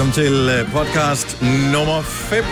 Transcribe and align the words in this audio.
Velkommen 0.00 0.24
til 0.26 0.48
øh, 0.48 0.72
podcast 0.72 1.42
nummer 1.72 2.02
5 2.02 2.44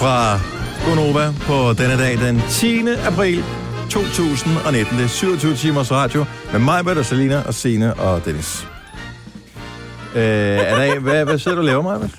fra 0.00 0.40
Gonova 0.86 1.32
på 1.40 1.72
denne 1.82 1.98
dag, 1.98 2.18
den 2.18 2.42
10. 2.50 2.88
april 2.88 3.44
2019. 3.90 4.98
Det 4.98 5.04
er 5.04 5.08
27 5.08 5.56
timers 5.56 5.92
radio 5.92 6.24
med 6.52 6.60
mig, 6.60 6.84
Bette, 6.84 7.04
Selina 7.04 7.42
og 7.46 7.54
Sine 7.54 7.94
og 7.94 8.24
Dennis. 8.24 8.66
Øh, 10.14 10.22
er 10.22 10.76
der, 10.76 10.98
hvad, 10.98 11.24
hvad 11.24 11.38
sidder 11.38 11.54
du 11.54 11.60
og 11.60 11.66
laver, 11.66 11.82
mig? 11.82 12.10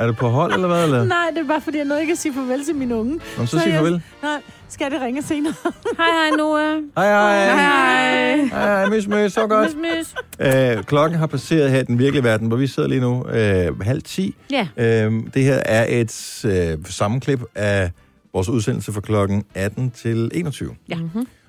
Er 0.00 0.06
du 0.06 0.12
på 0.12 0.28
hold, 0.28 0.52
eller 0.52 0.68
hvad? 0.68 0.84
Eller? 0.84 1.04
Nej, 1.04 1.26
det 1.34 1.38
er 1.38 1.46
bare 1.48 1.60
fordi, 1.60 1.78
jeg 1.78 1.84
nåede 1.86 2.00
ikke 2.00 2.12
at 2.12 2.18
sige 2.18 2.34
farvel 2.34 2.64
til 2.64 2.74
mine 2.74 2.96
unge. 2.96 3.20
Nå, 3.38 3.46
så 3.46 3.58
sig 3.58 3.68
jeg... 3.68 3.74
farvel. 3.74 4.02
Nej, 4.22 4.40
skal 4.68 4.90
det 4.90 5.00
ringe 5.00 5.22
senere? 5.22 5.54
Hej, 5.96 6.06
hej, 6.28 6.36
Noah. 6.38 6.82
Hej, 6.96 7.06
hej. 7.06 7.44
Hej. 7.44 8.36
Hej, 8.36 8.46
hej, 8.48 8.86
mys, 8.88 9.06
mys, 9.06 9.32
så 9.32 9.46
godt. 9.46 9.68
Mys, 9.76 10.14
mys. 10.40 10.46
Øh, 10.54 10.82
klokken 10.84 11.18
har 11.18 11.26
passeret 11.26 11.70
her 11.70 11.80
i 11.80 11.82
den 11.84 11.98
virkelige 11.98 12.24
verden, 12.24 12.48
hvor 12.48 12.56
vi 12.56 12.66
sidder 12.66 12.88
lige 12.88 13.00
nu, 13.00 13.26
øh, 13.28 13.80
halv 13.80 14.02
ti. 14.02 14.34
Ja. 14.50 14.68
Øh, 14.76 15.12
det 15.34 15.44
her 15.44 15.54
er 15.64 15.86
et 16.00 16.44
øh, 16.44 16.78
sammenklip 16.84 17.40
af 17.54 17.90
vores 18.32 18.48
udsendelse 18.48 18.92
fra 18.92 19.00
klokken 19.00 19.44
18 19.54 19.90
til 19.90 20.30
21. 20.34 20.74
Ja. 20.88 20.96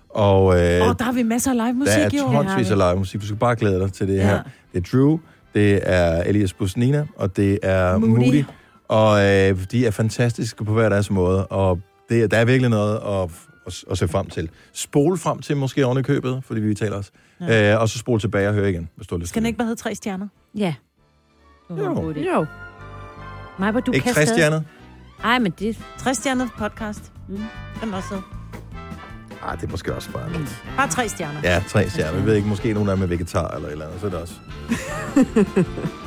Og 0.09 0.44
øh, 0.55 0.81
oh, 0.89 0.95
der 0.99 1.03
har 1.03 1.11
vi 1.11 1.23
masser 1.23 1.52
af 1.52 1.58
live 1.58 1.73
musik 1.73 1.94
der 1.97 2.05
er 2.05 2.09
i 2.13 2.20
år. 2.20 2.44
tonsvis 2.44 2.72
af 2.72 2.77
live 2.77 2.95
musik. 2.95 3.22
Du 3.22 3.25
skal 3.25 3.38
bare 3.38 3.55
glæde 3.55 3.80
dig 3.80 3.94
til 3.94 4.08
det 4.08 4.16
Ja. 4.16 4.23
her. 4.23 4.39
Det 4.73 4.86
er 4.86 4.97
Drew, 4.97 5.20
det 5.53 5.79
er 5.83 6.23
Elias 6.23 6.53
Busnina, 6.53 7.05
og 7.15 7.37
det 7.37 7.59
er 7.63 7.97
Moody. 7.97 8.09
Moody. 8.19 8.43
Og 8.87 9.19
øh, 9.25 9.57
de 9.71 9.85
er 9.85 9.91
fantastiske 9.91 10.65
på 10.65 10.73
hver 10.73 10.89
deres 10.89 11.09
måde, 11.11 11.47
og 11.47 11.79
det, 12.09 12.31
der 12.31 12.37
er 12.37 12.45
virkelig 12.45 12.69
noget 12.69 12.95
at, 12.95 13.29
at, 13.67 13.83
at 13.91 13.97
se 13.97 14.07
frem 14.07 14.25
til. 14.29 14.49
Spol 14.73 15.17
frem 15.17 15.39
til 15.39 15.57
måske 15.57 15.85
oven 15.85 15.97
i 15.97 16.01
købet, 16.01 16.41
fordi 16.45 16.61
vi 16.61 16.73
taler 16.75 16.97
os. 16.97 17.11
Ja. 17.41 17.73
Øh, 17.73 17.81
og 17.81 17.89
så 17.89 17.97
spol 17.99 18.19
tilbage 18.19 18.47
og 18.47 18.53
høre 18.53 18.69
igen, 18.69 18.89
hvis 18.95 19.07
du 19.07 19.15
har 19.15 19.19
lyst 19.19 19.30
Skal 19.30 19.41
den 19.41 19.47
ikke 19.47 19.58
bare 19.58 19.67
hedde 19.67 19.81
tre 19.81 19.95
stjerner? 19.95 20.27
Ja. 20.55 20.73
Jo. 21.69 22.13
Jo. 22.17 22.45
Majba, 23.59 23.80
du 23.80 23.91
det. 23.91 23.95
Ikke 23.95 24.03
kan 24.05 24.13
tres 24.13 24.27
stadig- 24.27 24.39
stjernet? 24.39 24.63
Ej, 25.23 25.39
men 25.39 25.53
det... 25.59 25.77
Tre 25.97 26.15
stjerner 26.15 26.47
podcast. 26.58 27.11
Mm. 27.30 27.38
Den 27.83 27.93
også. 27.93 28.41
Ah, 29.44 29.58
det 29.58 29.67
er 29.67 29.72
måske 29.72 29.95
også 29.95 30.09
bare 30.09 30.31
lidt. 30.38 30.64
Bare 30.78 30.88
tre 30.88 31.09
stjerner. 31.09 31.39
Ja, 31.44 31.61
tre 31.70 31.89
stjerner. 31.89 32.17
Jeg 32.17 32.25
ved 32.25 32.36
ikke, 32.36 32.47
måske 32.47 32.73
nogen 32.73 32.89
er 32.89 32.95
vegetar 32.95 33.48
eller 33.48 33.67
et 33.67 33.72
eller 33.72 33.86
andet, 33.86 34.00
så 34.00 34.06
er 34.06 34.09
det 34.09 34.20
også. 34.20 34.33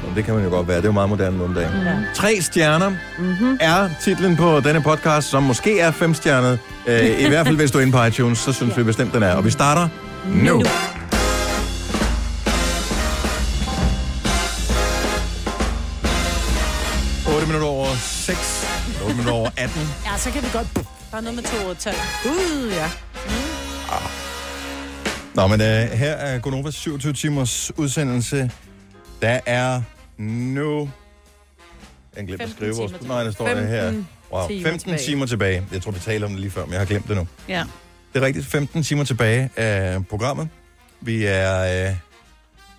Men 0.07 0.17
det 0.17 0.25
kan 0.25 0.35
man 0.35 0.45
jo 0.45 0.51
godt 0.51 0.69
være. 0.69 0.77
Det 0.77 0.85
er 0.85 0.89
jo 0.89 0.93
meget 0.93 1.09
moderne 1.09 1.39
nogle 1.39 1.55
dage. 1.55 1.71
Ja. 1.85 1.97
Tre 2.15 2.41
stjerner 2.41 2.93
mm-hmm. 3.19 3.59
er 3.61 3.89
titlen 4.01 4.37
på 4.37 4.61
denne 4.61 4.83
podcast, 4.83 5.29
som 5.29 5.43
måske 5.43 5.81
er 5.81 5.91
fem 5.91 6.15
stjernet. 6.15 6.59
Øh, 6.87 7.21
I 7.21 7.29
hvert 7.29 7.47
fald, 7.47 7.57
hvis 7.57 7.71
du 7.71 7.79
er 7.79 7.83
inde 7.83 7.93
på 7.93 8.05
iTunes, 8.05 8.39
så 8.39 8.53
synes 8.53 8.77
vi 8.77 8.83
bestemt, 8.83 9.15
den 9.15 9.23
er. 9.23 9.35
Og 9.35 9.45
vi 9.45 9.51
starter 9.51 9.89
nu. 10.27 10.53
Nu. 10.53 10.63
8 17.35 17.47
minutter 17.47 17.69
over 17.69 17.87
6. 17.97 18.64
8 19.05 19.15
minutter 19.17 19.33
over 19.33 19.51
18. 19.57 19.81
Ja, 20.05 20.19
så 20.19 20.31
kan 20.31 20.43
vi 20.43 20.49
godt... 20.53 20.67
Bare 21.13 21.23
noget 21.23 21.37
med 21.37 21.45
to 21.45 21.75
tal. 21.75 21.95
Uh, 22.27 22.73
ja. 22.73 22.89
Nå, 25.35 25.47
men 25.47 25.61
øh, 25.61 25.67
her 25.99 26.13
er 26.13 26.39
Gonovas 26.39 26.75
27 26.75 27.13
timers 27.13 27.73
udsendelse. 27.77 28.51
Der 29.23 29.41
er 29.47 29.83
nu... 30.19 30.91
Jeg 32.17 32.27
glemte 32.27 32.45
at 32.45 32.49
15 32.51 32.57
skrive 32.57 32.75
vores... 32.77 32.93
timer 32.93 33.15
Nej, 33.15 33.25
der 33.25 33.31
står 33.33 33.49
det 33.49 33.69
her. 33.69 33.83
15 33.91 34.07
Wow, 34.33 34.49
timer 34.49 34.63
15 34.63 34.79
tilbage. 34.81 34.99
timer 35.07 35.27
tilbage. 35.27 35.63
Jeg 35.73 35.83
tror, 35.83 35.91
vi 35.91 35.99
talte 36.01 36.25
om 36.25 36.31
det 36.31 36.41
lige 36.41 36.51
før, 36.51 36.65
men 36.65 36.73
jeg 36.73 36.81
har 36.81 36.87
glemt 36.87 37.09
det 37.09 37.17
nu. 37.17 37.27
Ja. 37.49 37.65
Det 38.15 38.23
er 38.23 38.27
rigtigt. 38.27 38.47
15 38.47 38.83
timer 38.83 39.05
tilbage 39.05 39.51
af 39.57 40.07
programmet. 40.07 40.49
Vi 41.01 41.25
er... 41.25 41.89
Øh, 41.89 41.97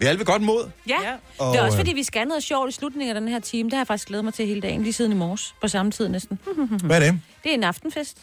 vi 0.06 0.08
er 0.08 0.10
alle 0.10 0.20
ved 0.20 0.26
godt 0.26 0.42
mod. 0.42 0.70
Ja. 0.90 0.96
Og, 1.38 1.54
Det 1.54 1.60
er 1.60 1.64
også 1.64 1.76
øh, 1.76 1.80
fordi, 1.80 1.94
vi 1.94 2.04
skal 2.04 2.28
noget 2.28 2.44
sjovt 2.44 2.70
i 2.70 2.72
slutningen 2.74 3.16
af 3.16 3.22
den 3.22 3.30
her 3.30 3.40
time. 3.40 3.70
Det 3.70 3.74
har 3.74 3.80
jeg 3.80 3.88
faktisk 3.88 4.08
glædet 4.08 4.26
mig 4.26 4.34
til 4.34 4.48
hele 4.48 4.62
dagen, 4.62 4.84
lige 4.84 4.94
siden 4.94 5.12
i 5.12 5.16
morges, 5.16 5.56
på 5.62 5.68
samme 5.68 5.92
tid 5.92 6.10
næsten. 6.10 6.40
Hvad 6.84 7.02
er 7.02 7.12
det? 7.12 7.20
Det 7.44 7.50
er 7.50 7.54
en 7.54 7.64
aftenfest. 7.64 8.18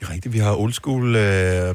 Det 0.00 0.08
er 0.08 0.12
rigtigt, 0.12 0.34
vi 0.34 0.38
har 0.38 0.56
old 0.56 0.72
school... 0.72 1.16
Øh... 1.16 1.74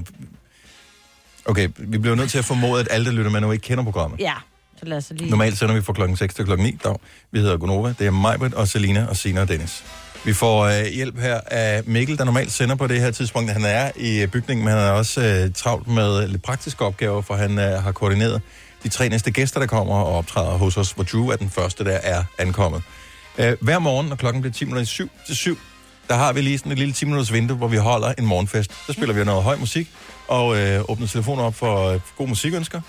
Okay, 1.46 1.70
vi 1.78 1.98
bliver 1.98 2.16
nødt 2.16 2.30
til 2.30 2.38
at 2.38 2.46
formode, 2.46 2.80
at 2.80 2.88
alle, 2.92 3.06
der 3.06 3.12
lytter 3.12 3.32
med 3.32 3.42
nu, 3.42 3.52
ikke 3.52 3.64
kender 3.64 3.84
programmet. 3.84 4.20
Ja. 4.20 4.34
Så 4.80 4.86
lad 4.86 4.98
os 4.98 5.12
lige... 5.16 5.30
Normalt 5.30 5.58
sender 5.58 5.76
vi 5.76 5.82
fra 5.82 5.94
klokken 5.94 6.18
6 6.18 6.34
til 6.36 6.46
klokken 6.46 6.68
9. 6.68 6.78
Dag. 6.84 6.96
Vi 7.32 7.40
hedder 7.40 7.58
Gunova. 7.58 7.94
Det 8.00 8.08
er 8.08 8.12
Majbert 8.12 8.54
og 8.54 8.68
Selina 8.68 9.06
og 9.06 9.18
Sina 9.18 9.42
og 9.42 9.48
Dennis. 9.48 9.84
Vi 10.26 10.34
får 10.34 10.64
øh, 10.64 10.86
hjælp 10.86 11.20
her 11.20 11.42
af 11.48 11.84
Mikkel, 11.86 12.18
der 12.18 12.24
normalt 12.24 12.52
sender 12.52 12.76
på 12.76 12.88
det 12.88 13.02
her 13.02 13.12
tidspunkt. 13.12 13.52
Han 13.52 13.66
er 13.66 13.92
i 13.96 14.28
bygningen, 14.28 14.66
men 14.66 14.74
han 14.74 14.84
er 14.84 14.92
også 14.92 15.22
øh, 15.22 15.54
travlt 15.54 15.88
med 15.88 16.28
lidt 16.28 16.42
praktiske 16.42 16.86
opgaver, 16.86 17.22
for 17.22 17.34
han 17.34 17.60
øh, 17.60 17.84
har 17.84 17.92
koordineret 17.92 18.42
de 18.84 18.90
tre 18.90 19.10
næste 19.10 19.32
gæster, 19.32 19.60
der 19.60 19.68
kommer 19.68 19.96
og 19.96 20.18
optræder 20.18 20.58
hos 20.58 20.78
os, 20.78 20.92
hvor 20.92 21.04
Drew 21.04 21.28
er 21.28 21.36
den 21.36 21.50
første, 21.50 21.84
der 21.84 22.00
er 22.04 22.24
ankommet. 22.38 22.82
Øh, 23.38 23.58
hver 23.62 23.80
morgen, 23.80 24.08
når 24.08 24.16
klokken 24.16 24.42
bliver 24.42 24.84
10 24.84 24.86
7 24.86 25.10
til 25.28 25.36
7, 25.36 25.58
der 26.08 26.16
har 26.16 26.34
vi 26.34 26.42
lige 26.42 26.58
sådan 26.58 26.72
et 26.72 26.78
lille 26.78 26.94
10 26.94 27.06
minutters 27.06 27.34
vindue, 27.34 27.58
hvor 27.58 27.68
vi 27.68 27.78
holder 27.78 28.14
en 28.18 28.26
morgenfest. 28.26 28.72
Så 28.88 28.94
spiller 28.94 29.16
vi 29.16 29.24
noget 29.24 29.44
høj 29.44 29.56
musik 29.56 29.88
og 30.28 30.58
øh, 30.58 30.82
åbner 30.90 31.08
telefoner 31.08 31.44
op 31.44 31.56
for 31.56 31.90
øh, 31.90 32.00
gode 32.18 32.30
musikønsker. 32.30 32.82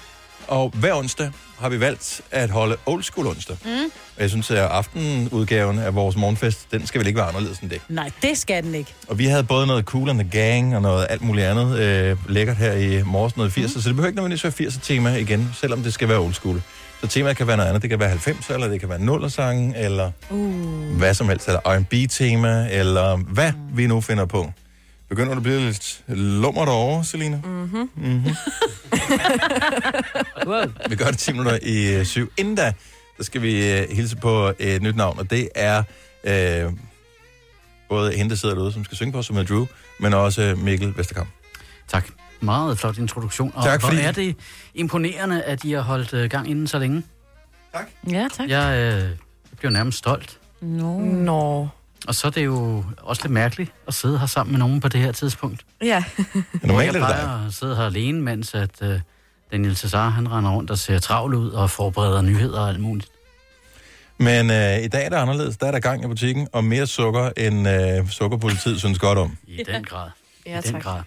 Og 0.51 0.71
hver 0.75 0.95
onsdag 0.95 1.31
har 1.59 1.69
vi 1.69 1.81
valgt 1.81 2.21
at 2.31 2.51
holde 2.51 2.77
old 2.87 3.03
school 3.03 3.27
onsdag. 3.27 3.57
Mm. 3.65 3.71
Og 4.17 4.23
jeg 4.23 4.31
synes, 4.31 4.51
at 4.51 4.59
aftenudgaven 4.59 5.79
af 5.79 5.95
vores 5.95 6.17
morgenfest, 6.17 6.73
den 6.73 6.87
skal 6.87 6.99
vel 6.99 7.07
ikke 7.07 7.17
være 7.19 7.29
anderledes 7.29 7.59
end 7.59 7.71
det. 7.71 7.81
Nej, 7.89 8.11
det 8.23 8.39
skal 8.39 8.63
den 8.63 8.75
ikke. 8.75 8.95
Og 9.09 9.19
vi 9.19 9.27
havde 9.27 9.45
både 9.45 9.67
noget 9.67 9.85
Cool 9.85 10.11
and 10.11 10.19
the 10.19 10.31
Gang 10.31 10.77
og 10.77 10.83
noget 10.83 11.07
alt 11.11 11.23
muligt 11.23 11.47
andet 11.47 11.79
øh, 11.79 12.17
lækkert 12.29 12.57
her 12.57 12.73
i 12.73 13.03
morges, 13.03 13.37
noget 13.37 13.51
80'er. 13.59 13.63
Mm. 13.63 13.69
Så 13.69 13.89
det 13.89 13.97
behøver 13.97 14.07
ikke 14.07 14.17
nødvendigvis 14.17 14.45
være 14.61 14.69
80'er 14.69 14.81
tema 14.83 15.15
igen, 15.17 15.51
selvom 15.61 15.83
det 15.83 15.95
skal 15.95 16.09
være 16.09 16.19
old 16.19 16.35
school. 16.35 16.63
Så 17.01 17.07
temaet 17.07 17.37
kan 17.37 17.47
være 17.47 17.57
noget 17.57 17.69
andet. 17.69 17.83
Det 17.83 17.91
kan 17.91 18.01
være 18.01 18.13
90'er, 18.15 18.55
eller 18.55 18.69
det 18.69 18.81
kan 18.81 18.89
være 18.89 18.99
0'er 18.99 19.29
sange, 19.29 19.79
eller 19.79 20.11
Uh. 20.31 20.97
hvad 20.97 21.15
som 21.15 21.29
helst, 21.29 21.47
eller 21.47 21.61
R&B-tema, 21.65 22.69
eller 22.71 23.17
hvad 23.17 23.53
vi 23.75 23.87
nu 23.87 24.01
finder 24.01 24.25
på. 24.25 24.53
Begynder 25.11 25.35
du 25.35 25.39
at 25.39 25.43
blive 25.43 25.61
lidt 25.61 26.03
lummer 26.09 26.65
derovre, 26.65 27.05
Selina? 27.05 27.41
Mm-hmm. 27.45 27.91
Mm-hmm. 27.97 28.33
Wow. 30.47 30.63
Vi 30.89 30.97
gør 30.97 31.05
det 31.05 31.19
10 31.19 31.33
minutter 31.33 31.59
i 31.63 31.95
øh, 31.95 32.05
syv. 32.05 32.33
Inden 32.37 32.55
da, 32.55 32.73
så 33.19 33.25
skal 33.25 33.43
vi 33.43 33.79
øh, 33.79 33.87
hilse 33.91 34.17
på 34.17 34.53
et 34.59 34.83
nyt 34.83 34.97
navn, 34.97 35.19
og 35.19 35.31
det 35.31 35.49
er 35.55 35.83
øh, 36.25 36.73
både 37.89 38.13
hende, 38.13 38.31
der 38.31 38.37
sidder 38.37 38.55
derude, 38.55 38.73
som 38.73 38.85
skal 38.85 38.97
synge 38.97 39.13
på, 39.13 39.23
som 39.23 39.37
hedder 39.37 39.55
Drew, 39.55 39.67
men 39.99 40.15
også 40.15 40.55
Mikkel 40.59 40.93
Vesterkamp. 40.97 41.29
Tak. 41.89 42.07
Meget 42.41 42.79
flot 42.79 42.99
introduktion. 42.99 43.53
Og 43.55 43.65
Tak, 43.65 43.81
hvor 43.81 43.89
fordi- 43.89 44.03
er 44.03 44.13
det 44.13 44.37
imponerende, 44.75 45.43
at 45.43 45.65
I 45.65 45.73
har 45.73 45.81
holdt 45.81 46.15
øh, 46.15 46.31
gang 46.31 46.51
inden 46.51 46.67
så 46.67 46.79
længe. 46.79 47.03
Ja, 48.11 48.29
tak. 48.37 48.49
Jeg 48.49 48.93
øh, 49.03 49.11
blev 49.59 49.71
nærmest 49.73 49.99
stolt. 49.99 50.39
No. 50.61 50.99
Nå. 51.01 51.69
Og 52.07 52.15
så 52.15 52.27
er 52.27 52.31
det 52.31 52.45
jo 52.45 52.85
også 52.99 53.23
lidt 53.23 53.33
mærkeligt 53.33 53.73
at 53.89 53.95
sidde 53.95 54.19
her 54.19 54.27
sammen 54.27 54.53
med 54.53 54.59
nogen 54.59 54.81
på 54.81 54.89
det 54.89 55.01
her 55.01 55.13
tidspunkt. 55.13 55.61
Ja. 55.83 56.05
Normalt 56.63 56.97
er 56.97 57.01
jeg 57.01 57.09
det 57.09 57.17
dig. 57.19 57.45
at 57.47 57.55
sidde 57.55 57.77
her 57.77 57.85
alene, 57.87 58.21
mens 58.23 58.55
at, 58.55 58.71
øh, 58.83 59.01
Daniel 59.53 59.77
Cesar, 59.77 60.09
han 60.09 60.31
render 60.33 60.51
rundt 60.51 60.71
og 60.71 60.79
ser 60.79 60.99
travl 60.99 61.35
ud 61.35 61.51
og 61.51 61.71
forbereder 61.71 62.23
nyheder 62.23 62.61
og 62.61 62.69
alt 62.69 62.81
muligt. 62.81 63.09
Men 64.19 64.51
øh, 64.51 64.79
i 64.83 64.89
dag 64.89 65.05
er 65.05 65.09
det 65.09 65.17
anderledes. 65.17 65.57
Der 65.57 65.67
er 65.67 65.71
der 65.71 65.81
gang 65.81 66.05
i 66.05 66.07
butikken, 66.07 66.49
og 66.53 66.65
mere 66.65 66.87
sukker, 66.87 67.31
end 67.37 67.69
øh, 67.69 68.09
sukkerpolitiet 68.11 68.79
synes 68.79 68.99
godt 68.99 69.19
om. 69.19 69.37
I 69.47 69.63
den 69.73 69.85
grad. 69.85 70.11
Ja, 70.47 70.59
I 70.59 70.63
den 70.63 70.73
tak. 70.73 70.83
grad. 70.83 71.01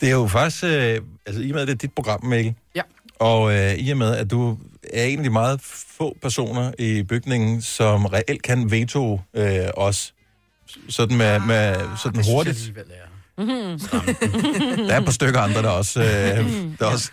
Det 0.00 0.08
er 0.08 0.12
jo 0.12 0.26
faktisk, 0.26 0.64
øh, 0.64 1.00
altså 1.26 1.42
i 1.42 1.50
og 1.50 1.54
med, 1.54 1.62
at 1.62 1.68
det 1.68 1.74
er 1.74 1.78
dit 1.78 1.92
program, 1.92 2.24
Mikkel, 2.24 2.54
Ja. 2.74 2.82
og 3.18 3.54
øh, 3.54 3.74
i 3.74 3.90
og 3.90 3.96
med, 3.96 4.16
at 4.16 4.30
du 4.30 4.58
er 4.92 5.04
en 5.04 5.18
af 5.18 5.24
de 5.24 5.30
meget 5.30 5.60
få 5.98 6.16
personer 6.22 6.72
i 6.78 7.02
bygningen, 7.02 7.62
som 7.62 8.06
reelt 8.06 8.42
kan 8.42 8.70
veto 8.70 9.20
øh, 9.34 9.60
os, 9.76 10.14
sådan, 10.88 11.16
med, 11.16 11.40
med, 11.40 11.74
sådan 11.74 11.86
Det 11.86 12.02
synes 12.02 12.26
jeg 12.26 12.34
hurtigt. 12.34 12.56
alligevel 12.58 12.84
er 12.90 13.78
stramt. 13.78 14.06
Der 14.88 14.94
er 14.94 14.98
et 14.98 15.04
par 15.04 15.12
stykker 15.12 15.40
andre, 15.40 15.62
der 15.62 15.68
også, 15.68 16.00
øh, 16.02 16.52
der 16.78 16.86
også 16.86 17.10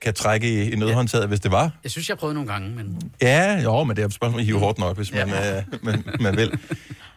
kan 0.00 0.14
trække 0.14 0.48
i, 0.64 0.72
i 0.72 0.76
nødhåndtaget, 0.76 1.28
hvis 1.28 1.40
det 1.40 1.50
var. 1.52 1.70
Jeg 1.84 1.90
synes, 1.90 2.08
jeg 2.08 2.14
har 2.14 2.18
prøvet 2.18 2.34
nogle 2.34 2.52
gange, 2.52 2.70
men 2.70 3.12
Ja, 3.22 3.60
jo, 3.62 3.84
men 3.84 3.96
det 3.96 4.02
er 4.02 4.06
et 4.06 4.14
spørgsmål, 4.14 4.40
at 4.40 4.46
hive 4.46 4.58
hårdt 4.58 4.78
nok, 4.78 4.96
hvis 4.96 5.12
man, 5.12 5.28
Ja. 5.28 5.56
øh, 5.58 5.62
man, 5.82 6.04
man 6.20 6.36
vil. 6.36 6.58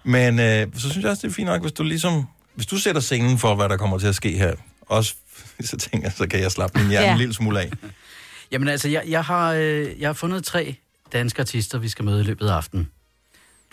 Men 0.04 0.40
øh, 0.40 0.68
så 0.74 0.90
synes 0.90 1.04
jeg 1.04 1.10
også, 1.12 1.22
det 1.28 1.32
er 1.32 1.36
fint 1.36 1.46
nok, 1.46 1.62
hvis 1.62 1.72
du 1.72 1.84
ligesom, 1.84 2.26
hvis 2.56 2.66
du 2.66 2.78
sætter 2.78 3.02
scenen 3.02 3.38
for, 3.38 3.56
hvad 3.56 3.70
der 3.70 3.78
kommer 3.78 3.98
til 3.98 4.08
at 4.08 4.16
ske 4.16 4.32
her, 4.38 4.54
også 4.82 5.16
så 5.62 5.78
tænker 5.78 6.08
jeg, 6.08 6.14
så 6.18 6.28
kan 6.28 6.40
jeg 6.40 6.52
slappe 6.52 6.80
min 6.80 6.90
hjerne 6.90 7.04
ja. 7.04 7.08
Ja. 7.08 7.14
en 7.14 7.20
lille 7.20 7.34
smule 7.34 7.60
af. 7.62 7.72
Jamen 8.52 8.68
altså, 8.68 8.90
jeg, 8.90 9.04
jeg, 9.08 9.24
har, 9.24 9.52
øh, 9.54 9.88
jeg 10.00 10.10
har 10.10 10.14
fundet 10.14 10.44
tre 10.44 10.76
danske 11.14 11.40
artister, 11.42 11.78
vi 11.78 11.90
skal 11.90 12.06
møde 12.06 12.22
i 12.22 12.24
løbet 12.24 12.48
af 12.48 12.54
aftenen. 12.54 12.90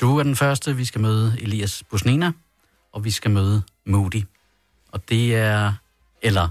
Drew 0.01 0.17
er 0.17 0.23
den 0.23 0.37
første, 0.37 0.77
vi 0.77 0.85
skal 0.85 1.01
møde 1.01 1.37
Elias 1.41 1.83
Busnina, 1.91 2.33
og 2.93 3.05
vi 3.05 3.11
skal 3.11 3.31
møde 3.31 3.63
Moody. 3.87 4.23
Og 4.93 5.09
det 5.09 5.37
er... 5.37 5.73
Eller... 6.23 6.49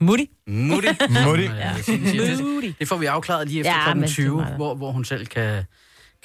Moody. 0.00 0.26
Moody. 0.46 0.84
Moody. 1.24 1.38
Ja. 1.48 1.74
Det, 1.86 2.40
Moody. 2.44 2.72
det 2.78 2.88
får 2.88 2.96
vi 2.96 3.06
afklaret 3.06 3.48
lige 3.48 3.60
efter 3.60 3.72
Ja, 3.72 3.92
kl. 3.94 4.00
det 4.00 4.08
20, 4.08 4.36
var 4.36 4.44
der. 4.48 4.56
hvor, 4.56 4.74
hvor 4.74 4.92
hun 4.92 5.04
selv 5.04 5.26
kan, 5.26 5.64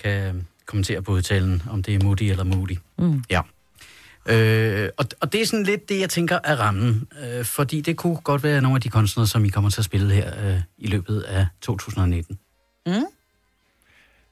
kan 0.04 0.48
kommentere 0.66 1.02
på 1.02 1.12
udtalen, 1.12 1.64
om 1.70 1.84
det 1.84 1.96
er 1.96 2.04
Moody 2.04 2.22
eller 2.24 2.44
Moody. 2.44 2.78
Mm. 2.98 3.24
Ja. 3.30 3.42
Øh, 4.26 4.90
og, 4.98 5.06
og 5.22 5.34
det 5.34 5.42
er 5.42 5.46
sådan 5.46 5.66
lidt 5.66 5.90
det, 5.90 6.00
jeg 6.00 6.10
tænker 6.10 6.40
er 6.44 6.56
rammen. 6.56 7.08
Øh, 7.24 7.46
fordi 7.46 7.82
det 7.82 7.98
kunne 7.98 8.16
godt 8.16 8.44
være 8.44 8.62
nogle 8.62 8.76
af 8.76 8.82
de 8.82 8.90
kunstnere, 8.90 9.28
som 9.28 9.46
I 9.46 9.50
kommer 9.50 9.70
til 9.70 9.82
at 9.82 9.86
spille 9.86 10.14
her 10.14 10.48
øh, 10.54 10.62
i 10.78 10.88
løbet 10.88 11.22
af 11.22 11.48
2019. 11.62 12.40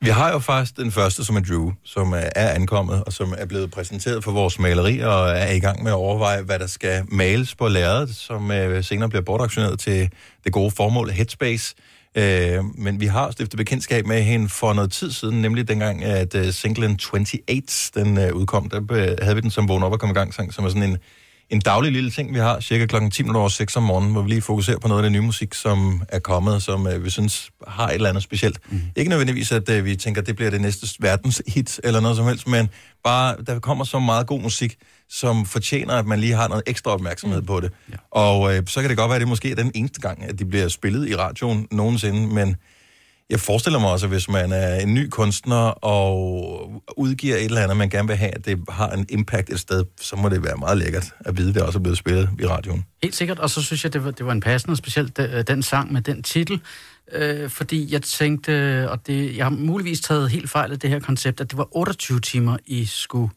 Vi 0.03 0.09
har 0.09 0.31
jo 0.31 0.39
faktisk 0.39 0.77
den 0.77 0.92
første, 0.92 1.25
som 1.25 1.36
er 1.36 1.39
Drew, 1.42 1.71
som 1.83 2.13
er- 2.13 2.30
ankommet, 2.36 3.03
og 3.03 3.13
som 3.13 3.33
er 3.38 3.45
blevet 3.45 3.71
præsenteret 3.71 4.24
for 4.24 4.31
vores 4.31 4.59
maleri, 4.59 5.00
og 5.00 5.30
er 5.30 5.51
i 5.51 5.59
gang 5.59 5.83
med 5.83 5.92
at 5.92 5.95
overveje, 5.95 6.42
hvad 6.42 6.59
der 6.59 6.68
skal 6.68 7.03
males 7.07 7.56
på 7.56 7.68
lærredet, 7.68 8.15
som 8.15 8.51
øh, 8.51 8.83
senere 8.83 9.09
bliver 9.09 9.21
bortaktioneret 9.24 9.80
til 9.80 10.09
det 10.44 10.53
gode 10.53 10.71
formål 10.71 11.09
Headspace. 11.09 11.75
Øh, 12.18 12.63
men 12.77 13.00
vi 13.00 13.06
har 13.06 13.31
stiftet 13.31 13.57
bekendtskab 13.57 14.06
med 14.06 14.21
hende 14.24 14.50
for 14.50 14.74
noget 14.74 14.92
tid 14.92 15.12
siden, 15.12 15.42
nemlig 15.42 15.68
dengang, 15.68 16.04
at 16.04 16.36
øh, 16.36 16.54
singlen 16.54 16.92
28 17.13 17.42
den 17.95 18.33
udkom. 18.33 18.69
Der 18.69 19.24
havde 19.24 19.36
vi 19.36 19.42
den 19.42 19.51
som 19.51 19.68
Vågn 19.68 19.83
op 19.83 19.92
og 19.92 20.00
kom 20.00 20.09
i 20.09 20.13
gang 20.13 20.33
sang, 20.33 20.54
som 20.54 20.65
er 20.65 20.69
sådan 20.69 20.83
en, 20.83 20.97
en 21.51 21.59
daglig 21.59 21.92
lille 21.92 22.12
ting, 22.12 22.33
vi 22.33 22.39
har, 22.39 22.59
cirka 22.59 22.86
klokken 22.86 23.12
10 23.12 23.24
minutter 23.24 23.39
over 23.39 23.50
6 23.50 23.75
om 23.75 23.83
morgenen, 23.83 24.12
hvor 24.12 24.21
vi 24.21 24.30
lige 24.30 24.42
fokuserer 24.42 24.80
på 24.80 24.88
noget 24.88 25.00
af 25.00 25.03
det 25.03 25.12
nye 25.12 25.21
musik, 25.21 25.53
som 25.53 26.03
er 26.09 26.19
kommet, 26.19 26.63
som 26.63 26.88
øh, 26.88 27.06
vi 27.06 27.09
synes 27.09 27.51
har 27.68 27.88
et 27.88 27.94
eller 27.94 28.09
andet 28.09 28.24
specielt. 28.24 28.59
Mm. 28.69 28.81
Ikke 28.95 29.09
nødvendigvis, 29.09 29.51
at 29.51 29.69
øh, 29.69 29.86
vi 29.86 29.95
tænker, 29.95 30.21
at 30.21 30.27
det 30.27 30.36
bliver 30.36 30.51
det 30.51 30.62
næste 30.62 30.88
verdens 31.00 31.42
hit 31.48 31.80
eller 31.83 32.00
noget 32.00 32.18
som 32.18 32.25
helst, 32.25 32.48
men 32.48 32.69
bare, 33.03 33.36
der 33.48 33.59
kommer 33.59 33.83
så 33.83 34.00
meget 34.00 34.27
god 34.27 34.42
musik, 34.42 34.75
som 35.09 35.45
fortjener, 35.45 35.94
at 35.94 36.06
man 36.06 36.19
lige 36.19 36.33
har 36.33 36.48
noget 36.48 36.63
ekstra 36.68 36.92
opmærksomhed 36.92 37.42
mm. 37.42 37.48
på 37.48 37.59
det. 37.59 37.71
Ja. 37.92 37.95
Og 38.12 38.56
øh, 38.56 38.63
så 38.68 38.81
kan 38.81 38.89
det 38.89 38.97
godt 38.97 39.09
være, 39.09 39.15
at 39.15 39.21
det 39.21 39.27
måske 39.27 39.51
er 39.51 39.56
den 39.56 39.71
eneste 39.75 40.01
gang, 40.01 40.24
at 40.24 40.39
de 40.39 40.45
bliver 40.45 40.68
spillet 40.68 41.09
i 41.09 41.15
radioen 41.15 41.68
nogensinde, 41.71 42.27
men 42.33 42.56
jeg 43.31 43.39
forestiller 43.39 43.80
mig 43.80 43.89
også, 43.89 44.06
at 44.06 44.10
hvis 44.10 44.30
man 44.30 44.51
er 44.51 44.75
en 44.75 44.94
ny 44.94 45.10
kunstner 45.10 45.57
og 45.86 46.83
udgiver 46.98 47.36
et 47.36 47.45
eller 47.45 47.62
andet, 47.62 47.78
man 47.78 47.89
gerne 47.89 48.07
vil 48.07 48.18
have, 48.18 48.36
at 48.36 48.45
det 48.45 48.60
har 48.69 48.89
en 48.89 49.06
impact 49.10 49.50
et 49.50 49.60
sted, 49.60 49.86
så 50.01 50.16
må 50.16 50.30
det 50.30 50.44
være 50.44 50.57
meget 50.57 50.78
lækkert 50.78 51.13
at 51.19 51.38
vide, 51.38 51.50
at 51.50 51.56
det 51.56 51.63
også 51.63 51.80
er 51.80 51.83
blevet 51.83 51.98
spillet 51.98 52.30
i 52.39 52.45
radioen. 52.45 52.86
Helt 53.04 53.16
sikkert, 53.16 53.39
og 53.39 53.50
så 53.50 53.62
synes 53.62 53.83
jeg, 53.83 53.94
det 53.94 54.06
var, 54.06 54.12
det 54.12 54.25
var 54.25 54.31
en 54.31 54.42
passende, 54.42 54.75
specielt 54.75 55.18
den, 55.18 55.45
den 55.48 55.63
sang 55.63 55.94
med 55.94 56.01
den 56.01 56.24
titel, 56.24 56.62
øh, 57.12 57.50
fordi 57.50 57.94
jeg 57.94 58.01
tænkte, 58.01 58.51
og 58.89 59.07
det, 59.07 59.38
jeg 59.38 59.45
har 59.45 59.50
muligvis 59.50 60.01
taget 60.01 60.30
helt 60.30 60.50
fejl 60.50 60.72
af 60.72 60.80
det 60.80 60.89
her 60.89 61.00
koncept, 61.00 61.42
at 61.42 61.51
det 61.51 61.57
var 61.57 61.68
28 61.72 62.19
timer, 62.19 62.57
I 62.66 62.86
skulle 62.86 63.30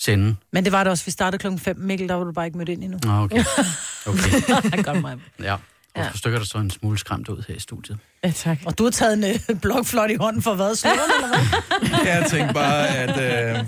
sende. 0.00 0.36
Men 0.52 0.64
det 0.64 0.72
var 0.72 0.84
det 0.84 0.90
også. 0.90 1.04
Vi 1.04 1.10
startede 1.10 1.38
klokken 1.38 1.58
5, 1.58 1.76
Mikkel, 1.78 2.08
der 2.08 2.14
var 2.14 2.24
du 2.24 2.32
bare 2.32 2.46
ikke 2.46 2.58
mødt 2.58 2.68
ind 2.68 2.84
endnu. 2.84 2.98
Nå, 3.04 3.12
okay. 3.12 3.44
okay. 4.06 4.82
Godt 4.84 5.00
mig. 5.00 5.16
Ja. 5.42 5.56
Og 5.94 6.00
ja. 6.02 6.10
stykker 6.14 6.38
der 6.38 6.46
så 6.46 6.58
en 6.58 6.70
smule 6.70 6.98
skræmt 6.98 7.28
ud 7.28 7.44
her 7.48 7.54
i 7.54 7.58
studiet. 7.60 7.98
Ja, 8.24 8.30
tak. 8.30 8.58
Og 8.66 8.78
du 8.78 8.84
har 8.84 8.90
taget 8.90 9.12
en 9.12 9.24
øh, 9.24 9.56
blokflot 9.62 10.10
i 10.10 10.14
hånden 10.20 10.42
for 10.42 10.54
hvad? 10.54 10.74
Slåren, 10.74 10.98
eller 11.16 11.28
hvad? 11.28 12.06
Jeg 12.14 12.26
tænkte 12.30 12.54
bare, 12.54 12.88
at 12.88 13.10
øh, 13.10 13.64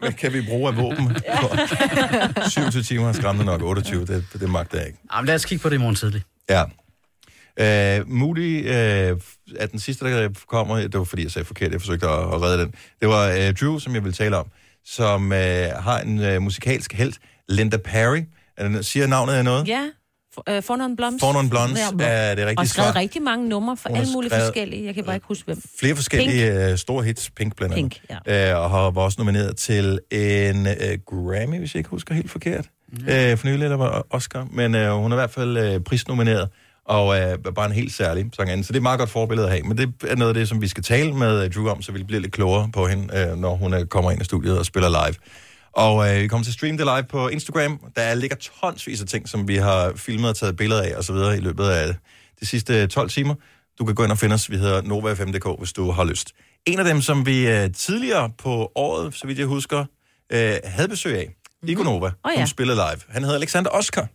hvad- 0.00 0.12
kan 0.12 0.32
vi 0.32 0.42
bruge 0.48 0.68
af 0.68 0.76
våben? 0.76 1.16
27 2.50 2.82
timer 2.88 3.08
er 3.08 3.12
skræmmende 3.12 3.46
nok, 3.52 3.62
28, 3.62 4.06
det, 4.06 4.24
det 4.32 4.50
magter 4.50 4.78
jeg 4.78 4.86
ikke. 4.86 4.98
Jamen, 5.14 5.26
lad 5.26 5.34
os 5.34 5.44
kigge 5.44 5.62
på 5.62 5.68
det 5.68 5.74
i 5.76 5.78
morgen 5.78 5.94
tidlig. 5.96 6.22
Ja. 6.50 6.62
Uh, 7.60 8.08
Moody 8.10 8.60
uh, 8.64 8.70
er 9.56 9.66
den 9.70 9.78
sidste, 9.78 10.04
der 10.04 10.28
kommer. 10.48 10.76
Det 10.76 10.98
var 10.98 11.04
fordi, 11.04 11.22
jeg 11.22 11.30
sagde 11.30 11.46
forkert. 11.46 11.72
Jeg 11.72 11.80
forsøgte 11.80 12.06
at, 12.08 12.18
at 12.34 12.42
redde 12.42 12.62
den. 12.62 12.74
Det 13.00 13.08
var 13.08 13.28
uh, 13.28 13.54
Drew, 13.60 13.78
som 13.78 13.94
jeg 13.94 14.04
vil 14.04 14.12
tale 14.12 14.36
om, 14.36 14.46
som 14.84 15.24
uh, 15.24 15.36
har 15.84 15.98
en 16.00 16.18
uh, 16.36 16.42
musikalsk 16.42 16.92
held, 16.92 17.12
Linda 17.48 17.76
Perry. 17.76 18.22
Er 18.56 18.68
det- 18.68 18.86
Siger 18.86 19.06
navnet 19.06 19.32
af 19.32 19.44
noget? 19.44 19.68
Ja, 19.68 19.82
for, 20.36 20.56
øh, 20.56 20.62
Fornåen 20.62 20.96
Blomst. 20.96 21.20
Fornåen 21.20 21.50
Blondes 21.50 21.78
Ja, 21.78 22.06
er 22.06 22.34
det 22.34 22.46
rigtige 22.46 22.58
Og 22.62 22.66
skrevet 22.66 22.92
svar. 22.92 23.00
rigtig 23.00 23.22
mange 23.22 23.48
numre 23.48 23.76
for 23.76 23.88
alle 23.88 24.12
mulige 24.12 24.30
forskellige. 24.30 24.86
Jeg 24.86 24.94
kan 24.94 25.04
bare 25.04 25.14
ikke 25.14 25.26
huske, 25.26 25.44
hvem. 25.46 25.62
Flere 25.80 25.94
forskellige 25.96 26.70
uh, 26.72 26.76
store 26.78 27.04
hits, 27.04 27.30
Pink 27.30 27.56
blandt 27.56 27.74
andet. 27.74 27.92
Pink, 28.08 28.20
ja. 28.28 28.54
Uh, 28.54 28.62
og 28.62 28.70
har, 28.70 28.90
var 28.90 29.02
også 29.02 29.16
nomineret 29.18 29.56
til 29.56 29.98
en 30.10 30.66
uh, 30.66 30.72
Grammy, 31.06 31.58
hvis 31.58 31.74
jeg 31.74 31.80
ikke 31.80 31.90
husker 31.90 32.14
helt 32.14 32.30
forkert. 32.30 32.64
Mm. 32.92 32.98
Uh, 32.98 33.38
for 33.38 33.46
nylig, 33.46 33.62
eller 33.64 33.76
var 33.76 34.06
Oscar. 34.10 34.46
Men 34.52 34.74
uh, 34.74 34.80
hun 34.90 35.12
er 35.12 35.16
i 35.16 35.20
hvert 35.20 35.30
fald 35.30 35.74
uh, 35.76 35.82
prisnomineret, 35.82 36.48
og 36.86 37.06
uh, 37.06 37.16
er 37.16 37.36
bare 37.54 37.66
en 37.66 37.72
helt 37.72 37.92
særlig 37.92 38.26
sangerinde. 38.36 38.64
Så 38.64 38.68
det 38.68 38.76
er 38.76 38.80
et 38.80 38.82
meget 38.82 38.98
godt 38.98 39.10
forbillede 39.10 39.46
at 39.46 39.52
have. 39.52 39.62
Men 39.62 39.78
det 39.78 39.92
er 40.08 40.16
noget 40.16 40.30
af 40.30 40.34
det, 40.34 40.48
som 40.48 40.62
vi 40.62 40.68
skal 40.68 40.82
tale 40.82 41.12
med 41.12 41.44
uh, 41.44 41.50
Drew 41.52 41.68
om, 41.68 41.82
så 41.82 41.92
vi 41.92 42.02
bliver 42.02 42.20
lidt 42.20 42.32
klogere 42.32 42.70
på 42.72 42.86
hende, 42.86 43.28
uh, 43.32 43.38
når 43.40 43.54
hun 43.56 43.74
uh, 43.74 43.80
kommer 43.80 44.10
ind 44.10 44.20
i 44.20 44.24
studiet 44.24 44.58
og 44.58 44.66
spiller 44.66 44.88
live. 44.88 45.14
Og 45.76 46.14
øh, 46.14 46.22
vi 46.22 46.28
kommer 46.28 46.44
til 46.44 46.50
at 46.50 46.54
streame 46.54 46.78
det 46.78 46.86
live 46.86 47.02
på 47.02 47.28
Instagram. 47.28 47.80
Der 47.96 48.14
ligger 48.14 48.36
tonsvis 48.36 49.00
af 49.00 49.06
ting, 49.06 49.28
som 49.28 49.48
vi 49.48 49.56
har 49.56 49.92
filmet 49.96 50.30
og 50.30 50.36
taget 50.36 50.56
billeder 50.56 50.82
af 50.82 50.96
og 50.96 51.04
så 51.04 51.12
videre 51.12 51.36
i 51.36 51.40
løbet 51.40 51.68
af 51.68 51.94
de 52.40 52.46
sidste 52.46 52.86
12 52.86 53.10
timer. 53.10 53.34
Du 53.78 53.84
kan 53.84 53.94
gå 53.94 54.04
ind 54.04 54.12
og 54.12 54.18
finde 54.18 54.34
os. 54.34 54.50
Vi 54.50 54.56
hedder 54.56 54.82
Nova5.dk, 54.82 55.58
hvis 55.58 55.72
du 55.72 55.90
har 55.90 56.04
lyst. 56.04 56.32
En 56.66 56.78
af 56.78 56.84
dem, 56.84 57.00
som 57.00 57.26
vi 57.26 57.48
øh, 57.48 57.72
tidligere 57.72 58.30
på 58.38 58.72
året, 58.74 59.14
så 59.14 59.26
vidt 59.26 59.38
jeg 59.38 59.46
husker, 59.46 59.84
øh, 60.32 60.54
havde 60.64 60.88
besøg 60.88 61.18
af, 61.18 61.26
mm-hmm. 61.26 61.68
Igo 61.68 61.82
Nova, 61.82 62.06
Åh, 62.06 62.32
ja. 62.36 62.40
som 62.40 62.46
spillede 62.46 62.76
live. 62.76 63.00
Han 63.08 63.22
hedder 63.22 63.36
Alexander 63.36 63.70
Oscar. 63.70 64.08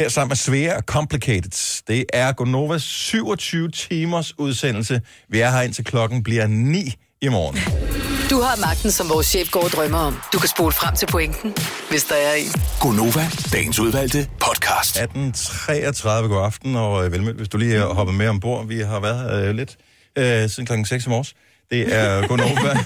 Her 0.00 0.08
sammen 0.08 0.28
med 0.28 0.36
Svea 0.36 0.76
og 0.76 0.82
Complicated. 0.82 1.82
Det 1.88 2.04
er 2.12 2.32
Gonovas 2.32 2.82
27 2.82 3.70
timers 3.70 4.38
udsendelse. 4.38 5.00
Vi 5.28 5.40
er 5.40 5.50
her 5.50 5.62
indtil 5.62 5.84
klokken 5.84 6.22
bliver 6.22 6.46
9 6.46 6.94
i 7.22 7.28
morgen. 7.28 8.07
Du 8.30 8.40
har 8.40 8.60
magten, 8.60 8.90
som 8.90 9.08
vores 9.08 9.26
chef 9.26 9.50
går 9.50 9.64
og 9.64 9.70
drømmer 9.70 9.98
om. 9.98 10.20
Du 10.32 10.38
kan 10.38 10.48
spole 10.48 10.72
frem 10.72 10.94
til 10.96 11.06
pointen, 11.06 11.54
hvis 11.90 12.04
der 12.04 12.14
er 12.14 12.34
en. 12.34 12.52
Gonova, 12.80 13.26
dagens 13.52 13.78
udvalgte 13.78 14.28
podcast. 14.40 14.98
18.33 14.98 16.08
god 16.08 16.44
aften, 16.44 16.76
og 16.76 17.06
øh, 17.06 17.12
velmødt, 17.12 17.36
hvis 17.36 17.48
du 17.48 17.58
lige 17.58 17.76
er 17.76 17.86
hoppet 17.86 18.14
med 18.16 18.28
ombord. 18.28 18.66
Vi 18.66 18.80
har 18.80 19.00
været 19.00 19.18
her 19.18 19.48
øh, 19.48 19.54
lidt 19.54 19.76
øh, 20.18 20.50
siden 20.50 20.66
klokken 20.66 20.86
6 20.86 21.06
i 21.06 21.08
morges. 21.08 21.34
Det 21.70 21.94
er 21.94 22.26
Gonova. 22.26 22.78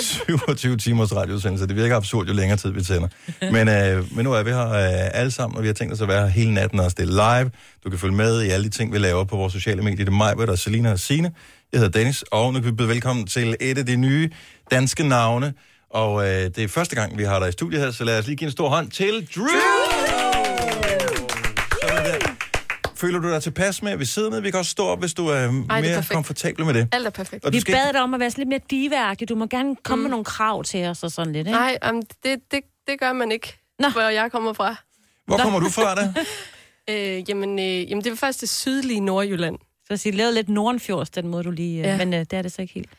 27 0.00 0.76
timers 0.84 1.16
radioudsendelse. 1.16 1.66
Det 1.66 1.76
virker 1.76 1.96
absurd, 1.96 2.26
jo 2.26 2.32
længere 2.32 2.58
tid 2.58 2.70
vi 2.70 2.82
tænder. 2.82 3.08
Men, 3.52 3.68
øh, 3.68 4.16
men 4.16 4.24
nu 4.24 4.32
er 4.32 4.42
vi 4.42 4.50
her 4.50 4.68
øh, 4.68 5.20
alle 5.20 5.30
sammen, 5.30 5.56
og 5.56 5.62
vi 5.62 5.68
har 5.68 5.74
tænkt 5.74 5.92
os 5.92 6.00
at 6.00 6.08
være 6.08 6.20
her 6.20 6.28
hele 6.28 6.54
natten 6.54 6.80
og 6.80 6.98
det 6.98 7.08
er 7.08 7.40
live. 7.40 7.50
Du 7.84 7.90
kan 7.90 7.98
følge 7.98 8.14
med 8.14 8.42
i 8.42 8.48
alle 8.48 8.64
de 8.64 8.70
ting, 8.70 8.92
vi 8.92 8.98
laver 8.98 9.24
på 9.24 9.36
vores 9.36 9.52
sociale 9.52 9.82
medier. 9.82 10.04
Det 10.04 10.08
er 10.08 10.16
mig, 10.16 10.48
og 10.48 10.58
Selina 10.58 10.92
og 10.92 10.98
Signe. 10.98 11.32
Jeg 11.72 11.80
hedder 11.80 11.98
Dennis, 11.98 12.22
og 12.22 12.52
nu 12.52 12.60
kan 12.60 12.70
vi 12.70 12.72
byde 12.72 12.88
velkommen 12.88 13.26
til 13.26 13.56
et 13.60 13.78
af 13.78 13.86
de 13.86 13.96
nye 13.96 14.30
danske 14.70 15.08
navne. 15.08 15.54
Og 15.90 16.26
øh, 16.26 16.42
det 16.44 16.58
er 16.58 16.68
første 16.68 16.96
gang, 16.96 17.18
vi 17.18 17.22
har 17.24 17.38
dig 17.38 17.48
i 17.48 17.52
studiet 17.52 17.82
her, 17.82 17.90
så 17.90 18.04
lad 18.04 18.18
os 18.18 18.26
lige 18.26 18.36
give 18.36 18.46
en 18.46 18.52
stor 18.52 18.68
hånd 18.68 18.90
til 18.90 19.28
Drew! 19.36 19.46
Der. 21.82 22.34
Føler 22.94 23.18
du 23.18 23.30
dig 23.30 23.42
tilpas 23.42 23.82
med 23.82 23.96
ved 23.96 24.06
siden 24.06 24.34
af? 24.34 24.42
Vi 24.42 24.50
kan 24.50 24.58
også 24.58 24.70
stå 24.70 24.86
op, 24.86 25.00
hvis 25.00 25.14
du 25.14 25.26
er 25.26 25.34
Ej, 25.34 25.46
er 25.46 25.50
mere 25.50 25.82
perfekt. 25.82 26.12
komfortabel 26.12 26.64
med 26.64 26.74
det. 26.74 26.88
Alt 26.92 27.06
er 27.06 27.10
perfekt. 27.10 27.44
Og 27.44 27.52
Vi 27.52 27.60
skal 27.60 27.74
bad 27.74 27.92
dig 27.92 28.02
om 28.02 28.14
at 28.14 28.20
være 28.20 28.30
lidt 28.36 28.48
mere 28.48 28.60
diværdig. 28.70 29.28
Du 29.28 29.34
må 29.34 29.46
gerne 29.46 29.76
komme 29.76 30.00
mm. 30.00 30.02
med 30.02 30.10
nogle 30.10 30.24
krav 30.24 30.64
til 30.64 30.86
os 30.86 31.02
og 31.02 31.10
sådan 31.10 31.32
lidt, 31.32 31.46
ikke? 31.46 31.58
Nej, 31.58 31.78
um, 31.90 32.02
det, 32.22 32.38
det, 32.50 32.60
det 32.88 33.00
gør 33.00 33.12
man 33.12 33.32
ikke, 33.32 33.56
Nå. 33.78 33.86
Nå. 33.88 33.92
hvor 33.92 34.02
jeg 34.02 34.32
kommer 34.32 34.52
fra. 34.52 34.76
Hvor 35.26 35.36
kommer 35.36 35.60
du 35.60 35.68
fra 35.68 35.94
da? 35.94 36.14
Øh, 36.90 37.30
jamen, 37.30 37.58
øh, 37.58 37.90
jamen, 37.90 38.04
det 38.04 38.10
var 38.10 38.16
faktisk 38.16 38.40
det 38.40 38.48
sydlige 38.48 39.00
Nordjylland. 39.00 39.58
Så 39.86 39.92
at 39.92 40.00
sige, 40.00 40.12
lavet 40.12 40.34
lidt 40.34 40.48
Nordenfjords, 40.48 41.10
den 41.10 41.28
måde 41.28 41.44
du 41.44 41.50
lige... 41.50 41.82
Ja. 41.82 41.90
Ja. 41.90 41.96
Men 41.96 42.14
øh, 42.14 42.20
det 42.20 42.32
er 42.32 42.42
det 42.42 42.52
så 42.52 42.62
ikke 42.62 42.74
helt. 42.74 42.90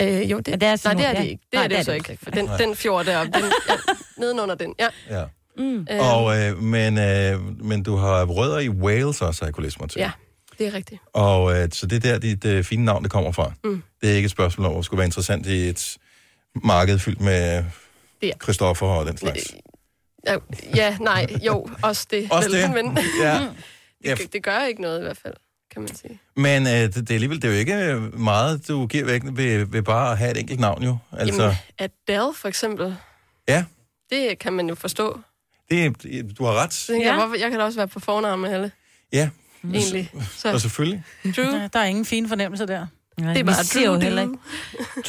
Øh, 0.00 0.30
jo, 0.30 0.36
det, 0.38 0.46
det 0.46 0.62
er 0.62 0.80
nej, 0.84 0.94
det 0.94 1.06
er 1.06 1.14
det 1.14 1.24
ikke. 1.28 1.42
Det 1.42 1.54
Nej, 1.54 1.64
er 1.64 1.68
det, 1.68 1.84
så 1.84 1.92
ikke. 1.92 2.18
For 2.22 2.30
den, 2.30 2.48
den 2.58 2.76
fjord 2.76 3.04
deroppe, 3.04 3.32
den, 3.32 3.44
ja, 3.68 3.74
nedenunder 4.18 4.54
den. 4.54 4.74
Ja. 4.78 4.88
Ja. 5.10 5.24
Mm. 5.58 5.86
Øh, 5.90 6.16
Og, 6.16 6.38
øh, 6.40 6.58
men, 6.62 6.98
øh, 6.98 7.64
men 7.64 7.82
du 7.82 7.96
har 7.96 8.24
rødder 8.24 8.58
i 8.58 8.68
Wales 8.68 9.22
også, 9.22 9.42
har 9.42 9.46
jeg 9.46 9.54
kunne 9.54 9.64
læse 9.64 9.76
mig 9.80 9.90
til. 9.90 9.98
ja, 9.98 10.10
det 10.58 10.66
er 10.66 10.74
rigtigt. 10.74 11.00
Og 11.12 11.56
øh, 11.60 11.68
så 11.72 11.86
det 11.86 11.96
er 11.96 12.00
der, 12.12 12.18
dit 12.18 12.44
øh, 12.44 12.64
fine 12.64 12.84
navn, 12.84 13.02
det 13.02 13.10
kommer 13.12 13.32
fra. 13.32 13.52
Mm. 13.64 13.82
Det 14.00 14.10
er 14.10 14.14
ikke 14.14 14.24
et 14.26 14.30
spørgsmål 14.30 14.66
om, 14.66 14.72
at 14.72 14.76
det 14.76 14.84
skulle 14.84 14.98
være 14.98 15.06
interessant 15.06 15.46
i 15.46 15.68
et 15.68 15.96
marked 16.54 16.98
fyldt 16.98 17.20
med 17.20 17.64
Det 18.20 18.28
er- 18.28 18.32
Christoffer 18.42 18.86
og 18.86 19.06
den 19.06 19.16
slags. 19.18 19.54
Ja, 20.26 20.36
ja, 20.76 20.96
nej, 21.00 21.26
jo, 21.42 21.68
også 21.82 22.06
det. 22.10 22.28
Også 22.30 22.50
vel, 22.50 22.62
det? 22.62 22.70
Men 22.84 22.98
Ja. 23.22 23.40
Ja, 24.04 24.14
det, 24.20 24.32
det 24.32 24.42
gør 24.42 24.60
ikke 24.68 24.82
noget 24.82 24.98
i 24.98 25.02
hvert 25.02 25.18
fald, 25.22 25.34
kan 25.72 25.82
man 25.82 25.94
sige. 25.94 26.20
Men 26.36 26.66
øh, 26.66 26.72
det, 26.72 26.94
det, 26.94 27.10
er 27.10 27.14
alligevel, 27.14 27.42
det 27.42 27.48
er 27.48 27.52
jo 27.52 27.58
ikke 27.58 28.00
meget, 28.18 28.68
du 28.68 28.86
giver 28.86 29.04
væk 29.04 29.22
ved, 29.24 29.64
ved 29.66 29.82
bare 29.82 30.12
at 30.12 30.18
have 30.18 30.30
et 30.30 30.36
enkelt 30.36 30.60
navn 30.60 30.82
jo. 30.82 30.98
Altså, 31.12 31.42
Jamen, 31.42 31.56
Adele 32.08 32.34
for 32.34 32.48
eksempel, 32.48 32.96
ja, 33.48 33.64
det 34.10 34.38
kan 34.38 34.52
man 34.52 34.68
jo 34.68 34.74
forstå. 34.74 35.20
det, 35.70 36.34
du 36.38 36.44
har 36.44 36.52
ret. 36.62 36.72
Så 36.72 36.92
Ja. 36.92 36.98
jeg, 37.06 37.14
hvorfor, 37.14 37.34
jeg 37.34 37.50
kan 37.50 37.58
da 37.58 37.64
også 37.64 37.78
være 37.78 37.88
på 37.88 38.00
fornavn 38.00 38.40
med 38.40 38.50
alle, 38.52 38.72
Ja, 39.12 39.28
egentlig. 39.74 40.10
Så 40.36 40.52
og 40.52 40.60
selvfølgelig. 40.60 41.02
Ja, 41.24 41.68
der 41.72 41.78
er 41.78 41.84
ingen 41.84 42.04
fine 42.04 42.28
fornemmelse 42.28 42.66
der. 42.66 42.86
Nej, 43.20 43.32
det 43.32 43.40
er 43.40 43.44
bare 43.44 43.56
vi 43.58 43.64
siger 43.66 43.86
jo 43.92 43.98
heller 44.00 44.22
ikke... 44.22 44.34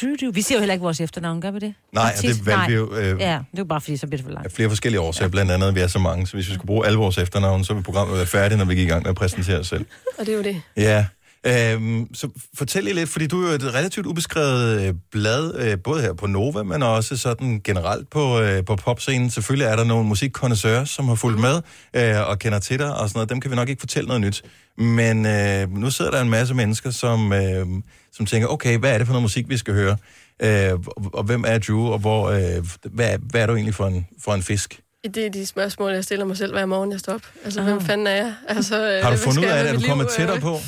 Drew, 0.00 0.14
Drew. 0.20 0.32
Vi 0.32 0.42
siger 0.42 0.58
jo 0.58 0.60
heller 0.60 0.72
ikke 0.72 0.82
vores 0.82 1.00
efternavn, 1.00 1.40
gør 1.40 1.50
vi 1.50 1.58
det? 1.58 1.74
Nej, 1.92 2.02
og 2.02 2.08
Artist? 2.08 2.38
det 2.38 2.46
valgte 2.46 2.66
vi 2.68 2.74
jo 2.74 2.94
øh, 2.94 3.06
Ja, 3.06 3.12
det 3.12 3.18
er 3.22 3.42
jo 3.58 3.64
bare 3.64 3.80
fordi, 3.80 3.96
så 3.96 4.06
bliver 4.06 4.16
det 4.18 4.24
for 4.24 4.32
langt. 4.32 4.46
af 4.46 4.52
flere 4.52 4.68
forskellige 4.68 5.00
årsager, 5.00 5.28
blandt 5.28 5.50
andet, 5.52 5.68
at 5.68 5.74
vi 5.74 5.80
er 5.80 5.86
så 5.86 5.98
mange. 5.98 6.26
Så 6.26 6.34
hvis 6.34 6.48
vi 6.48 6.54
skulle 6.54 6.66
bruge 6.66 6.86
alle 6.86 6.98
vores 6.98 7.18
efternavn, 7.18 7.64
så 7.64 7.72
ville 7.74 7.84
programmet 7.84 8.16
være 8.16 8.26
færdigt, 8.26 8.58
når 8.58 8.64
vi 8.64 8.74
gik 8.74 8.86
i 8.86 8.90
gang 8.90 9.02
med 9.02 9.10
at 9.10 9.16
præsentere 9.16 9.58
os 9.58 9.66
selv. 9.68 9.84
og 10.18 10.26
det 10.26 10.32
er 10.32 10.36
jo 10.36 10.42
det. 10.42 10.62
Ja, 10.76 11.06
øhm, 11.46 12.14
så 12.14 12.28
fortæl 12.58 12.84
lige 12.84 12.94
lidt, 12.94 13.08
fordi 13.08 13.26
du 13.26 13.44
er 13.44 13.48
jo 13.48 13.54
et 13.54 13.74
relativt 13.74 14.06
ubeskrevet 14.06 14.80
øh, 14.80 14.94
blad, 15.12 15.54
øh, 15.58 15.78
både 15.84 16.02
her 16.02 16.12
på 16.12 16.26
Nova, 16.26 16.62
men 16.62 16.82
også 16.82 17.16
sådan 17.16 17.60
generelt 17.64 18.10
på, 18.10 18.40
øh, 18.40 18.64
på 18.64 18.76
popscenen. 18.76 19.30
Selvfølgelig 19.30 19.66
er 19.66 19.76
der 19.76 19.84
nogle 19.84 20.06
musikkondensører, 20.06 20.84
som 20.84 21.08
har 21.08 21.14
fulgt 21.14 21.40
med 21.40 21.60
øh, 21.96 22.28
og 22.28 22.38
kender 22.38 22.58
til 22.58 22.78
dig 22.78 22.94
og 22.94 23.08
sådan 23.08 23.18
noget. 23.18 23.30
Dem 23.30 23.40
kan 23.40 23.50
vi 23.50 23.56
nok 23.56 23.68
ikke 23.68 23.80
fortælle 23.80 24.06
noget 24.06 24.20
nyt. 24.20 24.42
Men 24.78 25.26
øh, 25.26 25.72
nu 25.76 25.90
sidder 25.90 26.10
der 26.10 26.20
en 26.20 26.30
masse 26.30 26.54
mennesker, 26.54 26.90
som, 26.90 27.32
øh, 27.32 27.66
som 28.12 28.26
tænker, 28.26 28.48
okay, 28.48 28.78
hvad 28.78 28.94
er 28.94 28.98
det 28.98 29.06
for 29.06 29.12
noget 29.12 29.22
musik, 29.22 29.48
vi 29.48 29.56
skal 29.56 29.74
høre? 29.74 29.96
Øh, 30.42 30.72
og, 30.86 31.10
og 31.12 31.24
hvem 31.24 31.44
er 31.46 31.58
Drew, 31.58 31.86
og 31.86 31.98
hvor, 31.98 32.30
øh, 32.30 32.66
hvad, 32.92 33.18
hvad 33.30 33.42
er 33.42 33.46
du 33.46 33.54
egentlig 33.54 33.74
for 33.74 33.86
en, 33.86 34.06
for 34.24 34.34
en 34.34 34.42
fisk? 34.42 34.80
Det 35.14 35.26
er 35.26 35.30
de 35.30 35.46
spørgsmål, 35.46 35.92
jeg 35.92 36.04
stiller 36.04 36.24
mig 36.24 36.36
selv 36.36 36.52
hver 36.52 36.66
morgen, 36.66 36.92
jeg 36.92 37.00
står 37.00 37.12
op. 37.12 37.22
Altså, 37.44 37.62
hvem 37.62 37.80
fanden 37.80 38.06
er 38.06 38.14
jeg? 38.14 38.34
Altså, 38.48 39.00
Har 39.02 39.10
du 39.10 39.16
fundet 39.16 39.38
ud 39.38 39.44
af 39.44 39.64
det? 39.64 39.72
Er 39.72 39.78
du 39.78 39.86
kommet 39.86 40.08
tættere 40.08 40.40
på? 40.40 40.58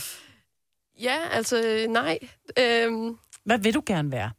Ja, 1.03 1.17
altså, 1.31 1.63
øh, 1.67 1.89
nej. 1.91 2.19
Øhm, 2.59 3.17
Hvad 3.45 3.59
vil 3.59 3.75
du 3.75 3.83
gerne 3.87 4.13
være? 4.13 4.31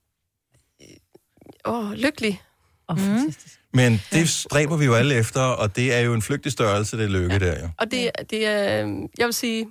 Åh, 1.66 1.90
oh, 1.90 1.92
lykkelig. 1.92 2.42
Oh, 2.88 2.98
mm. 2.98 3.04
fantastisk. 3.04 3.60
Men 3.74 4.02
det 4.12 4.30
stræber 4.30 4.78
vi 4.78 4.86
jo 4.86 4.94
alle 4.94 5.16
efter, 5.16 5.42
og 5.42 5.76
det 5.76 5.94
er 5.94 6.00
jo 6.00 6.14
en 6.14 6.22
flygtig 6.22 6.52
størrelse, 6.52 6.98
det 6.98 7.12
lykke 7.12 7.34
ja. 7.34 7.40
der 7.40 7.62
jo. 7.62 7.70
Og 7.78 7.92
det, 7.92 8.12
det 8.30 8.48
er, 8.48 8.84
øhm, 8.84 9.10
jeg 9.18 9.26
vil 9.26 9.34
sige, 9.34 9.68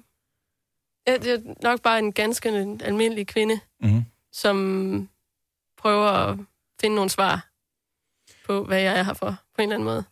jeg, 1.07 1.19
jeg 1.27 1.33
er 1.33 1.55
nok 1.63 1.83
bare 1.83 1.99
en 1.99 2.13
ganske 2.13 2.49
almindelig 2.85 3.27
kvinde, 3.27 3.61
Mm-hmm. 3.83 4.05
som 4.33 5.09
prøver 5.79 6.07
at 6.09 6.39
finde 6.81 6.97
nogle 6.97 7.11
svar 7.11 7.49
på, 8.47 8.65
hvad 8.65 8.81
jeg 8.81 8.99
er 8.99 9.03
her 9.03 9.15
for, 9.15 9.31
på 9.31 9.63
en 9.63 9.63
eller 9.63 9.75
anden 9.75 9.85
måde. 9.85 10.05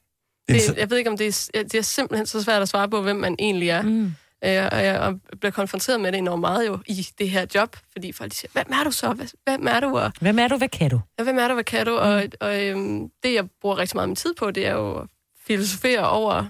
Det 0.49 0.69
Det, 0.69 0.77
jeg 0.77 0.91
ved 0.91 0.99
ikke, 0.99 1.11
om 1.11 1.17
det 1.17 1.51
er, 1.55 1.63
det 1.63 1.75
er 1.75 1.83
simpelthen 1.83 2.27
så 2.27 2.43
svært 2.43 2.63
at 2.63 2.69
svare 2.69 2.89
på, 2.89 3.03
hvem 3.03 3.17
man 3.17 3.37
egentlig 3.39 3.69
er. 3.69 3.83
Mm. 3.83 4.13
Øh, 4.45 4.69
og 4.73 4.85
jeg 4.85 4.99
og 5.01 5.15
bliver 5.41 5.53
konfronteret 5.53 6.01
med 6.01 6.13
det 6.13 6.19
enormt 6.19 6.41
meget 6.41 6.67
jo 6.67 6.79
i 6.87 7.07
det 7.19 7.31
her 7.31 7.47
job, 7.55 7.77
fordi 7.93 8.13
folk 8.13 8.33
siger, 8.33 8.51
hvem 8.53 8.67
er 8.81 8.85
du 8.85 8.91
så? 8.91 9.13
Hvad- 9.13 9.27
Hvem 9.47 9.67
er 9.67 9.81
du? 9.81 9.99
Og, 9.99 10.13
Hvem 10.21 10.39
er 10.39 10.49
du? 10.49 10.57
Hvad 10.57 10.69
kan 10.69 10.91
du? 10.91 11.01
ja, 11.19 11.25
hvem 11.25 11.39
er 11.39 11.49
du? 11.49 11.55
Hvad 11.55 11.65
kan 11.65 11.87
du? 11.87 11.93
Og, 11.97 12.23
og 12.41 12.65
øhm, 12.67 13.09
det, 13.23 13.35
jeg 13.35 13.45
bruger 13.61 13.79
rigtig 13.79 13.97
meget 13.97 14.05
af 14.05 14.09
min 14.09 14.17
tid 14.17 14.35
på, 14.39 14.51
det 14.51 14.67
er 14.67 14.73
jo 14.73 14.97
at 15.01 15.07
filosofere 15.47 16.09
over 16.09 16.45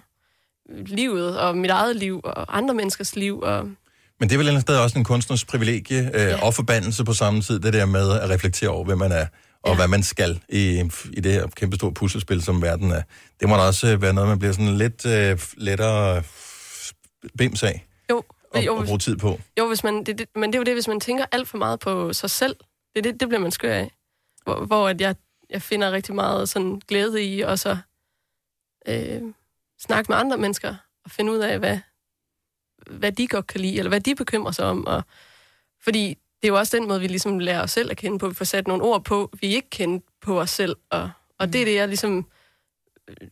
livet 0.86 1.38
og 1.40 1.56
mit 1.56 1.70
eget 1.70 1.96
liv 1.96 2.20
og 2.24 2.56
andre 2.58 2.74
menneskers 2.74 3.16
liv. 3.16 3.40
Og, 3.40 3.64
Men 4.20 4.28
det 4.28 4.32
er 4.32 4.38
vel 4.38 4.38
et 4.38 4.40
eller 4.40 4.50
andet 4.50 4.62
sted 4.62 4.76
også 4.78 4.98
en 4.98 5.04
kunstners 5.04 5.44
privilegie 5.44 6.10
øh, 6.14 6.20
ja. 6.20 6.44
og 6.46 6.54
forbandelse 6.54 7.04
på 7.04 7.12
samme 7.12 7.42
tid, 7.42 7.60
det 7.60 7.72
der 7.72 7.86
med 7.86 8.10
at 8.20 8.30
reflektere 8.30 8.70
over, 8.70 8.84
hvem 8.84 8.98
man 8.98 9.12
er, 9.12 9.26
og 9.62 9.70
ja. 9.70 9.76
Hvad 9.76 9.88
man 9.88 10.02
skal 10.02 10.40
i, 10.48 10.82
i 11.12 11.20
det 11.20 11.32
her 11.32 11.46
kæmpe 11.56 11.76
store 11.76 11.92
puslespil, 11.94 12.42
som 12.42 12.62
verden 12.62 12.90
er. 12.90 13.02
Det 13.40 13.48
må 13.48 13.56
da 13.56 13.60
også 13.62 13.86
øh, 13.88 14.02
være 14.02 14.12
noget, 14.12 14.28
man 14.28 14.38
bliver 14.38 14.52
sådan 14.52 14.76
lidt 14.76 15.06
øh, 15.06 15.38
lettere 15.56 16.22
bims 17.38 17.62
af 17.62 17.86
jo, 18.10 18.22
og, 18.50 18.66
jo, 18.66 18.76
og 18.76 18.84
bruge 18.84 18.98
tid 18.98 19.16
på. 19.16 19.40
Jo, 19.58 19.68
hvis 19.68 19.84
man, 19.84 20.04
det, 20.04 20.18
det, 20.18 20.28
men 20.34 20.52
det 20.52 20.54
er 20.54 20.60
jo 20.60 20.64
det, 20.64 20.74
hvis 20.74 20.88
man 20.88 21.00
tænker 21.00 21.26
alt 21.32 21.48
for 21.48 21.58
meget 21.58 21.80
på 21.80 22.12
sig 22.12 22.30
selv, 22.30 22.56
det, 22.94 23.04
det, 23.04 23.20
det 23.20 23.28
bliver 23.28 23.40
man 23.40 23.50
skør 23.50 23.74
af. 23.74 23.90
Hvor, 24.44 24.64
hvor 24.64 24.88
at 24.88 25.00
jeg, 25.00 25.16
jeg 25.50 25.62
finder 25.62 25.92
rigtig 25.92 26.14
meget 26.14 26.48
sådan 26.48 26.82
glæde 26.88 27.24
i, 27.24 27.40
og 27.40 27.58
så 27.58 27.76
øh, 28.88 29.22
snakke 29.78 30.12
med 30.12 30.18
andre 30.18 30.36
mennesker, 30.36 30.74
og 31.04 31.10
finde 31.10 31.32
ud 31.32 31.38
af, 31.38 31.58
hvad, 31.58 31.78
hvad 32.90 33.12
de 33.12 33.28
godt 33.28 33.46
kan 33.46 33.60
lide, 33.60 33.78
eller 33.78 33.88
hvad 33.88 34.00
de 34.00 34.14
bekymrer 34.14 34.52
sig 34.52 34.64
om. 34.64 34.86
Og, 34.86 35.02
fordi 35.80 36.08
det 36.08 36.48
er 36.48 36.48
jo 36.48 36.58
også 36.58 36.76
den 36.76 36.88
måde, 36.88 37.00
vi 37.00 37.06
ligesom 37.06 37.38
lærer 37.38 37.62
os 37.62 37.70
selv 37.70 37.90
at 37.90 37.96
kende 37.96 38.18
på. 38.18 38.28
Vi 38.28 38.34
får 38.34 38.44
sat 38.44 38.66
nogle 38.66 38.82
ord 38.82 39.04
på, 39.04 39.30
vi 39.40 39.46
ikke 39.54 39.70
kender 39.70 40.00
på 40.20 40.40
os 40.40 40.50
selv. 40.50 40.76
Og, 40.90 41.10
og 41.38 41.52
det 41.52 41.60
er 41.60 41.64
det, 41.64 41.74
jeg 41.74 41.88
ligesom 41.88 42.26
øh, 43.08 43.28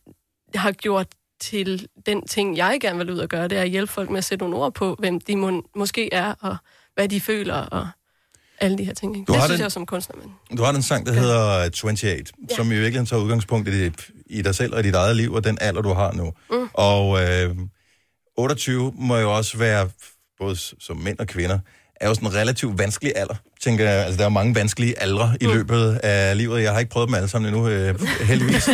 har 0.55 0.71
gjort 0.71 1.07
til 1.39 1.87
den 2.05 2.27
ting, 2.27 2.57
jeg 2.57 2.77
gerne 2.81 2.97
vil 2.97 3.09
ud 3.11 3.17
og 3.19 3.29
gøre, 3.29 3.47
det 3.47 3.57
er 3.57 3.61
at 3.61 3.69
hjælpe 3.69 3.91
folk 3.91 4.09
med 4.09 4.17
at 4.17 4.23
sætte 4.23 4.43
nogle 4.43 4.55
ord 4.57 4.73
på, 4.73 4.95
hvem 4.99 5.19
de 5.21 5.35
må, 5.35 5.63
måske 5.75 6.13
er, 6.13 6.33
og 6.39 6.57
hvad 6.93 7.07
de 7.09 7.21
føler, 7.21 7.53
og 7.55 7.87
alle 8.59 8.77
de 8.77 8.83
her 8.83 8.93
ting. 8.93 9.15
Ikke? 9.17 9.25
Du 9.25 9.33
Det 9.33 9.41
har 9.41 9.47
synes 9.47 9.57
den- 9.59 9.63
jeg 9.63 9.71
som 9.71 9.85
kunstner, 9.85 10.15
men 10.49 10.57
Du 10.57 10.63
har 10.63 10.71
den 10.71 10.81
sang, 10.81 11.05
der 11.05 11.13
Ja. 11.13 11.19
hedder 11.19 11.69
28, 11.83 12.11
ja. 12.49 12.55
som 12.55 12.71
jo 12.71 12.79
virkelig 12.79 13.07
tager 13.07 13.23
udgangspunkt 13.23 13.67
i, 13.69 13.83
det, 13.83 14.09
i 14.25 14.41
dig 14.41 14.55
selv 14.55 14.73
og 14.73 14.79
i 14.79 14.83
dit 14.83 14.95
eget 14.95 15.15
liv, 15.15 15.33
og 15.33 15.43
den 15.43 15.57
alder, 15.61 15.81
du 15.81 15.93
har 15.93 16.11
nu. 16.11 16.33
Mm. 16.51 16.69
Og 16.73 17.21
øh, 17.23 17.55
28 18.37 18.93
må 18.95 19.17
jo 19.17 19.35
også 19.37 19.57
være, 19.57 19.89
både 20.39 20.55
som 20.55 20.97
mænd 20.97 21.19
og 21.19 21.27
kvinder, 21.27 21.59
er 21.95 22.07
jo 22.07 22.13
sådan 22.15 22.29
en 22.29 22.35
relativt 22.35 22.77
vanskelig 22.77 23.13
alder, 23.15 23.35
tænker 23.63 23.89
jeg. 23.89 24.05
Altså, 24.05 24.17
der 24.17 24.25
er 24.25 24.29
mange 24.29 24.55
vanskelige 24.55 25.01
aldre 25.01 25.37
i 25.41 25.45
Mm. 25.45 25.53
løbet 25.53 25.99
af 26.03 26.37
livet. 26.37 26.61
Jeg 26.63 26.71
har 26.71 26.79
ikke 26.79 26.91
prøvet 26.91 27.07
dem 27.07 27.15
alle 27.15 27.27
sammen 27.29 27.53
endnu, 27.53 27.67
øh, 27.69 27.99
heldigvis. 28.21 28.69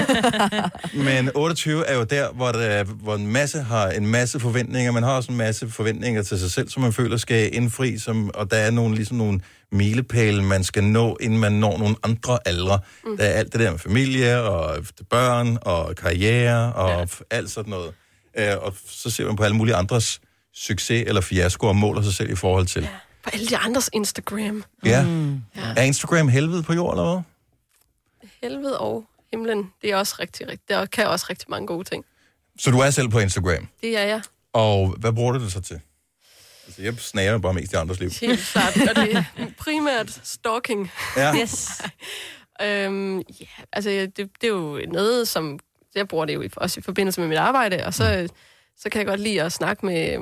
Men 0.94 1.30
28 1.36 1.88
er 1.88 1.96
jo 1.96 2.04
der, 2.04 2.32
hvor, 2.32 2.52
der, 2.52 2.84
hvor 2.84 3.16
en 3.16 3.28
masse 3.28 3.62
har 3.62 3.90
en 3.90 4.08
masse 4.08 4.40
forventninger. 4.40 4.92
Man 4.92 5.04
har 5.04 5.12
også 5.16 5.32
en 5.32 5.38
masse 5.38 5.70
forventninger 5.70 6.24
til 6.24 6.40
sig 6.40 6.52
selv, 6.52 6.70
som 6.70 6.82
man 6.84 6.94
føler 6.94 7.18
skal 7.18 7.56
indfri, 7.56 7.98
som, 7.98 8.32
og 8.34 8.52
der 8.52 8.58
er 8.58 8.72
nogle, 8.72 8.96
ligesom 8.96 9.18
nogle 9.18 9.40
milepæle, 9.72 10.44
man 10.44 10.64
skal 10.64 10.84
nå, 10.84 11.18
inden 11.22 11.40
man 11.40 11.52
når 11.52 11.78
nogle 11.78 11.96
andre 12.04 12.40
aldre. 12.46 12.80
Mm. 13.06 13.18
Der 13.18 13.24
er 13.24 13.30
alt 13.34 13.52
det 13.54 13.60
der 13.62 13.72
med 13.72 13.80
familie, 13.80 14.42
og 14.42 14.86
børn, 15.10 15.58
og 15.62 15.96
karriere, 15.96 16.74
og 16.74 16.90
ja. 17.32 17.36
alt 17.38 17.52
sådan 17.52 17.70
noget. 17.70 17.92
Øh, 18.38 18.58
og 18.62 18.74
så 18.90 19.10
ser 19.10 19.26
man 19.26 19.36
på 19.36 19.44
alle 19.44 19.58
mulige 19.58 19.76
andres 19.76 20.20
succes 20.56 21.04
eller 21.08 21.22
fiasko 21.22 21.68
og 21.68 21.76
måler 21.76 22.02
sig 22.02 22.14
selv 22.14 22.32
i 22.32 22.36
forhold 22.36 22.66
til. 22.66 22.82
Ja. 22.82 22.88
På 23.26 23.30
alle 23.34 23.48
de 23.48 23.58
andres 23.58 23.90
Instagram. 23.94 24.64
ja. 24.86 25.04
Mm. 25.06 25.34
Ja. 25.56 25.62
Er 25.78 25.82
Instagram 25.82 26.28
helvede 26.28 26.64
på 26.64 26.74
jord, 26.74 26.94
eller 26.94 27.14
hvad? 27.14 27.22
Helvede 28.44 28.80
og 28.80 29.06
himlen, 29.32 29.72
det 29.82 29.92
er 29.92 29.96
også 29.98 30.16
rigtig, 30.20 30.48
rigtig, 30.48 30.70
der 30.70 30.86
kan 30.86 31.08
også 31.08 31.26
rigtig 31.30 31.46
mange 31.50 31.68
gode 31.68 31.84
ting. 31.84 32.06
Så 32.60 32.72
du 32.72 32.80
er 32.80 32.90
selv 32.90 33.10
på 33.10 33.20
Instagram. 33.20 33.68
Det 33.82 33.98
er 33.98 34.04
jeg 34.04 34.22
Og 34.54 34.96
hvad 35.00 35.14
bruger 35.14 35.32
du 35.32 35.44
det 35.44 35.52
så 35.52 35.62
til? 35.62 35.80
Altså, 36.66 36.82
jeg 36.82 36.94
snager 37.00 37.38
bare 37.38 37.54
mest 37.54 37.74
i 37.74 37.76
andres 37.76 38.00
liv. 38.00 38.10
helt 38.22 38.40
klart, 38.40 38.78
og 38.90 38.96
det 38.96 39.16
er 39.16 39.24
primært 39.60 40.20
stalking. 40.24 40.92
Ja. 41.18 41.34
Yes. 41.42 41.82
Øhm, 42.62 43.18
ja, 43.18 43.46
altså 43.74 43.90
det, 43.90 44.18
det 44.18 44.44
er 44.44 44.48
jo 44.48 44.82
noget, 44.88 45.28
som 45.28 45.60
jeg 45.96 46.08
bruger 46.08 46.26
det 46.26 46.34
jo 46.34 46.50
også 46.58 46.80
i 46.80 46.84
forbindelse 46.84 47.22
med 47.22 47.28
mit 47.28 47.38
arbejde, 47.38 47.86
og 47.86 47.94
så, 47.94 48.30
så 48.78 48.90
kan 48.90 49.00
jeg 49.00 49.08
godt 49.08 49.20
lide 49.20 49.42
at 49.42 49.52
snakke 49.52 49.86
med 49.86 50.18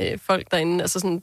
øh, 0.00 0.18
folk 0.18 0.50
derinde, 0.50 0.82
altså 0.82 1.00
sådan 1.00 1.22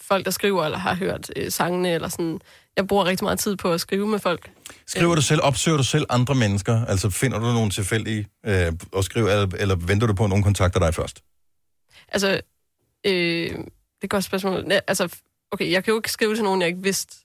folk, 0.00 0.24
der 0.24 0.30
skriver 0.30 0.64
eller 0.64 0.78
har 0.78 0.94
hørt 0.94 1.30
øh, 1.36 1.50
sangene, 1.50 1.90
eller 1.90 2.08
sådan. 2.08 2.40
Jeg 2.76 2.86
bruger 2.86 3.04
rigtig 3.04 3.24
meget 3.24 3.38
tid 3.38 3.56
på 3.56 3.72
at 3.72 3.80
skrive 3.80 4.06
med 4.06 4.18
folk. 4.18 4.50
Skriver 4.86 5.14
du 5.14 5.22
selv, 5.22 5.40
opsøger 5.42 5.76
du 5.76 5.84
selv 5.84 6.06
andre 6.10 6.34
mennesker? 6.34 6.86
Altså 6.86 7.10
finder 7.10 7.38
du 7.38 7.44
nogen 7.44 7.70
tilfældige 7.70 8.28
øh, 8.46 8.72
og 8.92 9.04
skriver, 9.04 9.30
eller, 9.30 9.56
eller 9.58 9.74
venter 9.74 10.06
du 10.06 10.14
på, 10.14 10.24
at 10.24 10.28
nogen 10.28 10.44
kontakter 10.44 10.80
dig 10.80 10.94
først? 10.94 11.22
Altså, 12.08 12.40
øh, 13.06 13.12
det 13.12 13.58
er 14.02 14.04
et 14.04 14.10
godt 14.10 14.24
spørgsmål. 14.24 14.72
Altså, 14.86 15.16
okay, 15.50 15.70
jeg 15.70 15.84
kan 15.84 15.92
jo 15.92 15.98
ikke 15.98 16.12
skrive 16.12 16.34
til 16.34 16.44
nogen, 16.44 16.60
jeg 16.60 16.68
ikke 16.68 16.82
vidste 16.82 17.16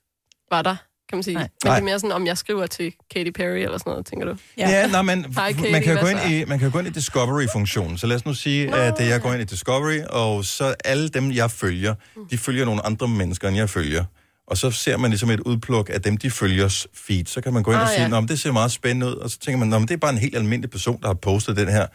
var 0.50 0.62
der, 0.62 0.76
kan 1.08 1.16
man 1.16 1.22
sige. 1.22 1.34
Nej. 1.34 1.48
Men 1.64 1.72
det 1.72 1.78
er 1.78 1.84
mere 1.84 1.98
sådan, 2.00 2.12
om 2.12 2.26
jeg 2.26 2.38
skriver 2.38 2.66
til 2.66 2.92
Katy 3.14 3.30
Perry 3.30 3.56
eller 3.56 3.78
sådan 3.78 3.90
noget, 3.90 4.06
tænker 4.06 4.26
du? 4.26 4.36
Ja, 4.58 4.68
ja 4.70 4.86
nej, 4.86 5.02
men 5.02 5.26
Hej, 5.34 5.52
Katie, 5.52 5.72
man, 5.72 5.82
kan 5.82 5.96
gå 6.00 6.06
ind 6.06 6.18
i, 6.30 6.44
man 6.44 6.58
kan 6.58 6.70
gå 6.70 6.78
ind 6.78 6.88
i 6.88 6.90
Discovery-funktionen. 6.90 7.98
Så 7.98 8.06
lad 8.06 8.16
os 8.16 8.26
nu 8.26 8.34
sige, 8.34 8.66
Nå, 8.70 8.76
at 8.76 9.00
øh, 9.00 9.06
jeg 9.08 9.20
går 9.20 9.28
ja. 9.28 9.34
ind 9.34 9.42
i 9.42 9.54
Discovery, 9.54 10.00
og 10.10 10.44
så 10.44 10.74
alle 10.84 11.08
dem, 11.08 11.32
jeg 11.32 11.50
følger, 11.50 11.94
de 12.30 12.38
følger 12.38 12.64
nogle 12.64 12.86
andre 12.86 13.08
mennesker, 13.08 13.48
end 13.48 13.56
jeg 13.56 13.70
følger. 13.70 14.04
Og 14.48 14.56
så 14.56 14.70
ser 14.70 14.96
man 14.96 15.10
ligesom 15.10 15.30
et 15.30 15.40
udpluk 15.40 15.90
af 15.92 16.02
dem, 16.02 16.16
de 16.16 16.30
følgers 16.30 16.86
feed. 16.94 17.24
Så 17.26 17.40
kan 17.40 17.52
man 17.52 17.62
gå 17.62 17.70
ind 17.70 17.80
Ah, 17.80 17.82
og 17.82 17.88
sige, 17.88 18.02
ja. 18.02 18.08
Nå, 18.08 18.20
det 18.20 18.40
ser 18.40 18.52
meget 18.52 18.72
spændende 18.72 19.06
ud. 19.06 19.12
Og 19.14 19.30
så 19.30 19.38
tænker 19.38 19.58
man, 19.58 19.68
Nå, 19.68 19.78
men 19.78 19.88
det 19.88 19.94
er 19.94 19.98
bare 19.98 20.12
en 20.12 20.18
helt 20.18 20.36
almindelig 20.36 20.70
person, 20.70 21.00
der 21.00 21.06
har 21.06 21.14
postet 21.14 21.56
den 21.56 21.68
her. 21.68 21.86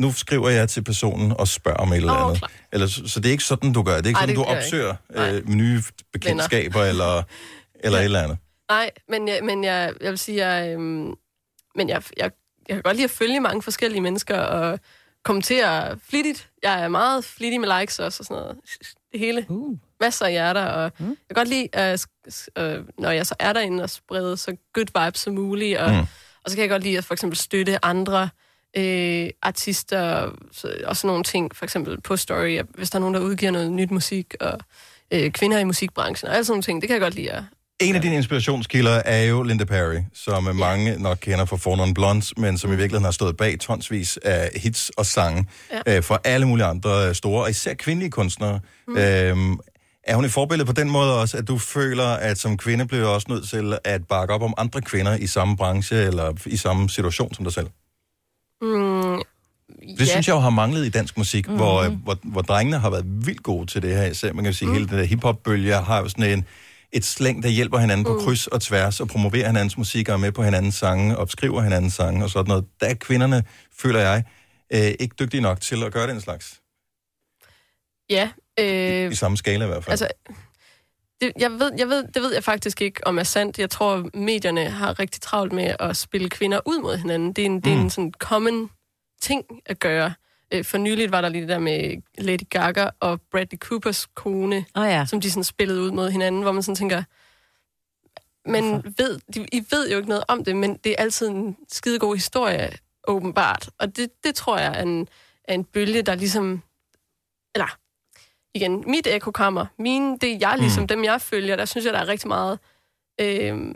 Nu 0.00 0.12
skriver 0.12 0.48
jeg 0.50 0.68
til 0.68 0.84
personen 0.84 1.32
og 1.38 1.48
spørger 1.48 1.78
om 1.78 1.92
et 1.92 1.96
eller 1.96 2.12
andet. 2.12 2.38
klart. 2.38 2.50
Eller, 2.72 2.86
så, 2.86 3.02
så 3.06 3.20
det 3.20 3.28
er 3.28 3.32
ikke 3.32 3.44
sådan, 3.44 3.72
du 3.72 3.82
gør. 3.82 3.96
Det 3.96 4.04
er 4.04 4.08
ikke 4.08 4.18
Ej, 4.18 4.22
sådan, 4.22 4.36
det 4.36 4.46
du 4.46 4.50
opsøger 4.50 4.94
øh, 5.14 5.48
nye 5.48 5.82
bekendtskaber 6.12 6.82
eller, 6.84 7.22
eller 7.84 7.98
et 7.98 8.04
eller 8.04 8.22
andet. 8.22 8.38
Nej, 8.72 8.90
men, 9.08 9.28
jeg, 9.28 9.40
men 9.44 9.64
jeg, 9.64 9.94
jeg 10.00 10.10
vil 10.10 10.18
sige, 10.18 10.46
jeg, 10.46 10.72
øhm, 10.72 11.14
men 11.74 11.88
jeg, 11.88 12.02
jeg, 12.16 12.30
jeg 12.68 12.76
kan 12.76 12.82
godt 12.82 12.96
lide 12.96 13.04
at 13.04 13.10
følge 13.10 13.40
mange 13.40 13.62
forskellige 13.62 14.00
mennesker 14.00 14.38
og 14.38 14.80
kommentere 15.22 15.98
flittigt. 15.98 16.50
Jeg 16.62 16.82
er 16.82 16.88
meget 16.88 17.24
flittig 17.24 17.60
med 17.60 17.80
likes 17.80 17.98
også 17.98 18.20
og 18.20 18.24
sådan 18.24 18.42
noget. 18.42 18.56
Det 19.12 19.20
hele. 19.20 19.46
Uh. 19.48 19.76
Masser 20.00 20.26
af 20.26 20.32
hjerter, 20.32 20.64
og 20.64 20.92
mm. 20.98 21.06
jeg 21.06 21.16
kan 21.30 21.34
godt 21.34 21.48
lide, 21.48 21.68
uh, 22.56 22.62
uh, 22.64 22.84
når 22.98 23.10
jeg 23.10 23.26
så 23.26 23.34
er 23.38 23.52
derinde 23.52 23.82
og 23.82 23.90
sprede 23.90 24.36
så 24.36 24.56
good 24.72 25.04
vibes 25.04 25.20
som 25.20 25.34
muligt, 25.34 25.78
og, 25.78 25.90
Mm. 25.90 25.98
og 26.44 26.50
så 26.50 26.56
kan 26.56 26.62
jeg 26.62 26.70
godt 26.70 26.82
lide 26.82 26.98
at 26.98 27.04
for 27.04 27.14
eksempel 27.14 27.38
støtte 27.38 27.84
andre 27.84 28.28
øh, 28.76 29.30
artister 29.42 30.32
så, 30.52 30.74
og 30.84 30.96
sådan 30.96 31.08
nogle 31.08 31.24
ting, 31.24 31.56
for 31.56 31.64
eksempel 31.64 32.00
på 32.00 32.16
Story, 32.16 32.60
hvis 32.74 32.90
der 32.90 32.96
er 32.96 33.00
nogen, 33.00 33.14
der 33.14 33.20
udgiver 33.20 33.52
noget 33.52 33.72
nyt 33.72 33.90
musik, 33.90 34.34
og 34.40 34.58
øh, 35.10 35.30
kvinder 35.30 35.58
i 35.58 35.64
musikbranchen, 35.64 36.28
og 36.28 36.34
alle 36.34 36.44
sådan 36.44 36.52
nogle 36.52 36.62
ting, 36.62 36.82
det 36.82 36.88
kan 36.88 36.94
jeg 36.94 37.00
godt 37.02 37.14
lide 37.14 37.32
at 37.32 37.42
En 37.82 37.94
af 37.94 38.02
dine 38.02 38.14
inspirationskilder 38.14 39.02
er 39.04 39.22
jo 39.22 39.42
Linda 39.42 39.64
Perry, 39.64 39.98
som 40.14 40.46
ja. 40.46 40.52
mange 40.52 41.02
nok 41.02 41.18
kender 41.20 41.44
fra 41.44 41.56
Four 41.56 41.76
Non 41.76 41.94
Blondes, 41.94 42.36
men 42.36 42.58
som 42.58 42.72
i 42.72 42.76
virkeligheden 42.76 43.04
har 43.04 43.10
stået 43.10 43.36
bag 43.36 43.58
tonsvis 43.60 44.16
af 44.16 44.50
hits 44.56 44.90
og 44.96 45.06
sange 45.06 45.46
ja. 45.86 45.96
øh, 45.96 46.02
for 46.02 46.20
alle 46.24 46.46
mulige 46.46 46.66
andre 46.66 47.14
store, 47.14 47.42
og 47.42 47.50
især 47.50 47.74
kvindelige 47.74 48.10
kunstnere. 48.10 48.60
Mm. 48.88 48.96
Øhm, 48.96 49.58
er 50.04 50.14
hun 50.14 50.24
et 50.24 50.32
forbillede 50.32 50.66
på 50.66 50.72
den 50.72 50.90
måde 50.90 51.20
også, 51.20 51.36
at 51.36 51.48
du 51.48 51.58
føler, 51.58 52.06
at 52.06 52.38
som 52.38 52.56
kvinde 52.56 52.86
bliver 52.86 53.06
også 53.06 53.26
nødt 53.30 53.48
til 53.48 53.78
at 53.84 54.06
bakke 54.08 54.34
op 54.34 54.42
om 54.42 54.54
andre 54.58 54.80
kvinder 54.80 55.16
i 55.16 55.26
samme 55.26 55.56
branche 55.56 55.96
eller 55.96 56.32
i 56.46 56.56
samme 56.56 56.90
situation 56.90 57.34
som 57.34 57.44
dig 57.44 57.52
selv? 57.52 57.66
Mm, 58.62 59.22
Det 59.98 60.08
synes 60.08 60.28
jeg 60.28 60.34
jo 60.34 60.40
har 60.40 60.50
manglet 60.50 60.86
i 60.86 60.88
dansk 60.88 61.18
musik, 61.18 61.48
mm. 61.48 61.56
hvor, 61.56 61.82
øh, 61.82 61.92
hvor, 62.04 62.18
hvor 62.22 62.42
drengene 62.42 62.78
har 62.78 62.90
været 62.90 63.04
vildt 63.06 63.42
gode 63.42 63.66
til 63.66 63.82
det 63.82 63.96
her. 63.96 64.06
Især, 64.06 64.32
man 64.32 64.44
kan 64.44 64.54
sige, 64.54 64.68
mm. 64.68 64.74
hele 64.74 64.88
den 64.88 64.98
der 64.98 65.04
hiphop-bølge 65.04 65.74
har 65.74 65.98
jo 65.98 66.08
sådan 66.08 66.30
en, 66.38 66.44
et 66.92 67.04
slæng, 67.04 67.42
der 67.42 67.48
hjælper 67.48 67.78
hinanden 67.78 68.04
på 68.04 68.18
kryds 68.24 68.46
og 68.46 68.60
tværs, 68.60 69.00
og 69.00 69.08
promoverer 69.08 69.46
hinandens 69.46 69.78
musik, 69.78 70.08
og 70.08 70.14
er 70.14 70.18
med 70.18 70.32
på 70.32 70.42
hinandens 70.42 70.74
sange, 70.74 71.18
og 71.18 71.28
skriver 71.28 71.62
hinandens 71.62 71.94
sange 71.94 72.24
og 72.24 72.30
sådan 72.30 72.48
noget. 72.48 72.64
Der 72.80 72.86
er 72.86 72.94
kvinderne, 72.94 73.44
føler 73.78 74.00
jeg, 74.00 74.24
øh, 74.74 74.94
ikke 75.00 75.14
dygtige 75.18 75.40
nok 75.40 75.60
til 75.60 75.82
at 75.82 75.92
gøre 75.92 76.06
den 76.06 76.20
slags. 76.20 76.60
ja, 78.10 78.30
øh, 78.60 79.12
I 79.12 79.14
samme 79.14 79.36
skala 79.36 79.64
i 79.64 79.68
hvert 79.68 79.84
fald. 79.84 79.92
altså, 79.92 80.08
det, 81.20 81.32
jeg, 81.38 81.50
ved, 81.50 81.72
jeg 81.78 81.88
ved, 81.88 82.04
det 82.14 82.22
ved 82.22 82.34
jeg 82.34 82.44
faktisk 82.44 82.82
ikke, 82.82 83.06
om 83.06 83.18
er 83.18 83.22
sandt. 83.22 83.58
Jeg 83.58 83.70
tror, 83.70 84.10
medierne 84.14 84.70
har 84.70 84.98
rigtig 84.98 85.20
travlt 85.20 85.52
med 85.52 85.74
at 85.80 85.96
spille 85.96 86.28
kvinder 86.28 86.60
ud 86.66 86.82
mod 86.82 86.96
hinanden. 86.96 87.32
Det 87.32 87.42
er 87.42 87.46
en, 87.46 87.52
mm. 87.52 87.62
det 87.62 87.72
er 87.72 87.76
en 87.76 87.90
sådan 87.90 88.12
common 88.18 88.70
ting 89.20 89.44
at 89.66 89.78
gøre. 89.78 90.14
Øh, 90.52 90.64
For 90.64 90.78
nyligt 90.78 91.12
var 91.12 91.20
der 91.20 91.28
lige 91.28 91.40
det 91.40 91.48
der 91.48 91.58
med 91.58 92.02
Lady 92.18 92.48
Gaga 92.50 92.88
og 93.00 93.20
Bradley 93.30 93.58
Coopers 93.58 94.06
kone, 94.14 94.64
oh, 94.74 94.86
ja. 94.86 95.04
som 95.06 95.20
de 95.20 95.30
sådan 95.30 95.44
spillede 95.44 95.80
ud 95.80 95.90
mod 95.90 96.10
hinanden, 96.10 96.42
hvor 96.42 96.52
man 96.52 96.62
sådan 96.62 96.76
tænker, 96.76 97.02
men 98.46 98.94
ved, 98.98 99.20
de, 99.34 99.46
I 99.52 99.64
ved 99.70 99.90
jo 99.90 99.96
ikke 99.96 100.08
noget 100.08 100.24
om 100.28 100.44
det, 100.44 100.56
men 100.56 100.76
det 100.76 100.92
er 100.92 100.96
altid 101.02 101.28
en 101.28 101.56
skidegod 101.68 102.16
historie, 102.16 102.70
åbenbart. 103.08 103.70
Og 103.78 103.96
det, 103.96 104.10
det 104.24 104.34
tror 104.34 104.58
jeg 104.58 104.78
er 104.78 104.82
en, 104.82 105.08
er 105.44 105.54
en 105.54 105.64
bølge, 105.64 106.02
der 106.02 106.14
ligesom... 106.14 106.62
Eller, 107.54 107.78
igen, 108.54 108.84
mit 108.86 109.06
ekokammer, 109.06 109.66
mine, 109.78 110.18
det 110.18 110.32
er 110.32 110.38
jeg 110.40 110.56
ligesom, 110.58 110.82
mm. 110.82 110.88
dem 110.88 111.04
jeg 111.04 111.20
følger, 111.20 111.56
der 111.56 111.64
synes 111.64 111.86
jeg, 111.86 111.92
der 111.92 112.00
er 112.00 112.08
rigtig 112.08 112.28
meget 112.28 112.58
øh, 113.20 113.74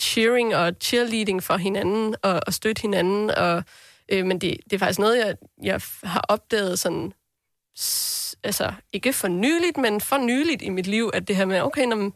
cheering 0.00 0.56
og 0.56 0.72
cheerleading 0.80 1.42
for 1.42 1.56
hinanden, 1.56 2.16
og, 2.22 2.40
og 2.46 2.54
støtte 2.54 2.82
hinanden, 2.82 3.30
og, 3.30 3.64
øh, 4.12 4.26
men 4.26 4.38
det, 4.38 4.56
det 4.64 4.72
er 4.72 4.78
faktisk 4.78 4.98
noget, 4.98 5.18
jeg, 5.18 5.36
jeg 5.62 5.80
har 6.02 6.24
opdaget 6.28 6.78
sådan, 6.78 7.12
altså 8.44 8.72
ikke 8.92 9.12
for 9.12 9.28
nyligt, 9.28 9.76
men 9.76 10.00
for 10.00 10.16
nyligt 10.18 10.62
i 10.62 10.68
mit 10.68 10.86
liv, 10.86 11.10
at 11.14 11.28
det 11.28 11.36
her 11.36 11.44
med, 11.44 11.60
okay, 11.60 11.84
når, 11.84 12.12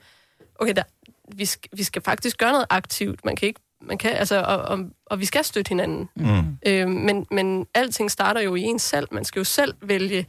okay 0.55 0.73
der, 0.77 0.83
vi, 1.35 1.45
skal, 1.45 1.71
vi 1.77 1.83
skal 1.83 2.03
faktisk 2.03 2.39
gøre 2.39 2.53
noget 2.53 2.67
aktivt, 2.71 3.25
man 3.25 3.37
kan 3.37 3.47
ikke, 3.49 3.61
man 3.83 3.99
kan, 3.99 4.11
altså, 4.11 4.41
og, 4.41 4.57
og, 4.57 4.79
og 5.07 5.21
vi 5.21 5.25
skal 5.25 5.45
støtte 5.45 5.69
hinanden. 5.69 6.09
Mm. 6.17 6.59
Øh, 6.67 6.89
men, 6.89 7.27
men 7.31 7.67
alting 7.75 8.11
starter 8.11 8.41
jo 8.41 8.55
i 8.55 8.63
en 8.63 8.79
selv. 8.79 9.09
Man 9.11 9.25
skal 9.25 9.41
jo 9.41 9.45
selv 9.45 9.75
vælge 9.83 10.27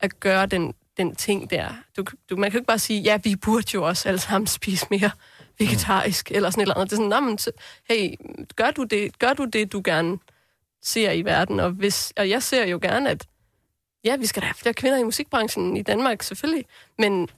at 0.00 0.20
gøre 0.20 0.46
den, 0.46 0.74
den 0.96 1.14
ting 1.14 1.50
der. 1.50 1.68
Du, 1.96 2.04
du, 2.30 2.36
man 2.36 2.50
kan 2.50 2.58
jo 2.58 2.60
ikke 2.60 2.66
bare 2.66 2.78
sige, 2.78 3.00
ja, 3.00 3.18
vi 3.24 3.36
burde 3.36 3.66
jo 3.74 3.86
også 3.86 4.08
alle 4.08 4.18
sammen 4.20 4.46
spise 4.58 4.86
mere 4.90 5.10
vegetarisk, 5.58 6.30
eller 6.30 6.50
sådan 6.50 6.60
et 6.60 6.64
eller 6.64 6.74
andet. 6.74 6.90
Det 6.90 6.96
er 6.96 7.02
sådan, 7.02 7.08
"Nå, 7.08 7.20
men, 7.20 7.38
hey, 7.88 8.14
gør 8.56 8.70
du, 8.70 8.84
det, 8.84 9.18
gør 9.18 9.32
du 9.32 9.44
det, 9.44 9.72
du 9.72 9.82
gerne 9.84 10.18
ser 10.84 11.10
i 11.12 11.22
verden? 11.22 11.60
Og, 11.60 11.70
hvis, 11.70 12.12
og 12.16 12.30
jeg 12.30 12.42
ser 12.42 12.66
jo 12.66 12.78
gerne, 12.82 13.10
at 13.10 13.26
ja, 14.04 14.16
vi 14.16 14.26
skal 14.26 14.42
da 14.42 14.46
have 14.46 14.54
flere 14.54 14.74
kvinder 14.74 14.98
i 14.98 15.02
musikbranchen 15.02 15.76
i 15.76 15.82
Danmark, 15.82 16.22
selvfølgelig. 16.22 16.64
Men 16.98 17.28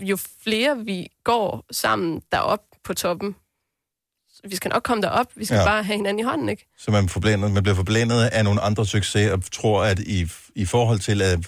jo 0.00 0.18
flere 0.42 0.78
vi 0.84 1.08
går 1.24 1.64
sammen 1.72 2.22
derop 2.32 2.60
på 2.84 2.94
toppen, 2.94 3.36
vi 4.48 4.56
skal 4.56 4.68
nok 4.68 4.82
komme 4.82 5.02
derop. 5.02 5.26
Vi 5.36 5.44
skal 5.44 5.56
Ja. 5.56 5.64
bare 5.64 5.82
have 5.82 5.96
hinanden 5.96 6.20
i 6.20 6.22
hånden, 6.22 6.48
ikke? 6.48 6.66
Så 6.78 6.90
man, 6.90 7.08
forblændet, 7.08 7.50
man 7.50 7.62
bliver 7.62 7.76
forblændet 7.76 8.24
af 8.24 8.44
nogle 8.44 8.60
andre 8.60 8.86
succeser, 8.86 9.32
og 9.32 9.42
tror, 9.52 9.84
at 9.84 9.98
i, 9.98 10.26
i 10.54 10.64
forhold 10.64 10.98
til, 10.98 11.22
at 11.22 11.38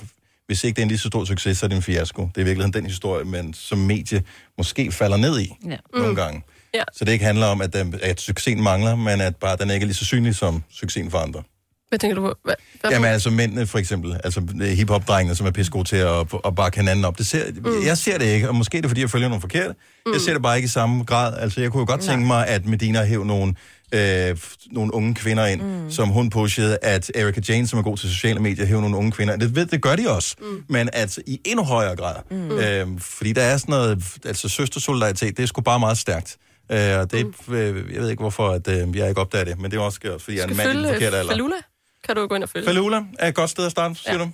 hvis 0.47 0.65
ikke 0.65 0.77
det 0.77 0.83
er 0.83 0.85
en 0.85 0.89
lige 0.89 0.99
så 0.99 1.09
stor 1.09 1.25
succes, 1.25 1.59
så 1.59 1.67
er 1.67 1.69
det 1.69 1.77
en 1.77 1.83
fiasko. 1.83 2.23
Det 2.23 2.37
er 2.37 2.41
i 2.41 2.45
virkeligheden 2.45 2.73
den 2.73 2.87
historie, 2.87 3.25
man 3.25 3.55
som 3.55 3.79
medie 3.79 4.25
måske 4.59 4.93
falder 4.93 5.17
ned 5.17 5.41
i 5.41 5.53
Ja. 5.67 5.77
nogle 5.95 6.17
gange. 6.17 6.43
Ja. 6.77 6.85
Så 6.93 7.05
det 7.05 7.13
ikke 7.13 7.25
handler 7.25 7.47
om, 7.47 7.61
at, 7.61 7.73
den, 7.73 7.95
at 8.03 8.21
succesen 8.21 8.63
mangler, 8.63 8.97
men 8.97 9.21
at 9.21 9.37
bare 9.37 9.57
den 9.57 9.71
ikke 9.71 9.85
er 9.85 9.87
lige 9.87 9.97
så 9.97 10.05
synlig 10.05 10.35
som 10.35 10.63
succesen 10.71 11.11
for 11.11 11.19
andre. 11.19 11.43
Hvad 11.89 11.99
tænker 11.99 12.15
du 12.15 12.21
på? 12.21 12.35
Hvad, 12.45 12.55
hvad 12.81 12.91
Jamen 12.91 13.11
altså 13.11 13.31
mændene 13.31 13.67
for 13.67 13.79
eksempel, 13.79 14.21
altså 14.25 14.41
hiphop-drengene, 14.61 15.35
som 15.35 15.47
er 15.47 15.51
pisse 15.51 15.73
til 15.87 15.97
at, 15.97 16.27
at 16.45 16.55
bakke 16.55 16.79
hinanden 16.79 17.05
op. 17.05 17.19
Det 17.19 17.27
ser, 17.27 17.45
mm. 17.53 17.87
Jeg 17.87 17.99
ser 17.99 18.19
det 18.19 18.27
ikke, 18.27 18.49
og 18.49 18.55
måske 18.55 18.79
er 18.79 18.83
det, 18.83 18.91
fordi 18.91 19.01
jeg 19.01 19.11
følger 19.11 19.29
nogle 19.29 19.41
forkerte. 19.41 19.75
Mm. 20.07 20.13
Jeg 20.13 20.21
ser 20.21 20.33
det 20.33 20.43
bare 20.43 20.57
ikke 20.57 20.67
i 20.67 20.69
samme 20.69 21.05
grad. 21.05 21.39
Altså 21.39 21.61
jeg 21.61 21.71
kunne 21.71 21.81
jo 21.81 21.87
godt 21.87 22.01
tænke 22.01 22.27
mig, 22.27 22.47
at 22.47 22.67
Medina 22.67 23.05
hæv 23.05 23.25
nogle, 23.25 23.55
øh, 23.93 24.37
nogle 24.71 24.95
unge 24.95 25.15
kvinder 25.15 25.47
ind, 25.47 25.63
mm. 25.63 25.91
som 25.91 26.09
hun 26.09 26.31
pushede, 26.31 26.79
at 26.83 27.11
Erika 27.15 27.41
Jane, 27.49 27.67
som 27.67 27.79
er 27.79 27.83
god 27.83 27.97
til 27.97 28.09
sociale 28.09 28.41
medier, 28.41 28.67
hæv 28.67 28.81
nogle 28.81 28.97
unge 28.97 29.13
kvinder. 29.13 29.37
Det, 29.37 29.57
ved, 29.57 29.67
det 29.67 29.83
gør 29.83 29.97
de 29.97 30.11
også, 30.11 30.37
mm. 30.41 30.65
men 30.69 30.89
at 30.93 31.19
i 31.27 31.41
endnu 31.45 31.65
højere 31.65 31.97
grad. 31.97 32.17
Mm. 32.31 32.51
Øh, 32.51 33.01
fordi 33.01 33.33
der 33.33 33.43
er 33.43 33.57
sådan 33.57 33.73
noget, 33.73 34.05
altså 34.25 34.49
søstersolidaritet, 34.49 35.37
det 35.37 35.43
er 35.43 35.47
sgu 35.47 35.61
bare 35.61 35.81
meget 35.81 35.99
stærkt. 35.99 36.37
Øh, 36.73 36.99
og 37.01 37.11
det, 37.13 37.27
øh, 37.49 37.95
jeg 37.95 38.03
ved 38.03 38.11
ikke 38.11 38.21
hvorfor, 38.23 38.49
at 38.49 38.69
øh, 38.69 38.97
jeg 38.97 39.09
ikke 39.09 39.21
opdager 39.21 39.45
det, 39.45 39.59
men 39.61 39.71
det 39.71 39.77
er 39.77 39.81
også 39.81 40.01
også, 40.05 40.25
fordi 40.25 40.37
jeg 40.37 40.45
er 40.45 40.49
en 40.49 40.57
mand 40.57 40.71
i 40.71 40.77
den 40.83 40.93
forkerte 40.93 41.17
alder. 41.17 41.33
Falula? 41.33 41.57
Kan 42.05 42.17
du 42.17 42.27
gå 42.27 42.35
ind 42.35 42.43
og 42.43 42.49
følge? 42.49 42.67
Falula 42.67 43.05
er 43.19 43.29
et 43.29 43.35
godt 43.35 43.51
sted 43.51 43.65
at 43.67 43.71
starte, 43.71 43.97
ja. 44.07 44.19
Du? 44.19 44.31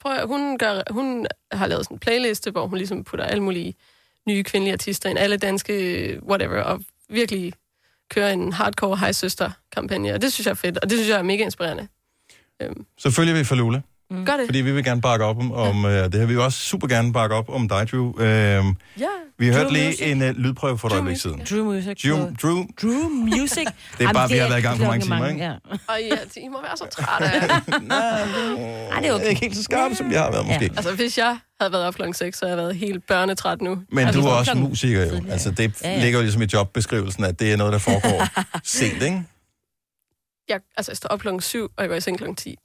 Prøv, 0.00 0.12
at- 0.12 0.26
hun, 0.26 0.58
gør, 0.58 0.82
hun 0.90 1.26
har 1.52 1.66
lavet 1.66 1.84
sådan 1.84 1.94
en 1.94 1.98
playliste, 1.98 2.50
hvor 2.50 2.66
hun 2.66 2.78
ligesom 2.78 3.04
putter 3.04 3.24
alle 3.26 3.42
mulige 3.42 3.74
nye 4.28 4.42
kvindelige 4.42 4.72
artister 4.72 5.10
ind, 5.10 5.18
alle 5.18 5.36
danske 5.36 6.18
whatever, 6.28 6.62
og 6.62 6.80
virkelig 7.08 7.52
kører 8.10 8.32
en 8.32 8.52
hardcore 8.52 8.96
high 8.96 9.14
søster 9.14 9.50
kampagne 9.72 10.14
og 10.14 10.22
det 10.22 10.32
synes 10.32 10.46
jeg 10.46 10.50
er 10.50 10.54
fedt, 10.56 10.78
og 10.78 10.90
det 10.90 10.98
synes 10.98 11.08
jeg 11.10 11.18
er 11.18 11.22
mega 11.22 11.42
inspirerende. 11.44 11.88
Øhm, 12.62 12.86
Så 12.98 13.10
følger 13.10 13.34
vi 13.34 13.44
Falula, 13.44 13.80
gør 14.10 14.36
det. 14.36 14.46
fordi 14.46 14.58
vi 14.60 14.72
vil 14.72 14.84
gerne 14.84 15.00
bakke 15.00 15.24
op 15.24 15.38
om, 15.38 15.52
om 15.52 15.84
øh, 15.84 16.04
det 16.04 16.14
her. 16.14 16.20
Vi 16.26 16.34
vil 16.34 16.40
også 16.40 16.58
super 16.58 16.86
gerne 16.88 17.12
bakke 17.12 17.34
op 17.36 17.48
om 17.48 17.68
dig, 17.68 17.88
Drew. 17.90 18.20
Øh, 18.20 18.26
Ja. 18.26 18.64
vi 19.38 19.46
har 19.46 19.54
hørt 19.58 19.72
lige 19.72 19.86
Music. 19.86 20.06
en 20.06 20.22
uh, 20.22 20.28
lydprøve 20.28 20.78
for 20.78 20.88
Drew 20.88 20.96
øjeblik 20.96 21.12
Music, 21.12 21.22
siden. 21.22 21.40
Drew 21.50 21.64
Music. 21.72 22.02
Drew, 22.02 22.16
Drew, 22.42 22.64
Drew 22.82 23.08
Music. 23.08 23.66
Det 23.98 24.06
er 24.06 24.12
bare, 24.12 24.28
vi 24.28 24.36
har 24.36 24.48
været 24.48 24.58
i 24.58 24.62
gang 24.62 24.78
for 24.78 24.86
mange 24.86 25.02
timer, 25.04 25.26
ikke? 25.28 25.40
Ja. 25.44 25.52
Og 25.88 25.98
ja, 26.00 26.40
I 26.40 26.48
må 26.48 26.62
være 26.62 26.76
så 26.76 26.86
trætte 26.90 27.26
af 27.26 27.48
Ej, 28.92 29.00
det 29.00 29.08
er 29.08 29.14
okay. 29.14 29.28
ikke 29.28 29.40
helt 29.40 29.56
så 29.56 29.62
skarp, 29.62 29.94
som 29.94 30.12
jeg 30.12 30.20
har 30.22 30.30
været 30.30 30.46
måske. 30.46 30.64
Ja. 30.64 30.70
Altså, 30.76 30.94
hvis 30.94 31.18
jeg 31.18 31.38
havde 31.60 31.72
været 31.72 31.84
op 31.84 31.94
klokken 31.94 32.14
6, 32.14 32.38
så 32.38 32.44
havde 32.46 32.56
jeg 32.56 32.64
været 32.64 32.76
helt 32.76 33.06
børnetræt 33.06 33.62
nu. 33.62 33.78
Men 33.92 34.06
altså, 34.06 34.20
du 34.20 34.26
er 34.26 34.30
så- 34.30 34.36
også 34.38 34.52
klokken 34.52 34.68
musiker 34.68 35.06
jo. 35.16 35.22
Altså, 35.30 35.50
det 35.50 35.82
Ja, 35.82 35.90
ja. 35.90 36.02
ligger 36.02 36.18
jo 36.18 36.22
ligesom 36.22 36.42
i 36.42 36.46
jobbeskrivelsen, 36.52 37.24
at 37.24 37.40
det 37.40 37.52
er 37.52 37.56
noget, 37.56 37.72
der 37.72 37.78
foregår 37.78 38.28
sent, 38.64 39.02
ikke? 39.02 39.22
Jeg, 40.48 40.60
altså, 40.76 40.92
jeg 40.92 40.96
står 40.96 41.08
op 41.08 41.20
klokken 41.20 41.40
7, 41.40 41.64
og 41.76 41.82
jeg 41.82 41.88
går 41.88 41.96
i 41.96 42.00
seng 42.00 42.16
klokken 42.18 42.36
10. 42.36 42.56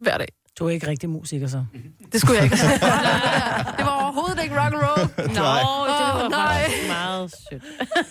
Hver 0.00 0.18
dag. 0.18 0.28
Du 0.58 0.66
er 0.66 0.70
ikke 0.70 0.86
rigtig 0.88 1.08
musiker, 1.10 1.48
så. 1.48 1.64
Det 2.12 2.20
skulle 2.20 2.36
jeg 2.36 2.44
ikke 2.44 2.56
have 2.56 2.78
sagt. 2.78 3.76
Det 3.78 3.86
var 3.86 4.02
overhovedet 4.02 4.42
ikke 4.42 4.60
rock 4.60 4.74
and 4.74 4.82
roll. 4.82 5.00
Nå, 5.18 5.24
det 5.24 6.22
var 6.22 6.28
nej. 6.28 6.70
meget 6.86 7.34
sødt. 7.50 7.62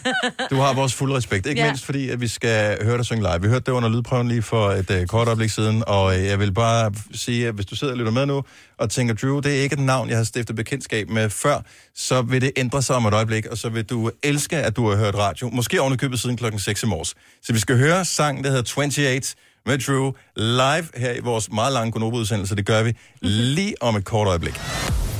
Du 0.52 0.56
har 0.56 0.74
vores 0.74 0.94
fulde 0.94 1.16
respekt. 1.16 1.46
Ikke 1.46 1.62
ja. 1.62 1.68
Mindst 1.68 1.86
fordi, 1.86 2.10
at 2.10 2.22
vi 2.22 2.28
skal 2.28 2.84
høre 2.86 2.98
dig 2.98 3.06
synge 3.06 3.22
live. 3.22 3.42
Vi 3.42 3.48
hørte 3.48 3.66
det 3.66 3.72
under 3.72 3.90
lydprøven 3.90 4.28
lige 4.28 4.42
for 4.42 4.72
et 4.72 4.90
uh, 4.90 5.06
kort 5.06 5.28
øjeblik 5.28 5.50
siden, 5.50 5.84
og 5.88 6.20
øh, 6.20 6.26
jeg 6.26 6.40
vil 6.40 6.54
bare 6.54 6.92
sige, 7.14 7.48
at 7.48 7.54
hvis 7.54 7.66
du 7.66 7.76
sidder 7.76 7.94
og 7.94 7.98
lytter 7.98 8.12
med 8.12 8.26
nu, 8.26 8.44
og 8.78 8.90
tænker, 8.90 9.14
Drew, 9.14 9.40
det 9.40 9.58
er 9.58 9.62
ikke 9.62 9.74
et 9.74 9.80
navn, 9.80 10.10
jeg 10.10 10.18
har 10.18 10.24
stiftet 10.24 10.56
bekendtskab 10.56 11.10
med 11.10 11.30
før, 11.30 11.62
så 11.96 12.22
vil 12.22 12.42
det 12.42 12.52
ændre 12.56 12.82
sig 12.82 12.96
om 12.96 13.06
et 13.06 13.14
øjeblik, 13.14 13.46
og 13.46 13.58
så 13.58 13.70
vil 13.70 13.84
du 13.84 14.12
elske, 14.24 14.58
at 14.58 14.76
du 14.76 14.90
har 14.90 14.98
hørt 14.98 15.16
radio. 15.16 15.50
Måske 15.50 15.82
oven 15.82 15.98
købet 15.98 16.20
siden 16.20 16.38
klokken 16.38 16.60
6 16.60 16.84
i 16.84 16.86
morges. 16.86 17.16
Så 17.44 17.54
vi 17.54 17.60
skal 17.60 17.78
høre 17.78 18.06
sang, 18.06 18.44
der 18.44 18.50
hedder 18.50 18.64
28 18.78 19.08
med 19.66 19.78
Drew 19.78 20.12
live 20.36 20.88
her 20.96 21.14
i 21.14 21.20
vores 21.24 21.52
meget 21.52 21.74
lange 21.74 21.92
Konobo-udsendelse. 21.92 22.56
Det 22.56 22.66
gør 22.66 22.84
vi 22.84 22.94
lige 23.22 23.76
om 23.82 23.96
et 23.96 24.06
kort 24.06 24.28
øjeblik. 24.28 24.60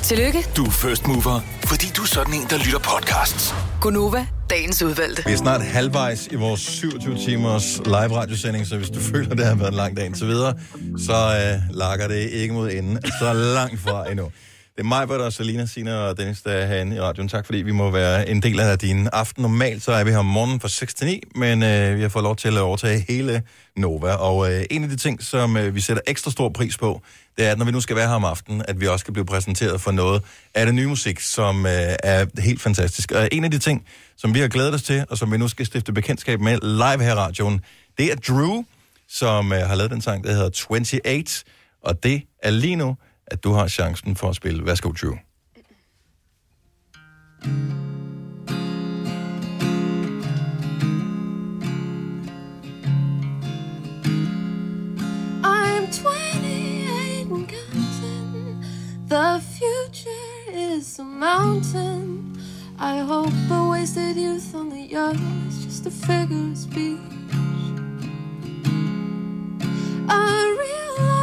Tillykke, 0.04 0.46
Du 0.58 0.66
er 0.66 0.70
first 0.72 1.08
mover, 1.08 1.40
fordi 1.66 1.88
du 1.98 2.02
er 2.02 2.06
sådan 2.08 2.34
en, 2.34 2.48
der 2.50 2.58
lytter 2.58 2.80
podcasts. 2.80 3.54
Gunova, 3.82 4.28
dagens 4.50 4.84
udvalgte. 4.84 5.24
Vi 5.26 5.32
er 5.32 5.38
snart 5.38 5.62
halvvejs 5.62 6.28
i 6.32 6.36
vores 6.36 6.62
27 6.62 7.18
timers 7.18 7.78
live 7.86 8.16
radiosending, 8.18 8.68
så 8.68 8.78
hvis 8.78 8.90
du 8.90 9.00
føler, 9.14 9.36
det 9.36 9.46
har 9.46 9.56
været 9.56 9.70
en 9.70 9.76
lang 9.76 9.98
dag 9.98 10.06
indtil 10.06 10.28
videre, 10.28 10.54
så 10.98 11.14
øh, 11.14 11.76
lakker 11.78 12.08
det 12.08 12.30
ikke 12.30 12.54
mod 12.54 12.72
enden. 12.72 13.00
Så 13.20 13.34
langt 13.34 13.80
fra 13.80 14.12
endnu. 14.12 14.32
Det 14.76 14.80
er 14.80 14.84
mig, 14.84 15.10
og 15.10 15.34
Selina, 15.34 15.66
Sina 15.66 15.96
og 15.96 16.18
Dennis, 16.18 16.42
der 16.42 16.52
er 16.52 16.68
herinde 16.68 16.96
i 16.96 17.00
radioen. 17.00 17.30
Tak 17.30 17.46
fordi 17.46 17.58
vi 17.58 17.72
må 17.72 17.92
være 17.92 18.30
en 18.30 18.42
del 18.42 18.60
af 18.60 18.80
din 18.80 19.08
aften. 19.14 19.42
Normalt 19.42 19.84
så 19.84 19.92
er 19.92 20.04
vi 20.04 20.12
her 20.12 20.18
om 20.18 20.26
morgenen 20.26 20.60
fra 20.60 20.68
6 20.68 20.94
til 20.94 21.08
9, 21.08 21.22
men 21.36 21.64
øh, 21.64 21.98
vi 21.98 22.02
har 22.02 22.10
fået 22.10 22.24
lov 22.24 22.36
til 22.36 22.48
at 22.48 22.58
overtage 22.58 23.06
hele 23.10 23.44
Nova. 23.78 24.14
Og 24.14 24.54
øh, 24.54 24.66
en 24.72 24.84
af 24.84 24.90
de 24.90 24.96
ting, 24.96 25.24
som 25.24 25.58
øh, 25.58 25.76
vi 25.76 25.82
sætter 25.82 26.04
ekstra 26.08 26.32
stor 26.32 26.50
pris 26.50 26.78
på, 26.78 27.02
det 27.38 27.46
er, 27.46 27.52
at 27.52 27.58
når 27.58 27.66
vi 27.66 27.72
nu 27.72 27.82
skal 27.82 27.96
være 27.96 28.08
her 28.08 28.16
om 28.16 28.26
aftenen, 28.26 28.64
at 28.68 28.82
vi 28.82 28.88
også 28.88 29.06
kan 29.06 29.14
blive 29.14 29.26
præsenteret 29.26 29.82
for 29.82 29.92
noget 29.92 30.24
af 30.54 30.66
det 30.66 30.76
nye 30.76 30.88
musik, 30.88 31.20
som 31.20 31.66
øh, 31.66 31.72
er 32.04 32.42
helt 32.42 32.62
fantastisk. 32.62 33.12
Og 33.12 33.30
en 33.32 33.44
af 33.44 33.52
de 33.52 33.60
ting, 33.60 33.86
som 34.18 34.34
vi 34.34 34.40
har 34.40 34.48
glædet 34.48 34.74
os 34.74 34.84
til, 34.84 35.06
og 35.10 35.18
som 35.18 35.32
vi 35.32 35.38
nu 35.38 35.48
skal 35.48 35.66
stifte 35.66 35.94
bekendtskab 35.94 36.40
med 36.40 36.60
live 36.62 37.04
her 37.04 37.12
i 37.12 37.16
radioen, 37.16 37.62
det 37.98 38.12
er 38.12 38.16
Drew, 38.16 38.64
som 39.10 39.54
øh, 39.54 39.60
har 39.60 39.76
lavet 39.76 39.92
den 39.92 40.02
sang, 40.02 40.24
der 40.24 40.32
hedder 40.32 40.66
28. 40.70 41.24
Og 41.84 42.04
det 42.04 42.22
er 42.44 42.52
lige 42.52 42.76
nu, 42.76 42.96
at 43.34 43.44
du 43.44 43.52
har 43.52 43.68
chancen 43.68 44.16
for 44.16 44.30
at 44.30 44.36
spille. 44.36 44.66
Værsgo, 44.66 44.92
Drew. 44.92 45.16
I'm 55.44 55.88
28 55.92 57.28
and 57.32 57.48
counting. 57.48 58.64
The 59.10 59.42
future 59.58 60.78
is 60.78 61.00
a 61.00 61.04
mountain. 61.04 62.38
I 62.80 63.00
hope 63.00 63.34
a 63.52 63.70
wasted 63.70 64.16
youth 64.16 64.56
on 64.56 64.70
the 64.70 64.88
young 64.92 65.18
is 65.48 65.66
just 65.66 65.86
a 65.88 65.92
figure 65.92 66.52
of 66.52 66.58
speech. 66.58 67.00
A 70.10 70.24
real 70.62 70.96
life 71.00 71.23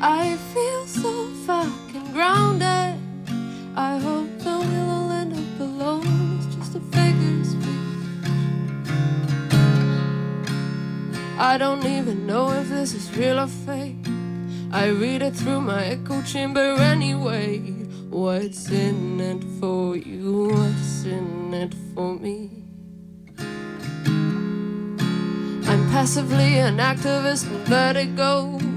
I 0.00 0.36
feel 0.52 0.86
so 0.86 1.26
fucking 1.46 2.12
grounded. 2.12 3.00
I 3.76 3.98
hope 3.98 4.38
that 4.38 4.60
we'll 4.60 4.90
all 4.90 5.10
end 5.10 5.32
up 5.32 5.60
alone. 5.60 6.38
It's 6.38 6.54
just 6.56 6.74
a 6.76 6.80
figure. 6.80 7.06
I 11.38 11.58
don't 11.58 11.84
even 11.84 12.26
know 12.26 12.50
if 12.50 12.70
this 12.70 12.94
is 12.94 13.14
real 13.14 13.38
or 13.38 13.46
fake. 13.46 13.96
I 14.72 14.86
read 14.86 15.20
it 15.20 15.36
through 15.36 15.60
my 15.60 15.84
echo 15.84 16.22
chamber 16.22 16.76
anyway. 16.80 17.58
What's 18.08 18.70
in 18.70 19.20
it 19.20 19.44
for 19.60 19.96
you? 19.96 20.48
What's 20.48 21.04
in 21.04 21.52
it 21.52 21.74
for 21.94 22.14
me? 22.14 22.64
I'm 25.68 25.90
passively 25.90 26.58
an 26.58 26.78
activist 26.78 27.46
in 27.50 27.64
vertigo. 27.64 28.75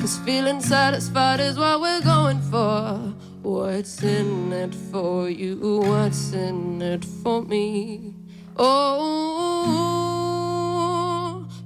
Cause 0.00 0.18
feeling 0.18 0.60
satisfied 0.60 1.40
is 1.40 1.58
what 1.58 1.80
we're 1.80 2.00
going 2.02 2.40
for. 2.40 3.12
What's 3.42 4.00
in 4.02 4.52
it 4.52 4.72
for 4.74 5.28
you? 5.28 5.80
What's 5.80 6.32
in 6.32 6.80
it 6.80 7.04
for 7.04 7.42
me? 7.42 8.14
Oh, 8.56 9.88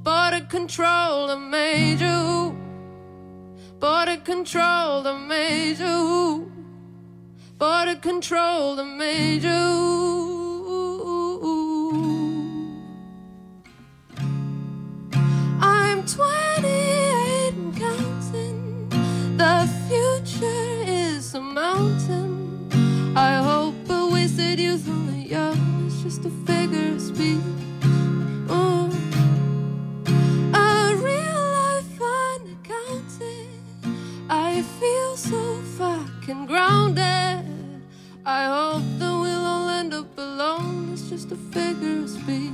border 0.02 0.46
control 0.48 1.26
that 1.26 1.38
made 1.38 2.00
you. 2.00 2.56
Border 3.78 4.16
control 4.18 5.02
that 5.02 5.18
made 5.18 5.78
you. 5.78 6.50
Border 7.58 7.96
control 7.96 8.76
that 8.76 8.86
you. 9.42 9.92
I'm 15.60 16.04
28 16.06 16.51
just 26.22 26.34
a 26.34 26.46
figure 26.46 26.94
of 26.94 27.00
speech. 27.00 27.40
Mm. 28.46 28.92
A 30.54 30.94
real 30.96 31.42
life 31.58 32.00
unaccounted. 32.00 33.48
I 34.28 34.62
feel 34.78 35.16
so 35.16 35.60
fucking 35.78 36.46
grounded. 36.46 37.44
I 38.24 38.44
hope 38.44 38.84
that 38.98 39.18
we'll 39.20 39.44
all 39.44 39.68
end 39.68 39.94
up 39.94 40.16
alone. 40.16 40.90
It's 40.92 41.08
just 41.08 41.32
a 41.32 41.36
figure 41.36 42.02
of 42.02 42.10
speech. 42.10 42.52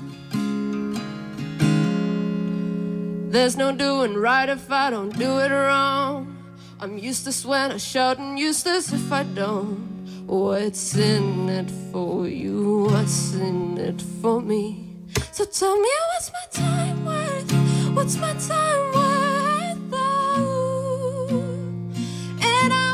There's 3.31 3.57
no 3.57 3.73
doing 3.73 4.15
right 4.15 4.49
if 4.49 4.71
I 4.71 4.91
don't 4.91 5.17
do 5.19 5.39
it 5.39 5.51
wrong. 5.51 6.37
I'm 6.81 6.97
useless 6.97 7.45
when 7.45 7.73
I 7.73 7.77
shout 7.77 8.19
and 8.19 8.39
useless 8.39 8.93
if 8.93 9.13
I 9.13 9.25
don't. 9.25 9.88
What's 10.29 10.95
in 10.95 11.49
it 11.49 11.71
for 11.91 12.29
you? 12.29 12.85
What's 12.91 13.33
in 13.33 13.79
it 13.79 14.03
for 14.21 14.43
me? 14.43 14.95
So 15.33 15.47
tell 15.47 15.81
me 15.81 15.89
what's 16.13 16.31
my 16.31 16.45
time 16.53 17.07
worth? 17.07 17.51
What's 17.97 18.19
my 18.19 18.35
time 18.35 18.93
worth? 18.93 19.79
Oh, 19.95 21.29
and 22.43 22.73
I 22.75 22.93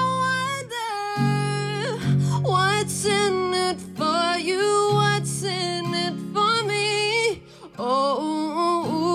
wonder 0.62 2.49
what's 2.49 3.05
in 3.05 3.53
it 3.53 3.81
for 3.97 4.38
you? 4.38 4.90
What's 4.92 5.42
in 5.42 5.92
it 5.92 6.14
for 6.33 6.62
me? 6.62 7.42
Oh, 7.77 9.11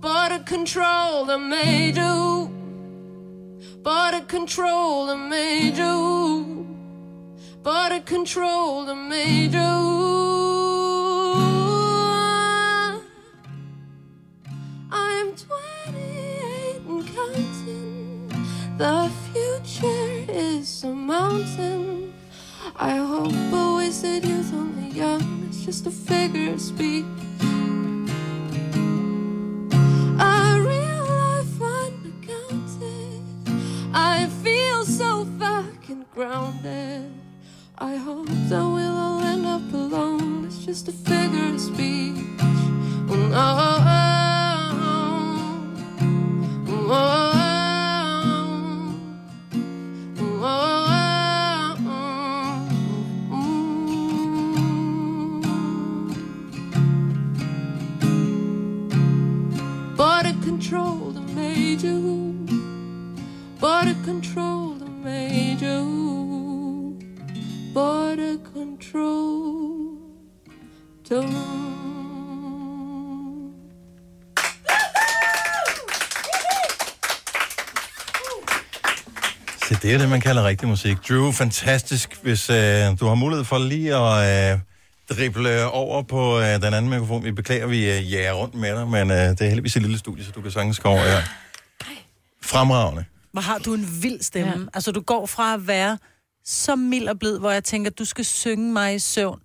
border 0.00 0.38
control 0.44 1.24
that 1.24 1.40
made 1.40 1.98
you. 3.82 3.90
Border 3.90 4.24
control 4.26 5.06
that 5.06 5.16
made 5.16 5.76
you. 5.76 6.66
Border 7.62 8.00
control 8.00 8.84
that 8.86 8.94
made 8.94 9.52
you. 9.52 9.60
I'm 14.90 15.34
28 15.34 16.82
and 16.88 17.06
counting. 17.06 18.28
The 18.78 19.10
future 19.32 20.32
is 20.32 20.84
a 20.84 20.88
mountain. 20.88 22.12
I 22.76 22.96
hope 22.96 23.32
a 23.32 23.76
wasted 23.76 24.24
youth 24.24 24.52
on 24.54 24.74
the 24.76 24.94
young 24.94 25.48
is 25.50 25.64
just 25.64 25.86
a 25.86 25.90
figure 25.90 26.52
of 26.52 26.60
speech. 26.60 27.04
Grounded. 36.22 37.10
I 37.78 37.96
hope 37.96 38.28
that 38.28 38.64
we'll 38.74 38.96
all 38.96 39.20
end 39.22 39.44
up 39.44 39.72
alone. 39.72 40.44
It's 40.46 40.64
just 40.64 40.86
a 40.86 40.92
figure 40.92 41.46
of 41.52 41.60
speech. 41.60 42.14
Oh, 43.08 43.16
no. 43.28 43.38
Oh, 46.94 47.16
Border 59.96 60.36
control 60.44 61.10
that 61.10 61.28
made 61.34 61.82
you. 61.82 62.46
Border 63.58 63.96
control 64.04 64.61
that 64.61 64.61
control. 68.92 69.98
Don't. 71.10 71.32
Så 79.68 79.78
det 79.82 79.94
er 79.94 79.98
det, 79.98 80.08
man 80.08 80.20
kalder 80.20 80.44
rigtig 80.44 80.68
musik. 80.68 80.96
Drew, 81.08 81.32
fantastisk. 81.32 82.18
Hvis 82.22 82.50
øh, 82.50 82.56
du 83.00 83.06
har 83.06 83.14
mulighed 83.14 83.44
for 83.44 83.58
lige 83.58 83.96
at 83.96 84.52
øh, 84.52 84.58
drible 85.16 85.66
over 85.66 86.02
på 86.02 86.40
øh, 86.40 86.46
den 86.46 86.74
anden 86.74 86.88
mikrofon. 86.90 87.24
Vi 87.24 87.32
beklager, 87.32 87.66
vi 87.66 87.90
øh, 87.90 88.12
jager 88.12 88.32
rundt 88.32 88.54
med 88.54 88.76
dig, 88.76 88.88
men 88.88 89.10
øh, 89.10 89.16
det 89.16 89.40
er 89.40 89.46
heldigvis 89.46 89.76
et 89.76 89.82
lille 89.82 89.98
studie, 89.98 90.24
så 90.24 90.30
du 90.30 90.40
kan 90.40 90.74
gå 90.82 90.88
over 90.88 91.02
her. 91.02 91.22
Fremragende. 92.42 93.04
Hvor 93.32 93.42
har 93.42 93.58
du 93.58 93.74
en 93.74 93.88
vild 94.02 94.22
stemme. 94.22 94.52
Ja. 94.52 94.58
Altså, 94.74 94.92
du 94.92 95.00
går 95.00 95.26
fra 95.26 95.54
at 95.54 95.66
være 95.66 95.98
så 96.44 96.76
mild 96.76 97.08
og 97.08 97.18
blid, 97.18 97.38
hvor 97.38 97.50
jeg 97.50 97.64
tænker, 97.64 97.90
du 97.90 98.04
skal 98.04 98.24
synge 98.24 98.72
mig 98.72 98.94
i 98.94 98.98
søvn 98.98 99.40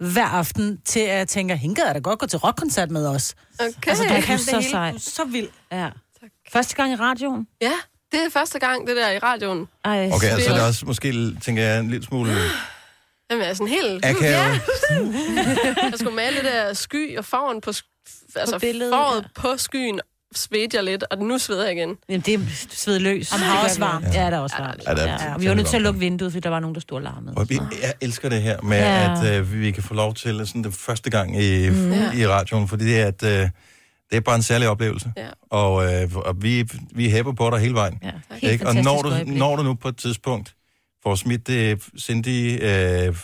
hver 0.00 0.24
aften, 0.24 0.80
til 0.84 1.00
at 1.00 1.18
jeg 1.18 1.28
tænker, 1.28 1.54
hende 1.54 1.74
gad 1.74 1.84
jeg 1.84 1.94
da 1.94 2.00
godt 2.00 2.18
gå 2.18 2.26
til 2.26 2.38
rockkoncert 2.38 2.90
med 2.90 3.06
os. 3.08 3.34
Okay. 3.58 3.70
Altså, 3.86 4.02
du 4.04 4.08
kan 4.08 4.22
er 4.22 4.36
det 4.36 4.40
så 4.40 4.68
sej. 4.70 4.90
Du 4.90 4.96
er 4.96 5.00
så 5.00 5.24
vild. 5.24 5.48
Ja. 5.72 5.88
Første 6.52 6.74
gang 6.74 6.92
i 6.92 6.96
radioen. 6.96 7.46
Ja, 7.60 7.72
det 8.12 8.24
er 8.24 8.30
første 8.30 8.58
gang, 8.58 8.86
det 8.86 8.96
der 8.96 9.10
i 9.10 9.18
radioen. 9.18 9.68
Ej, 9.84 10.10
Okay, 10.14 10.26
altså 10.28 10.52
det 10.52 10.60
er 10.60 10.66
også 10.66 10.86
måske, 10.86 11.36
tænker 11.40 11.62
jeg, 11.62 11.80
en 11.80 11.90
lille 11.90 12.06
smule 12.06 12.32
Jamen, 13.30 13.42
jeg 13.42 13.50
er 13.50 13.54
sådan 13.54 13.68
helt... 13.68 14.04
akavet. 14.04 14.60
Jeg 15.82 15.92
skulle 15.98 16.16
male 16.16 16.36
det 16.36 16.44
der 16.44 16.72
sky 16.72 17.18
og 17.18 17.24
farven 17.24 17.60
på, 17.60 17.70
sk- 17.70 18.32
altså 18.36 18.58
billedet, 18.58 18.92
foråret 18.92 19.22
ja. 19.22 19.40
på 19.40 19.56
skyen 19.56 20.00
svedte 20.34 20.76
jeg 20.76 20.84
lidt, 20.84 21.04
og 21.10 21.18
nu 21.18 21.38
sveder 21.38 21.64
jeg 21.64 21.76
igen. 21.76 21.96
Jamen, 22.08 22.20
det 22.20 22.34
er 22.34 22.38
sved 22.70 22.98
løs. 22.98 23.32
Jamen, 23.32 23.46
har 23.46 23.52
Det 23.52 23.60
gør 23.60 23.64
også 23.64 23.76
vi. 23.76 23.80
varmt. 23.80 24.04
Ja, 24.06 24.10
der 24.30 24.36
er 24.36 24.40
også 24.40 24.56
varmt. 24.58 24.82
Ja, 24.86 24.94
der 24.94 25.02
er 25.02 25.24
Ja, 25.28 25.34
og 25.34 25.40
vi 25.40 25.48
var 25.48 25.54
nødt 25.54 25.66
til 25.66 25.76
at 25.76 25.82
lukke 25.82 26.00
vinduet, 26.00 26.32
fordi 26.32 26.40
der 26.42 26.50
var 26.50 26.60
nogen, 26.60 26.74
der 26.74 26.80
stod 26.80 26.96
og 26.96 27.02
larmede. 27.02 27.34
Og 27.36 27.50
vi, 27.50 27.58
jeg 27.82 27.94
elsker 28.00 28.28
det 28.28 28.42
her 28.42 28.62
med, 28.62 28.78
Ja. 28.78 29.12
ja. 29.22 29.28
at 29.34 29.38
øh, 29.40 29.60
vi 29.60 29.70
kan 29.70 29.82
få 29.82 29.94
lov 29.94 30.14
til 30.14 30.46
sådan 30.46 30.64
det 30.64 30.74
første 30.74 31.10
gang 31.10 31.42
i, 31.42 31.70
mm. 31.70 31.92
i 32.18 32.26
radioen, 32.26 32.68
fordi 32.68 32.84
det 32.84 33.00
er, 33.00 33.06
at, 33.06 33.22
øh, 33.22 33.30
det 34.10 34.16
er 34.16 34.20
bare 34.20 34.36
en 34.36 34.42
særlig 34.42 34.68
oplevelse. 34.68 35.12
Ja. 35.16 35.26
Og, 35.50 35.94
øh, 36.02 36.16
og 36.16 36.42
vi, 36.42 36.68
vi 36.94 37.10
hæpper 37.10 37.32
på 37.32 37.50
dig 37.50 37.58
hele 37.58 37.74
vejen. 37.74 37.98
Ja, 38.02 38.10
helt 38.32 38.52
Ikke? 38.52 38.66
Og 38.66 38.74
når 38.74 39.02
du, 39.02 39.08
øjeblik. 39.10 39.36
når 39.36 39.56
du 39.56 39.62
nu 39.62 39.74
på 39.74 39.88
et 39.88 39.96
tidspunkt 39.96 40.54
får 41.02 41.14
smidt 41.14 41.46
det 41.46 41.82
Cindy 42.00 42.58
øh, 42.64 43.16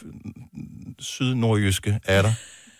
sydnordjyske 0.98 2.00
af 2.04 2.22
dig, 2.22 2.34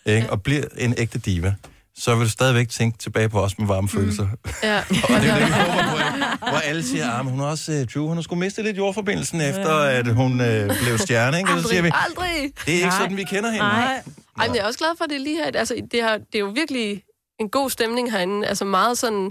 ikke? 0.06 0.30
og 0.30 0.42
bliver 0.42 0.62
en 0.78 0.94
ægte 0.98 1.18
diva, 1.18 1.54
så 1.98 2.14
vil 2.14 2.24
du 2.24 2.30
stadigvæk 2.30 2.68
tænke 2.68 2.98
tilbage 2.98 3.28
på 3.28 3.40
os 3.40 3.58
med 3.58 3.66
varme 3.66 3.88
følelser. 3.88 4.28
Ja. 4.62 4.78
Og 5.14 5.20
det 5.20 5.30
er 5.30 5.38
det, 5.38 5.46
vi 5.46 5.52
håber 5.52 5.90
på, 5.90 5.96
ikke? 5.96 6.26
Hvor 6.38 6.58
alle 6.58 6.82
siger, 6.82 7.10
at 7.10 7.24
hun 7.24 7.38
har 7.38 7.46
også, 7.46 7.72
uh, 7.72 7.84
Drew, 7.94 8.06
hun 8.06 8.16
har 8.16 8.22
sgu 8.22 8.34
mistet 8.34 8.64
lidt 8.64 8.76
jordforbindelsen, 8.76 9.40
efter 9.40 9.76
at 9.76 10.14
hun 10.14 10.32
uh, 10.32 10.76
blev 10.82 10.98
stjerne. 10.98 11.38
Ikke? 11.38 11.52
Og 11.52 11.60
så 11.60 11.68
siger 11.68 11.82
vi, 11.82 11.90
Aldrig! 11.94 12.52
det 12.66 12.72
er 12.72 12.76
ikke 12.76 12.86
Nej. 12.86 12.98
sådan, 12.98 13.16
vi 13.16 13.24
kender 13.24 13.50
hende. 13.50 13.66
Nej. 13.66 14.02
Ej, 14.38 14.46
men 14.46 14.56
jeg 14.56 14.62
er 14.62 14.66
også 14.66 14.78
glad 14.78 14.90
for, 14.98 15.04
at 15.04 15.10
det 15.10 15.16
er 15.16 15.20
lige 15.20 15.36
her. 15.36 15.50
Altså, 15.54 15.82
det, 15.92 16.02
har, 16.02 16.16
det 16.16 16.34
er 16.34 16.38
jo 16.38 16.52
virkelig 16.54 17.02
en 17.40 17.48
god 17.48 17.70
stemning 17.70 18.12
herinde. 18.12 18.46
Altså 18.46 18.64
meget 18.64 18.98
sådan, 18.98 19.30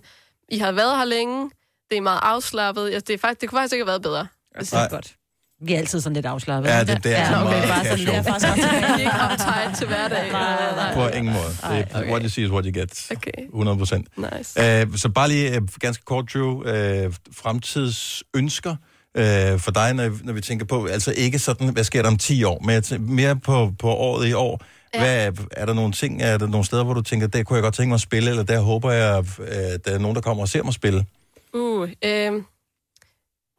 I 0.49 0.57
har 0.57 0.71
været 0.71 0.97
her 0.97 1.05
længe. 1.05 1.49
Det 1.89 1.97
er 1.97 2.01
meget 2.01 2.19
afslappet. 2.23 2.85
Altså, 2.85 3.05
det, 3.07 3.13
er 3.13 3.17
faktisk, 3.17 3.41
det 3.41 3.49
kunne 3.49 3.59
faktisk 3.59 3.73
ikke 3.73 3.83
have 3.83 3.87
været 3.87 4.01
bedre. 4.01 4.27
Det 4.59 4.73
er 4.73 4.89
godt. 4.89 5.15
Vi 5.63 5.73
er 5.73 5.77
altid 5.77 6.01
sådan 6.01 6.13
lidt 6.13 6.25
afslappet. 6.25 6.69
Ja, 6.69 6.79
det, 6.83 7.03
det 7.03 7.17
er 7.17 7.31
Ja, 7.31 7.41
okay, 7.45 7.51
meget 7.57 7.67
bare 7.69 7.83
sådan 7.85 7.97
casual. 7.97 8.15
lidt. 8.15 8.27
faktisk 8.27 8.47
ret 8.47 8.55
Det 8.57 8.65
er 8.65 8.97
ikke 8.97 9.11
uptight 9.33 9.77
til 9.77 9.87
hverdag. 9.87 10.31
Nej, 10.31 10.75
nej, 10.75 10.93
På 10.93 11.07
ingen 11.17 11.33
måde. 11.33 11.45
Det 11.47 11.87
er, 11.91 11.99
okay. 11.99 12.09
What 12.11 12.21
you 12.23 12.29
see 12.29 12.43
is 12.45 12.51
what 12.51 12.65
you 12.65 12.79
get. 12.81 13.07
Okay, 13.11 13.45
100 13.47 13.77
procent. 13.77 14.07
nice. 14.17 14.85
Uh, 14.87 14.95
så 14.97 15.09
bare 15.09 15.27
lige 15.29 15.61
uh, 15.61 15.67
ganske 15.79 16.05
kort, 16.05 16.25
Drew. 16.33 16.51
Uh, 16.51 17.13
fremtidsønsker 17.37 18.71
uh, 19.17 19.59
for 19.59 19.71
dig, 19.71 19.93
når, 19.93 20.11
når 20.23 20.33
vi 20.33 20.41
tænker 20.41 20.65
på, 20.65 20.85
altså 20.85 21.13
ikke 21.17 21.39
sådan, 21.39 21.67
hvad 21.69 21.83
sker 21.83 22.01
der 22.01 22.09
om 22.09 22.17
10 22.17 22.43
år, 22.43 22.59
men 22.59 22.69
jeg 22.69 22.83
tæ- 22.85 22.97
mere 22.97 23.35
på, 23.35 23.73
på 23.79 23.87
året 23.89 24.27
i 24.27 24.33
år. 24.33 24.61
Ja. 24.93 24.99
Hvad, 24.99 25.45
er 25.51 25.65
der 25.65 25.73
nogle 25.73 25.91
ting, 25.93 26.21
er 26.21 26.37
der 26.37 26.47
nogle 26.47 26.65
steder, 26.65 26.83
hvor 26.83 26.93
du 26.93 27.01
tænker, 27.01 27.27
der 27.27 27.43
kunne 27.43 27.55
jeg 27.57 27.63
godt 27.63 27.73
tænke 27.73 27.87
mig 27.87 27.95
at 27.95 28.01
spille, 28.01 28.29
eller 28.29 28.43
der 28.43 28.59
håber 28.59 28.91
jeg, 28.91 29.17
at 29.47 29.85
der 29.85 29.91
er 29.91 29.97
nogen, 29.97 30.15
der 30.15 30.21
kommer 30.21 30.43
og 30.43 30.49
ser 30.49 30.63
mig 30.63 30.73
spille? 30.73 31.05
Uh, 31.53 31.89
øh, 32.05 32.31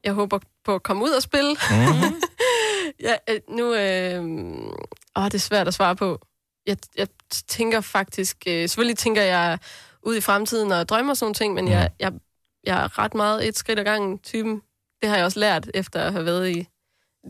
jeg 0.05 0.13
håber 0.13 0.39
på 0.65 0.75
at 0.75 0.83
komme 0.83 1.05
ud 1.05 1.11
og 1.11 1.23
spille. 1.23 1.57
Mm-hmm. 1.71 2.21
ja, 3.07 3.15
øh, 3.29 3.41
nu... 3.49 3.75
Øh, 3.75 4.25
åh, 5.17 5.25
det 5.25 5.35
er 5.35 5.39
svært 5.39 5.69
at 5.69 5.75
svare 5.75 5.97
på. 5.97 6.21
Jeg, 6.67 6.77
jeg 6.97 7.09
tænker 7.49 7.81
faktisk... 7.81 8.37
Øh, 8.47 8.69
selvfølgelig 8.69 8.99
tænker 8.99 9.23
jeg 9.23 9.59
ud 10.03 10.17
i 10.17 10.21
fremtiden 10.21 10.73
og 10.73 10.89
drømmer 10.89 11.15
sådan 11.15 11.25
nogle 11.25 11.35
ting, 11.35 11.55
men 11.55 11.69
jeg, 11.69 11.91
jeg, 12.01 12.13
jeg 12.65 12.85
er 12.85 12.99
ret 12.99 13.15
meget 13.15 13.49
et 13.49 13.57
skridt 13.59 13.79
ad 13.79 13.85
gangen 13.85 14.19
typen. 14.19 14.63
det 15.01 15.09
har 15.09 15.17
jeg 15.17 15.25
også 15.25 15.39
lært, 15.41 15.71
efter 15.75 16.01
at 16.01 16.13
have 16.13 16.25
været 16.25 16.51
i 16.51 16.69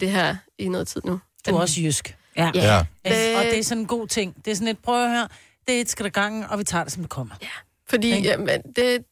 det 0.01 0.11
her 0.11 0.37
i 0.59 0.69
noget 0.69 0.89
tid 0.89 1.01
nu. 1.05 1.21
Du 1.47 1.57
er 1.57 1.61
også 1.61 1.81
jysk. 1.81 2.17
Ja. 2.37 2.51
Ja. 2.55 2.79
Øh, 2.79 3.39
og 3.39 3.45
det 3.45 3.59
er 3.59 3.63
sådan 3.63 3.81
en 3.83 3.87
god 3.87 4.07
ting. 4.07 4.45
Det 4.45 4.51
er 4.51 4.55
sådan 4.55 4.69
et, 4.69 4.79
prøv 4.79 5.09
her, 5.09 5.27
det 5.69 5.77
er 5.77 5.81
et 5.81 5.91
skridt 5.91 6.07
ad 6.07 6.11
gangen, 6.11 6.45
og 6.45 6.59
vi 6.59 6.65
tager 6.65 6.85
det, 6.85 6.93
som 6.93 7.03
det 7.03 7.11
kommer. 7.11 7.35
Ja. 7.43 7.49
Fordi 7.89 8.15
Ikke? 8.17 8.29
jamen, 8.29 8.63
det, 8.77 9.05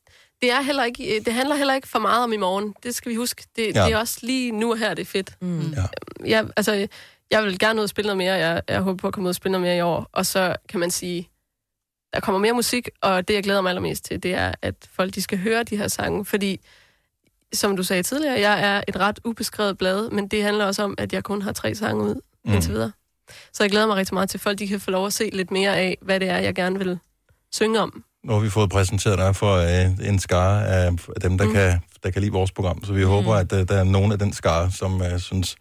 det, 0.42 0.50
er 0.52 0.60
heller 0.60 0.84
ikke, 0.84 1.22
det 1.24 1.32
handler 1.32 1.54
heller 1.56 1.74
ikke 1.74 1.88
for 1.88 1.98
meget 1.98 2.24
om 2.24 2.32
i 2.32 2.36
morgen. 2.36 2.74
Det 2.82 2.94
skal 2.94 3.10
vi 3.10 3.16
huske. 3.16 3.44
Det, 3.56 3.74
Ja. 3.76 3.84
det 3.84 3.92
er 3.92 3.96
også 3.96 4.18
lige 4.22 4.52
nu 4.52 4.70
og 4.70 4.78
her, 4.78 4.94
det 4.94 5.02
er 5.02 5.06
fedt. 5.06 5.34
Mm. 5.40 5.60
Ja. 5.72 5.82
Jeg, 6.26 6.48
altså, 6.56 6.86
jeg 7.30 7.44
vil 7.44 7.58
gerne 7.58 7.78
ud 7.78 7.82
og 7.82 7.88
spille 7.88 8.06
noget 8.06 8.16
mere. 8.18 8.34
Jeg, 8.34 8.62
jeg 8.68 8.80
håber 8.80 8.96
på 8.96 9.06
at 9.08 9.14
komme 9.14 9.26
ud 9.26 9.30
og 9.30 9.34
spille 9.34 9.52
noget 9.52 9.66
mere 9.66 9.76
i 9.76 9.80
år. 9.80 10.08
Og 10.12 10.26
så 10.26 10.56
kan 10.68 10.80
man 10.80 10.90
sige, 10.90 11.28
der 12.14 12.20
kommer 12.20 12.38
mere 12.38 12.52
musik, 12.52 12.88
og 13.02 13.28
det, 13.28 13.34
jeg 13.34 13.42
glæder 13.42 13.60
mig 13.60 13.68
allermest 13.70 14.04
til, 14.04 14.22
det 14.22 14.34
er, 14.34 14.52
at 14.62 14.74
folk 14.92 15.14
de 15.14 15.22
skal 15.22 15.38
høre 15.38 15.62
de 15.62 15.76
her 15.76 15.88
sange. 15.88 16.24
Fordi, 16.24 16.60
som 17.52 17.76
du 17.76 17.82
sagde 17.82 18.02
tidligere, 18.02 18.40
jeg 18.40 18.60
er 18.76 18.82
et 18.88 18.96
ret 18.96 19.18
ubeskrevet 19.24 19.78
blad, 19.78 20.10
men 20.10 20.28
det 20.28 20.42
handler 20.42 20.64
også 20.64 20.82
om, 20.82 20.94
at 20.98 21.12
jeg 21.12 21.24
kun 21.24 21.42
har 21.42 21.52
tre 21.52 21.74
sange 21.74 22.04
ud 22.04 22.14
Mm. 22.14 22.20
mm. 22.50 22.54
indtil 22.54 22.72
videre. 22.72 22.92
Så 23.52 23.62
jeg 23.62 23.70
glæder 23.70 23.86
mig 23.86 23.96
rigtig 23.96 24.14
meget 24.14 24.30
til, 24.30 24.36
at 24.38 24.42
folk 24.42 24.58
de 24.58 24.68
kan 24.68 24.80
få 24.80 24.90
lov 24.90 25.06
at 25.06 25.12
se 25.12 25.30
lidt 25.32 25.50
mere 25.50 25.76
af, 25.78 25.98
hvad 26.02 26.20
det 26.20 26.28
er, 26.28 26.38
jeg 26.38 26.54
gerne 26.54 26.78
vil 26.78 26.98
synge 27.52 27.80
om. 27.80 28.04
Nu 28.24 28.32
har 28.32 28.40
vi 28.40 28.50
fået 28.50 28.70
præsenteret 28.70 29.18
dig 29.18 29.36
for 29.36 29.54
øh, 29.56 30.08
en 30.08 30.18
skare 30.18 30.66
af 30.66 30.90
dem, 31.22 31.38
der, 31.38 31.44
mm. 31.44 31.50
Mm. 31.50 31.54
kan, 31.56 31.80
der 32.02 32.10
kan 32.10 32.22
lide 32.22 32.32
vores 32.32 32.52
program. 32.52 32.84
Så 32.84 32.92
vi 32.92 33.04
mm. 33.04 33.10
håber, 33.10 33.34
at 33.34 33.52
øh, 33.52 33.68
der 33.68 33.76
er 33.76 33.84
nogen 33.84 34.12
af 34.12 34.18
den 34.18 34.32
skare, 34.32 34.70
som 34.72 35.02
øh, 35.02 35.18
synes, 35.20 35.56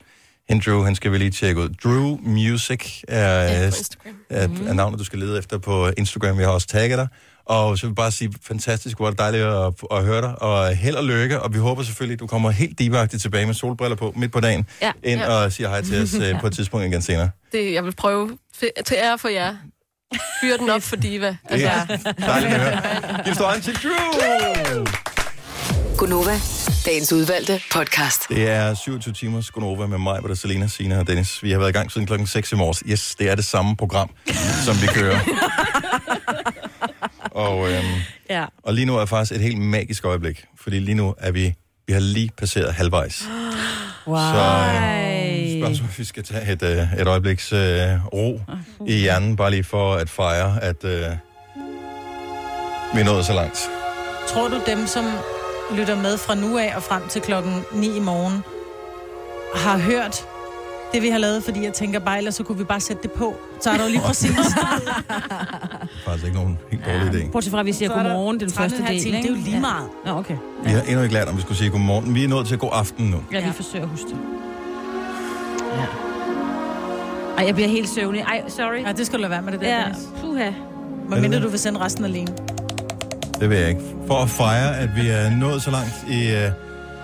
hende 0.49 0.63
Drew, 0.71 0.83
han 0.83 0.95
skal 0.95 1.11
vi 1.11 1.17
lige 1.17 1.31
tjekke 1.31 1.61
ud. 1.61 1.69
Drew 1.83 2.17
Music 2.21 3.03
er, 3.07 3.43
Ja, 3.43 3.53
øh, 3.65 3.71
på 3.71 3.75
Instagram. 3.77 4.15
er, 4.29 4.69
er 4.69 4.73
navnet, 4.73 4.99
du 4.99 5.03
skal 5.03 5.19
lede 5.19 5.39
efter 5.39 5.57
på 5.57 5.89
Instagram. 5.97 6.37
Vi 6.37 6.43
har 6.43 6.49
også 6.51 6.67
tagget 6.67 6.97
dig. 6.97 7.07
Og 7.45 7.77
så 7.77 7.85
vil 7.85 7.89
jeg 7.89 7.95
bare 7.95 8.11
sige, 8.11 8.33
fantastisk, 8.43 8.97
hvor 8.97 9.05
er 9.05 9.09
det 9.11 9.19
dejligt 9.19 9.43
at, 9.43 9.73
at 9.91 10.05
høre 10.05 10.21
dig. 10.21 10.41
Og 10.41 10.75
held 10.75 10.95
og 10.95 11.03
lykke, 11.03 11.41
og 11.41 11.53
vi 11.53 11.57
håber 11.59 11.83
selvfølgelig, 11.83 12.13
at 12.13 12.19
du 12.19 12.27
kommer 12.27 12.49
helt 12.51 12.79
divagtigt 12.79 13.21
tilbage 13.21 13.45
med 13.45 13.53
solbriller 13.53 13.95
på 13.95 14.13
midt 14.15 14.31
på 14.31 14.39
dagen, 14.39 14.67
Ja. 14.81 14.91
ind 15.03 15.19
Ja. 15.19 15.33
og 15.33 15.51
siger 15.51 15.69
hej 15.69 15.81
til 15.81 16.01
os 16.03 16.13
øh, 16.13 16.39
på 16.39 16.47
et 16.47 16.53
tidspunkt 16.53 16.85
igen 16.85 17.01
senere. 17.01 17.29
Det, 17.51 17.73
jeg 17.73 17.83
vil 17.85 17.95
prøve 17.95 18.37
til 18.85 18.95
ære 18.97 19.17
for 19.17 19.27
jer. 19.27 19.55
Fyr 20.41 20.57
den 20.57 20.69
op 20.69 20.81
for 20.81 20.95
Diva. 20.95 21.27
Det 21.27 21.37
Altså, 21.49 21.67
er 22.05 22.11
dejligt 22.13 22.53
at 22.53 22.61
høre. 22.61 23.23
Giv 23.23 23.33
stå 23.33 23.51
til 23.63 23.73
Drew! 23.83 24.85
Gunova, 25.97 26.39
dagens 26.85 27.13
udvalgte 27.13 27.61
podcast. 27.73 28.29
Det 28.29 28.49
er 28.49 28.73
27 28.73 29.13
timers 29.13 29.51
Gonova 29.51 29.87
med 29.87 29.97
mig, 29.97 30.19
Britta, 30.21 30.35
Selena, 30.35 30.67
Sina 30.67 30.99
og 30.99 31.07
Dennis. 31.07 31.43
Vi 31.43 31.51
har 31.51 31.59
været 31.59 31.69
i 31.69 31.73
gang 31.73 31.91
siden 31.91 32.07
klokken 32.07 32.27
6 32.27 32.51
i 32.51 32.55
morges. 32.55 32.83
Yes, 32.87 33.15
det 33.15 33.29
er 33.29 33.35
det 33.35 33.45
samme 33.45 33.75
program, 33.77 34.09
som 34.65 34.81
vi 34.81 34.87
kører. 34.87 35.19
og, 37.45 37.71
øhm, 37.71 37.85
Ja. 38.29 38.45
og 38.63 38.73
lige 38.73 38.85
nu 38.85 38.97
er 38.97 39.05
faktisk 39.05 39.31
et 39.31 39.41
helt 39.41 39.57
magisk 39.61 40.05
øjeblik, 40.05 40.45
fordi 40.61 40.79
lige 40.79 40.95
nu 40.95 41.15
er 41.17 41.31
vi, 41.31 41.53
vi 41.87 41.93
har 41.93 41.99
lige 41.99 42.31
passeret 42.37 42.73
halvvejs. 42.73 43.23
Wow. 44.07 44.17
Så 44.17 44.65
øh, 44.75 45.18
spørgsmålet, 45.59 45.81
om 45.81 45.97
vi 45.97 46.03
skal 46.03 46.23
tage 46.23 46.51
et, 46.51 46.63
øh, 46.63 47.01
et 47.01 47.07
øjebliks 47.07 47.53
øh, 47.53 47.59
ro 48.13 48.41
i 48.87 48.93
hjernen, 48.99 49.35
bare 49.35 49.51
lige 49.51 49.63
for 49.63 49.93
at 49.93 50.09
fejre, 50.09 50.63
at 50.63 50.83
øh, 50.85 51.01
vi 52.95 52.99
er 52.99 53.05
nået 53.05 53.25
så 53.25 53.33
langt. 53.33 53.69
Tror 54.27 54.47
du, 54.47 54.61
dem, 54.67 54.87
som 54.87 55.05
lytter 55.75 55.95
med 55.95 56.17
fra 56.17 56.35
nu 56.35 56.57
af 56.57 56.73
og 56.75 56.83
frem 56.83 57.01
til 57.09 57.21
klokken 57.21 57.63
9 57.73 57.97
i 57.97 57.99
morgen, 57.99 58.43
har 59.55 59.77
hørt 59.77 60.25
det, 60.93 61.01
vi 61.01 61.09
har 61.09 61.17
lavet? 61.17 61.43
Fordi 61.43 61.63
jeg 61.63 61.73
tænker 61.73 61.99
bare, 61.99 62.17
ellers 62.17 62.35
så 62.35 62.43
kunne 62.43 62.57
vi 62.57 62.63
bare 62.63 62.79
sætte 62.79 63.01
det 63.03 63.11
på. 63.11 63.35
Så 63.61 63.69
er 63.69 63.77
der 63.77 63.83
jo 63.83 63.89
lige 63.89 64.01
præcis. 64.07 64.29
Det 64.31 64.39
er 65.09 65.87
faktisk 66.05 66.25
ikke 66.25 66.37
nogen 66.37 66.57
helt 66.71 66.85
dårlig 66.85 67.23
idé. 67.25 67.31
Bortset 67.31 67.51
fra, 67.51 67.59
at 67.59 67.65
vi 67.65 67.73
siger 67.73 67.91
er 67.91 68.03
godmorgen, 68.03 68.39
den 68.39 68.49
første 68.51 68.77
13,5 68.77 68.91
del. 68.91 69.01
time. 69.01 69.17
Det 69.17 69.25
er 69.25 69.29
jo 69.29 69.35
lige 69.35 69.59
meget. 69.59 69.87
Ja. 70.05 70.11
Nå, 70.11 70.17
okay. 70.19 70.35
Vi 70.63 70.69
har 70.69 70.81
endnu 70.81 71.01
ikke 71.01 71.13
lært, 71.13 71.27
om 71.27 71.35
vi 71.37 71.41
skulle 71.41 71.57
sige 71.57 71.69
godmorgen. 71.69 72.15
Vi 72.15 72.23
er 72.23 72.27
nået 72.27 72.47
til 72.47 72.57
god 72.57 72.69
aften 72.73 73.05
nu. 73.05 73.23
Ja, 73.31 73.39
vi 73.39 73.45
Ja. 73.45 73.51
forsøger 73.51 73.83
at 73.85 73.89
huske 73.91 74.07
det. 74.09 74.17
Ja. 75.79 75.85
Ej, 77.37 77.45
jeg 77.45 77.55
bliver 77.55 77.69
helt 77.69 77.89
søvnig. 77.89 78.21
Ej, 78.21 78.43
sorry. 78.47 78.83
Ja, 78.87 78.91
det 78.91 79.05
skal 79.05 79.17
du 79.17 79.21
lade 79.21 79.31
være 79.31 79.41
med 79.41 79.51
det 79.51 79.61
der, 79.61 79.77
Ja, 79.77 79.83
Dennis. 79.83 79.99
puha. 80.21 80.51
Men 81.09 81.21
mindre 81.21 81.39
du 81.41 81.47
vil 81.49 81.59
sende 81.59 81.79
resten 81.79 82.05
alene. 82.05 82.27
Det 83.39 83.49
vil 83.49 83.57
jeg 83.57 83.69
ikke. 83.69 83.81
For 84.07 84.15
at 84.23 84.29
fejre, 84.29 84.77
at 84.77 84.89
vi 84.95 85.07
er 85.07 85.29
nået 85.29 85.61
så 85.61 85.71
langt 85.71 85.93
i... 86.09 86.27
Øh... 86.27 86.51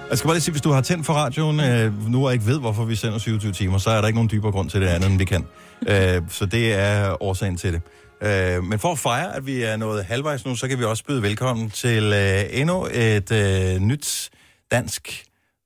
Jeg 0.10 0.18
skal 0.18 0.28
bare 0.28 0.36
lige 0.36 0.42
sige, 0.44 0.52
hvis 0.52 0.62
du 0.62 0.72
har 0.72 0.82
tændt 0.82 1.06
for 1.06 1.14
radioen 1.14 1.60
øh, 1.60 2.10
nu 2.12 2.26
og 2.28 2.34
ikke 2.34 2.46
ved, 2.46 2.60
hvorfor 2.60 2.86
vi 2.86 2.96
sender 2.96 3.18
27 3.18 3.52
timer, 3.52 3.78
så 3.78 3.90
er 3.90 4.02
der 4.02 4.08
ikke 4.08 4.18
nogen 4.18 4.30
dybere 4.32 4.52
grund 4.52 4.70
til 4.70 4.82
det 4.82 4.88
andet, 4.88 5.10
end 5.10 5.18
vi 5.18 5.26
kan. 5.26 5.46
Øh, 5.88 6.22
så 6.30 6.46
det 6.46 6.74
er 6.74 7.24
årsagen 7.24 7.58
til 7.58 7.74
det. 7.74 7.82
Øh, 8.58 8.64
men 8.64 8.80
for 8.80 8.92
at 8.92 9.00
fejre, 9.00 9.36
at 9.36 9.46
vi 9.46 9.62
er 9.62 9.78
nået 9.78 10.04
halvvejs 10.06 10.46
nu, 10.46 10.56
så 10.56 10.68
kan 10.68 10.80
vi 10.80 10.84
også 10.84 11.04
byde 11.04 11.22
velkommen 11.22 11.70
til 11.70 12.04
øh, 12.04 12.44
endnu 12.62 12.88
et 12.94 13.32
øh, 13.32 13.80
nyt 13.82 14.30
dansk 14.72 15.24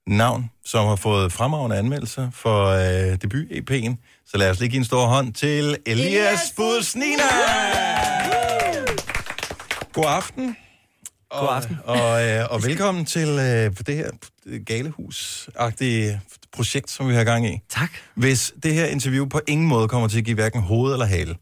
navn, 0.10 0.50
som 0.66 0.88
har 0.88 0.96
fået 0.96 1.32
fremragende 1.32 1.78
anmeldelser 1.78 2.30
for 2.32 2.66
øh, 2.66 3.18
debut-EP'en. 3.24 4.24
Så 4.26 4.38
lad 4.38 4.50
os 4.50 4.60
lige 4.60 4.70
give 4.70 4.78
en 4.78 4.86
stor 4.86 5.06
hånd 5.06 5.34
til 5.34 5.78
Elias 5.86 6.54
Busnina! 6.56 7.24
God 9.94 10.06
aften. 10.08 10.56
Og, 11.30 11.48
God 11.48 11.56
aften. 11.56 11.78
Og, 11.84 12.28
øh, 12.28 12.46
og 12.50 12.64
velkommen 12.64 13.06
til 13.06 13.30
øh, 13.30 13.78
det 13.88 13.96
her 13.96 14.10
galehus-agtige 14.70 16.20
projekt, 16.52 16.92
som 16.92 17.10
vi 17.10 17.14
har 17.14 17.24
gang 17.24 17.48
i. 17.54 17.60
Tak. 17.70 17.92
Hvis 18.16 18.54
det 18.64 18.74
her 18.74 18.86
interview 18.86 19.26
på 19.26 19.42
ingen 19.48 19.68
måde 19.68 19.88
kommer 19.88 20.08
til 20.08 20.18
at 20.18 20.26
give 20.26 20.36
hverken 20.36 20.62
hoved 20.62 20.94
eller 20.94 21.06
hale, 21.06 21.36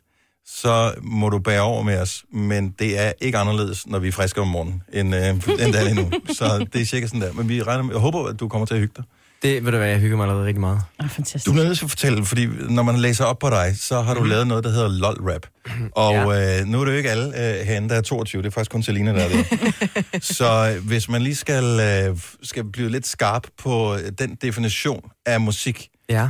så 0.47 0.93
må 1.01 1.29
du 1.29 1.39
bære 1.39 1.61
over 1.61 1.83
med 1.83 2.01
os. 2.01 2.23
Men 2.33 2.75
det 2.79 2.99
er 2.99 3.11
ikke 3.21 3.37
anderledes, 3.37 3.87
når 3.87 3.99
vi 3.99 4.07
er 4.07 4.11
friske 4.11 4.41
om 4.41 4.47
morgenen, 4.47 4.83
end, 4.93 5.15
øh, 5.15 5.29
end 5.29 5.39
det 5.73 5.75
er 5.75 5.83
lige 5.83 5.95
nu. 5.95 6.11
Så 6.33 6.65
det 6.73 6.81
er 6.81 6.85
cirka 6.85 7.07
sådan 7.07 7.21
der. 7.21 7.33
Men 7.33 7.49
vi 7.49 7.63
regner 7.63 7.83
med, 7.83 7.93
jeg 7.93 8.01
håber, 8.01 8.27
at 8.27 8.39
du 8.39 8.47
kommer 8.47 8.65
til 8.65 8.73
at 8.73 8.79
hygge 8.79 8.93
dig. 8.97 9.03
Det 9.41 9.65
ved 9.65 9.71
du 9.71 9.77
hvad, 9.77 9.87
jeg 9.87 9.99
hygger 9.99 10.17
mig 10.17 10.23
allerede 10.23 10.45
rigtig 10.45 10.61
meget. 10.61 10.81
Ah, 10.99 11.09
fantastisk. 11.09 11.45
Du 11.45 11.59
er 11.59 11.63
nødt 11.63 11.77
til 11.77 11.85
at 11.85 11.89
fortælle, 11.89 12.25
fordi 12.25 12.47
når 12.69 12.83
man 12.83 12.97
læser 12.97 13.25
op 13.25 13.39
på 13.39 13.49
dig, 13.49 13.75
så 13.79 14.01
har 14.01 14.13
du 14.13 14.19
mm. 14.23 14.29
lavet 14.29 14.47
noget, 14.47 14.63
der 14.63 14.69
hedder 14.69 14.89
LOL-rap. 14.89 15.45
Og 15.91 16.13
ja. 16.13 16.59
øh, 16.59 16.65
nu 16.65 16.81
er 16.81 16.85
det 16.85 16.91
jo 16.91 16.97
ikke 16.97 17.11
alle 17.11 17.25
øh, 17.27 17.65
herinde, 17.65 17.89
der 17.89 17.95
er 17.95 18.01
22. 18.01 18.41
Det 18.41 18.47
er 18.47 18.51
faktisk 18.51 18.71
kun 18.71 18.83
Selina, 18.83 19.13
der 19.13 19.19
er 19.19 19.29
det. 19.29 19.45
så 20.37 20.73
øh, 20.75 20.87
hvis 20.87 21.09
man 21.09 21.21
lige 21.21 21.35
skal, 21.35 21.63
øh, 22.09 22.17
skal 22.43 22.63
blive 22.63 22.89
lidt 22.89 23.07
skarp 23.07 23.47
på 23.57 23.95
øh, 23.95 24.11
den 24.19 24.37
definition 24.41 25.01
af 25.25 25.41
musik, 25.41 25.87
Ja. 26.09 26.29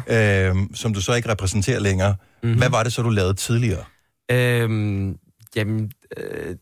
øh, 0.49 0.55
som 0.75 0.93
du 0.93 1.01
så 1.01 1.13
ikke 1.13 1.29
repræsenterer 1.29 1.79
længere, 1.79 2.15
mm-hmm. 2.43 2.57
hvad 2.57 2.69
var 2.69 2.83
det 2.83 2.93
så, 2.93 3.01
du 3.01 3.09
lavede 3.09 3.33
tidligere? 3.33 3.83
Øhm, 4.31 5.17
jamen, 5.55 5.91
øh, 6.17 6.55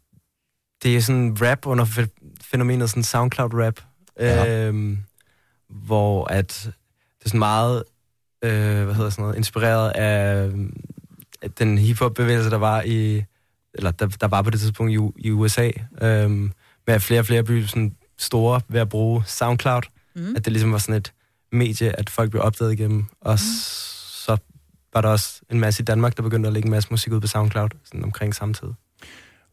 det 0.83 0.95
er 0.95 1.01
sådan 1.01 1.37
rap 1.41 1.65
under 1.65 1.85
fæ- 1.85 2.33
fænomenet 2.41 2.89
sådan 2.89 3.03
SoundCloud-rap. 3.03 3.79
Ja. 4.19 4.67
Øhm, 4.67 4.97
hvor 5.69 6.25
at 6.25 6.61
det 7.19 7.25
er 7.25 7.29
sådan 7.29 7.39
meget, 7.39 7.83
øh, 8.43 8.83
hvad 8.83 8.93
hedder 8.95 9.09
sådan 9.09 9.23
noget, 9.23 9.37
inspireret 9.37 9.89
af, 9.89 10.51
den 11.59 11.77
hiphop-bevægelse, 11.77 12.49
der 12.49 12.57
var 12.57 12.81
i, 12.81 13.23
eller 13.73 13.91
der, 13.91 14.07
der 14.07 14.27
var 14.27 14.41
på 14.41 14.49
det 14.49 14.59
tidspunkt 14.59 14.91
i, 14.93 15.27
i 15.27 15.31
USA, 15.31 15.71
øhm, 16.01 16.51
med 16.87 16.99
flere 16.99 17.19
og 17.19 17.25
flere 17.25 17.43
blev 17.43 17.67
sådan 17.67 17.95
store 18.17 18.61
ved 18.67 18.79
at 18.79 18.89
bruge 18.89 19.23
SoundCloud. 19.25 19.81
Mm. 20.15 20.35
At 20.35 20.45
det 20.45 20.53
ligesom 20.53 20.71
var 20.71 20.77
sådan 20.77 20.95
et 20.95 21.13
medie, 21.51 21.99
at 21.99 22.09
folk 22.09 22.31
blev 22.31 22.43
opdaget 22.43 22.73
igennem. 22.73 23.05
Og 23.21 23.33
mm. 23.33 23.37
Var 24.95 25.01
der 25.01 25.09
også 25.09 25.41
en 25.51 25.59
masse 25.59 25.81
i 25.81 25.85
Danmark, 25.85 26.17
der 26.17 26.23
begyndte 26.23 26.47
at 26.47 26.53
lægge 26.53 26.67
en 26.67 26.71
masse 26.71 26.89
musik 26.91 27.13
ud 27.13 27.21
på 27.21 27.27
SoundCloud, 27.27 27.69
sådan 27.85 28.03
omkring 28.03 28.35
samtidig. 28.35 28.73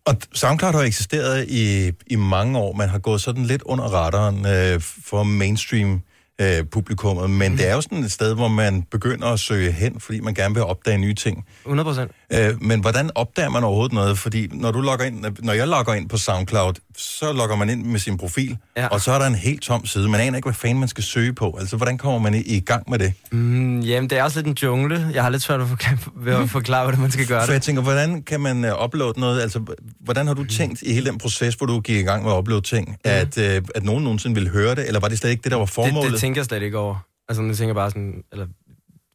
Og 0.06 0.16
SoundCloud 0.34 0.72
har 0.72 0.82
eksisteret 0.82 1.48
i, 1.48 1.92
i 2.06 2.16
mange 2.16 2.58
år. 2.58 2.72
Man 2.72 2.88
har 2.88 2.98
gået 2.98 3.20
sådan 3.20 3.44
lidt 3.44 3.62
under 3.62 3.84
radaren 3.84 4.46
øh, 4.46 4.80
for 4.80 5.22
mainstream 5.22 6.00
øh, 6.40 6.64
publikummet, 6.64 7.30
men 7.30 7.52
det 7.52 7.68
er 7.68 7.74
jo 7.74 7.80
sådan 7.80 7.98
et 7.98 8.12
sted, 8.12 8.34
hvor 8.34 8.48
man 8.48 8.82
begynder 8.82 9.26
at 9.26 9.40
søge 9.40 9.72
hen, 9.72 10.00
fordi 10.00 10.20
man 10.20 10.34
gerne 10.34 10.54
vil 10.54 10.62
opdage 10.62 10.98
nye 10.98 11.14
ting. 11.14 11.44
100 11.64 11.84
procent. 11.84 12.10
Øh, 12.34 12.62
men 12.62 12.80
hvordan 12.80 13.10
opdager 13.14 13.48
man 13.48 13.64
overhovedet 13.64 13.92
noget? 13.92 14.18
Fordi 14.18 14.48
når, 14.52 14.70
du 14.70 14.80
logger 14.80 15.06
ind, 15.06 15.24
når 15.42 15.52
jeg 15.52 15.68
logger 15.68 15.94
ind 15.94 16.08
på 16.08 16.16
SoundCloud, 16.16 16.74
så 16.96 17.32
logger 17.32 17.56
man 17.56 17.70
ind 17.70 17.84
med 17.84 18.00
sin 18.00 18.18
profil, 18.18 18.58
ja. 18.76 18.86
Og 18.86 19.00
så 19.00 19.12
er 19.12 19.18
der 19.18 19.26
en 19.26 19.34
helt 19.34 19.62
tom 19.62 19.86
side. 19.86 20.08
Man 20.08 20.20
aner 20.20 20.36
ikke, 20.36 20.46
hvad 20.46 20.54
fanden 20.54 20.78
man 20.78 20.88
skal 20.88 21.04
søge 21.04 21.32
på. 21.32 21.56
Altså, 21.60 21.76
hvordan 21.76 21.98
kommer 21.98 22.20
man 22.20 22.34
i, 22.46 22.60
gang 22.60 22.90
med 22.90 22.98
det? 22.98 23.12
Mm, 23.32 23.80
jamen, 23.80 24.10
det 24.10 24.18
er 24.18 24.22
også 24.22 24.38
lidt 24.38 24.46
en 24.46 24.56
jungle. 24.62 25.10
Jeg 25.14 25.22
har 25.22 25.30
lidt 25.30 25.42
svært 25.42 25.60
at 25.60 25.68
forklare, 25.68 25.98
ved 26.16 26.34
at 26.34 26.50
forklare 26.50 26.82
hvordan 26.84 27.00
man 27.00 27.10
skal 27.10 27.26
gøre 27.26 27.46
det. 27.46 27.52
jeg 27.52 27.62
tænker, 27.62 27.82
hvordan 27.82 28.22
kan 28.22 28.40
man 28.40 28.64
uh, 28.64 28.84
uploade 28.84 29.20
noget? 29.20 29.42
Altså, 29.42 29.74
hvordan 30.00 30.26
har 30.26 30.34
du 30.34 30.44
tænkt 30.44 30.82
i 30.82 30.92
hele 30.92 31.10
den 31.10 31.18
proces, 31.18 31.54
hvor 31.54 31.66
du 31.66 31.80
gik 31.80 31.96
i 31.96 32.02
gang 32.02 32.24
med 32.24 32.32
at 32.32 32.38
uploade 32.38 32.62
ting, 32.62 32.96
at, 33.04 33.38
uh, 33.38 33.44
at 33.74 33.82
nogen 33.82 34.04
nogensinde 34.04 34.34
ville 34.34 34.50
høre 34.50 34.74
det, 34.74 34.86
eller 34.86 35.00
var 35.00 35.08
det 35.08 35.18
slet 35.18 35.30
ikke 35.30 35.42
det, 35.42 35.50
der 35.50 35.58
var 35.58 35.64
det. 35.64 35.74
formålet? 35.74 36.12
Det 36.12 36.20
tænker 36.20 36.40
jeg 36.40 36.46
slet 36.46 36.62
ikke 36.62 36.78
over. 36.78 36.96
Altså, 37.28 37.42
jeg 37.42 37.56
tænker 37.56 37.74
bare 37.74 37.90
sådan, 37.90 38.22
eller 38.32 38.46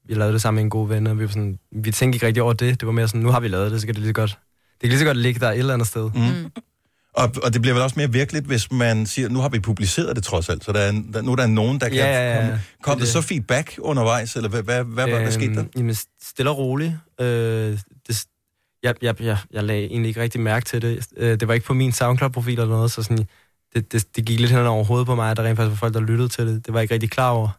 vi 0.08 0.14
lavede 0.14 0.34
det 0.34 0.42
sammen 0.42 0.56
med 0.58 0.64
en 0.64 0.70
god 0.70 0.88
ven, 0.88 1.08
og 1.08 1.18
vi, 1.20 1.24
var 1.24 1.30
sådan, 1.30 1.60
vi 1.72 1.92
tænkte 1.92 2.16
ikke 2.16 2.26
rigtig 2.26 2.44
over 2.44 2.54
det. 2.54 2.80
Det 2.80 2.86
var 2.86 2.92
mere 2.92 3.08
sådan, 3.08 3.22
nu 3.22 3.32
har 3.32 3.40
vi 3.40 3.48
lavet 3.48 3.72
det, 3.72 3.82
så 3.82 3.88
kan 3.88 3.96
det 3.96 4.02
lige 4.02 4.10
så 4.10 4.14
godt, 4.14 4.38
det 4.72 4.82
kan 4.82 4.90
lige 4.90 5.00
så 5.00 5.06
godt 5.06 5.18
ligge 5.18 5.40
der 5.40 5.52
et 5.52 5.58
eller 5.60 5.74
andet 5.74 5.88
sted. 5.88 6.10
Mm. 6.16 6.52
Og, 7.14 7.32
og 7.44 7.54
det 7.54 7.62
bliver 7.62 7.74
vel 7.74 7.84
også 7.84 7.94
mere 8.00 8.12
virkeligt, 8.12 8.46
hvis 8.46 8.72
man 8.72 9.06
siger, 9.06 9.30
nu 9.30 9.40
har 9.40 9.50
vi 9.50 9.60
publiceret 9.60 10.16
det 10.16 10.24
trods 10.24 10.50
alt, 10.50 10.64
så 10.66 10.72
der 10.72 10.80
er, 10.80 10.92
der, 11.14 11.22
nu 11.22 11.32
er 11.32 11.36
der 11.36 11.48
nogen, 11.48 11.80
der 11.80 11.90
kan 11.90 11.98
Ja, 11.98 12.06
ja, 12.06 12.36
ja. 12.36 12.42
komme. 12.42 12.62
Kom 12.84 12.92
Det 13.00 13.02
der 13.02 13.18
er 13.18 13.22
så 13.22 13.28
feedback 13.28 13.80
undervejs, 13.82 14.36
eller 14.36 14.50
hvad, 14.50 14.64
hvad, 14.64 14.84
hvad, 14.84 15.08
hvad, 15.08 15.22
hvad 15.22 15.32
skete 15.32 15.56
der? 15.56 15.64
Jamen, 15.78 15.96
stille 16.24 16.50
og 16.52 16.58
roligt. 16.58 16.94
Øh, 17.22 17.28
det, 18.08 18.26
jeg, 18.84 18.96
jeg, 19.02 19.22
jeg, 19.22 19.38
jeg 19.52 19.64
lagde 19.64 19.86
egentlig 19.86 20.10
ikke 20.10 20.22
rigtig 20.22 20.42
mærke 20.42 20.66
til 20.66 20.82
det. 20.82 21.08
Øh, 21.18 21.40
det 21.40 21.48
var 21.48 21.54
ikke 21.54 21.66
på 21.66 21.74
min 21.74 21.92
SoundCloud-profil 21.92 22.54
eller 22.60 22.76
noget, 22.76 22.92
så 22.92 23.04
sådan, 23.04 23.18
det 23.18 23.28
det, 23.74 23.92
det, 23.92 24.16
det 24.16 24.26
gik 24.26 24.40
lidt 24.40 24.52
hen 24.52 24.60
over 24.60 24.84
hovedet 24.84 25.06
på 25.08 25.16
mig, 25.16 25.32
at 25.32 25.38
der 25.38 25.44
rent 25.44 25.58
faktisk 25.58 25.70
var 25.70 25.76
folk, 25.76 25.94
der 25.94 26.00
lyttede 26.00 26.30
til 26.30 26.48
det. 26.48 26.66
Det 26.66 26.74
var 26.74 26.80
jeg 26.80 26.84
ikke 26.84 26.94
rigtig 26.94 27.12
klar 27.12 27.30
over, 27.30 27.50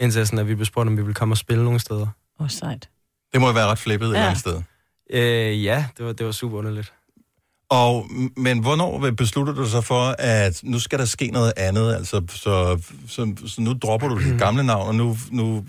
indtil 0.00 0.26
sådan, 0.26 0.38
at 0.38 0.48
vi 0.48 0.54
blev 0.54 0.66
spurgt, 0.66 0.88
om 0.88 0.96
vi 0.96 1.02
ville 1.02 1.14
komme 1.14 1.32
og 1.32 1.38
spille 1.38 1.64
nogle 1.64 1.80
steder. 1.80 2.06
Åh, 2.40 2.44
oh, 2.44 2.50
sejt. 2.50 2.88
Det 3.32 3.40
må 3.40 3.46
jo 3.46 3.52
være 3.52 3.66
ret 3.66 3.78
flippet 3.78 4.06
ja. 4.06 4.10
et 4.10 4.16
eller 4.16 4.26
andet 4.26 4.40
sted. 4.40 4.62
Øh, 5.10 5.64
ja, 5.64 5.86
det 5.96 6.06
var, 6.06 6.12
det 6.12 6.26
var 6.26 6.32
super 6.32 6.58
underligt. 6.58 6.92
Og, 7.70 8.06
men 8.36 8.58
hvornår 8.58 9.10
beslutter 9.10 9.52
du 9.52 9.66
så 9.66 9.80
for, 9.80 10.14
at 10.18 10.60
nu 10.62 10.78
skal 10.78 10.98
der 10.98 11.04
ske 11.04 11.26
noget 11.26 11.52
andet? 11.56 11.94
Altså, 11.94 12.22
så, 12.28 12.82
så, 13.08 13.34
så 13.46 13.60
nu 13.60 13.72
dropper 13.72 14.08
du 14.08 14.18
dit 14.18 14.38
gamle 14.38 14.64
navn, 14.64 14.88
og 14.88 14.94
nu, 14.94 15.16
nu 15.30 15.64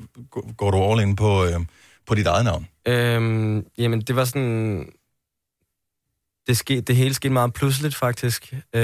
går 0.57 0.71
du 0.71 0.77
all 0.77 1.01
in 1.01 1.15
på, 1.15 1.45
øh, 1.45 1.59
på 2.07 2.15
dit 2.15 2.27
eget 2.27 2.45
navn. 2.45 2.67
Øhm, 2.87 3.65
jamen, 3.77 4.01
det 4.01 4.15
var 4.15 4.25
sådan... 4.25 4.89
Det, 6.47 6.57
ske, 6.57 6.81
det 6.81 6.95
hele 6.95 7.13
skete 7.13 7.33
meget 7.33 7.53
pludseligt, 7.53 7.95
faktisk. 7.95 8.53
Øh, 8.73 8.81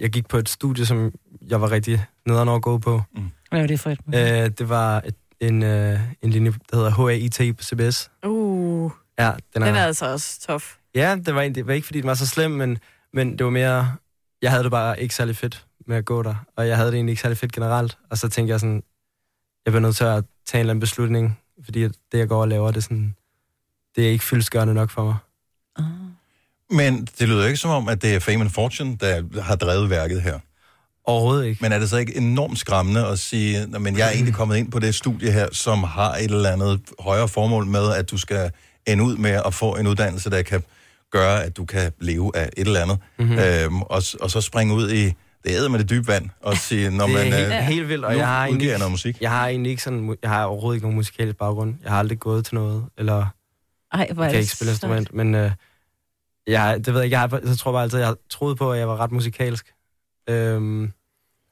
jeg 0.00 0.10
gik 0.10 0.28
på 0.28 0.36
et 0.36 0.48
studie, 0.48 0.86
som 0.86 1.12
jeg 1.48 1.60
var 1.60 1.70
rigtig 1.70 2.04
nederen 2.26 2.48
over 2.48 2.56
at 2.56 2.62
gå 2.62 2.78
på. 2.78 3.02
Hvad 3.50 3.60
var 3.60 3.66
det 3.66 3.80
for 3.80 3.90
et? 3.90 3.98
Øh, 4.14 4.50
det 4.58 4.68
var 4.68 5.00
et, 5.06 5.14
en, 5.40 5.62
øh, 5.62 6.00
en 6.22 6.30
linje, 6.30 6.54
der 6.70 6.76
hedder 6.76 6.90
HAIT 6.90 7.56
på 7.56 7.62
CBS. 7.64 8.10
Uh, 8.26 8.90
Ja, 9.18 9.32
den 9.54 9.62
er, 9.62 9.66
den 9.66 9.76
er 9.76 9.84
altså 9.84 10.12
også 10.12 10.40
tof. 10.40 10.76
ja 10.94 11.16
det, 11.26 11.34
var, 11.34 11.40
egentlig- 11.40 11.54
det 11.54 11.66
var 11.66 11.72
ikke, 11.72 11.86
fordi 11.86 12.00
den 12.00 12.08
var 12.08 12.14
så 12.14 12.26
slem, 12.26 12.50
men, 12.50 12.78
men 13.12 13.38
det 13.38 13.44
var 13.44 13.50
mere... 13.50 13.94
Jeg 14.42 14.50
havde 14.50 14.62
det 14.64 14.70
bare 14.70 15.00
ikke 15.02 15.14
særlig 15.14 15.36
fedt 15.36 15.66
med 15.86 15.96
at 15.96 16.04
gå 16.04 16.22
der, 16.22 16.34
og 16.56 16.68
jeg 16.68 16.76
havde 16.76 16.88
det 16.90 16.94
egentlig 16.96 17.12
ikke 17.12 17.22
særlig 17.22 17.38
fedt 17.38 17.52
generelt. 17.52 17.98
Og 18.10 18.18
så 18.18 18.28
tænkte 18.28 18.52
jeg 18.52 18.60
sådan, 18.60 18.82
jeg 19.64 19.72
bliver 19.72 19.80
nødt 19.80 19.96
til 19.96 20.04
at 20.04 20.24
tage 20.46 20.58
en 20.58 20.60
eller 20.60 20.70
anden 20.70 20.80
beslutning, 20.80 21.38
fordi 21.64 21.82
det, 21.82 21.94
jeg 22.12 22.28
går 22.28 22.40
og 22.40 22.48
laver, 22.48 22.66
det 22.68 22.76
er 22.76 22.80
sådan... 22.80 23.14
Det 23.96 24.06
er 24.06 24.10
ikke 24.10 24.24
fyldskørende 24.24 24.74
nok 24.74 24.90
for 24.90 25.04
mig. 25.04 25.16
Men 26.70 27.04
det 27.18 27.28
lyder 27.28 27.46
ikke 27.46 27.56
som 27.56 27.70
om, 27.70 27.88
at 27.88 28.02
det 28.02 28.14
er 28.14 28.20
Fame 28.20 28.40
and 28.40 28.50
Fortune, 28.50 28.96
der 28.96 29.42
har 29.42 29.56
drevet 29.56 29.90
værket 29.90 30.22
her. 30.22 30.38
Overhovedet 31.06 31.46
ikke. 31.46 31.62
Men 31.62 31.72
er 31.72 31.78
det 31.78 31.90
så 31.90 31.96
ikke 31.96 32.16
enormt 32.16 32.58
skræmmende 32.58 33.06
at 33.06 33.18
sige, 33.18 33.66
men 33.66 33.98
jeg 33.98 34.06
er 34.06 34.10
egentlig 34.12 34.34
kommet 34.34 34.56
ind 34.56 34.70
på 34.70 34.78
det 34.78 34.94
studie 34.94 35.32
her, 35.32 35.48
som 35.52 35.82
har 35.82 36.14
et 36.14 36.24
eller 36.24 36.50
andet 36.50 36.80
højere 36.98 37.28
formål 37.28 37.66
med, 37.66 37.92
at 37.92 38.10
du 38.10 38.18
skal 38.18 38.50
ende 38.86 39.04
ud 39.04 39.16
med 39.16 39.40
at 39.46 39.54
få 39.54 39.76
en 39.76 39.86
uddannelse, 39.86 40.30
der 40.30 40.42
kan 40.42 40.62
gøre, 41.12 41.44
at 41.44 41.56
du 41.56 41.64
kan 41.64 41.92
leve 42.00 42.36
af 42.36 42.50
et 42.56 42.66
eller 42.66 42.80
andet. 42.80 42.98
Mhm. 43.18 43.28
Mm-hmm. 43.28 43.44
Øhm, 43.44 43.82
og, 43.82 44.02
og 44.20 44.30
så 44.30 44.40
springe 44.40 44.74
ud 44.74 44.90
i 44.90 45.04
det 45.44 45.52
æder 45.52 45.68
med 45.68 45.78
det 45.78 45.90
dybe 45.90 46.08
vand, 46.08 46.30
og 46.40 46.56
sige, 46.56 46.90
når 46.90 47.06
det 47.06 47.14
man 47.14 47.32
er 47.32 47.36
helt, 47.36 47.52
øh, 47.52 47.52
helt 47.52 47.88
vildt, 47.88 48.04
og 48.04 48.12
nu 48.12 48.18
jeg 48.18 48.26
har, 48.26 48.46
egentlig, 48.46 48.78
noget 48.78 48.90
musik. 48.90 49.20
jeg 49.20 49.30
har 49.30 49.48
egentlig 49.48 49.70
ikke 49.70 49.82
sådan, 49.82 50.16
jeg 50.22 50.30
har 50.30 50.44
overhovedet 50.44 50.76
ikke 50.76 50.84
nogen 50.84 50.96
musikalsk 50.96 51.36
baggrund. 51.36 51.74
Jeg 51.82 51.90
har 51.92 51.98
aldrig 51.98 52.18
gået 52.18 52.44
til 52.44 52.54
noget, 52.54 52.84
eller 52.98 53.26
Ej, 53.92 54.08
hvor 54.14 54.24
jeg 54.24 54.32
kan 54.32 54.36
det 54.36 54.42
ikke 54.42 54.56
spille 54.56 54.70
instrument, 54.70 55.14
men 55.14 55.34
øh, 55.34 55.50
jeg, 56.46 56.76
det 56.76 56.86
ved 56.86 57.00
jeg 57.00 57.04
ikke, 57.04 57.14
jeg, 57.14 57.20
har, 57.20 57.40
jeg 57.46 57.58
tror 57.58 57.72
bare 57.72 57.82
altid, 57.82 57.98
jeg 57.98 58.08
har 58.08 58.16
troet 58.30 58.58
på, 58.58 58.72
at 58.72 58.78
jeg 58.78 58.88
var 58.88 58.96
ret 58.96 59.12
musikalsk. 59.12 59.72
Øhm, 60.28 60.92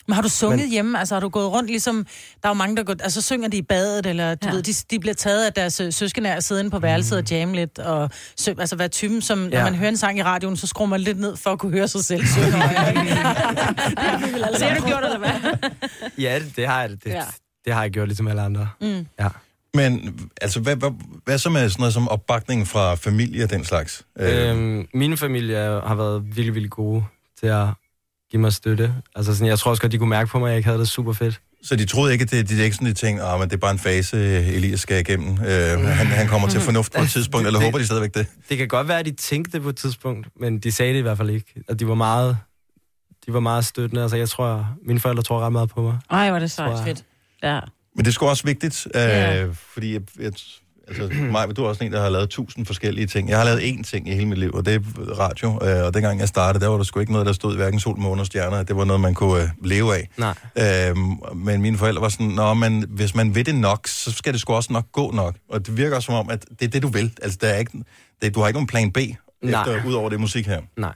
Men 0.09 0.15
har 0.15 0.23
du 0.23 0.29
sunget 0.29 0.61
Men- 0.61 0.71
hjemme? 0.71 0.99
Altså 0.99 1.15
har 1.15 1.21
du 1.21 1.29
gået 1.29 1.53
rundt 1.53 1.71
ligesom... 1.71 2.07
Der 2.43 2.49
er 2.49 2.51
jo 2.51 2.55
mange, 2.55 2.77
der 2.77 2.83
går... 2.83 2.95
Altså 3.03 3.23
synger 3.23 3.49
de 3.49 3.57
i 3.57 3.63
badet, 3.63 4.07
eller 4.07 4.35
du 4.35 4.49
Ja. 4.49 4.55
ved, 4.55 4.63
de, 4.63 4.73
de 4.91 4.99
bliver 5.01 5.15
taget 5.15 5.47
af 5.47 5.53
deres 5.53 5.81
øh, 5.81 5.93
søskende 5.93 6.31
af 6.33 6.37
at 6.37 6.45
sidde 6.45 6.61
inde 6.61 6.71
på 6.71 6.79
værelset 6.79 7.19
og 7.19 7.25
jamme 7.31 7.55
lidt, 7.55 7.79
og 7.79 8.11
sø, 8.37 8.53
altså 8.59 8.77
være 8.77 8.89
typen, 8.89 9.23
som 9.23 9.39
når 9.39 9.49
Ja. 9.59 9.65
man 9.65 9.75
hører 9.75 9.89
en 9.89 9.97
sang 9.97 10.19
i 10.19 10.23
radioen, 10.23 10.57
så 10.57 10.67
skruer 10.67 10.89
man 10.89 11.01
lidt 11.01 11.21
ned 11.21 11.37
for 11.37 11.51
at 11.51 11.59
kunne 11.59 11.73
høre 11.73 11.89
sig 11.89 12.05
selv 12.05 12.27
synge. 12.27 12.47
det 12.53 12.55
har 12.63 14.51
Det 14.75 14.83
du 14.83 14.87
gjort, 14.87 15.05
eller 15.05 15.19
hvad? 15.19 15.31
ja, 16.25 16.39
det, 16.39 16.57
det 16.57 16.67
har 16.67 16.81
jeg. 16.81 16.91
Det, 16.91 17.07
Ja. 17.07 17.15
ja. 17.17 17.23
det 17.65 17.75
har 17.75 17.83
jeg 17.83 17.91
gjort 17.91 18.09
ligesom 18.09 18.29
alle 18.29 18.43
andre. 18.43 18.69
Mm. 18.81 19.07
Ja. 19.21 19.29
Men 19.75 20.21
altså, 20.41 20.61
hvad, 20.61 20.77
hvad, 20.77 20.91
hvad 21.25 21.39
så 21.39 21.51
med 21.51 21.69
sådan 21.69 21.81
noget 21.81 21.95
som 21.95 22.09
opbakning 22.09 22.69
fra 22.69 22.95
familie 22.95 23.45
og 23.45 23.51
den 23.51 23.65
slags? 23.65 24.03
Øh, 24.19 24.51
Øhm, 24.51 24.87
min 24.95 25.17
familie 25.17 25.57
har 25.87 25.95
været 25.95 26.23
virkelig, 26.27 26.55
virkelig 26.55 26.71
gode 26.71 27.05
til 27.41 27.47
at 27.47 27.67
give 28.35 28.41
mig 28.41 28.53
støtte. 28.53 28.95
Altså 29.15 29.35
sådan, 29.35 29.47
jeg 29.47 29.59
tror 29.59 29.71
også 29.71 29.81
godt, 29.81 29.93
de 29.93 29.99
kunne 29.99 30.09
mærke 30.11 30.31
på 30.31 30.39
mig, 30.39 30.47
at 30.47 30.51
jeg 30.51 30.57
ikke 30.57 30.67
havde 30.67 30.79
det 30.79 30.89
super 30.89 31.13
fedt. 31.13 31.41
så 31.63 31.77
de 31.77 31.85
troede 31.87 32.13
ikke, 32.13 32.23
at 32.23 32.31
det, 32.31 32.49
det 32.49 32.61
er 32.61 32.65
ikke 32.65 32.75
sådan, 32.77 32.89
de 32.89 32.93
tænkte, 32.95 33.25
ah, 33.25 33.41
men 33.41 33.49
det 33.49 33.57
er 33.57 33.61
bare 33.61 33.71
en 33.71 33.79
fase, 33.79 34.17
Elias 34.47 34.81
skal 34.81 35.01
igennem. 35.01 35.29
Øh, 35.33 35.39
han, 35.81 36.07
han 36.07 36.27
kommer 36.29 36.49
til 36.49 36.61
fornuft 36.61 36.93
på 36.93 37.03
et 37.03 37.09
tidspunkt, 37.11 37.47
eller 37.47 37.59
Det- 37.59 37.67
håber 37.67 37.79
de 37.79 37.87
stadigvæk 37.87 38.15
det? 38.15 38.27
Det 38.49 38.59
kan 38.59 38.69
godt 38.69 38.89
være, 38.89 38.99
at 38.99 39.07
de 39.07 39.11
tænkte 39.13 39.53
det 39.53 39.63
på 39.63 39.69
et 39.69 39.77
tidspunkt, 39.77 40.29
men 40.41 40.59
de 40.59 40.73
sagde 40.73 40.93
det 40.93 40.99
i 40.99 41.03
hvert 41.03 41.17
fald 41.17 41.31
ikke. 41.31 41.55
Og 41.69 41.81
de 41.81 41.89
var 41.89 41.95
meget, 41.95 42.39
de 43.27 43.33
var 43.33 43.41
meget 43.41 43.65
støttende. 43.65 44.03
Altså, 44.03 44.17
jeg 44.17 44.29
tror, 44.29 44.69
mine 44.87 45.01
forældre 45.01 45.23
tror 45.23 45.41
ret 45.41 45.53
meget 45.53 45.69
på 45.71 45.83
mig. 45.83 45.99
Ej, 46.11 46.29
er 46.29 46.39
det 46.39 46.59
jeg. 46.59 46.81
Fedt. 46.87 47.05
Ja. 47.43 47.61
Men 47.97 48.05
det 48.05 48.11
er 48.11 48.13
sgu 48.13 48.27
også 48.27 48.45
vigtigt, 48.45 48.87
øh, 48.95 49.01
Ja. 49.03 49.45
fordi 49.75 49.93
jeg, 49.93 50.01
jeg, 50.21 50.33
altså, 50.89 51.09
mig, 51.33 51.57
du 51.57 51.65
er 51.65 51.69
også 51.69 51.85
en, 51.85 51.93
der 51.93 52.03
har 52.03 52.09
lavet 52.09 52.31
tusind 52.31 52.67
forskellige 52.67 53.07
ting. 53.07 53.29
Jeg 53.29 53.39
har 53.39 53.45
lavet 53.45 53.61
én 53.61 53.83
ting 53.83 54.09
i 54.09 54.13
hele 54.13 54.27
mit 54.27 54.39
liv, 54.39 54.51
og 54.55 54.67
det 54.67 54.75
er 54.75 54.81
radio. 55.19 55.49
Øh, 55.63 55.87
og 55.87 55.95
dengang 55.95 56.21
jeg 56.21 56.29
startede, 56.29 56.65
der 56.65 56.71
var 56.71 56.77
der 56.77 56.85
sgu 56.85 57.01
ikke 57.01 57.13
noget, 57.13 57.27
der 57.27 57.33
stod 57.33 57.53
i 57.53 57.57
hverken 57.57 57.81
sol, 57.81 57.99
måne 57.99 58.23
og 58.23 58.27
stjerner. 58.27 58.63
Det 58.63 58.77
var 58.77 58.85
noget, 58.85 59.01
man 59.01 59.15
kunne 59.15 59.43
øh, 59.43 59.49
leve 59.65 59.95
af. 59.95 60.09
Nej. 60.19 60.35
Øhm, 60.91 61.17
men 61.37 61.63
mine 61.63 61.79
forældre 61.79 62.03
var 62.03 62.09
sådan, 62.09 62.27
Nå, 62.27 62.55
men 62.55 62.85
hvis 62.89 63.15
man 63.15 63.35
vil 63.35 63.47
det 63.47 63.55
nok, 63.55 63.89
så 63.89 64.13
skal 64.13 64.33
det 64.33 64.41
sgu 64.41 64.53
også 64.53 64.73
nok 64.73 64.93
gå 64.93 65.11
nok. 65.11 65.35
Og 65.51 65.67
det 65.67 65.77
virker 65.77 65.97
også 65.97 66.07
som 66.07 66.15
om, 66.15 66.31
at 66.31 66.45
det 66.61 66.67
er 66.67 66.71
det, 66.71 66.83
du 66.83 66.89
vil. 66.89 67.13
Altså, 67.23 67.39
der 67.41 67.49
er 67.49 67.59
ikke, 67.59 67.85
det, 68.23 68.35
du 68.35 68.41
har 68.41 68.47
ikke 68.47 68.57
nogen 68.57 68.67
plan 68.67 68.93
B, 68.93 68.99
Nej. 69.43 69.61
efter, 69.61 69.89
ud 69.89 69.93
over 69.93 70.11
det 70.11 70.21
musik 70.21 70.47
her. 70.47 70.61
Nej. 70.77 70.93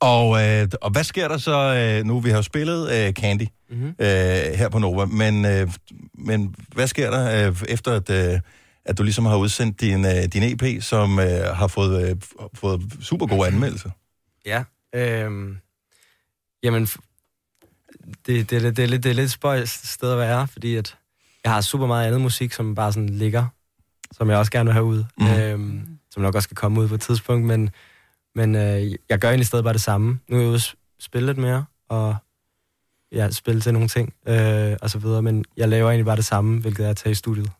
Og, 0.00 0.46
øh, 0.46 0.68
og 0.82 0.90
hvad 0.90 1.04
sker 1.04 1.28
der 1.28 1.38
så 1.38 1.74
øh, 1.74 2.06
nu? 2.06 2.20
Vi 2.20 2.30
har 2.30 2.36
jo 2.36 2.42
spillet 2.42 2.90
øh, 2.90 3.12
Candy 3.12 3.46
Mm-hmm. 3.70 3.88
øh, 3.88 4.58
her 4.58 4.68
på 4.68 4.78
Nova, 4.78 5.04
men, 5.04 5.44
øh, 5.44 5.68
men 6.14 6.54
hvad 6.74 6.86
sker 6.86 7.10
der 7.10 7.48
øh, 7.48 7.56
efter, 7.68 7.92
at, 7.92 8.10
øh, 8.10 8.40
at 8.84 8.98
du 8.98 9.02
ligesom 9.02 9.26
har 9.26 9.36
udsendt 9.36 9.80
din, 9.80 10.04
øh, 10.04 10.24
din 10.24 10.42
EP, 10.42 10.82
som 10.82 11.18
øh, 11.18 11.26
har 11.54 11.66
fået, 11.66 12.10
øh, 12.10 12.16
fået 12.54 12.82
super 13.00 13.26
gode 13.26 13.46
anmeldelser? 13.46 13.90
Ja. 14.46 14.64
Øhm, 14.94 15.58
jamen, 16.62 16.88
det, 18.26 18.50
det, 18.50 18.50
det, 18.50 18.76
det, 18.76 18.82
er 18.82 18.86
lidt, 18.86 19.02
det 19.02 19.10
er 19.10 19.14
lidt 19.14 19.30
spøjst 19.30 19.86
sted 19.86 20.12
at 20.12 20.18
være, 20.18 20.48
fordi 20.48 20.76
at 20.76 20.96
jeg 21.44 21.52
har 21.52 21.60
super 21.60 21.86
meget 21.86 22.06
andet 22.06 22.20
musik, 22.20 22.52
som 22.52 22.74
bare 22.74 22.92
sådan 22.92 23.08
ligger, 23.08 23.46
som 24.12 24.30
jeg 24.30 24.38
også 24.38 24.52
gerne 24.52 24.66
vil 24.66 24.72
have 24.72 24.84
ud, 24.84 25.04
mm. 25.18 25.26
øhm, 25.26 25.98
som 26.10 26.22
nok 26.22 26.34
også 26.34 26.46
skal 26.46 26.56
komme 26.56 26.80
ud 26.80 26.88
på 26.88 26.94
et 26.94 27.00
tidspunkt, 27.00 27.46
men, 27.46 27.70
men 28.38 28.54
øh, 28.54 28.92
jeg 29.08 29.18
gør 29.18 29.28
egentlig 29.28 29.46
stadig 29.46 29.64
bare 29.64 29.72
det 29.72 29.80
samme. 29.80 30.20
Nu 30.28 30.36
er 30.36 30.40
jeg 30.40 30.48
ude 30.48 30.54
at 30.54 30.74
spille 31.00 31.26
lidt 31.26 31.38
mere, 31.38 31.64
og 31.88 32.16
ja, 33.12 33.30
spille 33.30 33.60
til 33.60 33.72
nogle 33.72 33.88
ting, 33.88 34.14
øh, 34.28 34.76
og 34.82 34.90
så 34.90 34.98
videre, 34.98 35.22
men 35.22 35.44
jeg 35.56 35.68
laver 35.68 35.90
egentlig 35.90 36.04
bare 36.06 36.16
det 36.16 36.24
samme, 36.24 36.60
hvilket 36.60 36.86
er 36.86 36.90
at 36.90 36.96
tage 36.96 37.10
i 37.10 37.14
studiet 37.14 37.50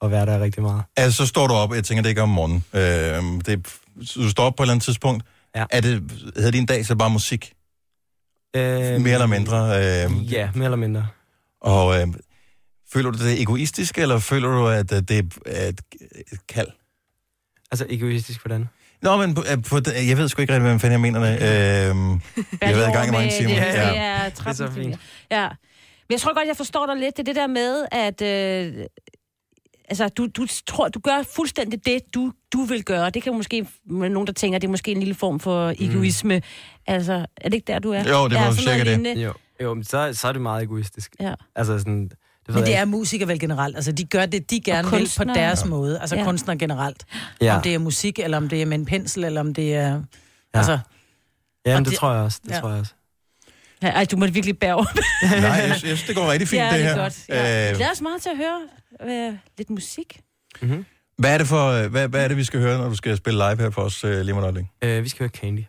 og 0.00 0.10
være 0.10 0.26
der 0.26 0.40
rigtig 0.40 0.62
meget. 0.62 0.82
Altså, 0.96 1.16
så 1.16 1.26
står 1.26 1.46
du 1.46 1.54
op, 1.54 1.74
jeg 1.74 1.84
tænker, 1.84 2.02
det 2.02 2.06
er 2.06 2.10
ikke 2.10 2.22
om 2.22 2.28
morgenen. 2.28 2.64
Øh, 2.72 3.44
det, 3.46 3.78
du 4.14 4.30
står 4.30 4.44
op 4.44 4.54
på 4.56 4.62
et 4.62 4.64
eller 4.64 4.72
andet 4.72 4.84
tidspunkt. 4.84 5.24
Ja. 5.56 5.64
Er 5.70 5.80
det, 5.80 6.10
hedder 6.36 6.50
din 6.50 6.66
dag 6.66 6.86
så 6.86 6.96
bare 6.96 7.10
musik? 7.10 7.52
Øh, 8.56 8.62
Mere 9.00 9.12
eller 9.14 9.26
mindre? 9.26 9.58
Øh, 9.66 10.32
Ja, 10.32 10.50
mere 10.54 10.64
eller 10.64 10.76
mindre. 10.76 11.06
Og 11.60 12.00
øh, 12.00 12.06
føler 12.92 13.10
du 13.10 13.18
det 13.18 13.40
egoistisk, 13.42 13.98
eller 13.98 14.18
føler 14.18 14.48
du, 14.48 14.66
at 14.68 14.92
øh, 14.92 15.00
det 15.02 15.32
er 15.46 15.68
et, 15.68 15.80
et 16.32 16.46
kald? 16.48 16.68
Altså 17.70 17.86
egoistisk, 17.90 18.42
hvordan? 18.42 18.68
Nå, 19.02 19.16
men 19.16 19.34
på, 19.34 19.42
øh, 19.52 19.62
på, 19.70 19.80
det- 19.80 20.08
jeg 20.08 20.18
ved 20.18 20.28
sgu 20.28 20.42
ikke 20.42 20.52
rigtig, 20.52 20.68
hvad 20.70 20.78
fanden 20.78 20.92
jeg 20.92 21.12
mener 21.12 21.20
det. 21.20 21.32
Øh, 21.34 21.40
jeg 22.60 22.68
har 22.68 22.74
været 22.76 22.88
i 22.88 22.92
gang 22.92 23.08
i 23.08 23.12
mange 23.12 23.30
timer. 23.38 23.48
Det, 23.54 23.56
Ja. 23.60 23.90
det 23.90 23.98
er 23.98 24.24
Det 24.28 24.46
er 24.46 24.52
så 24.52 24.64
13 24.66 24.72
fint. 24.74 24.96
Ja. 25.30 25.48
Men 26.08 26.12
jeg 26.12 26.20
tror 26.20 26.34
godt, 26.34 26.48
jeg 26.48 26.56
forstår 26.56 26.86
dig 26.86 26.96
lidt. 26.96 27.16
Det 27.16 27.22
er 27.22 27.32
det 27.32 27.36
der 27.36 27.46
med, 27.46 27.86
at... 27.92 28.22
Øh, 28.22 28.84
altså, 29.88 30.08
du, 30.08 30.26
du, 30.26 30.46
tror, 30.66 30.88
du 30.88 31.00
gør 31.00 31.22
fuldstændig 31.36 31.86
det, 31.86 32.00
du, 32.14 32.32
du 32.52 32.62
vil 32.62 32.84
gøre. 32.84 33.10
Det 33.10 33.22
kan 33.22 33.34
måske 33.34 33.66
nogen, 33.86 34.26
der 34.26 34.32
tænker, 34.32 34.58
det 34.58 34.66
er 34.66 34.70
måske 34.70 34.90
en 34.90 34.98
lille 34.98 35.14
form 35.14 35.40
for 35.40 35.72
egoisme. 35.78 36.42
Altså, 36.86 37.12
er 37.36 37.48
det 37.48 37.54
ikke 37.54 37.66
der, 37.72 37.78
du 37.78 37.90
er? 37.90 37.98
Jo, 37.98 38.04
det 38.04 38.34
var 38.34 38.40
noget 38.40 38.58
cirka 38.58 38.84
det. 38.96 39.16
Jo, 39.24 39.32
jo 39.62 39.74
men 39.74 39.84
så, 39.84 40.10
så 40.12 40.28
er 40.28 40.32
det 40.32 40.40
meget 40.42 40.62
egoistisk. 40.62 41.12
Ja. 41.20 41.34
Altså 41.56 41.78
sådan, 41.78 42.10
det 42.46 42.54
Men 42.54 42.64
det 42.64 42.70
jeg 42.70 42.80
er 42.80 42.84
musikere 42.84 43.28
vel 43.28 43.38
generelt. 43.40 43.76
Altså, 43.76 43.92
de 43.92 44.04
gør 44.04 44.26
det, 44.26 44.50
de 44.50 44.60
gerne 44.60 44.90
vil 44.90 45.10
på 45.16 45.24
deres 45.24 45.64
måde. 45.64 46.00
Altså, 46.00 46.14
Ja. 46.16 46.20
ja. 46.20 46.26
kunstnere 46.26 46.58
generelt. 46.58 47.04
Ja. 47.40 47.56
Om 47.56 47.62
det 47.62 47.74
er 47.74 47.78
musik, 47.78 48.18
eller 48.18 48.36
om 48.36 48.48
det 48.48 48.62
er 48.62 48.66
med 48.66 48.78
en 48.78 48.84
pensel, 48.86 49.24
eller 49.24 49.40
om 49.40 49.54
det 49.54 49.74
er... 49.74 49.80
Ja. 49.88 49.94
Ja. 49.94 49.98
Altså, 50.54 50.78
Ja, 51.66 51.70
men 51.70 51.76
og 51.76 51.84
det, 51.84 51.90
det- 51.90 51.98
tror 51.98 52.12
jeg 52.12 52.22
også. 52.22 52.40
Det 52.44 52.50
ja. 52.50 52.60
tror 52.60 52.70
jeg 52.70 52.78
også. 52.80 52.92
Ja, 53.82 53.88
ej, 53.88 54.04
du 54.04 54.16
må 54.16 54.26
virkelig 54.26 54.58
bære 54.58 54.74
op. 54.76 54.86
Nej, 55.22 55.30
jeg, 55.40 55.68
jeg 55.68 55.76
synes, 55.76 56.02
det 56.02 56.16
går 56.16 56.32
rigtig 56.32 56.48
fint, 56.48 56.62
ja, 56.62 56.66
det 56.66 56.74
det 56.74 56.82
her. 56.84 56.94
er 56.94 57.02
godt. 57.02 57.18
Ja. 57.28 57.70
Øh, 57.70 57.76
Glæder 57.76 57.90
os 57.92 58.00
meget 58.00 58.22
til 58.22 58.30
at 58.30 58.36
høre 58.36 59.28
øh, 59.28 59.34
lidt 59.58 59.70
musik. 59.70 60.20
Mm-hmm. 60.62 60.84
hvad, 61.18 61.34
er 61.34 61.38
det 61.38 61.46
for, 61.46 61.68
øh, 61.70 61.90
hvad, 61.90 62.08
hvad 62.08 62.24
er 62.24 62.28
det, 62.28 62.36
vi 62.36 62.44
skal 62.44 62.60
høre, 62.60 62.78
når 62.78 62.88
du 62.88 62.94
skal 62.96 63.16
spille 63.16 63.38
live 63.38 63.56
her 63.62 63.70
for 63.70 63.82
os 63.82 64.04
øh, 64.04 64.20
lige 64.20 64.32
om 64.32 64.38
et 64.38 64.42
øjeblik? 64.42 64.64
Øh, 64.82 65.04
vi 65.04 65.08
skal 65.08 65.18
høre 65.18 65.28
Candy. 65.28 65.60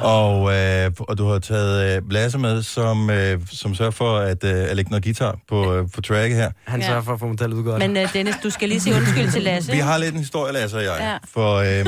Og, 0.00 0.54
øh, 0.54 0.90
og 0.98 1.18
du 1.18 1.26
har 1.28 1.38
taget 1.38 1.96
øh, 1.96 2.10
Lasse 2.10 2.38
med, 2.38 2.62
som, 2.62 3.10
øh, 3.10 3.40
som 3.52 3.74
sørger 3.74 3.90
for 3.90 4.18
at, 4.18 4.44
øh, 4.44 4.70
at 4.70 4.76
lægge 4.76 4.90
noget 4.90 5.04
guitar 5.04 5.38
på, 5.48 5.74
øh, 5.74 5.90
på 5.94 6.00
tracket 6.00 6.36
her. 6.36 6.50
Han 6.66 6.80
Ja. 6.80 6.86
sørger 6.86 7.02
for 7.02 7.12
at 7.12 7.20
få 7.20 7.26
modellet 7.26 7.56
ud 7.56 7.64
godt. 7.64 7.78
Men 7.78 7.96
øh, 7.96 8.12
Dennis, 8.12 8.34
du 8.42 8.50
skal 8.50 8.68
lige 8.68 8.80
sige 8.80 8.96
undskyld 8.96 9.30
til 9.32 9.42
Lasse. 9.42 9.72
Vi 9.72 9.78
har 9.78 9.98
lidt 9.98 10.12
en 10.14 10.18
historie, 10.20 10.52
Lasse 10.52 10.76
og 10.76 10.84
jeg. 10.84 10.96
Ja. 11.00 11.16
For 11.32 11.54
øh, 11.56 11.86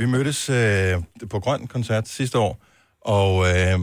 vi 0.00 0.06
mødtes 0.06 0.50
øh, 0.50 0.94
på 1.30 1.40
Grøn 1.40 1.66
Koncert 1.66 2.08
sidste 2.08 2.38
år, 2.38 2.62
og 3.04 3.46
øh, 3.48 3.78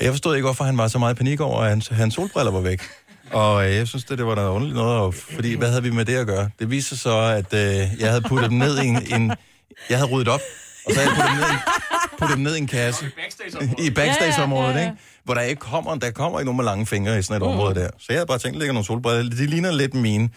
jeg 0.00 0.12
forstod 0.12 0.34
ikke, 0.34 0.46
hvorfor 0.46 0.64
han 0.64 0.78
var 0.78 0.88
så 0.88 0.98
meget 0.98 1.14
i 1.14 1.16
panik 1.16 1.40
over, 1.40 1.60
at 1.60 1.68
hans, 1.68 1.88
hans 1.88 2.14
solbriller 2.14 2.52
var 2.52 2.60
væk. 2.60 2.82
Og 3.32 3.66
øh, 3.68 3.74
jeg 3.76 3.88
synes, 3.88 4.04
det, 4.04 4.18
det 4.18 4.26
var 4.26 4.34
noget 4.34 4.48
underligt 4.50 4.76
noget, 4.76 4.98
og, 5.00 5.14
fordi 5.14 5.54
hvad 5.54 5.68
havde 5.68 5.82
vi 5.82 5.90
med 5.90 6.04
det 6.04 6.16
at 6.16 6.26
gøre? 6.26 6.50
Det 6.58 6.70
viste 6.70 6.88
sig 6.88 6.98
så, 6.98 7.18
at 7.18 7.54
øh, 7.54 7.86
jeg 8.00 8.08
havde 8.08 8.20
puttet 8.22 8.50
dem 8.50 8.58
ned 8.58 8.78
i 8.78 8.86
en, 8.86 9.20
en... 9.20 9.32
Jeg 9.90 9.98
havde 9.98 10.10
ryddet 10.10 10.28
op, 10.28 10.40
og 10.86 10.92
så 10.92 11.00
havde 11.00 11.10
jeg 11.10 11.16
puttet 11.16 11.30
dem 11.30 11.38
ned 11.40 11.50
i, 11.54 11.58
puttet 12.18 12.36
dem 12.36 12.44
ned 12.44 12.54
i 12.54 12.58
en 12.58 12.66
kasse. 12.66 13.04
i 13.78 13.90
backstage-området, 13.90 14.68
Ja, 14.68 14.72
ja, 14.72 14.78
ja, 14.78 14.82
ja. 14.84 14.90
ikke? 14.90 15.02
Hvor 15.24 15.34
der 15.34 15.40
ikke 15.40 15.60
kommer, 15.60 15.94
der 15.94 16.10
kommer 16.10 16.38
ikke 16.40 16.44
nogen 16.46 16.56
med 16.56 16.64
lange 16.64 16.86
fingre 16.86 17.18
i 17.18 17.22
sådan 17.22 17.42
et 17.42 17.48
mm. 17.48 17.52
område 17.54 17.74
der. 17.74 17.88
Så 17.98 18.06
jeg 18.08 18.16
havde 18.16 18.26
bare 18.26 18.38
tænkt, 18.38 18.58
ligger 18.58 18.72
nogle 18.72 18.86
solbriller. 18.86 19.36
De 19.36 19.46
ligner 19.46 19.72
lidt 19.72 19.94
mine. 19.94 20.28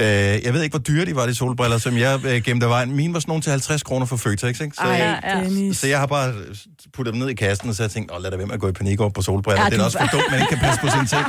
Øh, 0.00 0.06
jeg 0.06 0.54
ved 0.54 0.62
ikke, 0.62 0.72
hvor 0.72 0.82
dyre 0.84 1.04
de 1.04 1.16
var, 1.16 1.26
de 1.26 1.34
solbriller, 1.34 1.78
som 1.78 1.96
jeg 1.96 2.20
øh, 2.26 2.42
gemte 2.42 2.66
af 2.66 2.70
vejen. 2.70 2.96
Mine 2.96 3.14
var 3.14 3.20
sådan 3.20 3.30
nogle 3.30 3.42
til 3.42 3.50
50 3.50 3.82
kroner 3.82 4.06
for 4.06 4.16
Føtex, 4.16 4.60
ikke? 4.60 4.76
Så, 4.76 4.82
Ej, 4.82 4.88
jeg, 4.88 5.20
ja. 5.24 5.72
Så 5.72 5.86
jeg 5.86 5.98
har 5.98 6.06
bare 6.06 6.34
puttet 6.92 7.14
dem 7.14 7.18
ned 7.20 7.28
i 7.28 7.34
kassen, 7.34 7.68
og 7.68 7.74
så 7.74 7.82
har 7.82 7.86
jeg 7.86 7.90
tænkt, 7.92 8.12
åh, 8.12 8.22
lad 8.22 8.30
da 8.30 8.36
være 8.36 8.46
med 8.46 8.54
at 8.54 8.60
gå 8.60 8.68
i 8.68 8.72
panik 8.72 9.00
over 9.00 9.10
på 9.10 9.22
solbriller. 9.22 9.62
Ja, 9.64 9.70
det 9.70 9.80
er 9.80 9.84
også 9.84 9.98
for 9.98 10.06
dumt, 10.18 10.24
man 10.30 10.40
ikke 10.40 10.48
kan 10.50 10.58
passe 10.58 10.80
på 10.80 10.88
sine 10.88 11.06
ting. 11.06 11.24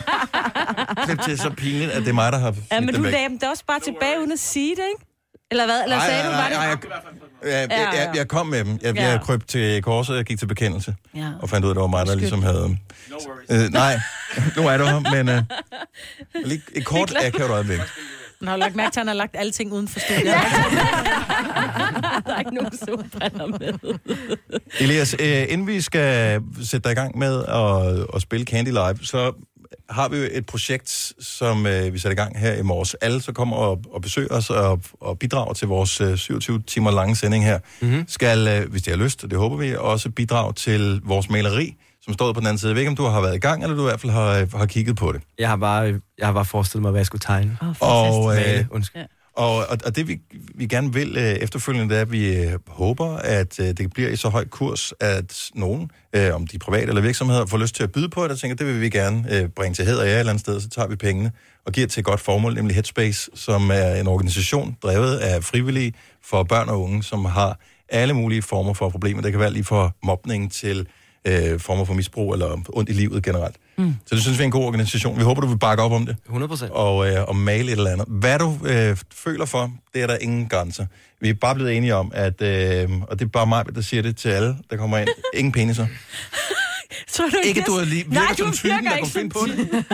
Det 1.26 1.34
er 1.34 1.38
så 1.38 1.50
pinligt, 1.58 1.92
at 1.92 2.02
det 2.02 2.10
er 2.10 2.14
mig, 2.14 2.32
der 2.32 2.40
har 2.40 2.56
Ja, 2.72 2.80
men 2.80 2.88
dem 2.88 2.96
du 2.96 3.02
væk. 3.02 3.12
lagde 3.14 3.30
dem 3.30 3.40
da 3.40 3.50
også 3.50 3.64
bare 3.68 3.80
tilbage, 3.80 4.20
uden 4.20 4.32
at 4.32 4.40
sige 4.40 4.70
det, 4.76 4.84
ikke? 4.94 5.06
Eller 5.52 5.66
hvad? 5.66 5.84
Eller 5.84 6.00
sagde 6.00 6.24
du 6.26 6.32
nej, 6.32 6.50
det? 6.50 6.56
jeg, 6.56 7.52
jeg, 7.52 7.68
jeg, 7.70 7.90
jeg, 7.94 8.12
jeg 8.16 8.28
kom 8.28 8.48
med 8.48 8.66
dem. 8.66 8.80
Jeg, 8.82 8.96
Ja. 8.96 9.10
jeg 9.10 9.22
krøb 9.22 9.48
til 9.48 9.82
korset, 9.84 10.16
jeg 10.16 10.26
gik 10.26 10.40
til 10.40 10.46
bekendelse. 10.46 10.96
Ja. 11.16 11.28
Og 11.42 11.50
fandt 11.50 11.66
ud 11.66 11.70
af, 11.70 11.74
at 11.74 11.76
det 11.76 11.82
var 11.82 11.88
mig, 11.88 12.06
der 12.06 12.16
ligesom 12.16 12.44
havde... 12.44 12.78
Øh, 13.52 13.70
nej, 13.70 14.00
nu 14.58 14.68
er 14.68 14.78
du 14.78 14.84
her, 14.86 15.00
men 15.00 15.30
øh, 15.30 15.42
lige 16.50 16.62
et 16.76 16.86
kort 16.86 17.14
akavet 17.26 17.50
øjeblik. 17.52 17.80
Han 18.40 18.48
har 18.48 18.56
lagt 18.58 18.76
mærke 18.76 18.94
til, 18.94 19.00
at 19.00 19.02
han 19.02 19.08
har 19.08 19.14
lagt 19.16 19.36
alting 19.40 19.74
uden 19.74 19.88
for 19.88 20.00
studiet. 20.00 20.26
Ja. 20.26 20.34
Der 22.28 22.34
er 22.36 22.40
ikke 22.40 22.54
nogen 22.56 22.78
solbriller 22.78 23.46
med. 23.48 24.00
Elias, 24.80 25.16
øh, 25.20 25.46
inden 25.50 25.68
vi 25.68 25.82
skal 25.82 26.42
sætte 26.64 26.84
dig 26.90 26.92
i 26.92 26.96
gang 26.96 27.18
med 27.18 27.44
at, 27.48 28.06
at 28.16 28.22
spille 28.22 28.46
Candy 28.46 28.68
Live, 28.70 28.98
så 29.04 29.34
har 29.90 30.10
vi 30.10 30.18
jo 30.18 30.28
et 30.32 30.46
projekt, 30.46 31.14
som 31.20 31.66
øh, 31.66 31.94
vi 31.94 32.00
sætter 32.00 32.12
i 32.12 32.22
gang 32.24 32.40
her 32.40 32.54
i 32.54 32.62
morges. 32.62 32.94
Alle, 32.94 33.22
så 33.22 33.32
kommer 33.32 33.56
og, 33.56 33.84
og 33.92 34.02
besøger 34.02 34.30
os 34.32 34.50
og, 34.50 34.82
og 35.02 35.20
bidrager 35.20 35.54
til 35.54 35.68
vores 35.68 36.02
øh, 36.02 36.18
27 36.18 36.62
timer 36.68 36.92
lange 36.92 37.16
sending 37.16 37.46
her, 37.46 37.60
mm-hmm. 37.82 38.06
skal, 38.08 38.48
øh, 38.48 38.72
hvis 38.72 38.82
de 38.82 38.90
har 38.90 38.98
lyst, 38.98 39.24
og 39.24 39.32
det 39.32 39.40
håber 39.40 39.58
vi, 39.58 39.76
også 39.76 40.10
bidrage 40.10 40.54
til 40.54 41.02
vores 41.04 41.30
maleri, 41.30 41.76
som 42.02 42.14
står 42.14 42.34
på 42.34 42.40
den 42.40 42.48
anden 42.48 42.60
side. 42.60 42.70
Jeg 42.70 42.76
ved 42.76 42.82
ikke, 42.82 42.90
om 42.90 42.96
du 42.96 43.04
har 43.04 43.22
været 43.22 43.36
i 43.36 43.40
gang, 43.40 43.64
eller 43.64 43.76
du 43.76 43.82
i 43.82 43.90
hvert 43.90 44.02
fald 44.02 44.12
har, 44.12 44.40
øh, 44.40 44.52
har 44.54 44.66
kigget 44.66 44.96
på 44.96 45.12
det. 45.12 45.22
Jeg 45.40 45.50
har 45.50 45.58
bare, 45.58 45.84
jeg 46.18 46.28
har 46.28 46.34
bare 46.34 46.46
forestillet 46.46 46.82
mig, 46.82 46.92
hvad 46.92 47.00
jeg 47.00 47.06
skulle 47.06 47.22
tegne. 47.22 47.58
Og, 47.80 48.36
øh, 48.36 48.42
Male, 48.42 48.68
undskyld. 48.72 49.02
Og, 49.34 49.56
og, 49.56 49.78
og 49.86 49.96
det 49.96 50.08
vi, 50.08 50.20
vi 50.56 50.68
gerne 50.68 50.94
vil 50.94 51.18
øh, 51.18 51.24
efterfølgende, 51.24 51.90
det 51.90 51.98
er, 51.98 52.02
at 52.02 52.12
vi 52.12 52.36
øh, 52.36 52.60
håber, 52.68 53.16
at 53.16 53.60
øh, 53.60 53.66
det 53.66 53.94
bliver 53.94 54.10
i 54.10 54.16
så 54.16 54.30
høj 54.30 54.46
kurs, 54.46 54.94
at 55.00 55.50
nogen, 55.54 55.92
øh, 56.16 56.36
om 56.36 56.48
de 56.48 56.60
private 56.60 56.88
eller 56.88 57.02
virksomheder, 57.02 57.46
får 57.46 57.58
lyst 57.58 57.76
til 57.76 57.84
at 57.84 57.92
byde 57.92 58.10
på 58.10 58.24
det, 58.24 58.32
og 58.32 58.40
tænker, 58.40 58.56
det 58.56 58.68
vil 58.68 58.82
vi 58.82 58.90
gerne 58.90 59.26
øh, 59.32 59.50
bringe 59.50 59.76
til 59.76 59.86
hæder 59.86 60.04
af 60.04 60.08
et 60.08 60.20
eller 60.20 60.30
andet 60.30 60.42
sted, 60.42 60.62
så 60.62 60.70
tager 60.70 60.88
vi 60.88 60.96
pengene 60.96 61.32
og 61.66 61.72
giver 61.74 61.88
til 61.88 62.00
et 62.02 62.06
godt 62.06 62.20
formål, 62.20 62.56
nemlig 62.56 62.76
Headspace, 62.76 63.30
som 63.36 63.70
er 63.74 63.96
en 63.96 64.08
organisation 64.08 64.78
drevet 64.84 65.18
af 65.18 65.44
frivillige 65.44 65.94
for 66.24 66.44
børn 66.44 66.70
og 66.70 66.82
unge, 66.82 67.04
som 67.04 67.26
har 67.26 67.60
alle 67.90 68.14
mulige 68.14 68.42
former 68.42 68.74
for 68.74 68.90
problemer. 68.90 69.22
Det 69.22 69.32
kan 69.32 69.40
være 69.40 69.54
lige 69.54 69.64
fra 69.64 69.92
mobning 70.04 70.52
til 70.52 70.88
øh, 71.26 71.60
former 71.60 71.86
for 71.86 71.94
misbrug 71.94 72.34
eller 72.34 72.58
ondt 72.70 72.90
i 72.90 72.94
livet 72.94 73.24
generelt. 73.24 73.56
Mm. 73.78 73.96
Så 74.06 74.16
det 74.16 74.24
synes 74.24 74.38
vi 74.38 74.44
er 74.44 74.46
en 74.46 74.52
god 74.52 74.64
organisation. 74.66 75.18
Vi 75.18 75.24
håber, 75.24 75.42
du 75.42 75.48
vil 75.48 75.58
bakke 75.58 75.84
op 75.84 75.92
om 75.92 76.06
det 76.06 76.16
100 76.26 76.50
procent. 76.50 76.72
og, 76.72 77.12
øh, 77.12 77.24
og 77.28 77.36
male 77.36 77.72
et 77.72 77.78
eller 77.78 77.92
andet. 77.92 78.06
Hvad 78.10 78.40
du 78.40 78.58
øh, 78.66 78.98
føler 79.14 79.46
for, 79.46 79.72
det 79.94 80.02
er 80.02 80.08
der 80.08 80.18
ingen 80.18 80.50
grænser. 80.50 80.86
Vi 81.22 81.30
er 81.30 81.34
bare 81.34 81.56
blevet 81.56 81.78
enige 81.78 81.96
om, 81.96 82.12
at, 82.16 82.42
øh, 82.42 82.90
og 83.02 83.20
det 83.20 83.26
er 83.26 83.30
bare 83.30 83.48
mig, 83.48 83.66
der 83.76 83.82
siger 83.82 84.02
det 84.04 84.18
til 84.18 84.30
alle, 84.30 84.56
der 84.70 84.78
kommer 84.78 84.98
ind, 84.98 85.10
ingen 85.34 85.52
peniser. 85.52 85.88
Tror 87.14 87.26
du 87.30 87.38
Ikke, 87.44 87.64
du 87.68 87.72
er 87.76 87.86
lige, 87.86 88.04
virker 88.06 88.14
Nej, 88.14 88.36
som 88.36 88.48
du 88.48 88.54
typen, 88.54 88.86
der 88.86 88.96
ikke 88.96 89.04
kunne 89.04 89.12
finde 89.12 89.30
på 89.30 89.40
det. 89.48 89.86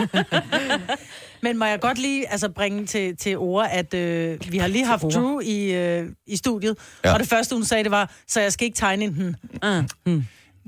Men 1.42 1.58
må 1.58 1.64
jeg 1.64 1.80
godt 1.80 1.98
lige 1.98 2.32
altså, 2.32 2.48
bringe 2.48 2.86
til, 2.86 3.16
til 3.16 3.36
ord, 3.38 3.68
at 3.70 3.94
øh, 3.94 4.38
vi 4.50 4.58
har 4.58 4.66
lige 4.66 4.86
haft 4.86 5.02
Drew 5.02 5.40
i, 5.40 5.72
øh, 5.72 6.06
i 6.26 6.36
studiet, 6.36 6.76
Ja. 7.04 7.12
og 7.12 7.20
det 7.20 7.28
første, 7.28 7.54
hun 7.54 7.64
sagde, 7.64 7.84
det 7.84 7.90
var, 7.90 8.10
så 8.28 8.40
jeg 8.40 8.52
skal 8.52 8.64
ikke 8.64 8.76
tegne 8.76 9.04
en 9.04 9.14
den. 9.14 9.36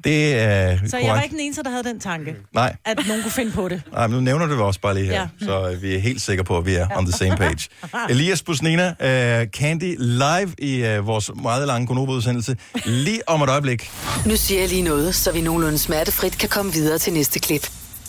Det 0.04 0.34
er 0.34 0.78
Så 0.86 0.96
jeg 0.96 1.06
var 1.06 1.12
korrekt. 1.12 1.24
ikke 1.24 1.32
den 1.36 1.44
eneste, 1.44 1.62
der 1.62 1.70
havde 1.70 1.84
den 1.84 2.00
tanke, 2.00 2.34
Nej, 2.54 2.76
at 2.84 2.98
nogen 3.08 3.22
kunne 3.22 3.32
finde 3.32 3.52
på 3.52 3.68
det. 3.68 3.82
nej, 3.92 4.06
men 4.06 4.14
nu 4.14 4.20
nævner 4.20 4.46
du 4.46 4.52
det 4.52 4.60
også 4.62 4.80
bare 4.80 4.94
lige 4.94 5.06
her, 5.06 5.20
Ja. 5.40 5.46
så 5.46 5.76
vi 5.80 5.94
er 5.94 5.98
helt 5.98 6.22
sikre 6.22 6.44
på, 6.44 6.58
at 6.58 6.66
vi 6.66 6.74
er 6.74 6.86
on 6.96 7.06
the 7.06 7.12
same 7.12 7.36
page. 7.36 7.68
Elias 8.10 8.42
Busnina, 8.42 8.94
øh, 9.40 9.46
Candy 9.46 9.96
live 9.98 10.52
i 10.58 10.84
øh, 10.84 11.06
vores 11.06 11.30
meget 11.42 11.66
lange 11.66 11.86
konobo-udsendelse, 11.86 12.56
lige 12.84 13.28
om 13.28 13.42
et 13.42 13.48
øjeblik. 13.48 13.90
Nu 14.26 14.36
siger 14.36 14.60
jeg 14.60 14.68
lige 14.68 14.82
noget, 14.82 15.14
så 15.14 15.32
vi 15.32 15.40
nogenlunde 15.40 15.78
smertefrit 15.78 16.38
kan 16.38 16.48
komme 16.48 16.72
videre 16.72 16.98
til 16.98 17.12
næste 17.12 17.38
klip. 17.38 17.68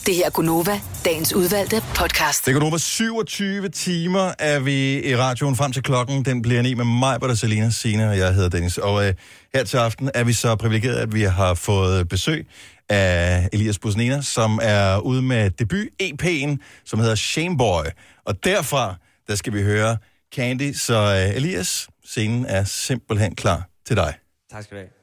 Det 0.10 0.18
her 0.18 0.26
er 0.26 0.30
Gunova, 0.30 0.82
dagens 1.06 1.34
udvalgte 1.34 1.82
podcast. 1.96 2.46
Det 2.46 2.54
går 2.54 2.70
nu 2.70 2.78
27 2.78 3.70
timer, 3.70 4.32
er 4.40 4.60
vi 4.60 5.06
i 5.06 5.16
radioen 5.16 5.56
frem 5.56 5.72
til 5.72 5.84
klokken. 5.84 6.26
Den 6.26 6.42
bliver 6.42 6.62
ni 6.62 6.74
med 6.74 6.86
mig, 6.86 7.20
Bada 7.20 7.36
Selina, 7.36 7.70
Sina 7.70 8.10
og 8.10 8.18
jeg 8.18 8.34
hedder 8.34 8.50
Dennis. 8.50 8.78
Og 8.78 9.08
øh, 9.08 9.14
her 9.54 9.64
til 9.64 9.78
aften 9.78 10.12
er 10.14 10.24
vi 10.24 10.34
så 10.34 10.56
privilegeret, 10.56 10.96
at 10.96 11.14
vi 11.14 11.22
har 11.22 11.54
fået 11.54 12.10
besøg 12.10 12.48
af 12.90 13.50
Elias 13.54 13.80
Busnina, 13.80 14.22
som 14.22 14.60
er 14.62 15.00
ude 15.00 15.22
med 15.22 15.52
debut-EP'en, 15.52 16.58
som 16.86 17.00
hedder 17.00 17.16
Shameboy. 17.16 17.84
Og 18.26 18.44
derfra, 18.44 18.96
der 19.28 19.36
skal 19.36 19.54
vi 19.54 19.62
høre 19.62 19.98
Candy. 20.36 20.74
Så 20.74 20.96
øh, 20.96 21.36
Elias, 21.36 21.88
scenen 22.06 22.46
er 22.46 22.64
simpelthen 22.64 23.36
klar 23.36 23.70
til 23.88 23.96
dig. 23.96 24.14
Tak 24.52 24.64
skal 24.64 24.78
du 24.78 24.82
have. 24.82 24.99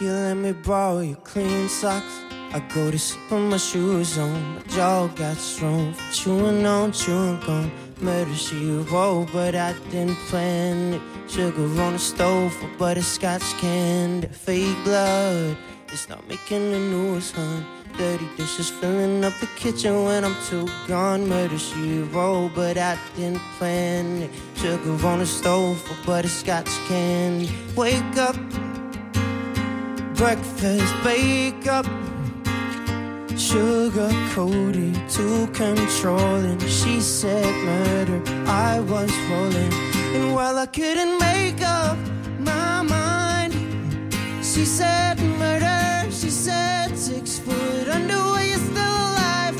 You 0.00 0.12
let 0.12 0.34
me 0.36 0.52
borrow 0.52 1.00
your 1.00 1.16
clean 1.16 1.68
socks. 1.68 2.22
I 2.52 2.60
go 2.72 2.88
to 2.88 2.96
sleep 2.96 3.32
with 3.32 3.50
my 3.50 3.56
shoes 3.56 4.16
on. 4.16 4.54
My 4.54 4.62
jaw 4.68 5.08
got 5.08 5.36
strong 5.36 5.92
chewing 6.12 6.64
on, 6.64 6.92
chewing 6.92 7.40
gum. 7.40 7.72
Murder 8.00 8.32
she 8.36 8.76
wrote, 8.92 9.26
but 9.32 9.56
I 9.56 9.74
didn't 9.90 10.14
plan 10.28 10.94
it. 10.94 11.02
Sugar 11.26 11.64
on 11.82 11.94
the 11.94 11.98
stove 11.98 12.52
for 12.52 12.68
butterscotch 12.78 13.42
candy. 13.58 14.28
Fake 14.28 14.76
blood, 14.84 15.56
it's 15.88 16.08
not 16.08 16.26
making 16.28 16.70
the 16.70 16.78
news, 16.78 17.32
hun. 17.32 17.66
Dirty 17.96 18.28
dishes 18.36 18.70
filling 18.70 19.24
up 19.24 19.32
the 19.40 19.48
kitchen 19.56 20.04
when 20.04 20.24
I'm 20.24 20.36
too 20.46 20.68
gone. 20.86 21.28
Murder 21.28 21.58
she 21.58 22.02
wrote, 22.02 22.52
but 22.54 22.78
I 22.78 22.96
didn't 23.16 23.42
plan 23.58 24.22
it. 24.22 24.30
Sugar 24.54 25.06
on 25.08 25.18
the 25.18 25.26
stove 25.26 25.80
for 25.80 26.06
butterscotch 26.06 26.70
candy. 26.86 27.50
Wake 27.74 28.16
up 28.16 28.36
breakfast, 30.18 30.92
wake 31.04 31.68
up. 31.68 31.86
Sugar 33.38 34.10
coated, 34.34 34.96
too 35.08 35.46
controlling. 35.54 36.58
She 36.66 37.00
said 37.00 37.54
murder, 37.64 38.20
I 38.46 38.80
was 38.80 39.12
rolling. 39.30 39.72
And 40.16 40.34
while 40.34 40.58
I 40.58 40.66
couldn't 40.66 41.20
make 41.20 41.62
up 41.62 41.96
my 42.40 42.82
mind, 42.82 43.52
she 44.42 44.64
said 44.64 45.20
murder. 45.38 46.10
She 46.10 46.30
said 46.30 46.98
six 46.98 47.38
foot 47.38 47.88
under, 47.88 48.16
were 48.16 48.42
you 48.42 48.58
still 48.70 48.96
alive? 49.10 49.56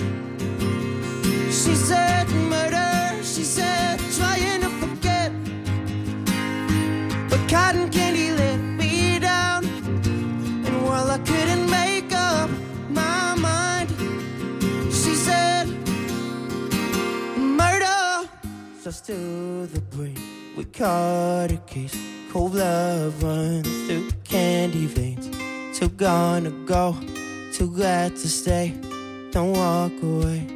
She 1.47 1.75
said 1.77 2.27
murder. 2.51 3.23
She 3.23 3.45
said 3.45 4.01
trying 4.19 4.63
to 4.63 4.71
forget. 4.83 5.31
But 7.31 7.49
cotton 7.49 7.88
Still 19.09 19.65
the 19.65 19.81
brain, 19.81 20.19
we 20.55 20.65
caught 20.67 21.51
a 21.51 21.57
case. 21.67 21.97
Cold 22.31 22.57
love 22.57 23.23
runs 23.23 23.67
through 23.87 24.11
candy 24.23 24.85
veins. 24.85 25.31
Too 25.79 25.89
gonna 25.89 26.51
go, 26.67 26.95
too 27.55 27.71
glad 27.71 28.17
to 28.17 28.29
stay. 28.29 28.75
Don't 29.31 29.55
walk 29.55 29.93
away. 30.03 30.47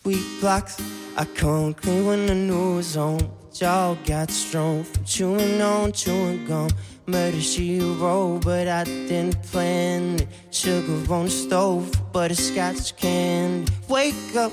Sweet 0.00 0.26
blocks, 0.40 0.82
I 1.16 1.24
come 1.24 1.72
clean 1.74 2.04
when 2.04 2.26
the 2.26 2.34
news 2.34 2.96
on. 2.96 3.30
Jaw 3.54 3.94
got 4.04 4.32
strong 4.32 4.82
from 4.82 5.04
chewing 5.04 5.62
on, 5.62 5.92
chewing 5.92 6.44
gum. 6.46 6.68
Murder 7.06 7.40
she 7.40 7.78
wrote, 7.78 8.40
but 8.42 8.66
I 8.66 8.82
didn't 8.82 9.40
plan 9.44 10.16
it. 10.16 10.26
Sugar 10.50 11.12
on 11.14 11.26
the 11.26 11.30
stove, 11.30 12.12
butterscotch 12.12 12.96
candy. 12.96 13.72
Wake 13.88 14.34
up, 14.34 14.52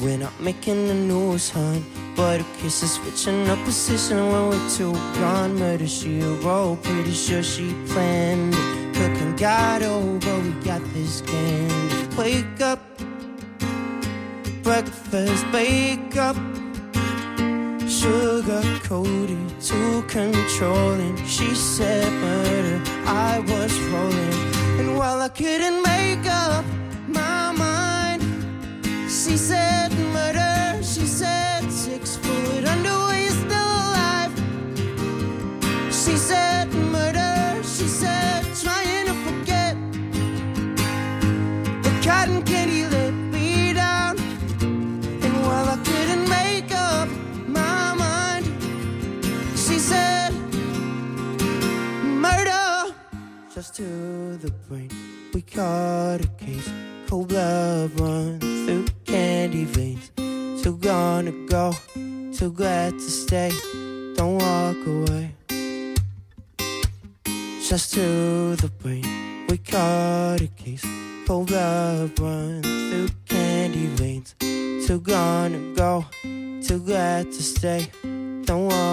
we're 0.00 0.18
not 0.18 0.38
making 0.40 0.88
the 0.88 0.94
news, 0.94 1.50
hun. 1.50 1.84
Butter 2.16 2.44
kisses 2.58 2.92
switching 2.92 3.48
up 3.48 3.58
position 3.64 4.16
when 4.30 4.48
we're 4.48 4.70
too 4.70 4.92
gone. 5.20 5.54
Murder 5.58 5.86
she 5.86 6.20
wrote, 6.20 6.82
pretty 6.82 7.12
sure 7.12 7.42
she 7.42 7.74
planned 7.88 8.54
it. 8.54 8.94
Cooking 8.94 9.36
got 9.36 9.82
oh, 9.82 10.00
over, 10.00 10.40
we 10.40 10.52
got 10.64 10.82
this 10.92 11.20
game. 11.22 12.16
Wake 12.16 12.60
up, 12.60 12.80
breakfast, 14.62 15.44
wake 15.52 16.16
up. 16.16 16.36
Sugar 17.88 18.62
coated, 18.84 19.60
too 19.60 20.02
controlling. 20.08 21.16
She 21.26 21.54
said 21.54 22.10
murder, 22.12 22.80
I 23.06 23.40
was 23.40 23.78
rolling. 23.92 24.34
And 24.80 24.96
while 24.96 25.20
I 25.20 25.28
couldn't 25.28 25.82
make 25.82 26.26
up 26.26 26.64
my 27.08 27.52
mind, 27.52 27.69
She 29.22 29.36
said 29.36 29.92
murder. 30.14 30.82
She 30.82 31.04
said 31.04 31.70
six 31.70 32.16
foot 32.16 32.64
under. 32.64 32.88
Are 32.88 33.28
still 33.28 33.70
alive? 33.84 34.32
She 35.88 36.16
said 36.16 36.72
murder. 36.72 37.62
She 37.62 37.86
said 37.86 38.42
trying 38.62 39.06
to 39.10 39.14
forget. 39.26 39.76
The 41.82 41.92
cotton 42.02 42.42
candy 42.44 42.86
let 42.86 43.12
me 43.12 43.74
down. 43.74 44.18
And 44.62 45.34
while 45.44 45.68
I 45.68 45.76
couldn't 45.84 46.26
make 46.26 46.72
up 46.72 47.08
my 47.46 47.92
mind, 47.92 48.46
she 49.54 49.78
said 49.78 50.32
murder. 52.02 52.94
Just 53.54 53.76
to 53.76 54.38
the 54.38 54.50
brain, 54.66 54.90
we 55.34 55.42
caught 55.42 56.24
a 56.24 56.28
case. 56.38 56.70
Cold 57.06 57.28
blood 57.28 57.90
run 58.00 58.38
through 58.40 58.86
candy 59.10 59.64
veins. 59.64 60.10
Too 60.62 60.76
gone 60.76 61.24
to 61.24 61.46
go, 61.46 61.74
too 62.32 62.52
glad 62.52 62.92
to 62.92 63.10
stay. 63.10 63.50
Don't 64.14 64.38
walk 64.38 64.76
away. 64.86 65.34
Just 67.68 67.94
to 67.94 68.56
the 68.56 68.70
brain, 68.78 69.04
we 69.48 69.58
caught 69.58 70.40
a 70.40 70.46
case. 70.56 70.86
Cold 71.26 71.48
blood 71.48 72.18
run 72.20 72.62
through 72.62 73.08
candy 73.26 73.86
veins. 73.98 74.34
Too 74.86 75.00
gone 75.00 75.52
to 75.52 75.74
go, 75.74 76.04
too 76.22 76.78
glad 76.78 77.32
to 77.32 77.42
stay. 77.42 77.90
Don't 78.44 78.66
walk 78.66 78.89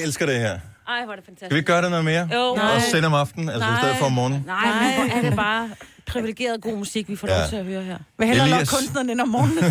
Jeg 0.00 0.06
elsker 0.06 0.26
det 0.26 0.38
her. 0.38 0.58
Ej, 0.88 1.04
hvor 1.04 1.12
er 1.12 1.16
det 1.16 1.24
fantastisk. 1.24 1.48
Kan 1.48 1.54
vi 1.54 1.58
ikke 1.58 1.66
gøre 1.66 1.82
det 1.82 1.90
noget 1.90 2.04
mere? 2.04 2.28
Jo. 2.34 2.40
Også 2.74 2.90
sende 2.90 3.06
om 3.06 3.14
aftenen, 3.14 3.48
altså 3.48 3.68
i 3.68 3.72
stedet 3.82 3.96
for 3.96 4.06
om 4.06 4.12
morgenen. 4.12 4.42
Nej, 4.46 4.64
men 4.66 4.94
hvor 5.10 5.16
er 5.16 5.22
det 5.22 5.36
bare 5.36 5.70
privilegeret 6.06 6.60
god 6.62 6.76
musik, 6.76 7.08
vi 7.08 7.16
får 7.16 7.28
Ja. 7.28 7.38
lov 7.40 7.48
til 7.48 7.56
at 7.56 7.64
høre 7.64 7.82
her. 7.82 7.96
Vil 8.18 8.26
hellere 8.28 8.46
Elias. 8.48 8.70
kunstneren 8.70 9.10
ind 9.10 9.20
om 9.20 9.28
morgenen. 9.28 9.64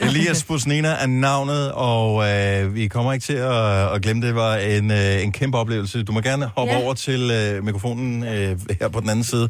Elias 0.10 0.44
Busnina 0.44 0.88
er 0.88 1.06
navnet, 1.06 1.72
og 1.72 2.30
øh, 2.30 2.74
vi 2.74 2.88
kommer 2.88 3.12
ikke 3.12 3.24
til 3.24 3.32
at, 3.32 3.92
at 3.94 4.02
glemme 4.02 4.26
det. 4.26 4.34
Var 4.34 4.56
en, 4.56 4.90
øh, 4.90 5.22
en 5.22 5.32
kæmpe 5.32 5.58
oplevelse. 5.58 6.02
Du 6.02 6.12
må 6.12 6.20
gerne 6.20 6.46
hoppe 6.56 6.72
Ja. 6.72 6.82
over 6.82 6.94
til 6.94 7.30
øh, 7.30 7.64
mikrofonen 7.64 8.24
øh, 8.24 8.58
her 8.80 8.88
på 8.88 9.00
den 9.00 9.08
anden 9.10 9.24
side, 9.24 9.48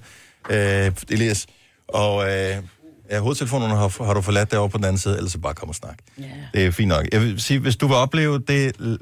øh, 0.51 0.93
Elias. 1.11 1.47
Og 1.89 2.23
øh, 2.25 2.57
ja, 3.11 3.19
hovedtelefonen 3.21 3.71
har, 3.71 4.05
har 4.05 4.15
du 4.15 4.21
forladt 4.21 4.51
derovre 4.51 4.71
på 4.71 4.77
den 4.79 4.85
anden 4.85 4.99
side, 4.99 5.17
ellers 5.17 5.33
så 5.33 5.39
bare 5.39 5.55
kom 5.55 5.69
og 5.69 5.75
snak. 5.75 5.99
Ja. 6.19 6.25
Det 6.55 6.67
er 6.67 6.71
fint 6.71 6.89
nok. 6.89 7.07
Jeg 7.13 7.21
vil 7.21 7.41
sige, 7.43 7.59
hvis 7.61 7.77
du 7.77 7.87
vil 7.87 7.97
opleve 7.97 8.39
det, 8.49 8.73
øh, 8.81 8.99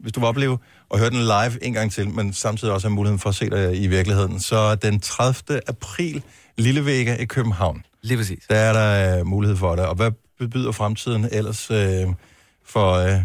hvis 0.00 0.12
du 0.12 0.20
vil 0.20 0.26
opleve 0.26 0.58
og 0.88 0.98
høre 0.98 1.10
den 1.10 1.20
live 1.22 1.64
en 1.64 1.72
gang 1.72 1.92
til, 1.92 2.08
men 2.08 2.32
samtidig 2.32 2.74
også 2.74 2.88
have 2.88 2.94
muligheden 2.94 3.18
for 3.18 3.28
at 3.28 3.34
se 3.34 3.50
dig 3.50 3.82
i 3.82 3.86
virkeligheden, 3.86 4.40
så 4.40 4.74
den 4.74 5.00
30. 5.00 5.60
april, 5.68 6.22
Lillevega 6.58 7.16
i 7.16 7.24
København. 7.24 7.82
Lige 8.02 8.18
præcis. 8.18 8.44
Der 8.50 8.56
er 8.56 8.72
der 8.72 9.18
øh, 9.18 9.26
mulighed 9.26 9.56
for 9.56 9.76
det. 9.76 9.86
Og 9.86 9.94
hvad 9.94 10.10
bebyder 10.38 10.72
fremtiden 10.72 11.28
ellers 11.32 11.70
øh, 11.70 12.06
for, 12.66 12.92
øh, 12.92 13.20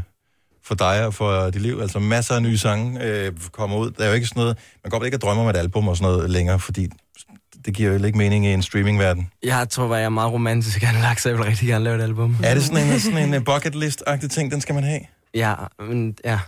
for 0.63 0.75
dig 0.75 1.05
og 1.05 1.13
for 1.13 1.49
dit 1.49 1.61
liv? 1.61 1.79
Altså 1.81 1.99
masser 1.99 2.35
af 2.35 2.41
nye 2.41 2.57
sange 2.57 3.03
øh, 3.03 3.31
kommer 3.51 3.77
ud. 3.77 3.91
Der 3.91 4.03
er 4.03 4.07
jo 4.07 4.13
ikke 4.13 4.27
sådan 4.27 4.39
noget... 4.41 4.57
Man 4.83 4.89
godt 4.89 5.05
ikke 5.05 5.15
at 5.15 5.21
drømme 5.21 5.41
om 5.41 5.49
et 5.49 5.57
album 5.57 5.87
og 5.87 5.97
sådan 5.97 6.13
noget 6.13 6.29
længere, 6.29 6.59
fordi 6.59 6.89
det 7.65 7.73
giver 7.73 7.93
jo 7.93 8.05
ikke 8.05 8.17
mening 8.17 8.45
i 8.45 8.53
en 8.53 8.63
streamingverden. 8.63 9.29
Jeg 9.43 9.69
tror, 9.69 9.95
jeg 9.95 10.05
er 10.05 10.09
meget 10.09 10.31
romantisk 10.31 10.83
anlagt, 10.83 11.21
så 11.21 11.29
jeg 11.29 11.37
vil 11.37 11.45
rigtig 11.45 11.67
gerne 11.67 11.83
lave 11.83 11.97
et 11.97 12.01
album. 12.01 12.37
Er 12.43 12.53
det 12.53 12.63
sådan 12.63 12.87
en, 12.87 12.99
sådan 12.99 13.33
en 13.33 13.43
bucket 13.43 13.75
list-agtig 13.75 14.29
ting, 14.29 14.51
den 14.51 14.61
skal 14.61 14.75
man 14.75 14.83
have? 14.83 14.99
Ja, 15.33 15.55
men 15.79 16.15
ja. 16.25 16.39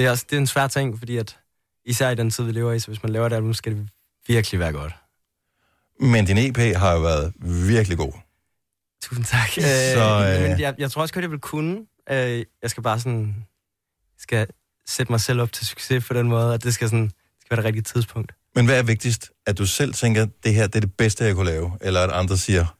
Det 0.00 0.06
er, 0.06 0.10
også, 0.10 0.26
det 0.30 0.36
er 0.36 0.40
en 0.40 0.46
svær 0.46 0.66
ting, 0.66 0.98
fordi 0.98 1.16
at 1.16 1.38
især 1.84 2.10
i 2.10 2.14
den 2.14 2.30
tid, 2.30 2.44
vi 2.44 2.52
lever 2.52 2.72
i, 2.72 2.78
så 2.78 2.86
hvis 2.86 3.02
man 3.02 3.12
laver 3.12 3.26
et 3.26 3.32
album, 3.32 3.54
skal 3.54 3.72
det 3.72 3.88
virkelig 4.26 4.60
være 4.60 4.72
godt. 4.72 4.92
Men 6.00 6.24
din 6.24 6.38
EP 6.38 6.76
har 6.76 6.92
jo 6.92 7.00
været 7.00 7.32
virkelig 7.66 7.98
god. 7.98 8.12
Tusind 9.02 9.24
tak. 9.24 9.48
Så, 9.50 9.60
øh, 9.60 10.42
øh, 10.42 10.48
men 10.48 10.60
jeg, 10.60 10.74
jeg 10.78 10.90
tror 10.90 11.02
også 11.02 11.14
godt, 11.14 11.22
jeg 11.22 11.30
vil 11.30 11.38
kunne. 11.38 11.86
Øh, 12.10 12.44
jeg 12.62 12.70
skal 12.70 12.82
bare 12.82 13.00
sådan... 13.00 13.34
skal 14.18 14.46
sætte 14.86 15.12
mig 15.12 15.20
selv 15.20 15.40
op 15.40 15.52
til 15.52 15.66
succes 15.66 16.04
på 16.08 16.14
den 16.14 16.28
måde, 16.28 16.52
og 16.52 16.62
det 16.62 16.74
skal, 16.74 16.88
sådan, 16.88 17.04
det 17.04 17.14
skal 17.40 17.56
være 17.56 17.56
det 17.56 17.64
rigtige 17.64 17.82
tidspunkt. 17.82 18.32
Men 18.54 18.66
hvad 18.66 18.78
er 18.78 18.82
vigtigst? 18.82 19.30
At 19.46 19.58
du 19.58 19.66
selv 19.66 19.94
tænker, 19.94 20.26
det 20.44 20.54
her 20.54 20.66
det 20.66 20.76
er 20.76 20.80
det 20.80 20.94
bedste, 20.94 21.24
jeg 21.24 21.34
kunne 21.34 21.50
lave? 21.50 21.78
Eller 21.80 22.00
at 22.00 22.10
andre 22.10 22.36
siger, 22.36 22.76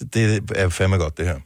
det, 0.00 0.14
det 0.14 0.50
er 0.56 0.68
fandme 0.68 0.96
godt, 0.96 1.18
det 1.18 1.26
her? 1.26 1.40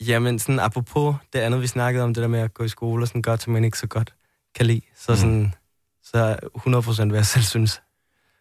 Jamen, 0.00 0.38
sådan 0.38 0.60
apropos 0.60 1.14
det 1.32 1.38
andet, 1.38 1.62
vi 1.62 1.66
snakkede 1.66 2.04
om, 2.04 2.14
det 2.14 2.22
der 2.22 2.28
med 2.28 2.40
at 2.40 2.54
gå 2.54 2.64
i 2.64 2.68
skole 2.68 3.04
og 3.04 3.08
sådan 3.08 3.22
godt, 3.22 3.42
som 3.42 3.52
man 3.52 3.64
ikke 3.64 3.78
så 3.78 3.86
godt 3.86 4.15
kan 4.56 4.66
lide. 4.66 4.80
Så 5.06 5.12
Mm. 5.12 5.16
sådan, 5.18 5.54
så 6.04 6.36
100% 6.54 7.08
hvad 7.10 7.18
jeg 7.18 7.26
selv 7.26 7.44
synes. 7.44 7.80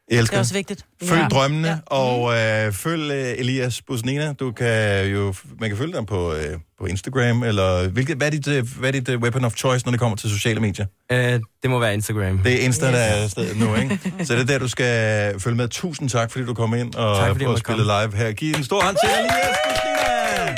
Jeg 0.09 0.15
Det 0.15 0.19
elsker 0.19 0.37
er 0.37 0.39
også 0.39 0.53
vigtigt. 0.53 0.85
Følg 1.03 1.21
Ja. 1.21 1.27
drømmene, 1.27 1.67
Ja. 1.67 1.77
og 1.95 2.33
øh, 2.37 2.73
følg 2.73 3.11
øh, 3.11 3.33
Elias 3.37 3.81
Busnina. 3.81 4.33
Du 4.33 4.51
kan 4.51 5.05
jo, 5.07 5.33
man 5.59 5.69
kan 5.69 5.77
følge 5.77 5.93
dig 5.93 6.05
på, 6.05 6.33
øh, 6.33 6.57
på 6.79 6.85
Instagram, 6.85 7.43
eller 7.43 7.87
hvilket, 7.87 8.17
hvad 8.17 8.27
er 8.27 8.31
dit, 8.31 8.47
øh, 8.47 8.67
hvad 8.79 8.89
er 8.89 8.91
dit 8.91 9.09
øh, 9.09 9.19
weapon 9.21 9.45
of 9.45 9.55
choice, 9.55 9.85
når 9.85 9.91
det 9.91 9.99
kommer 9.99 10.17
til 10.17 10.29
sociale 10.29 10.59
medier? 10.59 10.85
Øh, 11.11 11.39
det 11.61 11.69
må 11.69 11.79
være 11.79 11.93
Instagram. 11.93 12.37
Det 12.37 12.53
er 12.53 12.65
Insta, 12.65 12.85
der 12.91 12.97
er 12.97 13.27
stedet 13.27 13.57
nu, 13.57 13.75
ikke? 13.75 13.99
Så 14.25 14.33
det 14.33 14.41
er 14.41 14.45
der, 14.45 14.59
du 14.59 14.67
skal 14.67 15.39
følge 15.39 15.57
med. 15.57 15.67
Tusind 15.67 16.09
tak, 16.09 16.31
fordi 16.31 16.45
du 16.45 16.53
kom 16.53 16.73
ind 16.73 16.95
og, 16.95 17.17
Tak, 17.17 17.31
fordi 17.31 17.45
og 17.45 17.59
live 17.77 18.15
her. 18.15 18.31
Giv 18.31 18.55
en 18.55 18.63
stor 18.63 18.81
hånd 18.83 18.97
til 19.03 19.09
Elias 19.09 19.57
Busnina! 19.65 20.55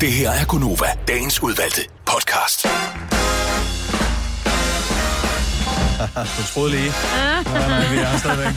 Det 0.00 0.12
her 0.12 0.30
er 0.30 0.44
Gunova, 0.44 0.86
dagens 1.08 1.42
udvalgte 1.42 1.80
podcast. 2.06 2.66
du 6.38 6.42
troede 6.52 6.70
lige. 6.70 6.92
Nej, 7.44 7.68
nej, 7.68 7.92
vi 7.92 7.96
er 7.98 8.06
her 8.06 8.18
stadigvæk. 8.18 8.54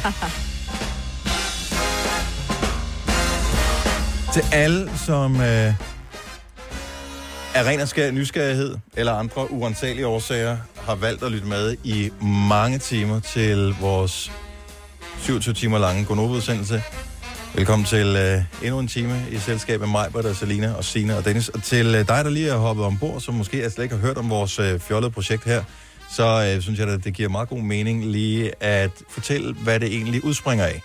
Til 4.34 4.44
alle, 4.52 4.92
som 5.06 5.36
øh, 5.36 5.74
af 7.56 7.64
ren 7.66 7.80
og 7.80 7.88
skær 7.88 8.12
nysgerrighed 8.12 8.76
eller 8.98 9.14
andre 9.14 9.52
uansagelige 9.52 10.08
årsager 10.08 10.58
har 10.82 10.96
valgt 10.96 11.24
at 11.24 11.32
lytte 11.32 11.48
med 11.48 11.76
i 11.84 12.12
mange 12.50 12.78
timer 12.78 13.20
til 13.20 13.76
vores 13.82 14.32
27 15.20 15.54
timer 15.54 15.78
lange 15.78 16.06
Gonova-udsendelse. 16.06 16.84
Velkommen 17.56 17.86
til 17.86 18.16
øh, 18.16 18.44
endnu 18.64 18.80
en 18.80 18.88
time 18.88 19.26
i 19.32 19.38
selskab 19.38 19.80
med 19.80 19.88
mig, 19.88 20.16
og 20.16 20.36
Selina 20.36 20.74
og 20.74 20.84
Sina 20.84 21.16
og 21.18 21.26
Dennis. 21.26 21.50
Og 21.50 21.64
til 21.64 21.86
øh, 21.88 22.08
dig, 22.08 22.26
der 22.26 22.30
lige 22.30 22.50
er 22.50 22.58
hoppet 22.58 22.86
ombord, 22.86 23.22
som 23.22 23.34
måske 23.34 23.72
slet 23.72 23.84
ikke 23.84 23.96
har 23.96 24.02
hørt 24.02 24.18
om 24.18 24.30
vores 24.30 24.60
øh, 24.60 24.80
fjollede 24.80 25.12
projekt 25.12 25.44
her, 25.44 25.64
så 26.12 26.54
øh, 26.56 26.62
synes 26.62 26.80
jeg, 26.80 26.90
at 26.90 27.04
det 27.04 27.14
giver 27.14 27.30
meget 27.30 27.50
god 27.50 27.62
mening 27.62 28.06
lige 28.06 28.64
at 28.64 28.92
fortælle, 29.10 29.54
hvad 29.54 29.80
det 29.80 29.88
egentlig 29.94 30.24
udspringer 30.24 30.66
af. 30.66 30.82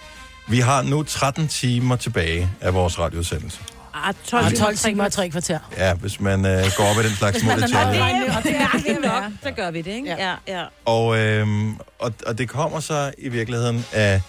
Vi 0.48 0.58
har 0.58 0.82
nu 0.82 1.02
13 1.02 1.48
timer 1.48 1.96
tilbage 1.96 2.50
af 2.60 2.74
vores 2.74 2.98
radioudsendelse. 2.98 3.60
Ah, 3.94 4.14
12, 4.26 4.46
Og 4.46 4.54
12 4.54 4.76
timer 4.76 5.04
og 5.04 5.12
3 5.12 5.30
kvarter. 5.30 5.58
Ja, 5.76 5.94
hvis 5.94 6.20
man 6.20 6.46
øh, 6.46 6.64
går 6.76 6.84
op 6.84 6.96
i 7.04 7.08
den 7.08 7.16
slags 7.16 7.36
Hvis 7.36 7.44
man 7.44 7.58
er 7.58 7.60
mål 7.60 8.28
nok 8.28 8.36
og 8.36 8.42
det 8.42 8.56
er 8.56 8.68
det 8.72 8.84
det 8.86 8.98
nok, 9.04 9.24
så 9.42 9.50
gør 9.50 9.70
vi 9.70 9.82
det, 9.82 9.90
ikke? 9.90 10.08
Ja. 10.08 10.28
Ja, 10.28 10.60
ja. 10.60 10.64
Og, 10.84 11.18
øhm, 11.18 11.76
og, 11.98 12.12
og 12.26 12.38
det 12.38 12.48
kommer 12.48 12.80
så 12.80 13.12
i 13.18 13.28
virkeligheden 13.28 13.84
af 13.92 14.20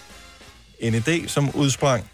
en 0.80 0.96
idé, 0.96 1.28
som 1.28 1.56
udsprang 1.56 2.10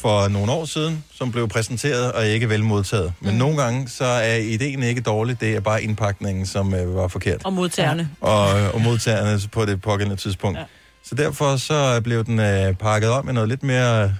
for 0.00 0.28
nogle 0.28 0.52
år 0.52 0.64
siden, 0.64 1.04
som 1.14 1.32
blev 1.32 1.48
præsenteret 1.48 2.12
og 2.12 2.26
ikke 2.26 2.48
vel 2.48 2.64
modtaget. 2.64 3.12
Men 3.20 3.32
mm. 3.32 3.38
nogle 3.38 3.62
gange 3.62 3.88
så 3.88 4.04
er 4.04 4.36
ideen 4.36 4.82
ikke 4.82 5.00
dårlig, 5.00 5.40
det 5.40 5.56
er 5.56 5.60
bare 5.60 5.82
indpakningen, 5.82 6.46
som 6.46 6.74
øh, 6.74 6.94
var 6.96 7.08
forkert. 7.08 7.44
Og 7.44 7.52
modtagerne. 7.52 8.10
Og, 8.20 8.48
og 8.74 8.80
modtagerne 8.80 9.40
på 9.52 9.64
det 9.64 9.82
pågældende 9.82 10.16
tidspunkt. 10.22 10.56
Ja. 10.58 10.60
Ja. 10.62 10.66
Så 11.04 11.14
derfor 11.14 11.56
så 11.56 12.00
blev 12.04 12.24
den 12.24 12.40
øh, 12.40 12.74
pakket 12.74 13.10
om 13.10 13.24
med 13.24 13.32
noget 13.32 13.48
lidt 13.48 13.62
mere 13.62 14.14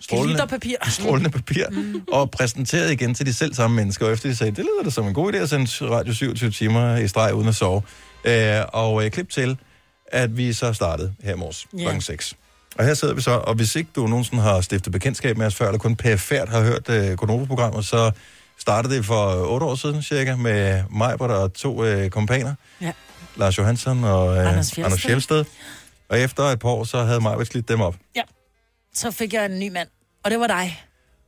strålende, 0.00 0.28
Glitterpapir. 0.28 0.74
strålende 0.90 1.30
papir, 1.30 1.64
mm. 1.70 2.02
og 2.12 2.30
præsenteret 2.30 2.92
igen 2.92 3.14
til 3.14 3.26
de 3.26 3.32
selv 3.32 3.54
samme 3.54 3.76
mennesker. 3.76 4.06
Og 4.06 4.12
efter 4.12 4.28
de 4.28 4.36
sagde, 4.36 4.50
det 4.50 4.58
lyder 4.58 4.84
da 4.84 4.90
som 4.90 5.06
en 5.06 5.14
god 5.14 5.32
idé 5.32 5.36
at 5.36 5.48
sende 5.48 5.66
Radio 5.94 6.14
27 6.14 6.50
timer 6.50 6.96
i 6.96 7.08
streg 7.08 7.34
uden 7.34 7.48
at 7.48 7.54
sove. 7.54 7.82
Øh, 8.24 8.60
og 8.68 9.04
øh, 9.04 9.10
klip 9.10 9.30
til, 9.30 9.56
at 10.12 10.36
vi 10.36 10.52
så 10.52 10.72
startede 10.72 11.12
her 11.22 11.34
i 11.34 11.36
morges 11.36 11.66
Ja. 11.78 11.92
kl. 11.92 12.00
6. 12.00 12.34
Og 12.78 12.84
her 12.84 12.94
sidder 12.94 13.14
vi 13.14 13.20
så, 13.20 13.30
og 13.30 13.54
hvis 13.54 13.76
ikke 13.76 13.90
du 13.96 14.06
nogensinde 14.06 14.42
har 14.42 14.60
stiftet 14.60 14.92
bekendtskab 14.92 15.36
med 15.36 15.46
os 15.46 15.54
før, 15.54 15.66
eller 15.66 15.78
kun 15.78 15.96
perifært 15.96 16.48
har 16.48 16.60
hørt 16.62 16.88
øh, 16.88 17.16
Konovo-programmet, 17.16 17.84
så 17.84 18.10
startede 18.58 18.94
det 18.96 19.04
for 19.04 19.46
otte 19.52 19.66
år 19.66 19.74
siden 19.74 20.02
cirka 20.02 20.36
med 20.36 20.82
der 21.18 21.44
er 21.44 21.48
to 21.48 21.84
øh, 21.84 22.10
kompaner. 22.10 22.54
Ja. 22.80 22.92
Lars 23.36 23.58
Johansson 23.58 24.04
og 24.04 24.36
øh, 24.36 24.38
Anders 24.38 24.72
Fjeldsted. 24.72 24.84
Anders 24.84 25.02
Fjeldsted. 25.02 25.44
Og 26.08 26.20
efter 26.20 26.42
et 26.42 26.58
par 26.58 26.68
år, 26.68 26.84
så 26.84 27.04
havde 27.04 27.20
Maja 27.20 27.44
slidt 27.44 27.68
dem 27.68 27.80
op. 27.80 27.94
Så 28.94 29.10
fik 29.10 29.32
jeg 29.32 29.46
en 29.46 29.58
ny 29.58 29.68
mand, 29.68 29.88
og 30.24 30.30
det 30.30 30.40
var 30.40 30.46
dig. 30.46 30.84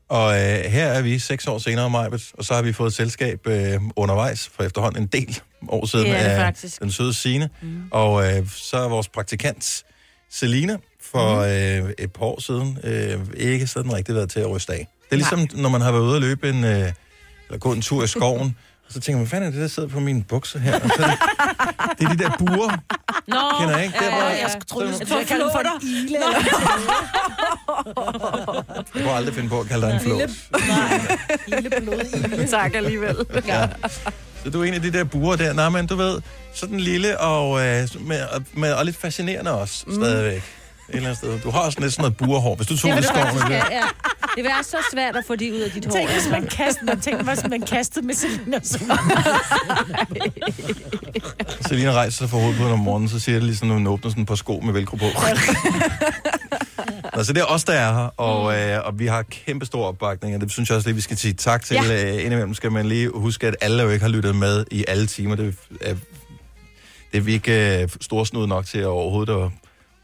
Og 0.08 0.32
øh, 0.34 0.64
her 0.64 0.86
er 0.86 1.02
vi 1.02 1.18
seks 1.18 1.46
år 1.46 1.58
senere, 1.58 1.90
Majbet, 1.90 2.30
og 2.34 2.44
så 2.44 2.54
har 2.54 2.62
vi 2.62 2.72
fået 2.72 2.94
selskab 2.94 3.46
øh, 3.46 3.80
undervejs 3.96 4.50
for 4.56 4.62
efterhånden 4.62 5.02
en 5.02 5.08
del 5.08 5.40
år 5.68 5.86
siden 5.86 6.06
Det 6.06 6.14
det 6.14 6.20
af 6.20 6.38
faktisk. 6.38 6.80
den 6.80 6.92
søde 6.92 7.14
Signe. 7.14 7.50
Mm. 7.62 7.82
Og 7.90 8.26
øh, 8.36 8.48
så 8.50 8.76
er 8.76 8.88
vores 8.88 9.08
praktikant 9.08 9.84
Selina 10.30 10.76
for 11.10 11.38
øh, 11.40 11.90
et 11.98 12.12
par 12.12 12.24
år 12.24 12.40
siden 12.40 12.78
øh, 12.84 13.18
ikke 13.36 13.66
sådan 13.66 13.92
rigtig 13.92 14.14
været 14.14 14.30
til 14.30 14.40
at 14.40 14.50
ryste 14.50 14.72
af. 14.72 14.88
Det 15.04 15.12
er 15.12 15.16
ligesom, 15.16 15.48
når 15.54 15.68
man 15.68 15.80
har 15.80 15.92
været 15.92 16.02
ude 16.02 16.16
at 16.16 16.22
løbe 16.22 16.48
en, 16.48 16.64
øh, 16.64 16.70
eller 17.48 17.58
gå 17.60 17.72
en 17.72 17.82
tur 17.82 18.04
i 18.04 18.06
skoven, 18.06 18.56
og 18.86 18.92
så 18.92 19.00
tænker 19.00 19.18
man, 19.18 19.26
hvad 19.26 19.30
fanden 19.30 19.48
er 19.48 19.52
det, 19.52 19.60
der 19.60 19.68
sidder 19.68 19.88
på 19.88 20.00
mine 20.00 20.24
bukser 20.24 20.58
her? 20.58 20.74
Og 20.80 20.90
så 20.96 21.02
det, 21.02 21.18
det 21.98 22.04
er 22.06 22.12
de 22.12 22.18
der 22.18 22.30
buer, 22.38 22.78
Nå, 23.26 23.58
kender 23.60 23.76
jeg 23.76 23.84
ikke? 23.84 23.98
Det 23.98 24.06
er 24.06 24.10
bare, 24.10 24.24
Jeg 24.24 24.50
troede, 24.68 24.92
du 24.92 24.94
skulle 25.06 25.24
kalde 25.24 25.44
for 25.52 25.58
en 25.58 25.88
ile. 25.88 26.18
jeg 28.94 29.02
kunne 29.02 29.12
aldrig 29.12 29.34
finde 29.34 29.48
på 29.48 29.60
at 29.60 29.66
kalde 29.66 29.86
dig 29.86 29.94
en 29.94 30.00
flås. 30.00 30.30
Lille 31.46 31.70
blod 31.80 32.46
Tak 32.60 32.74
alligevel. 32.74 33.16
Ja. 33.46 33.68
Så 34.44 34.50
du 34.50 34.60
er 34.60 34.64
en 34.64 34.74
af 34.74 34.82
de 34.82 34.92
der 34.92 35.04
buer 35.04 35.36
der. 35.36 35.52
Nej, 35.52 35.68
men 35.68 35.86
du 35.86 35.96
ved, 35.96 36.20
sådan 36.54 36.80
lille 36.80 37.20
og, 37.20 37.66
øh, 37.66 37.88
med, 38.00 38.20
med, 38.52 38.72
og 38.72 38.84
lidt 38.84 38.96
fascinerende 38.96 39.52
også, 39.52 39.84
mm. 39.86 39.94
stadigvæk. 39.94 40.42
Et 40.88 40.94
eller 40.94 41.08
andet 41.08 41.18
sted. 41.18 41.40
Du 41.40 41.50
har 41.50 41.60
også 41.60 41.76
sådan 41.80 41.92
noget 41.98 42.16
burehår. 42.16 42.54
Hvis 42.56 42.66
du 42.66 42.76
tog 42.76 42.88
det 42.88 42.96
vil 42.96 43.04
skoven 43.04 43.34
det. 43.34 43.50
ja, 43.50 43.56
ja. 43.56 43.82
Det 44.36 44.36
vil 44.36 44.44
være 44.44 44.64
så 44.64 44.76
svært 44.92 45.16
at 45.16 45.24
få 45.26 45.36
de 45.36 45.54
ud 45.54 45.58
af 45.58 45.70
dit 45.70 45.84
hår. 45.84 45.92
Tænk, 45.92 46.10
hvis 46.10 46.28
man 46.30 46.46
kastede, 46.46 46.86
man 46.86 47.00
tænkte, 47.00 47.24
hvis 47.24 47.44
man 47.50 47.62
kastede 47.62 48.06
med 48.06 48.14
Selina. 48.14 48.58
Selina 51.68 51.92
rejser 51.92 52.18
sig 52.18 52.30
fra 52.30 52.38
hovedet 52.38 52.56
på 52.56 52.62
hende 52.62 52.72
om 52.72 52.78
morgenen, 52.78 53.08
så 53.08 53.20
siger 53.20 53.36
det 53.36 53.44
ligesom, 53.44 53.68
når 53.68 53.74
hun 53.74 53.86
åbner 53.86 54.10
sådan 54.10 54.26
par 54.26 54.34
sko 54.34 54.60
med 54.64 54.72
velcro 54.72 54.96
på. 54.96 55.04
Nå, 57.16 57.22
så 57.22 57.32
det 57.32 57.40
er 57.40 57.44
os, 57.44 57.64
der 57.64 57.72
er 57.72 57.94
her, 57.94 58.10
og, 58.16 58.58
øh, 58.58 58.86
og 58.86 58.98
vi 58.98 59.06
har 59.06 59.22
kæmpe 59.22 59.66
stor 59.66 59.86
opbakning, 59.86 60.34
og 60.34 60.40
det 60.40 60.52
synes 60.52 60.68
jeg 60.68 60.76
også 60.76 60.88
lige, 60.88 60.94
vi 60.94 61.00
skal 61.00 61.16
sige 61.16 61.34
tak 61.34 61.64
til. 61.64 61.74
Ja. 61.74 61.82
Ja. 61.82 62.04
Øh, 62.04 62.10
indimellem 62.24 62.54
skal 62.54 62.72
man 62.72 62.86
lige 62.86 63.10
huske, 63.14 63.46
at 63.46 63.56
alle 63.60 63.82
jo 63.82 63.88
ikke 63.88 64.04
har 64.04 64.12
lyttet 64.12 64.36
med 64.36 64.64
i 64.70 64.84
alle 64.88 65.06
timer. 65.06 65.34
Det 65.34 65.54
er, 65.80 65.94
det 67.12 67.18
er 67.18 67.20
vi 67.20 67.32
ikke 67.32 67.82
øh, 67.82 67.88
storsnud 68.00 68.46
nok 68.46 68.66
til 68.66 68.78
at 68.78 68.86
overhovedet 68.86 69.32
at, 69.32 69.50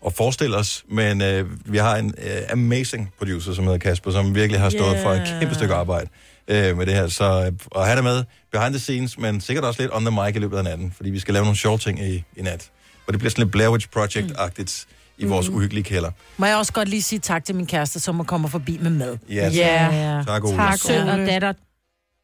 at 0.06 0.12
forestille 0.12 0.56
os, 0.56 0.84
men 0.88 1.22
øh, 1.22 1.46
vi 1.64 1.78
har 1.78 1.96
en 1.96 2.14
øh, 2.18 2.30
amazing 2.52 3.12
producer, 3.18 3.52
som 3.54 3.64
hedder 3.64 3.78
Kasper, 3.78 4.10
som 4.10 4.34
virkelig 4.34 4.60
har 4.60 4.70
stået 4.70 4.92
yeah. 4.94 5.02
for 5.02 5.10
et 5.10 5.22
Yeah. 5.28 5.40
kæmpe 5.40 5.54
stykke 5.54 5.74
arbejde 5.74 6.08
øh, 6.48 6.76
med 6.76 6.86
det 6.86 6.94
her. 6.94 7.08
Så 7.08 7.24
øh, 7.24 7.80
at 7.80 7.86
have 7.86 7.96
det 7.96 8.04
med 8.04 8.24
behind 8.52 8.74
the 8.74 8.80
scenes, 8.80 9.18
men 9.18 9.40
sikkert 9.40 9.64
også 9.64 9.82
lidt 9.82 9.92
on 9.94 10.04
the 10.04 10.10
mic 10.24 10.36
i 10.36 10.38
løbet 10.38 10.56
af 10.58 10.64
natten, 10.64 10.92
fordi 10.96 11.10
vi 11.10 11.18
skal 11.18 11.34
lave 11.34 11.44
nogle 11.44 11.58
sjove 11.58 11.78
ting 11.78 12.02
i, 12.04 12.24
i 12.36 12.42
nat. 12.42 12.70
Og 13.06 13.12
det 13.12 13.18
bliver 13.20 13.30
sådan 13.30 13.44
lidt 13.44 13.52
Blair 13.52 13.68
Witch 13.68 13.88
Project-agtigt 13.96 14.86
i 15.18 15.24
vores 15.24 15.48
uhyggelige 15.48 15.84
kælder. 15.84 16.10
Må 16.36 16.46
jeg 16.46 16.56
også 16.56 16.72
godt 16.72 16.88
lige 16.88 17.02
sige 17.02 17.18
tak 17.18 17.44
til 17.44 17.54
min 17.54 17.66
kæreste, 17.66 18.00
som 18.00 18.14
må 18.14 18.22
komme 18.24 18.48
forbi 18.48 18.78
med 18.82 18.90
mad. 18.90 19.18
Ja, 19.30 19.48
Ja. 19.48 20.22
tak, 20.26 20.44
Ole. 20.44 20.56
Tak. 20.56 20.78
Søn 20.78 21.08
og 21.08 21.18
datter. 21.18 21.52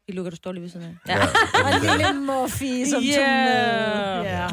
De 0.09 0.15
lukker 0.15 0.29
du 0.29 0.35
står 0.35 0.51
lige 0.51 0.61
ved 0.63 0.69
siden 0.69 0.85
af. 1.05 1.15
Ja. 1.15 1.25
Og 1.63 1.75
en 1.75 1.81
lille 1.81 2.13
morfi, 2.21 2.85
som 2.89 3.01
Ja. 3.03 3.15
tog 3.15 3.27
med. 3.29 4.31
Ja. 4.31 4.47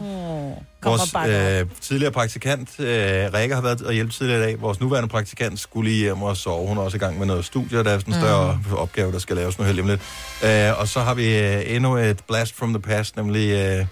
Kommer 0.81 0.99
Vores 1.23 1.63
øh, 1.63 1.67
tidligere 1.81 2.13
praktikant, 2.13 2.81
øh, 2.81 2.87
Rikke, 3.35 3.55
har 3.55 3.63
været 3.63 3.83
og 3.83 3.93
hjælpe 3.93 4.13
tidligere 4.13 4.41
i 4.41 4.43
dag. 4.43 4.61
Vores 4.61 4.81
nuværende 4.81 5.09
praktikant 5.09 5.61
skulle 5.61 5.91
lige 5.91 6.03
hjem 6.03 6.23
og 6.23 6.37
sove. 6.37 6.69
Hun 6.69 6.79
er 6.79 6.83
også 6.83 6.97
i 6.97 7.01
gang 7.01 7.19
med 7.19 7.27
noget 7.27 7.45
studie, 7.45 7.79
og 7.79 7.85
der 7.85 7.91
er 7.91 7.99
sådan 7.99 8.15
en 8.15 8.21
større 8.21 8.61
mm. 8.71 8.75
opgave, 8.75 9.13
der 9.13 9.19
skal 9.19 9.37
laves 9.37 9.59
nu 9.59 9.65
om 9.65 9.87
lidt. 9.87 10.01
Øh, 10.45 10.81
og 10.81 10.89
så 10.89 11.01
har 11.01 11.15
vi 11.15 11.39
øh, 11.39 11.75
endnu 11.75 11.97
et 11.97 12.21
blast 12.29 12.57
from 12.57 12.73
the 12.73 12.83
past, 12.83 13.17
nemlig 13.17 13.51
øh, 13.51 13.87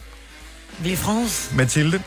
Ville 0.78 0.96
France. 0.96 1.56
Mathilde, 1.56 2.02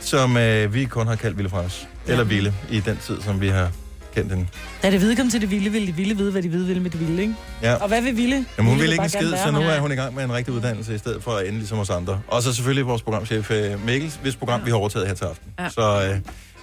som 0.00 0.36
øh, 0.36 0.74
vi 0.74 0.84
kun 0.84 1.06
har 1.06 1.16
kaldt 1.16 1.36
Ville 1.36 1.50
France. 1.50 1.86
Eller 2.06 2.24
Ville, 2.24 2.54
i 2.70 2.80
den 2.80 2.96
tid, 2.96 3.22
som 3.22 3.40
vi 3.40 3.48
har 3.48 3.70
kendt 4.14 4.32
hende. 4.32 4.46
Da 4.82 4.90
det 4.90 4.98
hvide 4.98 5.16
kom 5.16 5.30
til 5.30 5.40
det 5.40 5.50
vilde, 5.50 5.70
ville 5.70 5.86
de 5.86 5.92
vilde 5.92 6.16
vide, 6.16 6.32
hvad 6.32 6.42
de 6.42 6.48
hvide 6.48 6.66
ville 6.66 6.82
med 6.82 6.90
det 6.90 7.00
vilde, 7.00 7.22
ikke? 7.22 7.34
Ja. 7.62 7.74
Og 7.74 7.88
hvad 7.88 8.02
vil 8.02 8.16
vilde? 8.16 8.44
Jamen, 8.58 8.70
hun 8.70 8.80
Ville 8.80 8.82
vil 8.82 8.92
ikke 8.92 9.02
en 9.02 9.08
skid, 9.08 9.34
så 9.44 9.50
nu 9.50 9.60
er 9.60 9.78
hun 9.78 9.92
i 9.92 9.94
gang 9.94 10.14
med 10.14 10.24
en 10.24 10.32
rigtig 10.32 10.54
uddannelse, 10.54 10.94
i 10.94 10.98
stedet 10.98 11.22
for 11.22 11.30
at 11.30 11.46
ende 11.46 11.58
ligesom 11.58 11.78
os 11.78 11.90
andre. 11.90 12.20
Og 12.28 12.42
så 12.42 12.54
selvfølgelig 12.54 12.86
vores 12.86 13.02
programchef 13.02 13.50
øh, 13.50 13.84
Mikkel, 13.86 14.12
hvis 14.22 14.36
program 14.36 14.64
vi 14.64 14.70
har 14.70 14.76
overtaget 14.76 15.06
her 15.06 15.14
til 15.14 15.24
aften. 15.24 15.52
Ja. 15.58 15.68
Så 15.68 15.80
øh, 15.80 16.08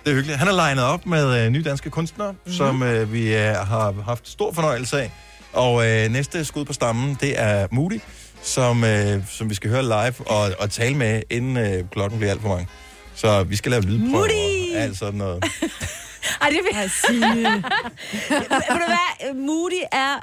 det 0.03 0.11
er 0.11 0.13
hyggeligt. 0.15 0.39
Han 0.39 0.47
er 0.47 0.51
legnet 0.51 0.83
op 0.83 1.05
med 1.05 1.45
øh, 1.45 1.49
nye 1.49 1.63
danske 1.63 1.89
kunstnere, 1.89 2.31
mm-hmm. 2.31 2.53
som 2.53 2.83
øh, 2.83 3.13
vi 3.13 3.35
øh, 3.35 3.41
har 3.41 3.93
haft 4.05 4.29
stor 4.29 4.53
fornøjelse 4.53 5.01
af. 5.01 5.11
Og 5.53 5.87
øh, 5.87 6.11
næste 6.11 6.45
skud 6.45 6.65
på 6.65 6.73
stammen, 6.73 7.17
det 7.21 7.39
er 7.39 7.67
Moody, 7.71 7.99
som, 8.43 8.83
øh, 8.83 9.23
som 9.29 9.49
vi 9.49 9.55
skal 9.55 9.69
høre 9.69 9.83
live 9.83 10.13
og, 10.27 10.51
og 10.59 10.69
tale 10.69 10.95
med, 10.95 11.21
inden 11.29 11.57
øh, 11.57 11.83
klokken 11.91 12.19
bliver 12.19 12.31
alt 12.31 12.41
for 12.41 12.49
mange. 12.49 12.67
Så 13.15 13.43
vi 13.43 13.55
skal 13.55 13.71
lave 13.71 13.83
lydprøver 13.83 14.11
Moody! 14.11 14.75
og 14.75 14.81
alt 14.81 14.97
sådan 14.97 15.17
noget. 15.17 15.43
Ej, 16.41 16.49
det 16.49 16.57
vil 16.57 16.77
jeg 16.81 16.91
sige. 16.91 17.21
Ved 18.29 18.79
du 18.79 18.85
hvad? 18.87 19.33
Moody 19.33 19.81
er 19.91 20.19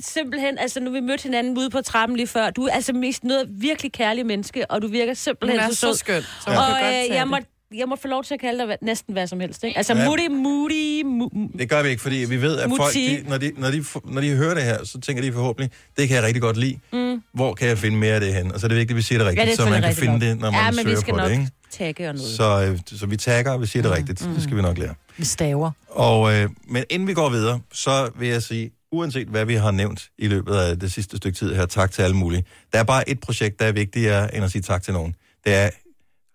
simpelthen, 0.00 0.58
altså 0.58 0.80
nu 0.80 0.90
vi 0.90 1.00
mødte 1.00 1.22
hinanden 1.22 1.58
ude 1.58 1.70
på 1.70 1.80
trappen 1.82 2.16
lige 2.16 2.26
før, 2.26 2.50
du 2.50 2.62
er 2.64 2.72
altså 2.72 2.92
mest 2.92 3.24
noget 3.24 3.46
virkelig 3.50 3.92
kærlig 3.92 4.26
menneske, 4.26 4.70
og 4.70 4.82
du 4.82 4.88
virker 4.88 5.06
Hun 5.06 5.14
simpelthen 5.14 5.60
er 5.60 5.68
så 5.68 5.74
så 5.74 5.80
sød. 5.80 5.94
skøn. 5.94 6.22
Så 6.22 6.50
Og 6.50 6.80
øh, 6.82 7.14
jeg, 7.14 7.28
må, 7.28 7.36
jeg 7.74 7.88
må 7.88 7.96
få 7.96 8.08
lov 8.08 8.24
til 8.24 8.34
at 8.34 8.40
kalde 8.40 8.58
dig 8.58 8.66
hvad- 8.66 8.76
næsten 8.82 9.12
hvad 9.12 9.26
som 9.26 9.40
helst, 9.40 9.64
ikke? 9.64 9.76
Altså 9.78 9.94
Ja. 9.94 10.04
Moody, 10.04 10.28
Moody, 10.30 11.02
Mo- 11.04 11.58
Det 11.58 11.68
gør 11.70 11.82
vi 11.82 11.88
ikke, 11.88 12.02
fordi 12.02 12.16
vi 12.16 12.42
ved, 12.42 12.58
at 12.58 12.70
folk, 12.70 12.80
Mutti. 12.80 13.16
de, 13.16 13.28
når, 13.28 13.38
de, 13.38 13.52
når, 13.56 13.70
de, 13.70 13.84
når 14.04 14.20
de 14.20 14.34
hører 14.36 14.54
det 14.54 14.62
her, 14.62 14.84
så 14.84 15.00
tænker 15.00 15.22
de 15.22 15.32
forhåbentlig, 15.32 15.70
det 15.98 16.08
kan 16.08 16.16
jeg 16.16 16.24
rigtig 16.24 16.42
godt 16.42 16.56
lide. 16.56 16.78
Mm. 16.92 17.22
Hvor 17.34 17.54
kan 17.54 17.68
jeg 17.68 17.78
finde 17.78 17.96
mere 17.96 18.14
af 18.14 18.20
det 18.20 18.34
hen? 18.34 18.52
Og 18.52 18.60
så 18.60 18.66
er 18.66 18.68
det 18.68 18.76
vigtigt, 18.78 18.90
at 18.90 18.96
vi 18.96 19.02
siger 19.02 19.18
det 19.18 19.26
rigtigt, 19.28 19.40
Ja, 19.46 19.50
det 19.50 19.52
er 19.52 19.56
så 19.64 19.70
man 19.70 19.82
selvfølgelig 19.82 19.96
kan 19.96 20.02
finde 20.02 20.14
rigtigt 20.14 20.30
det, 20.32 20.40
når 20.52 20.58
ja, 20.58 20.64
man 20.64 20.74
men 20.76 20.84
vi 20.84 20.90
søger 20.90 21.00
skal 21.00 21.12
på 21.12 21.18
nok 21.18 21.28
det. 21.28 21.32
Ikke? 21.32 21.48
tagge 21.70 22.08
og 22.08 22.14
noget. 22.14 22.30
Så, 22.30 22.66
øh, 22.92 22.98
så 22.98 23.06
vi 23.06 23.16
tagger, 23.16 23.52
og 23.52 23.60
vi 23.60 23.66
siger 23.66 23.82
det 23.82 23.90
rigtigt. 23.92 24.18
Det 24.34 24.42
skal 24.42 24.56
vi 24.56 24.62
nok 24.62 24.78
lære. 24.78 24.94
Vi 25.16 25.24
staver. 25.24 25.70
Og, 25.88 26.34
øh, 26.34 26.50
men 26.68 26.84
inden 26.90 27.08
vi 27.08 27.14
går 27.14 27.28
videre, 27.30 27.60
så 27.72 28.10
vil 28.18 28.28
jeg 28.28 28.42
sige, 28.42 28.70
uanset 28.92 29.28
hvad 29.28 29.44
vi 29.44 29.54
har 29.54 29.70
nævnt 29.70 30.10
i 30.18 30.28
løbet 30.28 30.54
af 30.54 30.78
det 30.78 30.92
sidste 30.92 31.16
stykke 31.16 31.38
tid 31.38 31.54
her, 31.54 31.66
tak 31.66 31.90
til 31.90 32.02
alle 32.02 32.16
mulige. 32.16 32.44
Der 32.72 32.78
er 32.78 32.84
bare 32.84 33.08
et 33.08 33.20
projekt, 33.20 33.58
der 33.58 33.66
er 33.66 33.72
vigtigere 33.72 34.34
end 34.34 34.44
at 34.44 34.50
sige 34.52 34.62
tak 34.62 34.82
til 34.82 34.92
nogen. 34.92 35.16
Det 35.44 35.54
er, 35.54 35.70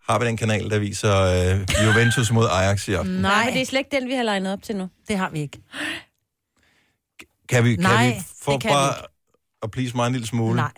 har 0.09 0.19
vi 0.19 0.25
den 0.25 0.37
kanal, 0.37 0.69
der 0.69 0.79
viser 0.79 1.15
øh, 1.21 1.85
Juventus 1.85 2.31
mod 2.31 2.47
Ajax 2.51 2.87
i 2.87 2.93
aften? 2.93 3.15
Nej, 3.15 3.45
men 3.45 3.53
det 3.53 3.61
er 3.61 3.65
slet 3.65 3.79
ikke 3.79 3.95
den, 3.95 4.07
vi 4.07 4.13
har 4.13 4.23
legnet 4.23 4.53
op 4.53 4.63
til 4.63 4.75
nu. 4.75 4.89
Det 5.07 5.17
har 5.17 5.29
vi 5.29 5.39
ikke. 5.39 5.59
Kan 7.49 7.63
vi, 7.63 7.75
kan 7.75 7.83
Nej, 7.83 8.07
vi 8.07 8.13
få 8.41 8.51
det 8.51 8.61
kan 8.61 8.69
vi 8.69 8.73
bare 8.73 8.93
at 9.63 9.71
please 9.71 9.95
mig 9.95 10.07
en 10.07 10.13
lille 10.13 10.27
smule? 10.27 10.55
Nej. 10.55 10.71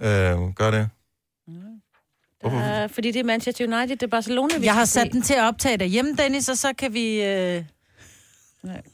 Øh, 0.00 0.54
gør 0.54 0.70
det. 0.70 0.88
Uh, 2.44 2.90
fordi 2.90 3.10
det 3.10 3.20
er 3.20 3.24
Manchester 3.24 3.64
United, 3.64 3.96
det 3.96 4.02
er 4.02 4.06
Barcelona, 4.06 4.58
vi 4.58 4.64
Jeg 4.64 4.74
har 4.74 4.84
sat 4.84 5.06
se. 5.06 5.12
den 5.12 5.22
til 5.22 5.34
at 5.34 5.42
optage 5.44 5.76
derhjemme, 5.76 6.16
Dennis, 6.18 6.48
og 6.48 6.56
så 6.58 6.72
kan 6.78 6.94
vi... 6.94 7.22
Øh... 7.22 7.62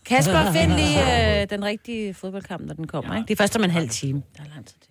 Kasper, 0.07 0.53
find 0.53 0.73
lige 0.73 1.41
øh, 1.43 1.51
den 1.51 1.65
rigtige 1.65 2.15
fodboldkamp, 2.15 2.67
når 2.67 2.75
den 2.75 2.87
kommer. 2.87 3.17
Ikke? 3.17 3.27
Det 3.27 3.33
er 3.33 3.37
først 3.37 3.57
om 3.57 3.65
en 3.65 3.71
halv 3.71 3.89
time. 3.89 4.23
Der 4.37 4.43
er 4.45 4.49
lang 4.55 4.67
tid 4.67 4.75
til. 4.83 4.91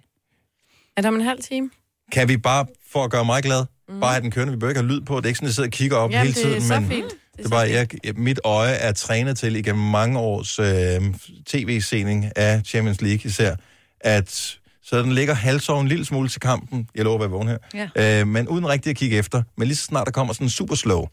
Er 0.97 1.01
der 1.01 1.09
om 1.09 1.15
en 1.15 1.21
halv 1.21 1.39
time? 1.43 1.69
Kan 2.11 2.27
vi 2.27 2.37
bare, 2.37 2.65
for 2.91 3.03
at 3.03 3.11
gøre 3.11 3.25
mig 3.25 3.43
glad, 3.43 3.65
mm. 3.89 3.99
bare 3.99 4.11
have 4.11 4.21
den 4.21 4.31
kørende? 4.31 4.53
Vi 4.53 4.59
bør 4.59 4.69
ikke 4.69 4.81
have 4.81 4.91
lyd 4.91 5.01
på. 5.01 5.17
Det 5.17 5.23
er 5.23 5.27
ikke 5.27 5.37
sådan, 5.37 5.45
at 5.45 5.49
jeg 5.49 5.55
sidder 5.55 5.67
og 5.67 5.71
kigger 5.71 5.97
op 5.97 6.11
Jamen, 6.11 6.21
hele 6.25 6.33
det 6.33 6.41
tiden. 6.43 6.57
er 6.57 6.61
så 6.61 6.79
men 6.79 6.89
fint. 6.89 7.13
Det 7.37 7.45
er 7.45 7.49
bare, 7.49 7.69
jeg, 7.69 7.87
mit 8.15 8.39
øje 8.43 8.71
er 8.71 8.91
trænet 8.91 9.37
til 9.37 9.55
igennem 9.55 9.83
mange 9.83 10.19
års 10.19 10.59
øh, 10.59 11.13
tv-sening 11.45 12.31
af 12.35 12.61
Champions 12.65 13.01
League 13.01 13.21
især, 13.23 13.55
at 14.01 14.58
så 14.89 15.01
den 15.01 15.11
ligger 15.11 15.33
halvsoven 15.33 15.85
en 15.85 15.87
lille 15.87 16.05
smule 16.05 16.29
til 16.29 16.39
kampen. 16.41 16.89
Jeg 16.95 17.03
lover 17.03 17.15
at 17.15 17.21
være 17.21 17.29
vågen 17.29 17.47
her. 17.47 17.57
Ja. 17.95 18.21
Øh, 18.21 18.27
men 18.27 18.47
uden 18.47 18.67
rigtig 18.69 18.89
at 18.89 18.95
kigge 18.95 19.17
efter. 19.17 19.43
Men 19.57 19.67
lige 19.67 19.77
så 19.77 19.83
snart 19.83 20.05
der 20.05 20.11
kommer 20.11 20.33
sådan 20.33 20.45
en 20.45 20.49
super 20.51 20.75
slow, 20.75 21.05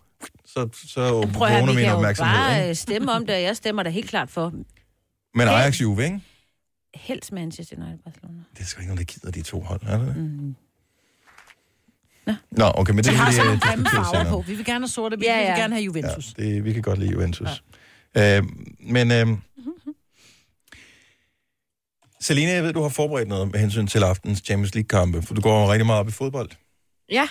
så, 0.47 0.69
så 0.89 1.29
Prøv 1.35 1.51
vågner 1.51 1.73
vi 1.73 1.81
min 1.81 1.89
opmærksomhed. 1.91 2.37
bare 2.37 2.57
Ikke? 2.59 2.69
øh, 2.69 2.75
stemme 2.77 3.13
om 3.13 3.27
det, 3.27 3.35
og 3.35 3.43
jeg 3.43 3.57
stemmer 3.57 3.83
da 3.83 3.91
helt 3.91 4.09
klart 4.11 4.31
for 4.31 4.53
Men 5.35 5.49
Ajax 5.49 5.81
Juve, 5.81 6.05
ikke? 6.05 6.21
helst 6.95 7.33
Manchester 7.33 7.77
United 7.77 7.99
Barcelona. 8.05 8.39
Det 8.57 8.61
er 8.63 8.65
sgu 8.67 8.81
ikke 8.81 8.89
nogen, 8.95 8.99
der 9.07 9.13
gider 9.13 9.31
de 9.31 9.43
to 9.43 9.61
hold, 9.61 9.81
er 9.87 9.99
det 9.99 10.07
det? 10.07 10.17
Mm. 10.17 10.55
Nå, 12.51 12.73
okay, 12.75 12.93
men 12.93 13.05
det 13.05 13.13
Vi 13.13 13.17
kan 13.17 13.25
har 13.25 13.31
vi 13.31 13.37
så 13.37 13.43
øh, 13.53 13.59
grimme 13.61 13.87
farver 13.95 14.31
på. 14.31 14.45
Vi 14.47 14.55
vil 14.55 14.65
gerne 14.65 14.83
have 14.83 14.89
sorte, 14.89 15.19
vi 15.19 15.25
Ja, 15.27 15.37
vil 15.37 15.45
ja. 15.47 15.57
gerne 15.61 15.75
have 15.75 15.85
Juventus. 15.85 16.35
Ja, 16.39 16.43
det, 16.45 16.65
vi 16.65 16.73
kan 16.73 16.83
godt 16.83 16.99
lide 16.99 17.11
Juventus. 17.13 17.63
Ja. 18.17 18.37
Øh, 18.39 18.43
men 18.81 19.11
øh, 19.13 19.27
Selina, 22.27 22.53
jeg 22.53 22.63
ved, 22.65 22.73
du 22.73 22.83
har 22.83 22.89
forberedt 22.89 23.29
noget 23.29 23.53
med 23.53 23.61
hensyn 23.61 23.87
til 23.87 24.03
aftens 24.03 24.39
Champions 24.47 24.75
League-kampe, 24.75 25.23
for 25.23 25.35
du 25.35 25.41
går 25.41 25.73
rigtig 25.73 25.87
meget 25.87 26.01
op 26.01 26.09
i 26.09 26.13
fodbold. 26.13 26.51
Ja, 27.11 27.27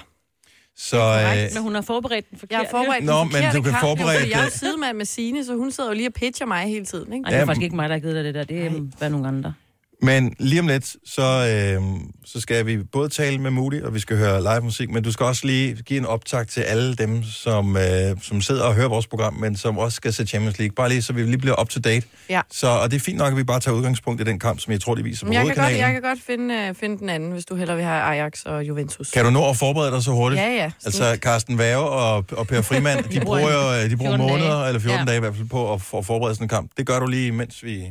Så 0.77 0.97
øh, 0.97 1.53
men 1.53 1.63
hun 1.63 1.75
har 1.75 1.81
forberedt 1.81 2.29
den 2.29 2.39
forkert. 2.39 2.51
jeg 2.51 2.59
har 2.71 2.77
forberedt 2.77 3.05
Nå, 3.05 3.19
den 3.19 3.21
men 3.27 3.31
forkerte 3.31 3.57
du 3.57 3.61
kan 3.61 3.71
kamp. 3.71 3.81
forberede 3.81 4.23
Jo, 4.23 4.29
Jeg 4.29 4.39
er 4.39 4.43
det. 4.43 4.53
sidemand 4.53 4.97
med 4.97 5.05
Signe, 5.05 5.45
så 5.45 5.55
hun 5.55 5.71
sidder 5.71 5.89
jo 5.89 5.95
lige 5.95 6.07
og 6.09 6.13
pitcher 6.13 6.45
mig 6.47 6.63
hele 6.67 6.85
tiden, 6.85 7.13
ikke? 7.13 7.21
Nej, 7.23 7.29
det 7.29 7.35
er 7.35 7.39
Ja, 7.39 7.45
faktisk 7.45 7.63
ikke 7.63 7.75
mig, 7.75 7.89
der 7.89 7.95
har 7.95 7.99
givet 7.99 8.15
dig 8.15 8.23
det 8.23 8.33
der. 8.35 8.43
Det 8.43 8.65
er, 8.65 8.69
hvad 8.97 9.09
nogle 9.09 9.27
andre. 9.27 9.53
Men 10.01 10.33
lige 10.39 10.59
om 10.59 10.67
lidt, 10.67 10.95
så, 11.05 11.21
øh, 11.21 11.83
så 12.25 12.41
skal 12.41 12.65
vi 12.65 12.77
både 12.83 13.09
tale 13.09 13.37
med 13.37 13.51
Moody, 13.51 13.81
og 13.81 13.93
vi 13.93 13.99
skal 13.99 14.17
høre 14.17 14.41
live 14.41 14.61
musik, 14.61 14.89
men 14.89 15.03
du 15.03 15.11
skal 15.11 15.25
også 15.25 15.47
lige 15.47 15.75
give 15.75 15.99
en 15.99 16.05
optag 16.05 16.47
til 16.47 16.61
alle 16.61 16.95
dem, 16.95 17.23
som, 17.23 17.77
øh, 17.77 17.83
som 18.21 18.41
sidder 18.41 18.63
og 18.63 18.75
hører 18.75 18.87
vores 18.89 19.07
program, 19.07 19.33
men 19.33 19.55
som 19.57 19.77
også 19.77 19.95
skal 19.95 20.13
se 20.13 20.25
Champions 20.25 20.59
League. 20.59 20.75
Bare 20.75 20.89
lige, 20.89 21.01
så 21.01 21.13
vi 21.13 21.23
lige 21.23 21.37
bliver 21.37 21.61
up 21.61 21.69
to 21.69 21.79
date. 21.79 22.07
Ja. 22.29 22.41
Så, 22.51 22.67
og 22.67 22.91
det 22.91 22.95
er 22.97 22.99
fint 23.01 23.17
nok, 23.17 23.31
at 23.31 23.37
vi 23.37 23.43
bare 23.43 23.59
tager 23.59 23.75
udgangspunkt 23.77 24.21
i 24.21 24.23
den 24.23 24.39
kamp, 24.39 24.59
som 24.59 24.71
jeg 24.73 24.81
tror, 24.81 24.95
de 24.95 25.03
viser 25.03 25.25
på 25.25 25.33
jeg 25.33 25.45
kan, 25.45 25.55
godt, 25.55 25.71
jeg 25.77 25.91
kan 25.93 26.01
godt 26.01 26.19
finde, 26.27 26.69
uh, 26.69 26.75
finde 26.75 26.97
den 26.97 27.09
anden, 27.09 27.31
hvis 27.31 27.45
du 27.45 27.55
hellere 27.55 27.77
vil 27.77 27.85
have 27.85 28.01
Ajax 28.01 28.43
og 28.45 28.63
Juventus. 28.67 29.11
Kan 29.11 29.25
du 29.25 29.31
nå 29.31 29.49
at 29.49 29.57
forberede 29.57 29.91
dig 29.91 30.03
så 30.03 30.11
hurtigt? 30.11 30.41
Ja, 30.41 30.47
ja. 30.53 30.71
Altså, 30.85 31.17
Carsten 31.21 31.57
Værge 31.57 31.77
og, 31.89 32.25
og 32.31 32.47
Per 32.47 32.61
Frimand, 32.61 33.03
de 33.13 33.19
bruger 33.19 33.39
jo 33.39 33.83
øh, 33.83 33.89
de 33.89 33.97
bruger 33.97 34.11
14 34.17 34.27
dage. 34.27 34.39
måneder, 34.39 34.65
eller 34.65 34.79
14 34.79 34.99
Ja. 34.99 35.05
dage 35.05 35.17
i 35.17 35.19
hvert 35.19 35.35
fald, 35.35 35.47
på 35.49 35.73
at, 35.73 35.81
at 35.97 36.05
forberede 36.05 36.35
sådan 36.35 36.45
en 36.45 36.49
kamp. 36.49 36.71
Det 36.77 36.87
gør 36.87 36.99
du 36.99 37.07
lige, 37.07 37.31
mens 37.31 37.63
vi 37.63 37.83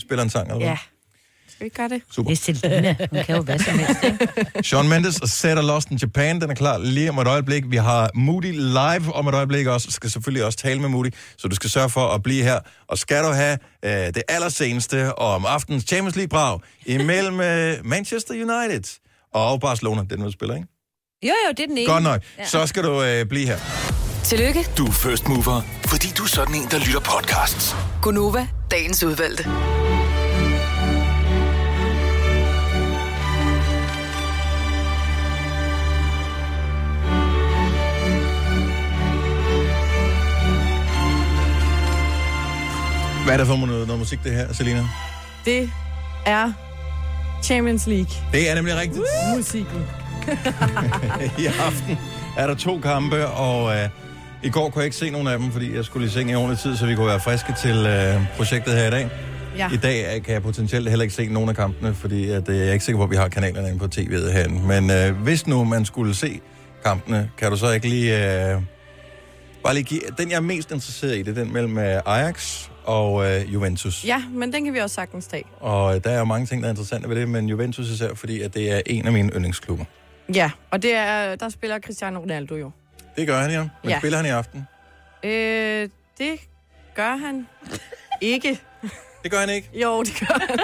spiller 0.00 0.22
en 0.22 0.30
sang, 0.30 0.46
eller 0.46 0.58
hvad? 0.58 0.68
Ja. 0.68 0.76
Skal 1.62 1.64
vi 1.64 1.66
ikke 1.66 1.76
gøre 1.76 1.88
det? 1.88 2.02
Super. 2.10 2.30
Det 2.30 2.48
er 2.48 2.54
Selina. 2.54 2.96
Hun 3.10 3.24
kan 3.24 3.36
jo 3.36 3.42
hvad 3.42 3.58
som 3.58 3.78
helst, 3.78 4.04
ikke? 4.04 4.28
Sean 4.68 4.88
Mendes 4.88 5.18
og 5.18 5.28
Set 5.28 5.58
og 5.58 5.64
Lost 5.64 5.90
in 5.90 5.96
Japan, 5.96 6.40
den 6.40 6.50
er 6.50 6.54
klar 6.54 6.78
lige 6.78 7.10
om 7.10 7.18
et 7.18 7.26
øjeblik. 7.26 7.64
Vi 7.70 7.76
har 7.76 8.10
Moody 8.14 8.52
live 8.52 9.14
om 9.14 9.28
et 9.28 9.34
øjeblik 9.34 9.66
også, 9.66 9.88
og 9.88 9.92
skal 9.92 10.10
selvfølgelig 10.10 10.44
også 10.44 10.58
tale 10.58 10.80
med 10.80 10.88
Moody, 10.88 11.06
så 11.38 11.48
du 11.48 11.54
skal 11.54 11.70
sørge 11.70 11.90
for 11.90 12.08
at 12.08 12.22
blive 12.22 12.42
her. 12.42 12.58
Og 12.88 12.98
skal 12.98 13.24
du 13.24 13.28
have 13.28 13.58
øh, 13.84 13.90
det 13.90 14.22
allerseneste 14.28 15.18
om 15.18 15.46
aftens 15.46 15.84
Champions 15.84 16.16
League-brag 16.16 16.60
imellem 16.86 17.40
øh, 17.40 17.76
Manchester 17.84 18.34
United 18.34 18.98
og 19.34 19.60
Barcelona, 19.60 20.02
den 20.10 20.24
vil 20.24 20.32
spiller, 20.32 20.54
ikke? 20.54 20.68
Jo, 21.22 21.34
jo, 21.46 21.50
det 21.56 21.60
er 21.60 21.66
den 21.66 21.78
ene. 21.78 21.86
Godt 21.86 22.02
nok. 22.02 22.22
Ja. 22.38 22.46
Så 22.46 22.66
skal 22.66 22.82
du 22.82 23.02
øh, 23.02 23.26
blive 23.26 23.46
her. 23.46 23.58
Tillykke, 24.24 24.66
Du 24.78 24.86
er 24.86 24.92
first 24.92 25.28
mover, 25.28 25.60
fordi 25.86 26.08
du 26.18 26.22
er 26.22 26.28
sådan 26.28 26.54
en, 26.54 26.68
der 26.70 26.78
lytter 26.78 27.00
podcasts. 27.00 27.76
Gunova, 28.02 28.48
dagens 28.70 29.04
udvalgte. 29.04 29.81
Hvad 43.24 43.34
er 43.34 43.38
det 43.38 43.46
for 43.46 43.66
noget, 43.66 43.86
noget 43.86 43.98
musik, 43.98 44.24
det 44.24 44.32
her, 44.32 44.52
Selina? 44.52 44.84
Det 45.44 45.70
er 46.26 46.52
Champions 47.42 47.86
League. 47.86 48.14
Det 48.32 48.50
er 48.50 48.54
nemlig 48.54 48.76
rigtigt. 48.76 49.04
Musikken. 49.36 49.86
I 51.44 51.46
aften 51.46 51.98
er 52.38 52.46
der 52.46 52.54
to 52.54 52.78
kampe, 52.78 53.26
og 53.26 53.76
øh, 53.76 53.88
i 54.42 54.50
går 54.50 54.70
kunne 54.70 54.80
jeg 54.80 54.84
ikke 54.84 54.96
se 54.96 55.10
nogen 55.10 55.28
af 55.28 55.38
dem, 55.38 55.52
fordi 55.52 55.76
jeg 55.76 55.84
skulle 55.84 56.06
i 56.06 56.10
seng 56.10 56.30
i 56.30 56.34
ordentlig 56.34 56.58
tid, 56.58 56.76
så 56.76 56.86
vi 56.86 56.94
kunne 56.94 57.06
være 57.06 57.20
friske 57.20 57.54
til 57.62 57.86
øh, 57.86 58.36
projektet 58.36 58.74
her 58.74 58.86
i 58.86 58.90
dag. 58.90 59.08
Ja. 59.58 59.70
I 59.72 59.76
dag 59.76 60.16
øh, 60.16 60.22
kan 60.22 60.34
jeg 60.34 60.42
potentielt 60.42 60.88
heller 60.88 61.02
ikke 61.02 61.14
se 61.14 61.28
nogen 61.28 61.48
af 61.48 61.56
kampene, 61.56 61.94
fordi 61.94 62.30
at, 62.30 62.48
øh, 62.48 62.58
jeg 62.58 62.68
er 62.68 62.72
ikke 62.72 62.84
sikker 62.84 62.98
på, 62.98 63.04
at 63.04 63.10
vi 63.10 63.16
har 63.16 63.28
kanalerne 63.28 63.68
inde 63.68 63.78
på 63.78 63.88
tv'et 63.94 64.32
herinde. 64.32 64.66
Men 64.66 64.90
øh, 64.90 65.22
hvis 65.22 65.46
nu 65.46 65.64
man 65.64 65.84
skulle 65.84 66.14
se 66.14 66.40
kampene, 66.84 67.30
kan 67.38 67.50
du 67.50 67.56
så 67.56 67.70
ikke 67.70 67.88
lige... 67.88 68.52
Øh, 68.52 68.62
bare 69.64 69.74
lige 69.74 69.84
give... 69.84 70.00
Den, 70.18 70.30
jeg 70.30 70.36
er 70.36 70.40
mest 70.40 70.70
interesseret 70.70 71.16
i, 71.16 71.22
det 71.22 71.38
er 71.38 71.44
den 71.44 71.52
mellem 71.52 71.78
øh, 71.78 72.00
Ajax 72.06 72.68
og 72.84 73.26
øh, 73.26 73.54
Juventus. 73.54 74.04
Ja, 74.04 74.22
men 74.30 74.52
den 74.52 74.64
kan 74.64 74.74
vi 74.74 74.78
også 74.78 74.94
sagtens 74.94 75.26
tage. 75.26 75.44
Og 75.60 75.96
øh, 75.96 76.04
der 76.04 76.10
er 76.10 76.18
jo 76.18 76.24
mange 76.24 76.46
ting, 76.46 76.62
der 76.62 76.68
er 76.68 76.72
interessante 76.72 77.08
ved 77.08 77.16
det, 77.16 77.28
men 77.28 77.48
Juventus 77.48 77.90
især, 77.90 78.14
fordi 78.14 78.40
at 78.40 78.54
det 78.54 78.72
er 78.72 78.80
en 78.86 79.06
af 79.06 79.12
mine 79.12 79.32
yndlingsklubber. 79.32 79.84
Ja, 80.34 80.50
og 80.70 80.82
det 80.82 80.94
er, 80.94 81.36
der 81.36 81.48
spiller 81.48 81.78
Cristiano 81.78 82.20
Ronaldo 82.20 82.54
jo. 82.54 82.70
Det 83.16 83.26
gør 83.26 83.40
han, 83.40 83.50
ja. 83.50 83.68
Men 83.82 83.90
ja. 83.90 83.98
spiller 83.98 84.16
han 84.16 84.26
i 84.26 84.30
aften? 84.30 84.66
Øh, 85.24 85.88
det 86.18 86.40
gør 86.94 87.16
han 87.16 87.46
ikke. 88.20 88.60
Det 89.22 89.30
gør 89.30 89.38
han 89.40 89.50
ikke? 89.50 89.70
Jo, 89.74 90.02
det 90.02 90.14
gør 90.20 90.38
han. 90.40 90.58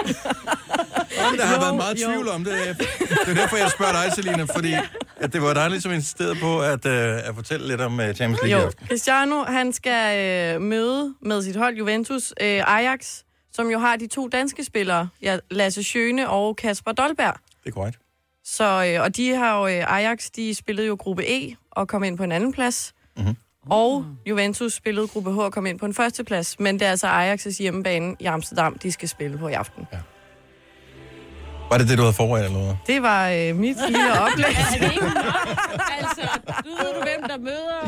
Jamen, 1.17 1.39
der 1.39 1.45
har 1.45 1.53
Jo, 1.55 1.59
været 1.61 1.75
meget 1.75 2.01
jo. 2.01 2.07
tvivl 2.07 2.27
om 2.29 2.43
det. 2.43 2.53
Det 3.09 3.27
er 3.27 3.33
derfor, 3.33 3.57
jeg 3.57 3.71
spørger 3.71 3.91
dig, 3.91 4.13
Selina, 4.15 4.43
fordi 4.43 4.73
at 5.17 5.33
det 5.33 5.41
var 5.41 5.53
dig 5.53 5.69
ligesom 5.69 5.91
insisteret 5.91 6.37
på 6.41 6.59
at, 6.61 6.85
uh, 6.85 6.91
at 7.29 7.35
fortælle 7.35 7.67
lidt 7.67 7.81
om 7.81 7.99
uh, 7.99 8.05
Champions 8.13 8.39
League 8.43 8.63
Jo. 8.65 8.71
Cristiano, 8.87 9.43
han 9.43 9.73
skal 9.73 10.17
øh, 10.55 10.61
møde 10.61 11.13
med 11.21 11.43
sit 11.43 11.55
hold 11.55 11.75
Juventus 11.77 12.33
øh, 12.41 12.77
Ajax, 12.77 13.17
som 13.53 13.69
jo 13.69 13.79
har 13.79 13.95
de 13.95 14.07
to 14.07 14.27
danske 14.27 14.63
spillere, 14.63 15.09
ja, 15.21 15.37
Lasse 15.51 15.83
Schøne 15.83 16.29
og 16.29 16.55
Kasper 16.55 16.91
Dolberg. 16.91 17.33
Det 17.63 17.69
er 17.69 17.73
korrekt. 17.73 17.97
Så, 18.45 18.85
øh, 18.95 19.01
og 19.03 19.15
de 19.17 19.29
har 19.35 19.59
jo, 19.59 19.67
øh, 19.67 19.93
Ajax, 19.97 20.25
de 20.35 20.55
spillede 20.55 20.87
jo 20.87 20.95
gruppe 20.99 21.23
E 21.27 21.55
og 21.71 21.87
kom 21.87 22.03
ind 22.03 22.17
på 22.17 22.23
en 22.23 22.31
anden 22.31 22.53
plads. 22.53 22.93
Mhm. 23.17 23.35
Og 23.69 24.05
Juventus 24.25 24.73
spillede 24.73 25.07
gruppe 25.07 25.31
H 25.31 25.37
og 25.37 25.51
kom 25.53 25.65
ind 25.65 25.79
på 25.79 25.85
en 25.85 25.93
første 25.93 26.23
plads. 26.23 26.59
Men 26.59 26.79
det 26.79 26.85
er 26.85 26.89
altså 26.91 27.07
Ajax' 27.07 27.57
hjemmebane 27.59 28.15
i 28.19 28.25
Amsterdam, 28.25 28.77
de 28.83 28.91
skal 28.91 29.09
spille 29.09 29.37
på 29.37 29.47
i 29.47 29.53
aften. 29.53 29.87
Ja. 29.93 29.97
Var 31.71 31.77
det 31.77 31.89
det, 31.89 31.97
du 31.97 32.03
havde 32.03 32.13
forberedt 32.13 32.45
eller 32.45 32.59
noget? 32.59 32.77
Det 32.87 33.01
var 33.01 33.29
øh, 33.29 33.55
mit 33.55 33.77
lille 33.87 34.19
oplæg. 34.25 34.45
Er 34.73 34.77
det 34.79 34.91
ikke 34.91 35.05
nok? 35.05 35.47
Altså, 35.99 36.21
du 36.65 36.69
ved 36.69 36.93
du, 36.95 37.01
hvem 37.01 37.29
der 37.29 37.37
møder, 37.37 37.79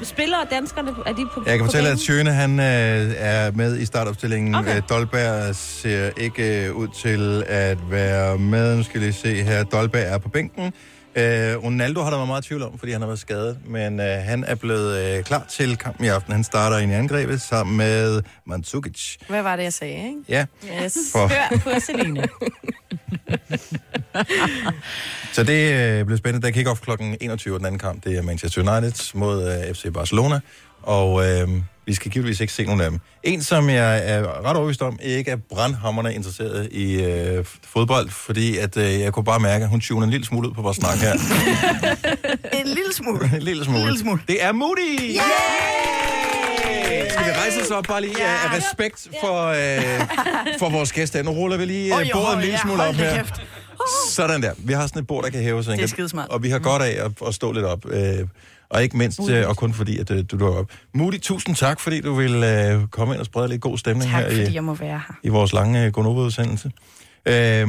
og 0.00 0.06
spiller 0.06 0.36
danskerne, 0.50 0.90
er 1.06 1.12
de 1.12 1.26
på 1.34 1.42
Jeg 1.46 1.58
kan 1.58 1.58
på 1.58 1.64
fortælle, 1.64 1.88
at 1.88 1.92
banen? 1.92 1.98
Sjøne, 1.98 2.30
han 2.32 2.60
øh, 2.60 3.14
er 3.16 3.50
med 3.52 3.78
i 3.78 3.84
startopstillingen. 3.84 4.54
Okay. 4.54 4.70
Okay. 4.70 4.82
Dolberg 4.88 5.54
ser 5.56 6.10
ikke 6.16 6.66
øh, 6.66 6.74
ud 6.76 6.88
til 6.88 7.44
at 7.46 7.78
være 7.90 8.38
med. 8.38 8.76
Nu 8.76 8.82
skal 8.82 9.00
lige 9.00 9.12
se 9.12 9.42
her. 9.42 9.64
Dolberg 9.64 10.02
er 10.02 10.18
på 10.18 10.28
bænken. 10.28 10.72
Øh, 11.16 11.64
Ronaldo 11.64 12.02
har 12.02 12.10
der 12.10 12.16
været 12.16 12.28
meget 12.28 12.44
tvivl 12.44 12.62
om, 12.62 12.78
fordi 12.78 12.92
han 12.92 13.00
har 13.00 13.06
været 13.08 13.18
skadet. 13.20 13.58
Men 13.66 14.00
øh, 14.00 14.06
han 14.06 14.44
er 14.44 14.54
blevet 14.54 15.16
øh, 15.18 15.24
klar 15.24 15.46
til 15.48 15.76
kampen 15.76 16.04
i 16.04 16.08
aften. 16.08 16.32
Han 16.32 16.44
starter 16.44 16.78
ind 16.78 16.92
i 16.92 16.94
angrebet 16.94 17.40
sammen 17.40 17.76
med 17.76 18.22
Mandzukic. 18.46 19.16
Hvad 19.28 19.42
var 19.42 19.56
det, 19.56 19.62
jeg 19.62 19.72
sagde, 19.72 19.94
ikke? 19.94 20.16
Ja. 20.28 20.46
Yes. 20.84 20.96
For- 21.12 21.28
Hør 21.28 21.58
på 21.74 21.80
Selina. 21.80 22.24
Så 25.32 25.42
det 25.44 25.72
øh, 25.72 26.04
bliver 26.04 26.18
spændende. 26.18 26.46
Der 26.46 26.52
kick-off 26.52 26.80
kl. 26.96 27.02
21 27.20 27.58
den 27.58 27.66
anden 27.66 27.78
kamp. 27.78 28.04
Det 28.04 28.18
er 28.18 28.22
Manchester 28.22 28.76
United 28.78 29.14
mod 29.18 29.52
øh, 29.68 29.74
FC 29.74 29.86
Barcelona. 29.94 30.40
Og 30.82 31.26
øh, 31.28 31.48
vi 31.90 31.94
skal 31.94 32.10
givetvis 32.10 32.40
ikke 32.40 32.52
se 32.52 32.64
nogen 32.64 32.80
af 32.80 32.90
dem. 32.90 33.00
En, 33.22 33.42
som 33.42 33.70
jeg 33.70 34.10
er 34.10 34.44
ret 34.44 34.56
overbevist 34.56 34.82
om, 34.82 34.98
ikke 35.02 35.30
er 35.30 35.36
brandhammerne 35.36 36.14
interesseret 36.14 36.68
i 36.72 37.02
øh, 37.02 37.44
fodbold, 37.64 38.10
fordi 38.10 38.56
at, 38.58 38.76
øh, 38.76 39.00
jeg 39.00 39.12
kunne 39.12 39.24
bare 39.24 39.40
mærke, 39.40 39.64
at 39.64 39.70
hun 39.70 39.80
tuner 39.80 40.04
en 40.04 40.10
lille 40.10 40.26
smule 40.26 40.48
ud 40.48 40.54
på 40.54 40.62
vores 40.62 40.76
snak 40.76 40.98
her. 40.98 41.12
En 42.60 42.66
lille 42.66 42.92
smule. 42.94 43.30
en 43.36 43.42
lille 43.42 43.64
smule. 43.64 43.80
En 43.80 43.86
lille 43.86 44.00
smule. 44.00 44.20
Det 44.28 44.44
er 44.44 44.52
Moody! 44.52 45.00
Yeah! 45.00 45.20
Skal 47.10 47.24
vi 47.24 47.30
rejse 47.30 47.62
os 47.62 47.70
op 47.70 47.84
bare 47.84 48.00
lige 48.00 48.24
af 48.24 48.44
af 48.44 48.56
respekt 48.56 49.08
for, 49.20 49.46
øh, 49.46 50.08
for 50.58 50.70
vores 50.70 50.92
gæster? 50.92 51.22
Nu 51.22 51.30
ruller 51.30 51.56
vi 51.56 51.64
lige 51.64 52.00
øh, 52.00 52.06
bordet 52.12 52.34
en 52.34 52.40
lille 52.40 52.54
ja, 52.54 52.60
smule 52.62 52.82
op 52.82 52.94
her. 52.94 53.24
Sådan 54.08 54.42
der. 54.42 54.52
Vi 54.58 54.72
har 54.72 54.86
sådan 54.86 55.02
et 55.02 55.06
bord, 55.06 55.24
der 55.24 55.30
kan 55.30 55.42
hæves. 55.42 55.66
Det 55.66 55.82
er 55.82 55.86
skidesmart. 55.86 56.28
Og 56.28 56.42
vi 56.42 56.50
har 56.50 56.58
godt 56.58 56.82
af 56.82 57.04
at, 57.04 57.12
at 57.26 57.34
stå 57.34 57.52
lidt 57.52 57.64
op. 57.64 57.86
Øh, 57.90 58.26
og 58.70 58.82
ikke 58.82 58.96
mindst, 58.96 59.20
øh, 59.30 59.48
og 59.48 59.56
kun 59.56 59.72
fordi, 59.74 59.98
at 59.98 60.10
øh, 60.10 60.16
du 60.18 60.22
dukker 60.22 60.58
op. 60.58 60.70
Moody, 60.94 61.20
tusind 61.20 61.56
tak, 61.56 61.80
fordi 61.80 62.00
du 62.00 62.14
vil 62.14 62.34
øh, 62.34 62.86
komme 62.88 63.14
ind 63.14 63.20
og 63.20 63.26
sprede 63.26 63.48
lidt 63.48 63.60
god 63.60 63.78
stemning 63.78 64.10
Tak, 64.10 64.22
her 64.22 64.30
fordi 64.30 64.50
i, 64.50 64.54
jeg 64.54 64.64
må 64.64 64.74
være 64.74 64.90
her. 65.08 65.14
i 65.22 65.28
vores 65.28 65.52
lange 65.52 65.84
øh, 65.86 65.92
Gonova-udsendelse. 65.92 66.70
Øh, 67.28 67.68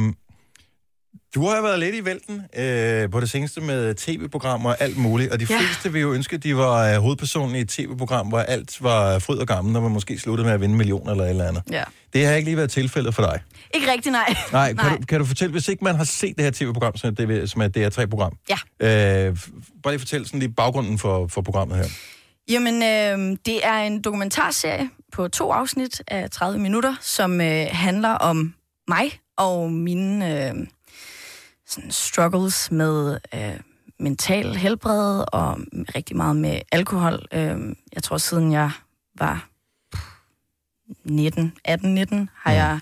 du 1.34 1.46
har 1.46 1.62
været 1.62 1.78
lidt 1.78 1.94
i 1.94 2.04
vælten 2.04 2.42
øh, 2.56 3.10
på 3.10 3.20
det 3.20 3.30
seneste 3.30 3.60
med 3.60 3.94
tv-programmer 3.94 4.70
og 4.70 4.76
alt 4.80 4.96
muligt, 4.96 5.32
og 5.32 5.40
de 5.40 5.46
Ja. 5.50 5.58
fleste 5.58 5.92
vil 5.92 6.00
jo 6.02 6.12
ønske, 6.12 6.36
at 6.36 6.42
de 6.42 6.56
var 6.56 6.88
øh, 6.94 7.00
hovedpersonen 7.00 7.56
i 7.56 7.60
et 7.60 7.68
tv-program, 7.68 8.26
hvor 8.28 8.38
alt 8.38 8.82
var 8.82 9.18
fryd 9.18 9.36
og 9.38 9.46
gammel, 9.46 9.72
når 9.72 9.80
man 9.80 9.90
måske 9.90 10.18
sluttede 10.18 10.46
med 10.46 10.54
at 10.54 10.60
vinde 10.60 10.74
millioner 10.76 11.10
eller 11.10 11.24
et 11.24 11.30
eller 11.30 11.44
andet. 11.48 11.62
Ja. 11.70 11.84
Det 12.12 12.26
har 12.26 12.32
ikke 12.34 12.44
lige 12.48 12.56
været 12.56 12.70
tilfældet 12.70 13.14
for 13.14 13.22
dig. 13.22 13.40
Ikke 13.74 13.92
rigtig, 13.92 14.12
nej. 14.12 14.34
Nej, 14.52 14.74
kan, 14.74 14.98
Du, 15.00 15.06
kan 15.06 15.18
du 15.18 15.24
fortælle, 15.24 15.52
hvis 15.52 15.68
ikke 15.68 15.84
man 15.84 15.94
har 15.94 16.04
set 16.04 16.36
det 16.36 16.44
her 16.44 16.50
tv-program, 16.52 16.96
som 16.96 17.10
er, 17.10 17.14
det, 17.26 17.50
som 17.50 17.62
er 17.62 17.68
det 17.68 17.98
DR3-program, 17.98 18.32
Ja. 18.50 19.26
øh, 19.28 19.36
bare 19.82 19.92
lige 19.92 19.98
fortæl 19.98 20.26
sådan 20.26 20.40
lige 20.40 20.52
baggrunden 20.52 20.98
for, 20.98 21.26
for 21.26 21.42
programmet 21.42 21.76
her. 21.76 21.84
Jamen, 22.50 22.74
øh, 22.82 23.36
det 23.46 23.66
er 23.66 23.74
en 23.78 24.00
dokumentarserie 24.02 24.90
på 25.12 25.28
to 25.28 25.50
afsnit 25.52 26.02
af 26.08 26.30
30 26.30 26.58
minutter, 26.58 26.94
som 27.00 27.40
øh, 27.40 27.66
handler 27.70 28.10
om 28.10 28.54
mig 28.88 29.12
og 29.36 29.72
mine 29.72 30.48
øh, 30.48 30.54
sådan 31.72 31.90
struggles 31.90 32.70
med 32.70 33.18
øh, 33.34 33.60
mental 33.98 34.56
helbred 34.56 35.24
og 35.32 35.58
rigtig 35.94 36.16
meget 36.16 36.36
med 36.36 36.60
alkohol. 36.72 37.26
Øh, 37.32 37.58
jeg 37.92 38.02
tror, 38.02 38.18
siden 38.18 38.52
jeg 38.52 38.70
var 39.18 39.48
19, 41.04 41.52
18-19, 41.68 42.26
har 42.34 42.52
jeg 42.52 42.80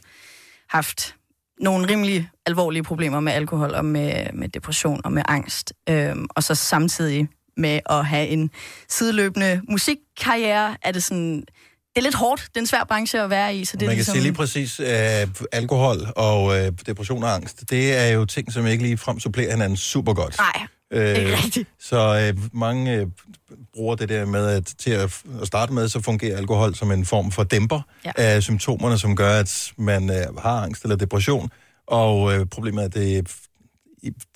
haft 0.69 1.17
nogle 1.61 1.89
rimelig 1.89 2.31
alvorlige 2.47 2.83
problemer 2.83 3.21
med 3.21 3.33
alkohol 3.33 3.75
og 3.75 3.85
med, 3.85 4.33
med 4.33 4.49
depression 4.49 5.01
og 5.05 5.13
med 5.13 5.23
angst. 5.29 5.73
Øhm, 5.89 6.27
og 6.31 6.43
så 6.43 6.55
samtidig 6.55 7.29
med 7.57 7.81
at 7.87 8.07
have 8.07 8.29
en 8.29 8.51
sideløbende 8.89 9.63
musikkarriere, 9.69 10.77
er 10.83 10.93
det 10.93 11.03
sådan... 11.03 11.45
Det 11.95 11.99
er 11.99 12.03
lidt 12.03 12.15
hårdt. 12.15 12.41
Det 12.43 12.57
er 12.57 12.61
en 12.61 12.67
svær 12.67 12.85
branche 12.85 13.21
at 13.23 13.31
være 13.31 13.57
i, 13.57 13.65
så 13.65 13.77
det 13.77 13.81
Man 13.83 13.89
er 13.89 13.91
kan 13.91 13.97
ligesom... 13.97 14.13
sige 14.15 14.23
lige 14.23 14.33
præcis, 14.33 14.81
at 14.81 15.29
alkohol 15.53 15.97
og 16.17 16.59
øh, 16.59 16.73
depression 16.87 17.23
og 17.23 17.35
angst, 17.35 17.71
det 17.71 17.99
er 17.99 18.07
jo 18.09 18.25
ting, 18.25 18.53
som 18.53 18.67
ikke 18.67 18.83
lige 18.83 18.99
frem 18.99 19.21
supplerer 19.21 19.51
hinanden 19.51 19.77
super 19.77 20.15
godt. 20.15 20.37
Nej, 20.39 20.67
Øh, 20.93 21.17
ikke 21.17 21.37
rigtigt. 21.45 21.69
Så 21.81 22.33
øh, 22.37 22.43
mange 22.55 22.93
øh, 22.95 23.07
bruger 23.75 23.95
det 23.97 24.09
der 24.09 24.25
med, 24.27 24.47
at 24.47 24.67
til 24.79 24.91
at, 24.91 25.23
at 25.41 25.47
starte 25.47 25.73
med, 25.73 25.89
så 25.89 26.01
fungerer 26.01 26.37
alkohol 26.37 26.75
som 26.75 26.91
en 26.93 27.05
form 27.05 27.31
for 27.31 27.45
dæmper 27.45 27.81
Ja. 28.05 28.13
af 28.17 28.43
symptomerne, 28.43 28.99
som 28.99 29.17
gør, 29.17 29.31
at 29.41 29.73
man 29.79 30.11
øh, 30.11 30.37
har 30.39 30.63
angst 30.63 30.83
eller 30.83 30.97
depression. 30.97 31.51
Og 31.87 32.35
øh, 32.35 32.47
problemet 32.47 32.81
er, 32.83 32.85
at 32.87 32.95
det, 32.95 33.31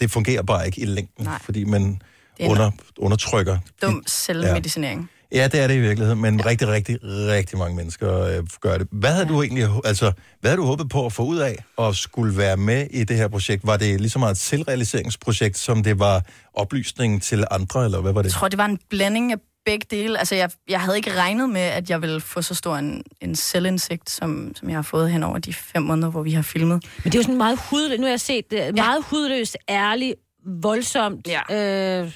det 0.00 0.10
fungerer 0.10 0.42
bare 0.42 0.66
ikke 0.66 0.80
i 0.80 0.84
længden, 0.84 1.24
Nej. 1.24 1.38
fordi 1.44 1.64
man 1.64 2.00
er 2.40 2.48
under, 2.50 2.70
undertrykker. 2.98 3.58
Dum 3.82 4.02
selvmedicinering. 4.06 5.00
Ja, 5.00 5.06
det 5.34 5.60
er 5.60 5.66
det 5.66 5.74
i 5.74 5.80
virkeligheden, 5.80 6.20
men 6.20 6.40
ja. 6.40 6.46
rigtig, 6.46 6.68
rigtig, 6.68 6.98
rigtig 7.02 7.58
mange 7.58 7.76
mennesker 7.76 8.20
øh, 8.20 8.42
gør 8.60 8.78
det. 8.78 8.88
Hvad 8.92 9.10
havde 9.10 9.26
ja. 9.26 9.32
du 9.32 9.42
egentlig, 9.42 9.68
altså, 9.84 10.12
hvad 10.40 10.50
havde 10.50 10.60
du 10.60 10.66
håbet 10.66 10.88
på 10.88 11.06
at 11.06 11.12
få 11.12 11.22
ud 11.22 11.38
af 11.38 11.64
at 11.78 11.96
skulle 11.96 12.36
være 12.38 12.56
med 12.56 12.86
i 12.90 13.04
det 13.04 13.16
her 13.16 13.28
projekt? 13.28 13.66
Var 13.66 13.76
det 13.76 14.00
lige 14.00 14.10
så 14.10 14.18
meget 14.18 14.32
et 14.32 14.38
selvrealiseringsprojekt, 14.38 15.58
som 15.58 15.82
det 15.82 15.98
var 15.98 16.22
oplysning 16.54 17.22
til 17.22 17.44
andre, 17.50 17.84
eller 17.84 18.00
hvad 18.00 18.12
var 18.12 18.22
det? 18.22 18.28
Jeg 18.28 18.32
tror, 18.32 18.48
det 18.48 18.58
var 18.58 18.64
en 18.66 18.78
blanding 18.90 19.32
af 19.32 19.38
begge 19.64 19.86
dele. 19.90 20.18
Altså, 20.18 20.34
jeg, 20.34 20.50
jeg 20.68 20.80
havde 20.80 20.96
ikke 20.96 21.14
regnet 21.14 21.50
med, 21.50 21.60
at 21.60 21.90
jeg 21.90 22.02
ville 22.02 22.20
få 22.20 22.42
så 22.42 22.54
stor 22.54 22.76
en, 22.76 23.02
en 23.20 23.36
selvindsigt, 23.36 24.10
som, 24.10 24.52
som 24.54 24.68
jeg 24.68 24.76
har 24.76 24.82
fået 24.82 25.10
hen 25.10 25.22
over 25.22 25.38
de 25.38 25.52
fem 25.52 25.82
måneder, 25.82 26.10
hvor 26.10 26.22
vi 26.22 26.32
har 26.32 26.42
filmet. 26.42 26.84
Men 27.04 27.12
det 27.12 27.14
er 27.14 27.18
jo 27.18 27.22
sådan 27.22 27.36
meget 27.36 27.58
hudløst. 27.70 28.00
Nu 28.00 28.06
har 28.06 28.12
jeg 28.12 28.20
set 28.20 28.50
det. 28.50 28.74
Meget 28.74 29.04
hudløst, 29.10 29.56
ærligt, 29.68 30.14
voldsomt. 30.46 31.28
Ja. 31.28 32.00
Øh, 32.02 32.12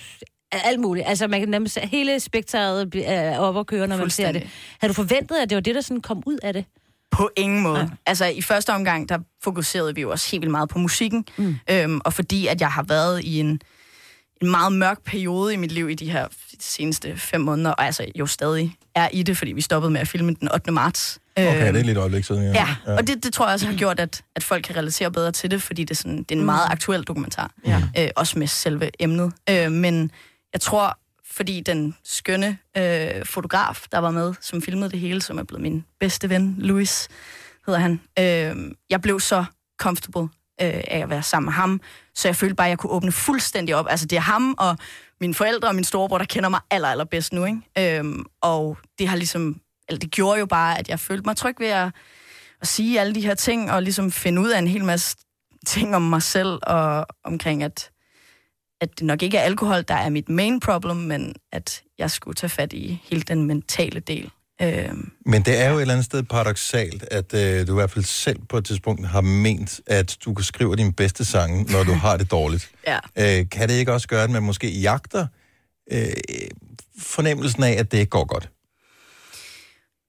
alt 0.53 0.81
muligt. 0.81 1.09
Altså, 1.09 1.27
man 1.29 1.41
kan 1.41 1.49
nærmest 1.49 1.79
hele 1.79 2.21
spektret 2.21 2.95
er 3.05 3.39
op 3.39 3.57
og 3.57 3.67
køre, 3.67 3.87
når 3.87 3.97
man 3.97 4.11
ser 4.11 4.33
det. 4.33 4.47
Havde 4.81 4.89
du 4.89 4.95
forventet, 4.95 5.37
at 5.37 5.51
det 5.51 5.57
var 5.57 5.61
det, 5.63 5.75
der 5.75 5.81
sådan 5.81 6.01
kom 6.01 6.23
ud 6.27 6.39
af 6.43 6.53
det? 6.53 6.65
På 7.11 7.31
ingen 7.37 7.63
måde. 7.63 7.79
Ja. 7.79 7.87
Altså, 8.07 8.25
i 8.27 8.43
første 8.43 8.71
omgang, 8.71 9.09
der 9.09 9.19
fokuserede 9.45 9.95
vi 9.95 10.01
jo 10.01 10.11
også 10.11 10.31
helt 10.31 10.41
vildt 10.41 10.51
meget 10.51 10.69
på 10.69 10.79
musikken. 10.79 11.25
Mm. 11.37 11.57
Øhm, 11.71 12.01
og 12.05 12.13
fordi, 12.13 12.47
at 12.47 12.61
jeg 12.61 12.69
har 12.73 12.83
været 12.83 13.25
i 13.25 13.41
en, 13.41 13.61
en 14.43 14.51
meget 14.51 14.73
mørk 14.73 15.05
periode 15.05 15.55
i 15.55 15.57
mit 15.57 15.73
liv 15.73 15.91
i 15.91 15.95
de 15.95 16.11
her 16.11 16.27
seneste 16.61 17.17
fem 17.17 17.41
måneder, 17.41 17.71
og 17.71 17.85
altså 17.85 18.05
jo 18.15 18.27
stadig 18.27 18.75
er 18.95 19.09
i 19.13 19.23
det, 19.23 19.37
fordi 19.37 19.53
vi 19.53 19.61
stoppede 19.61 19.93
med 19.93 20.01
at 20.01 20.09
filme 20.09 20.35
den 20.41 20.53
8. 20.53 20.73
marts. 20.73 21.19
Okay, 21.37 21.65
Øhm, 21.67 21.73
det 21.75 21.81
er 21.81 21.85
lidt 21.85 21.99
øjeblik 21.99 22.25
siden, 22.25 22.43
ja. 22.43 22.69
Ja, 22.87 22.97
og 22.97 23.07
det, 23.07 23.25
det 23.25 23.33
tror 23.33 23.47
jeg 23.47 23.53
også 23.55 23.67
har 23.67 23.75
gjort, 23.75 24.01
at, 24.01 24.23
at 24.37 24.45
folk 24.45 24.65
kan 24.65 24.77
relatere 24.77 25.11
bedre 25.11 25.33
til 25.33 25.51
det, 25.51 25.63
fordi 25.63 25.85
det 25.85 25.91
er, 25.91 25.95
sådan, 25.95 26.19
det 26.19 26.33
er 26.33 26.37
en 26.39 26.45
meget 26.45 26.67
aktuel 26.71 27.03
dokumentar. 27.03 27.51
Ja. 27.67 27.83
Øh, 27.99 28.09
også 28.17 28.39
med 28.39 28.47
selve 28.47 28.91
emnet. 28.99 29.33
Øh, 29.51 29.73
men 29.73 30.11
jeg 30.53 30.61
tror, 30.61 30.99
fordi 31.31 31.61
den 31.61 31.97
skønne 32.05 32.59
øh, 32.77 33.25
fotograf, 33.25 33.87
der 33.93 33.99
var 33.99 34.11
med, 34.11 34.35
som 34.41 34.63
filmede 34.63 34.91
det 34.91 35.01
hele, 35.01 35.23
som 35.23 35.39
er 35.39 35.43
blevet 35.43 35.63
min 35.63 35.85
bedste 36.01 36.31
ven, 36.31 36.55
Louis, 36.59 37.09
hedder 37.67 37.81
han. 37.81 38.01
Øh, 38.19 38.75
jeg 38.91 39.01
blev 39.01 39.21
så 39.21 39.45
comfortable 39.81 40.23
øh, 40.23 40.29
af 40.89 41.01
at 41.03 41.11
være 41.11 41.23
sammen 41.23 41.47
med 41.47 41.53
ham, 41.53 41.81
så 42.15 42.29
jeg 42.29 42.37
følte 42.37 42.55
bare, 42.55 42.67
at 42.67 42.71
jeg 42.71 42.79
kunne 42.79 42.93
åbne 42.93 43.13
fuldstændig 43.13 43.77
op. 43.77 43.87
Altså 43.91 44.07
det 44.07 44.17
er 44.17 44.21
ham 44.21 44.55
og 44.59 44.77
mine 45.21 45.35
forældre 45.35 45.69
og 45.69 45.75
min 45.75 45.85
storebror, 45.85 46.19
der 46.19 46.25
kender 46.25 46.49
mig 46.49 46.61
aller, 46.71 46.89
aller 46.89 47.05
bedst 47.05 47.33
nu. 47.33 47.45
Ikke? 47.45 47.99
Øh, 47.99 48.05
og 48.41 48.79
det 48.99 49.09
har 49.09 49.17
ligesom, 49.17 49.61
eller 49.89 49.99
det 49.99 50.11
gjorde 50.11 50.39
jo 50.39 50.47
bare, 50.47 50.79
at 50.79 50.89
jeg 50.89 51.01
følte 51.01 51.23
mig 51.27 51.37
tryg 51.37 51.61
ved 51.61 51.67
at, 51.67 51.91
at 52.61 52.69
sige 52.69 53.01
alle 53.01 53.15
de 53.15 53.21
her 53.21 53.35
ting, 53.35 53.71
og 53.71 53.83
ligesom 53.83 54.13
finde 54.13 54.43
ud 54.43 54.49
af 54.49 54.59
en 54.59 54.69
hel 54.69 54.85
masse 54.85 55.17
ting 55.67 55.97
om 55.97 56.03
mig 56.03 56.23
selv, 56.23 56.59
og 56.63 57.07
omkring, 57.25 57.63
at, 57.63 57.91
at 58.81 58.89
det 58.99 59.07
nok 59.07 59.23
ikke 59.23 59.39
er 59.39 59.43
alkohol, 59.43 59.83
der 59.89 59.95
er 59.95 60.09
mit 60.09 60.29
main 60.29 60.61
problem, 60.61 60.97
men 60.97 61.35
at 61.53 61.83
jeg 61.99 62.11
skulle 62.11 62.35
tage 62.35 62.51
fat 62.51 62.73
i 62.73 63.01
hele 63.11 63.23
den 63.23 63.45
mentale 63.45 64.01
del. 64.01 64.31
Øhm, 64.63 65.11
Men 65.27 65.43
det 65.43 65.61
er 65.61 65.71
jo 65.71 65.77
et 65.77 65.81
eller 65.81 65.95
andet 65.95 66.05
sted 66.05 66.23
paradoxalt, 66.23 67.03
at 67.11 67.35
øh, 67.35 67.67
du 67.67 67.73
i 67.73 67.75
hvert 67.75 67.91
fald 67.91 68.05
selv 68.05 68.39
på 68.49 68.57
et 68.57 68.65
tidspunkt 68.65 69.07
har 69.09 69.21
ment, 69.21 69.81
at 69.87 70.17
du 70.25 70.35
kan 70.35 70.45
skrive 70.45 70.77
din 70.77 70.93
bedste 70.93 71.25
sange, 71.25 71.73
når 71.73 71.85
du 71.85 71.93
har 71.93 72.17
det 72.17 72.31
dårligt. 72.31 72.71
ja. 72.87 72.99
Øh, 73.41 73.49
kan 73.51 73.69
det 73.69 73.75
ikke 73.75 73.93
også 73.93 74.09
gøre, 74.09 74.25
at 74.25 74.31
man 74.31 74.43
måske 74.43 74.71
jagter 74.81 75.27
øh, 75.93 76.07
fornemmelsen 76.99 77.63
af, 77.63 77.73
at 77.73 77.93
det 77.93 77.99
ikke 77.99 78.11
går 78.11 78.25
godt? 78.25 78.51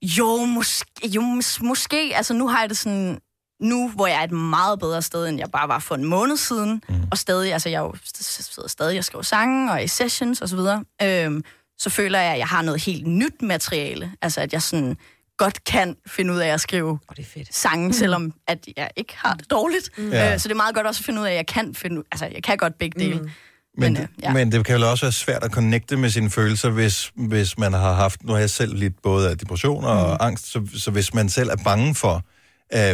Jo, 0.01 0.45
måske, 0.45 1.07
jo, 1.07 1.21
mås- 1.21 1.63
måske. 1.63 2.11
Altså, 2.15 2.33
nu 2.33 2.47
har 2.47 2.59
jeg 2.59 2.69
det 2.69 2.77
sådan... 2.77 3.19
Nu, 3.61 3.89
hvor 3.95 4.07
jeg 4.07 4.19
er 4.19 4.23
et 4.23 4.31
meget 4.31 4.79
bedre 4.79 5.01
sted, 5.01 5.27
end 5.27 5.39
jeg 5.39 5.47
bare 5.51 5.67
var 5.67 5.79
for 5.79 5.95
en 5.95 6.05
måned 6.05 6.37
siden, 6.37 6.83
mm. 6.89 6.95
og 7.11 7.17
stadig, 7.17 7.53
altså 7.53 7.69
jeg 7.69 7.83
er 7.83 7.91
sidder 8.05 8.69
stadig 8.69 8.97
og 8.97 9.03
skriver 9.03 9.21
sange, 9.23 9.71
og 9.71 9.83
i 9.83 9.87
sessions 9.87 10.41
og 10.41 10.49
så 10.49 10.55
videre, 10.55 10.83
øhm, 11.01 11.43
så 11.77 11.89
føler 11.89 12.19
jeg, 12.19 12.31
at 12.33 12.39
jeg 12.39 12.47
har 12.47 12.61
noget 12.61 12.81
helt 12.81 13.07
nyt 13.07 13.41
materiale. 13.41 14.11
Altså, 14.21 14.41
at 14.41 14.53
jeg 14.53 14.61
sådan 14.61 14.97
godt 15.37 15.63
kan 15.63 15.95
finde 16.07 16.33
ud 16.33 16.39
af 16.39 16.47
at 16.47 16.61
skrive 16.61 16.89
oh, 16.91 17.15
det 17.15 17.19
er 17.19 17.27
fedt. 17.33 17.55
sange, 17.55 17.87
mm. 17.87 17.93
selvom 17.93 18.33
at 18.47 18.67
jeg 18.77 18.89
ikke 18.95 19.13
har 19.17 19.33
det 19.33 19.51
dårligt. 19.51 19.89
Mm. 19.97 20.03
Mm. 20.03 20.11
Ja. 20.11 20.33
Øh, 20.33 20.39
så 20.39 20.47
det 20.47 20.53
er 20.53 20.57
meget 20.57 20.75
godt 20.75 20.87
også 20.87 21.01
at 21.01 21.05
finde 21.05 21.21
ud 21.21 21.25
af, 21.25 21.31
at 21.31 21.35
jeg 21.37 21.47
kan 21.47 21.75
finde, 21.75 22.03
altså 22.11 22.25
jeg 22.25 22.43
kan 22.43 22.57
godt 22.57 22.77
begge 22.79 22.99
dele. 22.99 23.19
Mm. 23.19 23.29
Men, 23.77 23.93
Men, 23.93 24.01
øh, 24.01 24.07
ja. 24.23 24.33
men 24.33 24.51
det 24.51 24.65
kan 24.65 24.79
jo 24.79 24.89
også 24.89 25.05
være 25.05 25.11
svært 25.11 25.43
at 25.43 25.51
connecte 25.51 25.97
med 25.97 26.09
sine 26.09 26.29
følelser, 26.29 26.69
hvis, 26.69 27.11
hvis 27.15 27.57
man 27.57 27.73
har 27.73 27.93
haft, 27.93 28.23
nu 28.23 28.31
har 28.33 28.39
jeg 28.39 28.49
selv 28.49 28.75
lidt 28.75 29.01
både 29.03 29.29
af 29.29 29.37
depression 29.37 29.83
og 29.83 30.09
Mm. 30.09 30.17
angst, 30.19 30.51
så, 30.51 30.67
så 30.77 30.91
hvis 30.91 31.13
man 31.13 31.29
selv 31.29 31.49
er 31.49 31.55
bange 31.63 31.95
for, 31.95 32.15
øh, 32.15 32.21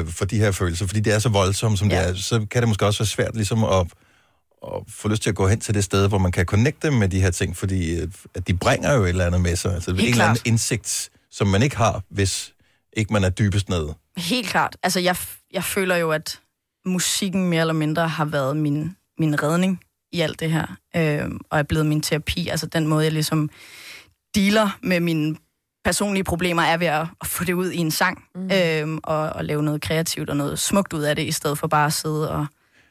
for 0.07 0.25
de 0.25 0.37
her 0.39 0.51
følelser, 0.51 0.87
fordi 0.87 0.99
det 0.99 1.13
er 1.13 1.19
så 1.19 1.29
voldsomt, 1.29 1.79
som 1.79 1.89
ja. 1.89 2.01
det 2.01 2.09
er, 2.09 2.15
så 2.15 2.45
kan 2.51 2.61
det 2.61 2.67
måske 2.67 2.85
også 2.85 2.99
være 2.99 3.07
svært 3.07 3.35
ligesom 3.35 3.63
at, 3.63 3.87
at 4.67 4.81
få 4.87 5.07
lyst 5.07 5.21
til 5.21 5.29
at 5.29 5.35
gå 5.35 5.47
hen 5.47 5.59
til 5.59 5.73
det 5.73 5.83
sted, 5.83 6.07
hvor 6.07 6.17
man 6.17 6.31
kan 6.31 6.45
connecte 6.45 6.91
med 6.91 7.09
de 7.09 7.21
her 7.21 7.31
ting, 7.31 7.57
fordi 7.57 7.99
øh, 7.99 8.07
at 8.35 8.47
de 8.47 8.53
bringer 8.53 8.93
jo 8.93 9.03
et 9.03 9.09
eller 9.09 9.25
andet 9.25 9.41
med 9.41 9.55
sig, 9.55 9.73
altså 9.73 9.91
en 9.91 9.97
Helt 9.97 10.09
eller 10.09 10.23
anden 10.23 10.35
klart. 10.35 10.47
indsigt, 10.47 11.09
som 11.31 11.47
man 11.47 11.63
ikke 11.63 11.77
har, 11.77 12.03
hvis 12.09 12.53
ikke 12.93 13.13
man 13.13 13.23
er 13.23 13.29
dybest 13.29 13.69
nede. 13.69 13.93
Helt 14.17 14.47
klart. 14.47 14.77
Altså, 14.83 14.99
jeg, 14.99 15.15
jeg 15.53 15.63
føler 15.63 15.95
jo, 15.95 16.11
at 16.11 16.39
musikken 16.85 17.49
mere 17.49 17.61
eller 17.61 17.73
mindre 17.73 18.07
har 18.07 18.25
været 18.25 18.57
min, 18.57 18.95
min 19.19 19.43
redning 19.43 19.79
i 20.11 20.21
alt 20.21 20.39
det 20.39 20.51
her, 20.51 20.75
øh, 20.95 21.31
og 21.49 21.59
er 21.59 21.63
blevet 21.63 21.85
min 21.85 22.01
terapi. 22.01 22.47
Altså, 22.47 22.65
den 22.65 22.87
måde, 22.87 23.03
jeg 23.03 23.11
ligesom 23.11 23.49
dealer 24.35 24.77
med 24.83 24.99
mine 24.99 25.35
personlige 25.85 26.23
problemer, 26.23 26.63
er 26.63 26.77
ved 26.77 26.87
at, 26.87 27.07
at 27.21 27.27
få 27.27 27.43
det 27.43 27.53
ud 27.53 27.71
i 27.71 27.77
en 27.77 27.91
sang, 27.91 28.23
mm. 28.35 28.49
øh, 28.53 28.99
og, 29.03 29.29
og 29.29 29.45
lave 29.45 29.63
noget 29.63 29.81
kreativt 29.81 30.29
og 30.29 30.37
noget 30.37 30.59
smukt 30.59 30.93
ud 30.93 31.01
af 31.01 31.15
det, 31.15 31.23
i 31.23 31.31
stedet 31.31 31.57
for 31.57 31.67
bare 31.67 31.85
at 31.85 31.93
sidde 31.93 32.31
og 32.31 32.45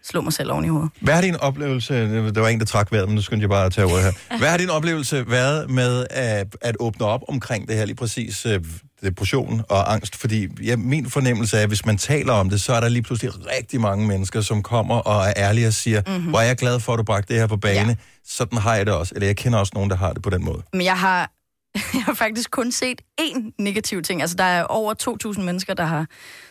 slå 0.04 0.20
mig 0.20 0.32
selv 0.32 0.52
oven 0.52 0.64
i 0.64 0.68
hovedet. 0.68 0.90
Hvad 1.00 1.14
har 1.14 1.20
din 1.20 1.36
oplevelse, 1.36 1.94
der 2.32 2.40
var 2.40 2.48
en, 2.48 2.58
der 2.58 2.64
trak 2.66 2.92
vejret, 2.92 3.08
men 3.08 3.14
nu 3.14 3.22
skyndte 3.22 3.42
jeg 3.42 3.50
bare 3.50 3.66
at 3.66 3.72
tage 3.72 3.84
ordet 3.84 4.02
her. 4.02 4.12
Hvad 4.38 4.48
har 4.48 4.56
din 4.56 4.70
oplevelse 4.70 5.30
været 5.30 5.70
med 5.70 6.06
at, 6.10 6.56
at 6.60 6.76
åbne 6.80 7.06
op 7.06 7.20
omkring 7.28 7.68
det 7.68 7.76
her, 7.76 7.84
lige 7.84 7.96
præcis 7.96 8.46
øh, 8.46 8.60
depression 9.02 9.62
og 9.68 9.92
angst? 9.92 10.16
Fordi 10.16 10.48
ja, 10.62 10.76
min 10.76 11.10
fornemmelse 11.10 11.56
er, 11.56 11.62
at 11.62 11.68
hvis 11.68 11.86
man 11.86 11.98
taler 11.98 12.32
om 12.32 12.50
det, 12.50 12.60
så 12.60 12.72
er 12.72 12.80
der 12.80 12.88
lige 12.88 13.02
pludselig 13.02 13.32
rigtig 13.58 13.80
mange 13.80 14.06
mennesker, 14.06 14.40
som 14.40 14.62
kommer 14.62 14.96
og 14.96 15.26
er 15.26 15.32
ærlige 15.36 15.66
og 15.66 15.74
siger, 15.74 16.02
mm-hmm. 16.06 16.30
hvor 16.30 16.38
er 16.38 16.44
jeg 16.44 16.56
glad 16.56 16.80
for, 16.80 16.92
at 16.92 16.98
du 16.98 17.02
bragte 17.02 17.32
det 17.34 17.40
her 17.40 17.46
på 17.46 17.56
bane. 17.56 17.88
Ja. 17.88 17.94
Sådan 18.28 18.58
har 18.58 18.74
jeg 18.74 18.86
det 18.86 18.94
også. 18.94 19.14
Eller 19.14 19.26
jeg 19.26 19.36
kender 19.36 19.58
også 19.58 19.72
nogen, 19.74 19.90
der 19.90 19.96
har 19.96 20.12
det 20.12 20.22
på 20.22 20.30
den 20.30 20.44
måde. 20.44 20.62
Men 20.72 20.84
jeg 20.84 20.98
har, 20.98 21.30
jeg 21.94 22.02
har 22.04 22.14
faktisk 22.14 22.50
kun 22.50 22.72
set 22.72 23.00
én 23.20 23.52
negativ 23.58 24.02
ting. 24.02 24.20
Altså, 24.20 24.36
der 24.36 24.44
er 24.44 24.64
over 24.64 24.94
2.000 25.36 25.40
mennesker, 25.42 25.74
der 25.74 25.84
har 25.84 26.06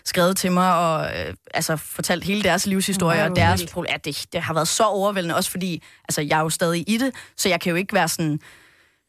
skrevet 0.06 0.38
til 0.38 0.52
mig 0.52 0.76
og 0.76 1.06
øh, 1.20 1.34
altså, 1.54 1.76
fortalt 1.76 2.24
hele 2.24 2.44
deres 2.44 2.66
livshistorie 2.66 3.20
er 3.20 3.30
og 3.30 3.36
deres 3.36 3.66
problem. 3.72 3.90
Ja, 3.92 3.98
det, 4.12 4.26
det 4.34 4.42
har 4.42 4.54
været 4.54 4.68
så 4.68 4.84
overvældende, 4.84 5.36
også 5.36 5.52
fordi 5.52 5.84
altså, 6.10 6.22
jeg 6.22 6.38
er 6.38 6.42
jo 6.44 6.50
stadig 6.50 6.84
i 6.90 6.98
det, 6.98 7.16
så 7.38 7.50
jeg 7.50 7.62
kan 7.62 7.70
jo 7.70 7.76
ikke 7.76 7.94
være 7.94 8.08
sådan... 8.08 8.40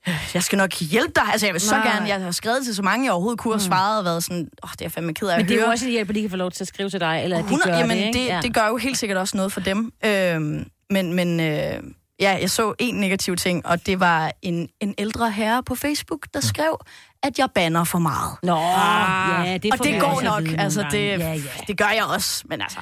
"Øh, 0.08 0.14
Jeg 0.34 0.42
skal 0.42 0.56
nok 0.56 0.72
hjælpe 0.74 1.12
dig. 1.16 1.24
Altså, 1.32 1.46
jeg 1.46 1.52
vil 1.52 1.60
så 1.60 1.74
Nej. 1.76 1.86
gerne... 1.92 2.08
Jeg 2.08 2.20
har 2.22 2.30
skrevet 2.30 2.64
til 2.64 2.74
så 2.74 2.82
mange, 2.82 3.04
jeg 3.04 3.12
overhovedet 3.12 3.40
kunne 3.40 3.54
have 3.54 3.60
svaret 3.60 3.98
og 3.98 4.04
været 4.04 4.24
sådan... 4.24 4.38
Åh, 4.62 4.68
oh, 4.68 4.72
det 4.72 4.80
er 4.80 4.84
jeg 4.84 4.92
fandme 4.92 5.14
ked 5.14 5.28
af 5.28 5.36
Men 5.38 5.48
det 5.48 5.54
er 5.54 5.58
jo 5.58 5.64
høre." 5.64 5.72
også 5.72 5.84
en 5.84 5.90
hjælp, 5.92 6.08
at 6.08 6.14
de 6.14 6.20
kan 6.20 6.30
få 6.30 6.36
lov 6.36 6.50
til 6.50 6.64
at 6.64 6.68
skrive 6.68 6.90
til 6.90 7.00
dig, 7.00 7.20
eller 7.24 7.36
at 7.38 7.42
de 7.44 7.46
100, 7.46 7.70
gør 7.70 7.78
jamen, 7.78 7.98
det, 7.98 8.04
ikke? 8.20 8.34
det, 8.34 8.42
det 8.42 8.54
gør 8.54 8.66
jo 8.68 8.76
helt 8.76 8.98
sikkert 8.98 9.18
også 9.18 9.36
noget 9.36 9.52
for 9.52 9.60
dem. 9.60 9.92
Øhm, 10.04 10.64
men 10.90 11.12
men 11.12 11.40
øh, 11.40 11.82
ja, 12.20 12.38
jeg 12.40 12.50
så 12.50 12.74
en 12.78 12.94
negativ 12.94 13.36
ting, 13.36 13.66
og 13.66 13.86
det 13.86 14.00
var 14.00 14.32
en, 14.42 14.68
en 14.80 14.94
ældre 14.98 15.30
herre 15.30 15.62
på 15.62 15.74
Facebook, 15.74 16.26
der 16.34 16.40
skrev, 16.40 16.78
at 17.22 17.38
jeg 17.38 17.48
banner 17.54 17.84
for 17.84 17.98
meget. 17.98 18.36
Nå, 18.42 18.56
Ah. 18.56 19.48
ja, 19.48 19.56
det 19.56 19.72
og 19.72 19.84
det 19.84 20.00
går 20.00 20.20
nok. 20.20 20.58
Altså, 20.58 20.86
det. 20.90 21.08
Ja, 21.08 21.32
ja. 21.32 21.40
det 21.66 21.78
gør 21.78 21.88
jeg 21.88 22.04
også, 22.04 22.44
men 22.48 22.60
altså, 22.60 22.78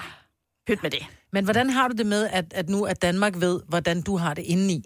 pyt 0.67 0.83
med 0.83 0.91
det. 0.91 1.07
Men 1.33 1.45
hvordan 1.45 1.71
har 1.71 1.89
du 1.89 1.95
det 1.99 2.07
med, 2.07 2.29
at, 2.33 2.45
at 2.55 2.69
nu 2.69 2.85
at 2.85 3.03
Danmark 3.03 3.33
ved, 3.37 3.61
hvordan 3.69 4.03
du 4.03 4.17
har 4.17 4.35
det 4.35 4.43
indeni? 4.43 4.85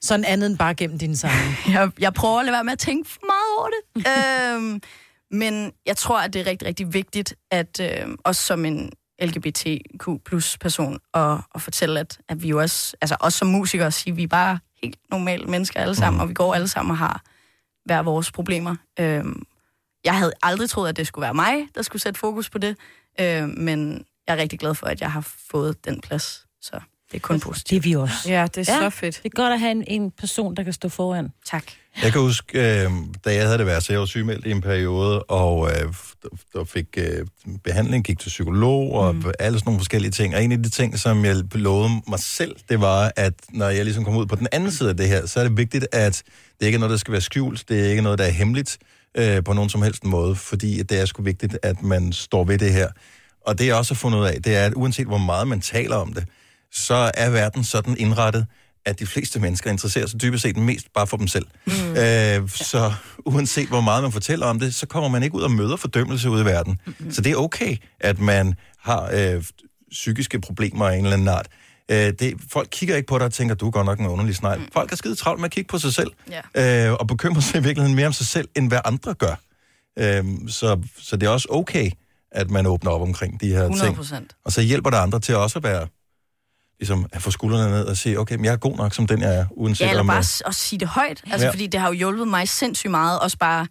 Sådan 0.00 0.24
andet 0.24 0.46
end 0.50 0.58
bare 0.58 0.74
gennem 0.74 0.98
dine 0.98 1.16
sange. 1.16 1.56
Jeg, 1.74 1.90
jeg 1.98 2.14
prøver 2.14 2.38
at 2.38 2.44
lade 2.44 2.54
være 2.54 2.64
med 2.64 2.72
at 2.72 2.78
tænke 2.78 3.10
for 3.10 3.20
meget 3.26 3.58
over 3.58 3.68
det. 3.68 4.06
øhm, 4.54 4.80
men 5.30 5.72
jeg 5.86 5.96
tror, 5.96 6.18
at 6.20 6.32
det 6.32 6.40
er 6.40 6.46
rigtig, 6.46 6.68
rigtig 6.68 6.94
vigtigt, 6.94 7.34
at 7.50 7.80
øh, 7.80 8.08
også 8.24 8.42
som 8.42 8.64
en 8.64 8.92
LGBTQ 9.22 10.08
plus 10.24 10.58
person, 10.58 10.98
at, 11.14 11.36
at 11.54 11.62
fortælle, 11.62 12.00
at, 12.00 12.18
at 12.28 12.42
vi 12.42 12.48
jo 12.48 12.60
også, 12.60 12.96
altså 13.00 13.16
også 13.20 13.38
som 13.38 13.48
musikere, 13.48 13.92
sige, 13.92 14.12
at 14.12 14.16
vi 14.16 14.22
er 14.22 14.28
bare 14.28 14.58
helt 14.82 14.98
normale 15.10 15.46
mennesker 15.46 15.80
alle 15.80 15.94
sammen, 15.94 16.20
og 16.20 16.28
vi 16.28 16.34
går 16.34 16.54
alle 16.54 16.68
sammen 16.68 16.90
og 16.90 16.98
har 16.98 17.22
hver 17.84 18.02
vores 18.02 18.32
problemer. 18.32 18.76
Øhm, 19.00 19.42
jeg 20.04 20.18
havde 20.18 20.32
aldrig 20.42 20.70
troet, 20.70 20.88
at 20.88 20.96
det 20.96 21.06
skulle 21.06 21.22
være 21.22 21.34
mig, 21.34 21.68
der 21.74 21.82
skulle 21.82 22.02
sætte 22.02 22.20
fokus 22.20 22.50
på 22.50 22.58
det, 22.58 22.76
øh, 23.20 23.48
men 23.48 24.04
jeg 24.26 24.34
er 24.34 24.36
rigtig 24.36 24.58
glad 24.58 24.74
for, 24.74 24.86
at 24.86 25.00
jeg 25.00 25.12
har 25.12 25.20
fået 25.20 25.84
den 25.84 26.00
plads. 26.00 26.46
Så 26.60 26.80
det 27.12 27.16
er 27.16 27.20
kun 27.20 27.40
positivt. 27.40 27.70
Det 27.70 27.76
er 27.76 27.80
vi 27.90 27.96
også. 28.02 28.14
Ja, 28.28 28.46
det 28.54 28.68
er 28.68 28.74
Ja. 28.74 28.80
så 28.80 28.90
fedt. 28.90 29.20
Det 29.22 29.24
er 29.32 29.36
godt 29.42 29.52
at 29.52 29.60
have 29.60 29.70
en, 29.70 29.84
en 29.86 30.10
person, 30.10 30.54
der 30.56 30.62
kan 30.62 30.72
stå 30.72 30.88
foran. 30.88 31.28
Tak. 31.46 31.64
Jeg 32.02 32.12
kan 32.12 32.20
huske, 32.20 32.58
øh, 32.84 32.90
da 33.24 33.34
jeg 33.34 33.44
havde 33.44 33.58
det 33.58 33.66
værst, 33.66 33.86
så 33.86 33.92
jeg 33.92 34.00
var 34.00 34.06
sygemeldt 34.06 34.46
i 34.46 34.50
en 34.50 34.60
periode, 34.60 35.22
og 35.22 35.70
øh, 35.70 35.76
der- 35.76 36.28
der 36.58 36.64
fik 36.64 36.86
øh, 36.96 37.26
behandling, 37.64 38.04
gik 38.04 38.18
til 38.18 38.28
psykolog, 38.28 38.92
og 38.92 39.14
mm. 39.14 39.24
alle 39.38 39.58
sådan 39.58 39.66
nogle 39.68 39.80
forskellige 39.80 40.10
ting. 40.10 40.34
Og 40.34 40.44
en 40.44 40.52
af 40.52 40.62
de 40.62 40.68
ting, 40.68 40.98
som 40.98 41.24
jeg 41.24 41.36
lovede 41.52 41.90
mig 42.08 42.18
selv, 42.18 42.56
det 42.68 42.80
var, 42.80 43.12
at 43.16 43.32
når 43.52 43.68
jeg 43.68 43.84
ligesom 43.84 44.04
kom 44.04 44.16
ud 44.16 44.26
på 44.26 44.36
den 44.36 44.46
anden 44.52 44.70
side 44.72 44.88
af 44.90 44.96
det 44.96 45.08
her, 45.08 45.26
så 45.26 45.40
er 45.40 45.44
det 45.48 45.56
vigtigt, 45.56 45.86
at 45.92 46.22
det 46.60 46.66
ikke 46.66 46.76
er 46.76 46.80
noget, 46.80 46.90
der 46.90 46.96
skal 46.96 47.12
være 47.12 47.20
skjult, 47.20 47.64
det 47.68 47.80
er 47.86 47.90
ikke 47.90 48.02
noget, 48.02 48.18
der 48.18 48.24
er 48.24 48.30
hemmeligt 48.30 48.78
øh, 49.16 49.44
på 49.44 49.52
nogen 49.52 49.70
som 49.70 49.82
helst 49.82 50.04
måde, 50.04 50.36
fordi 50.36 50.82
det 50.82 51.00
er 51.00 51.06
sgu 51.06 51.22
vigtigt, 51.22 51.58
at 51.62 51.82
man 51.82 52.12
står 52.12 52.44
ved 52.44 52.58
det 52.58 52.72
her. 52.72 52.88
Og 53.46 53.58
det 53.58 53.66
jeg 53.66 53.74
også 53.74 53.94
har 53.94 53.98
fundet 53.98 54.18
ud 54.18 54.24
af, 54.26 54.42
det 54.42 54.56
er, 54.56 54.66
at 54.66 54.72
uanset 54.76 55.06
hvor 55.06 55.18
meget 55.18 55.48
man 55.48 55.60
taler 55.60 55.96
om 55.96 56.12
det, 56.12 56.24
så 56.74 57.10
er 57.14 57.30
verden 57.30 57.64
sådan 57.64 57.96
indrettet, 57.98 58.46
at 58.86 58.98
de 59.00 59.06
fleste 59.06 59.40
mennesker 59.40 59.70
interesserer 59.70 60.06
sig 60.06 60.22
dybest 60.22 60.42
set 60.42 60.56
mest 60.56 60.86
bare 60.94 61.06
for 61.06 61.16
dem 61.16 61.28
selv. 61.28 61.46
Mm. 61.66 61.72
Øh, 61.72 62.48
så 62.48 62.92
uanset 63.26 63.68
hvor 63.68 63.80
meget 63.80 64.02
man 64.02 64.12
fortæller 64.12 64.46
om 64.46 64.60
det, 64.60 64.74
så 64.74 64.86
kommer 64.86 65.08
man 65.08 65.22
ikke 65.22 65.34
ud 65.36 65.42
og 65.42 65.50
møder 65.50 65.76
fordømmelse 65.76 66.30
ude 66.30 66.42
i 66.42 66.44
verden. 66.44 66.78
Mm. 66.98 67.12
Så 67.12 67.20
det 67.20 67.32
er 67.32 67.36
okay, 67.36 67.76
at 68.00 68.18
man 68.18 68.54
har 68.78 69.10
øh, 69.12 69.44
psykiske 69.90 70.40
problemer 70.40 70.88
af 70.88 70.96
en 70.96 71.04
eller 71.04 71.12
anden 71.12 71.28
art. 71.28 71.46
Øh, 71.90 71.96
det, 71.96 72.34
folk 72.50 72.68
kigger 72.70 72.96
ikke 72.96 73.06
på 73.06 73.18
dig 73.18 73.26
og 73.26 73.32
tænker, 73.32 73.54
du 73.54 73.66
er 73.66 73.70
godt 73.70 73.86
nok 73.86 73.98
en 74.00 74.06
underlig 74.06 74.36
snegl. 74.36 74.60
Mm. 74.60 74.68
Folk 74.72 74.92
er 74.92 74.96
skide 74.96 75.14
travlt 75.14 75.40
med 75.40 75.44
at 75.44 75.50
kigge 75.52 75.68
på 75.68 75.78
sig 75.78 75.94
selv, 75.94 76.10
Ja. 76.54 76.86
øh, 76.88 76.92
og 76.92 77.06
bekymrer 77.06 77.40
sig 77.40 77.60
i 77.60 77.62
virkeligheden 77.62 77.94
mere 77.96 78.06
om 78.06 78.12
sig 78.12 78.26
selv, 78.26 78.48
end 78.56 78.68
hvad 78.68 78.78
andre 78.84 79.14
gør. 79.14 79.40
Øh, 79.98 80.24
så, 80.48 80.80
så 80.98 81.16
det 81.16 81.26
er 81.26 81.30
også 81.30 81.48
okay, 81.50 81.90
at 82.32 82.50
man 82.50 82.66
åbner 82.66 82.90
op 82.90 83.02
omkring 83.02 83.40
de 83.40 83.48
her 83.48 83.60
100 83.62 83.86
ting. 83.86 83.96
procent. 83.96 84.36
Og 84.44 84.52
så 84.52 84.60
hjælper 84.62 84.90
der 84.90 84.98
andre 84.98 85.20
til 85.20 85.36
også 85.36 85.58
at 85.58 85.62
være, 85.62 85.86
ligesom 86.80 87.06
at 87.12 87.22
få 87.22 87.30
skuldrene 87.30 87.70
ned 87.70 87.84
og 87.84 87.96
sige, 87.96 88.20
okay, 88.20 88.34
men 88.36 88.44
jeg 88.44 88.52
er 88.52 88.56
god 88.56 88.76
nok, 88.76 88.94
som 88.94 89.06
den 89.06 89.20
jeg 89.20 89.34
er, 89.36 89.46
uanset 89.50 89.84
Ja, 89.84 89.90
eller 89.90 90.00
om... 90.00 90.06
bare 90.06 90.16
jeg- 90.16 90.46
at 90.48 90.54
sige 90.54 90.80
det 90.80 90.88
højt. 90.88 91.22
Altså, 91.30 91.46
Ja. 91.46 91.52
fordi 91.52 91.66
det 91.66 91.80
har 91.80 91.88
jo 91.88 91.92
hjulpet 91.94 92.28
mig 92.28 92.48
sindssygt 92.48 92.90
meget, 92.90 93.20
også 93.20 93.38
bare 93.38 93.66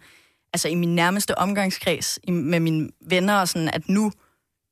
altså, 0.52 0.68
i 0.68 0.74
min 0.74 0.94
nærmeste 0.94 1.38
omgangskreds 1.38 2.18
i, 2.22 2.30
med 2.30 2.60
mine 2.60 2.88
venner, 3.08 3.34
og 3.34 3.48
sådan, 3.48 3.68
at 3.72 3.88
nu, 3.88 4.12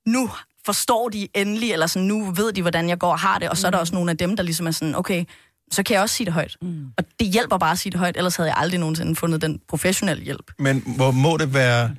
nu 0.06 0.30
forstår 0.66 1.08
de 1.08 1.28
endelig, 1.34 1.72
eller 1.72 1.86
sådan, 1.86 2.08
nu 2.08 2.30
ved 2.30 2.52
de, 2.52 2.60
hvordan 2.62 2.88
jeg 2.88 2.98
går 2.98 3.10
og 3.12 3.18
har 3.18 3.38
det, 3.38 3.48
og 3.50 3.56
så 3.56 3.66
er 3.66 3.70
der 3.70 3.78
også 3.78 3.94
nogle 3.94 4.10
af 4.10 4.16
dem, 4.18 4.36
der 4.36 4.42
ligesom 4.42 4.66
er 4.66 4.70
sådan, 4.70 4.94
okay, 4.94 5.24
så 5.72 5.82
kan 5.82 5.94
jeg 5.94 6.02
også 6.02 6.14
sige 6.16 6.24
det 6.24 6.34
højt. 6.34 6.56
Mm. 6.62 6.86
Og 6.98 7.04
det 7.20 7.26
hjælper 7.26 7.58
bare 7.58 7.70
at 7.72 7.78
sige 7.78 7.90
det 7.90 7.98
højt, 8.00 8.16
ellers 8.16 8.36
havde 8.36 8.48
jeg 8.50 8.56
aldrig 8.58 8.80
nogensinde 8.80 9.16
fundet 9.16 9.42
den 9.42 9.60
professionelle 9.68 10.24
hjælp. 10.24 10.50
Men 10.58 10.82
hvor 10.96 11.10
må 11.10 11.36
det 11.36 11.54
være 11.54 11.90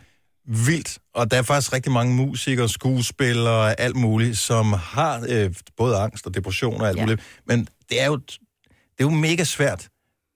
vildt, 0.48 1.00
og 1.14 1.32
der 1.32 1.38
er 1.38 1.42
faktisk 1.42 1.74
rigtig 1.74 1.92
mange 1.92 2.16
musikere, 2.16 2.70
skuespillere, 2.70 3.80
alt 3.80 3.96
muligt, 3.96 4.38
som 4.38 4.74
har 4.74 5.26
øh, 5.30 5.54
både 5.78 5.98
angst 5.98 6.28
og 6.28 6.34
depression 6.34 6.82
og 6.82 6.88
alt 6.88 6.98
ja. 6.98 7.04
Muligt. 7.04 7.22
Men 7.48 7.68
det 7.90 8.02
er, 8.02 8.06
jo, 8.06 8.16
det 8.18 9.00
er 9.00 9.04
jo 9.04 9.10
mega 9.10 9.44
svært, 9.44 9.90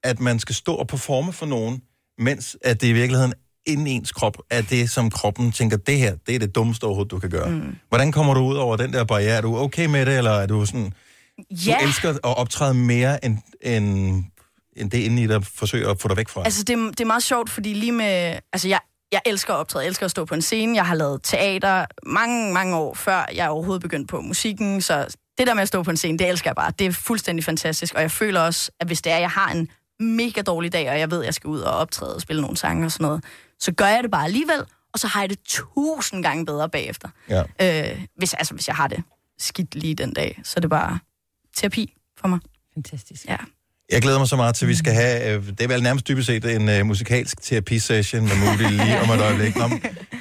at 0.04 0.20
man 0.20 0.40
skal 0.40 0.56
stå 0.56 0.76
og 0.76 0.88
performe 0.88 1.34
for 1.34 1.46
nogen, 1.46 1.82
mens 2.18 2.58
at 2.62 2.82
det 2.82 2.88
i 2.88 2.94
virkeligheden 2.94 3.34
inden 3.66 3.88
ens 3.88 4.12
krop 4.12 4.38
er 4.50 4.62
det, 4.62 4.90
som 4.90 5.10
kroppen 5.10 5.52
tænker, 5.52 5.78
det 5.78 5.98
her, 5.98 6.16
det 6.28 6.36
er 6.36 6.40
det 6.40 6.56
dummeste 6.56 6.84
overhovedet, 6.84 7.12
du 7.12 7.20
kan 7.20 7.30
gøre. 7.30 7.50
Mm. 7.50 7.76
Hvordan 7.90 8.12
kommer 8.12 8.34
du 8.34 8.40
ud 8.40 8.56
over 8.56 8.78
den 8.78 8.94
der 8.94 9.04
barriere? 9.04 9.38
Er 9.38 9.42
du 9.42 9.58
okay 9.58 9.86
med 9.86 10.06
det, 10.06 10.18
eller 10.18 10.32
er 10.32 10.46
du 10.46 10.66
sådan... 10.66 10.94
Ja. 11.52 11.78
Du 11.82 11.88
elsker 11.88 12.10
at 12.10 12.20
optræde 12.24 12.74
mere, 12.74 13.26
end, 13.26 13.38
end, 13.62 14.24
end 14.78 14.92
det 14.92 14.98
inde 14.98 15.24
i 15.24 15.28
dig 15.28 15.46
forsøger 15.46 15.90
at 15.90 16.02
få 16.02 16.08
dig 16.08 16.18
væk 16.18 16.30
fra. 16.30 16.44
Altså, 16.46 16.64
det, 16.64 16.78
det 16.78 17.00
er 17.00 17.06
meget 17.06 17.24
sjovt, 17.24 17.50
fordi 17.50 17.74
lige 17.74 17.92
med... 17.92 18.40
Altså, 18.54 18.68
jeg, 18.68 18.80
jeg 19.12 19.22
elsker 19.26 19.54
at 19.54 19.58
optræde, 19.58 19.84
jeg 19.84 19.88
elsker 19.88 20.06
at 20.06 20.12
stå 20.12 20.26
på 20.26 20.34
en 20.34 20.42
scene. 20.42 20.76
Jeg 20.76 20.86
har 20.86 20.96
lavet 20.96 21.24
teater 21.24 21.86
mange, 22.06 22.54
mange 22.54 22.76
år, 22.76 22.94
før 22.94 23.26
jeg 23.36 23.50
overhovedet 23.50 23.82
begyndte 23.82 24.08
på 24.08 24.22
musikken. 24.22 24.82
Så 24.82 25.18
det 25.38 25.48
der 25.48 25.54
med 25.54 25.62
at 25.62 25.68
stå 25.68 25.84
på 25.84 25.90
en 25.90 25.98
scene, 25.98 26.18
det 26.18 26.30
elsker 26.30 26.50
jeg 26.50 26.56
bare. 26.56 26.72
Det 26.80 26.88
er 26.88 26.92
fuldstændig 26.92 27.46
fantastisk. 27.46 27.96
Og 27.96 28.02
jeg 28.02 28.12
føler 28.12 28.42
også, 28.42 28.72
at 28.80 28.88
hvis 28.88 29.02
det 29.02 29.12
er, 29.12 29.18
jeg 29.18 29.30
har 29.30 29.52
en 29.52 29.70
mega 30.00 30.42
dårlig 30.42 30.74
dag, 30.74 30.90
og 30.90 31.00
jeg 31.00 31.12
ved, 31.12 31.20
at 31.20 31.26
jeg 31.26 31.34
skal 31.34 31.48
ud 31.48 31.60
og 31.60 31.74
optræde 31.74 32.16
og 32.16 32.22
spille 32.22 32.42
nogle 32.42 32.58
sange 32.58 32.86
og 32.86 32.92
sådan 32.92 33.06
noget, 33.06 33.24
så 33.60 33.72
gør 33.72 33.88
jeg 33.88 34.04
det 34.04 34.12
bare 34.12 34.26
alligevel, 34.26 34.66
og 34.94 35.00
så 35.00 35.08
har 35.08 35.22
jeg 35.22 35.30
det 35.30 35.40
tusind 35.46 36.24
gange 36.24 36.46
bedre 36.46 36.70
bagefter. 36.70 37.10
Ja. 37.30 37.44
Øh, 37.92 38.06
hvis, 38.16 38.34
altså, 38.34 38.54
hvis 38.54 38.68
jeg 38.68 38.76
har 38.76 38.88
det 38.88 39.04
skidt 39.38 39.76
lige 39.76 39.96
den 39.96 40.14
dag, 40.14 40.40
så 40.44 40.54
er 40.58 40.62
det 40.62 40.70
bare 40.70 41.00
terapi 41.56 41.94
for 42.20 42.28
mig. 42.28 42.40
Fantastisk. 42.74 43.26
Ja. 43.26 43.38
Jeg 43.92 44.02
glæder 44.02 44.20
mig 44.20 44.28
så 44.28 44.36
meget 44.36 44.56
til, 44.56 44.66
at 44.66 44.70
vi 44.70 44.76
skal 44.76 44.94
have, 44.94 45.36
øh, 45.36 45.48
det 45.48 45.62
er 45.62 45.68
vel 45.68 45.84
nærmest 45.84 46.08
dybest 46.08 46.28
set 46.28 46.56
en 46.56 46.70
uh, 46.70 46.86
musikalsk 46.86 47.42
terapisession 47.42 48.24
med 48.24 48.36
Moody 48.36 48.72
lige 48.72 49.02
om 49.02 49.10
et 49.10 49.22
øjeblik. 49.22 49.56
Nå, 49.56 49.70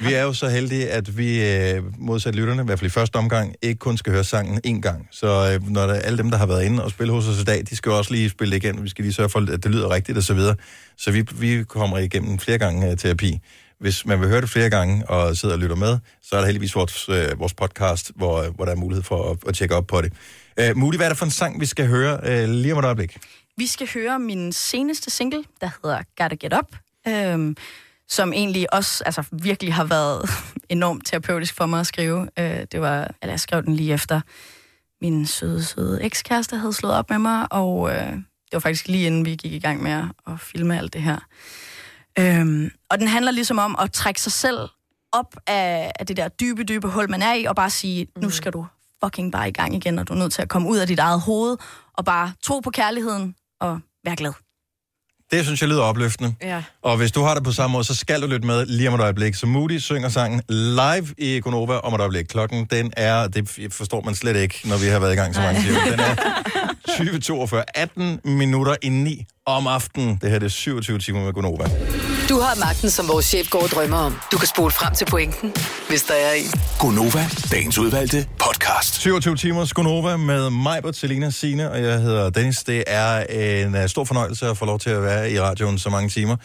vi 0.01 0.13
er 0.13 0.23
jo 0.23 0.33
så 0.33 0.49
heldige, 0.49 0.89
at 0.89 1.17
vi 1.17 1.41
uh, 1.77 1.99
modsat 1.99 2.35
lytterne, 2.35 2.61
i 2.61 2.65
hvert 2.65 2.79
fald 2.79 2.91
i 2.91 2.93
første 2.93 3.15
omgang, 3.15 3.55
ikke 3.61 3.79
kun 3.79 3.97
skal 3.97 4.13
høre 4.13 4.23
sangen 4.23 4.61
én 4.67 4.81
gang. 4.81 5.07
Så 5.11 5.59
uh, 5.61 5.69
når 5.69 5.87
der, 5.87 5.93
alle 5.93 6.17
dem, 6.17 6.31
der 6.31 6.37
har 6.37 6.45
været 6.45 6.63
inde 6.63 6.83
og 6.83 6.91
spille 6.91 7.13
hos 7.13 7.27
os 7.27 7.41
i 7.41 7.43
dag, 7.43 7.63
de 7.69 7.75
skal 7.75 7.89
jo 7.89 7.97
også 7.97 8.11
lige 8.13 8.29
spille 8.29 8.51
det 8.51 8.63
igen. 8.63 8.83
Vi 8.83 8.89
skal 8.89 9.03
lige 9.03 9.13
sørge 9.13 9.29
for, 9.29 9.53
at 9.53 9.63
det 9.63 9.71
lyder 9.71 9.89
rigtigt 9.89 10.17
og 10.17 10.23
så 10.23 10.33
videre. 10.33 10.55
Så 10.97 11.11
vi, 11.11 11.25
vi 11.35 11.63
kommer 11.63 11.97
igennem 11.97 12.39
flere 12.39 12.57
gange 12.57 12.91
uh, 12.91 12.97
terapi. 12.97 13.39
Hvis 13.79 14.05
man 14.05 14.19
vil 14.19 14.29
høre 14.29 14.41
det 14.41 14.49
flere 14.49 14.69
gange 14.69 15.09
og 15.09 15.37
sidder 15.37 15.55
og 15.55 15.59
lytter 15.59 15.75
med, 15.75 15.97
så 16.23 16.35
er 16.35 16.39
der 16.39 16.45
heldigvis 16.45 16.75
vores, 16.75 17.09
uh, 17.09 17.39
vores 17.39 17.53
podcast, 17.53 18.11
hvor, 18.15 18.45
hvor 18.55 18.65
der 18.65 18.71
er 18.71 18.75
mulighed 18.75 19.03
for 19.03 19.31
at, 19.31 19.37
at 19.47 19.55
tjekke 19.55 19.75
op 19.75 19.87
på 19.87 20.01
det. 20.01 20.13
Uh, 20.61 20.77
Moody, 20.77 20.95
hvad 20.95 21.05
er 21.05 21.09
det 21.09 21.17
for 21.17 21.25
en 21.25 21.31
sang, 21.31 21.61
vi 21.61 21.65
skal 21.65 21.87
høre 21.87 22.19
uh, 22.23 22.49
lige 22.49 22.73
om 22.73 22.79
et 22.79 22.85
øjeblik? 22.85 23.17
Vi 23.57 23.67
skal 23.67 23.89
høre 23.93 24.19
min 24.19 24.51
seneste 24.51 25.11
single, 25.11 25.43
der 25.61 25.69
hedder 25.83 26.03
Gotta 26.17 26.35
Get 26.35 26.53
Up, 26.53 26.75
øhm, 27.07 27.57
som 28.09 28.33
egentlig 28.33 28.73
også 28.73 29.03
altså, 29.03 29.23
virkelig 29.31 29.73
har 29.73 29.83
været 29.83 30.29
enormt 30.69 31.05
terapeutisk 31.05 31.55
for 31.55 31.65
mig 31.65 31.79
at 31.79 31.87
skrive. 31.87 32.29
Øh, 32.39 32.65
det 32.71 32.81
var, 32.81 33.11
eller 33.21 33.33
jeg 33.33 33.39
skrev 33.39 33.63
den 33.63 33.75
lige 33.75 33.93
efter 33.93 34.21
min 35.01 35.25
søde, 35.25 35.63
søde 35.63 36.03
ekskæreste 36.03 36.57
havde 36.57 36.73
slået 36.73 36.95
op 36.95 37.09
med 37.09 37.19
mig, 37.19 37.47
og 37.51 37.89
øh, 37.89 38.11
det 38.11 38.53
var 38.53 38.59
faktisk 38.59 38.87
lige 38.87 39.05
inden 39.05 39.25
vi 39.25 39.35
gik 39.35 39.53
i 39.53 39.59
gang 39.59 39.83
med 39.83 39.91
at, 39.91 40.05
at 40.27 40.39
filme 40.39 40.77
alt 40.77 40.93
det 40.93 41.01
her. 41.01 41.19
Øhm, 42.19 42.71
og 42.89 42.99
den 42.99 43.07
handler 43.07 43.31
ligesom 43.31 43.57
om 43.57 43.75
at 43.79 43.91
trække 43.91 44.21
sig 44.21 44.31
selv 44.31 44.69
op 45.11 45.35
af, 45.47 45.91
af 45.99 46.05
det 46.05 46.17
der 46.17 46.27
dybe, 46.27 46.63
dybe 46.63 46.87
hul, 46.87 47.09
man 47.09 47.21
er 47.21 47.33
i, 47.33 47.43
og 47.43 47.55
bare 47.55 47.69
sige, 47.69 48.07
nu 48.17 48.29
skal 48.29 48.53
du 48.53 48.65
fucking 49.03 49.31
bare 49.31 49.49
i 49.49 49.51
gang 49.51 49.75
igen, 49.75 49.99
og 49.99 50.07
du 50.07 50.13
er 50.13 50.17
nødt 50.17 50.33
til 50.33 50.41
at 50.41 50.49
komme 50.49 50.69
ud 50.69 50.77
af 50.77 50.87
dit 50.87 50.99
eget 50.99 51.21
hoved, 51.21 51.57
og 51.93 52.05
bare 52.05 52.33
tro 52.43 52.59
på 52.59 52.71
kærligheden, 52.71 53.35
og 53.61 53.79
være 54.05 54.15
glad. 54.15 54.31
Det 55.31 55.45
synes 55.45 55.61
jeg 55.61 55.69
lyder 55.69 55.81
opløftende. 55.81 56.35
Ja. 56.41 56.63
Og 56.83 56.97
hvis 56.97 57.11
du 57.11 57.21
har 57.23 57.33
det 57.33 57.43
på 57.43 57.51
samme 57.51 57.71
måde, 57.71 57.83
så 57.83 57.95
skal 57.95 58.21
du 58.21 58.27
lytte 58.27 58.47
med 58.47 58.65
lige 58.65 58.89
om 58.89 58.95
et 58.95 59.01
øjeblik. 59.01 59.35
Så 59.35 59.45
Moody 59.45 59.77
synger 59.77 60.09
sangen 60.09 60.41
live 60.49 61.07
i 61.17 61.39
Gonova 61.39 61.73
om 61.77 61.93
et 61.93 61.99
øjeblik. 61.99 62.25
Klokken, 62.25 62.65
den 62.65 62.93
er, 62.97 63.27
det 63.27 63.67
forstår 63.71 64.01
man 64.01 64.15
slet 64.15 64.35
ikke, 64.35 64.59
når 64.65 64.77
vi 64.77 64.85
har 64.85 64.99
været 64.99 65.13
i 65.13 65.15
gang 65.15 65.35
så 65.35 65.41
mange 65.41 65.61
timer. 65.61 65.79
Den 65.91 65.99
er 65.99 66.15
20.42, 67.57 67.63
18 67.75 68.19
minutter 68.23 68.75
i 68.81 68.89
9 68.89 69.25
om 69.45 69.67
aftenen. 69.67 70.17
Det 70.21 70.29
her 70.29 70.39
det 70.39 70.45
er 70.45 70.49
27 70.49 70.99
timer 70.99 71.23
med 71.25 71.33
Gonova. 71.33 71.63
Du 72.29 72.39
har 72.39 72.55
magten, 72.59 72.89
som 72.89 73.07
vores 73.07 73.25
chef 73.25 73.49
går 73.49 73.63
og 73.63 73.69
drømmer 73.69 73.97
om. 73.97 74.15
Du 74.31 74.37
kan 74.37 74.47
spole 74.47 74.71
frem 74.71 74.93
til 74.95 75.05
pointen, 75.05 75.53
hvis 75.89 76.03
der 76.03 76.13
er 76.13 76.33
en. 76.33 76.45
Gonova, 76.79 77.25
dagens 77.51 77.77
udvalgte 77.77 78.27
podcast. 78.39 78.95
27 79.01 79.35
timers 79.35 79.73
Gonova 79.73 80.17
med 80.17 80.49
mig, 80.49 80.81
Selina 80.95 81.29
Sine 81.29 81.71
og 81.71 81.81
jeg 81.83 81.99
hedder 82.01 82.29
Dennis. 82.29 82.63
Det 82.63 82.83
er 82.87 83.19
en 83.63 83.75
uh, 83.75 83.85
stor 83.87 84.03
fornøjelse 84.03 84.47
at 84.47 84.57
få 84.57 84.65
lov 84.65 84.79
til 84.79 84.89
at 84.89 85.03
være 85.03 85.31
i 85.31 85.39
radioen 85.39 85.79
så 85.79 85.89
mange 85.89 86.09
timer. 86.09 86.35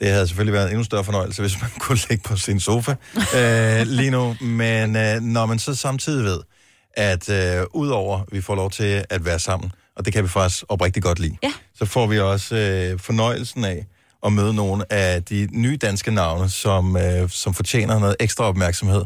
Det 0.00 0.08
havde 0.08 0.26
selvfølgelig 0.28 0.52
været 0.54 0.64
en 0.66 0.70
endnu 0.70 0.84
større 0.84 1.04
fornøjelse, 1.04 1.42
hvis 1.42 1.60
man 1.60 1.70
kunne 1.80 1.98
ligge 2.08 2.28
på 2.28 2.36
sin 2.36 2.60
sofa 2.60 2.94
uh, 3.16 3.86
lige 3.86 4.10
nu. 4.10 4.36
Men 4.40 4.96
uh, 4.96 5.22
når 5.22 5.46
man 5.46 5.58
så 5.58 5.74
samtidig 5.74 6.24
ved, 6.24 6.40
at 6.96 7.28
uh, 7.28 7.80
udover 7.80 8.20
vi 8.32 8.40
får 8.40 8.54
lov 8.54 8.70
til 8.70 9.04
at 9.10 9.24
være 9.24 9.38
sammen, 9.38 9.72
og 9.96 10.04
det 10.04 10.12
kan 10.12 10.24
vi 10.24 10.28
faktisk 10.28 10.64
oprigtigt 10.68 11.04
godt 11.04 11.18
lide, 11.18 11.36
Ja. 11.42 11.52
så 11.78 11.84
får 11.86 12.06
vi 12.06 12.18
også 12.20 12.54
uh, 12.94 13.00
fornøjelsen 13.00 13.64
af 13.64 13.86
at 14.26 14.32
møde 14.32 14.54
nogle 14.54 14.92
af 14.92 15.24
de 15.24 15.48
nye 15.52 15.76
danske 15.76 16.10
navne, 16.10 16.48
som, 16.48 16.96
øh, 16.96 17.30
som 17.30 17.54
fortjener 17.54 17.98
noget 17.98 18.16
ekstra 18.20 18.44
opmærksomhed. 18.44 19.04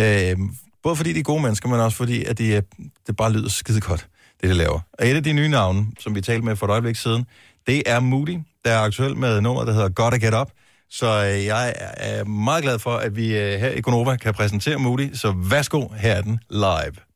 Øh, 0.00 0.36
både 0.82 0.96
fordi 0.96 1.12
de 1.12 1.18
er 1.18 1.22
gode 1.22 1.42
mennesker, 1.42 1.68
men 1.68 1.80
også 1.80 1.96
fordi, 1.96 2.24
at 2.24 2.38
de, 2.38 2.48
øh, 2.48 2.62
det 3.06 3.16
bare 3.16 3.32
lyder 3.32 3.48
skide 3.48 3.80
godt, 3.80 4.06
det 4.40 4.50
de 4.50 4.54
laver. 4.54 4.80
Og 4.92 5.06
et 5.06 5.16
af 5.16 5.24
de 5.24 5.32
nye 5.32 5.48
navne, 5.48 5.86
som 5.98 6.14
vi 6.14 6.20
talte 6.20 6.44
med 6.44 6.56
for 6.56 6.66
et 6.66 6.70
øjeblik 6.70 6.96
siden, 6.96 7.26
det 7.66 7.82
er 7.86 8.00
Moody, 8.00 8.38
der 8.64 8.70
er 8.70 8.78
aktuel 8.78 9.16
med 9.16 9.40
nummer, 9.40 9.64
der 9.64 9.72
hedder 9.72 9.88
Gotta 9.88 10.16
Get 10.16 10.34
Up. 10.34 10.50
Så 10.90 11.06
øh, 11.06 11.44
jeg 11.44 11.74
er 11.96 12.24
meget 12.24 12.62
glad 12.62 12.78
for, 12.78 12.96
at 12.96 13.16
vi 13.16 13.38
øh, 13.38 13.60
her 13.60 13.70
i 13.70 13.80
Gonova 13.80 14.16
kan 14.16 14.34
præsentere 14.34 14.78
Moody. 14.78 15.14
Så 15.14 15.34
værsgo, 15.36 15.88
her 15.88 16.12
er 16.12 16.22
den 16.22 16.40
live. 16.50 17.09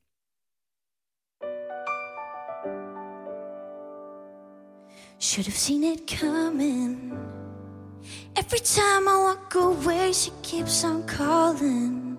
Should 5.25 5.47
have 5.47 5.57
seen 5.57 5.85
it 5.85 6.07
coming. 6.07 7.19
Every 8.37 8.59
time 8.59 9.09
I 9.09 9.17
walk 9.23 9.55
away, 9.55 10.13
she 10.13 10.31
keeps 10.43 10.85
on 10.85 11.07
calling. 11.07 12.19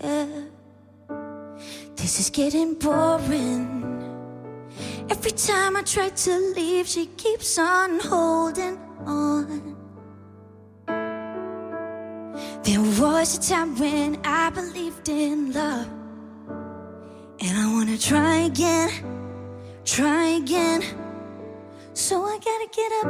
Yeah. 0.00 0.44
This 1.96 2.20
is 2.20 2.30
getting 2.30 2.74
boring. 2.74 3.66
Every 5.10 5.32
time 5.32 5.76
I 5.76 5.82
try 5.82 6.10
to 6.10 6.54
leave, 6.54 6.86
she 6.86 7.06
keeps 7.06 7.58
on 7.58 7.98
holding 7.98 8.78
on. 9.04 9.76
There 12.62 12.84
was 13.02 13.36
a 13.36 13.50
time 13.50 13.76
when 13.76 14.20
I 14.24 14.48
believed 14.50 15.08
in 15.08 15.52
love. 15.52 15.88
And 17.40 17.58
I 17.58 17.66
wanna 17.72 17.98
try 17.98 18.46
again, 18.46 18.90
try 19.84 20.38
again. 20.40 21.03
So 21.94 22.24
I 22.24 22.38
gotta 22.38 22.68
get 22.72 22.92
up. 23.04 23.08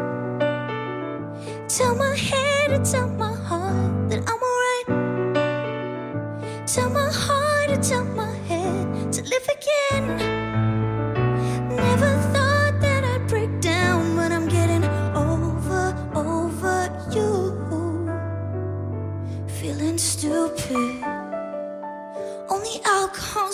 Tell 1.68 1.95
my 1.95 2.14
head 2.14 2.70
and 2.70 2.85
tell 2.85 3.09
my 3.09 3.32
heart 3.32 4.11
that 4.11 4.20
I'm 4.30 4.43
alright. 4.51 4.87
Tell 6.66 6.91
my 6.91 7.11
heart 7.11 7.70
and 7.70 7.82
tell 7.82 8.05
my 8.05 8.37
head 8.47 9.12
to 9.14 9.22
live 9.22 9.49
again. 9.59 10.18
Never 11.74 12.12
thought 12.32 12.78
that 12.80 13.05
I'd 13.05 13.26
break 13.26 13.61
down, 13.61 14.16
but 14.16 14.30
I'm 14.30 14.49
getting 14.49 14.85
over, 15.16 15.97
over 16.14 16.91
you. 17.11 17.55
Feeling 19.49 19.99
stupid. 19.99 21.05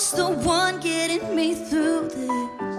Who's 0.00 0.12
the 0.12 0.30
one 0.30 0.80
getting 0.80 1.36
me 1.36 1.54
through 1.54 2.08
this? 2.08 2.69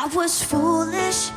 I 0.00 0.06
was 0.14 0.40
foolish. 0.40 1.32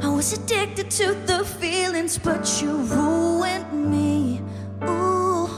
I 0.00 0.08
was 0.08 0.32
addicted 0.32 0.90
to 0.92 1.12
the 1.26 1.44
feelings, 1.44 2.16
but 2.16 2.62
you 2.62 2.78
ruined 2.78 3.90
me. 3.90 4.40
Ooh. 4.88 5.50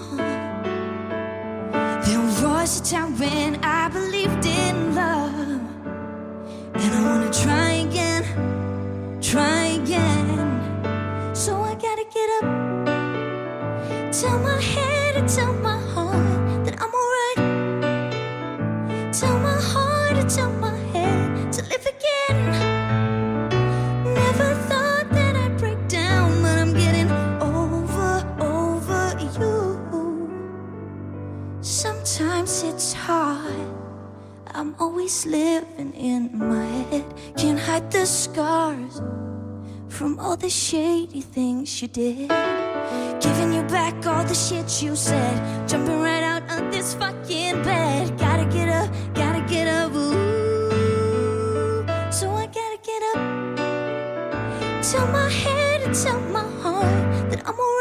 There 2.05 2.25
was 2.43 2.81
a 2.81 2.85
time 2.85 3.17
when 3.17 3.61
I 3.63 3.89
believed 3.91 4.45
in 4.45 4.97
love, 4.97 5.61
and 6.83 6.91
I 6.99 7.01
wanna 7.09 7.33
try 7.33 7.71
again, 7.87 8.25
try 9.23 9.79
again. 9.81 10.51
So 11.33 11.63
I 11.63 11.75
gotta 11.77 12.07
get 12.17 12.29
up, 12.39 12.47
tell 14.13 14.39
my 14.41 14.61
head 14.61 15.15
and 15.15 15.29
tell 15.29 15.53
my 15.69 15.84
I'm 34.65 34.75
always 34.79 35.27
living 35.27 35.93
in 35.93 36.31
my 36.33 36.65
head. 36.65 37.05
Can't 37.37 37.61
hide 37.61 37.91
the 37.91 38.07
scars 38.07 39.03
from 39.89 40.19
all 40.19 40.39
the 40.39 40.49
shady 40.49 41.21
things 41.21 41.83
you 41.83 41.89
did. 41.89 42.31
Giving 43.21 43.53
you 43.53 43.63
back 43.65 44.07
all 44.07 44.25
the 44.25 44.35
shit 44.35 44.83
you 44.83 44.97
said. 44.97 45.69
Jumping 45.69 46.01
right 46.01 46.23
out 46.23 46.45
of 46.51 46.73
this 46.73 46.95
fucking 46.95 47.63
bed. 47.63 48.17
Gotta 48.17 48.47
get 48.47 48.71
up, 48.71 48.89
gotta 49.13 49.43
get 49.43 49.69
up. 49.69 49.93
Ooh. 49.95 51.85
So 52.11 52.31
I 52.33 52.47
gotta 52.47 52.79
get 52.83 53.03
up. 53.13 53.21
Tell 54.83 55.07
my 55.09 55.29
head 55.29 55.83
and 55.83 55.95
tell 55.95 56.21
my 56.33 56.49
heart 56.63 57.31
that 57.31 57.47
I'm 57.47 57.59
alright. 57.61 57.74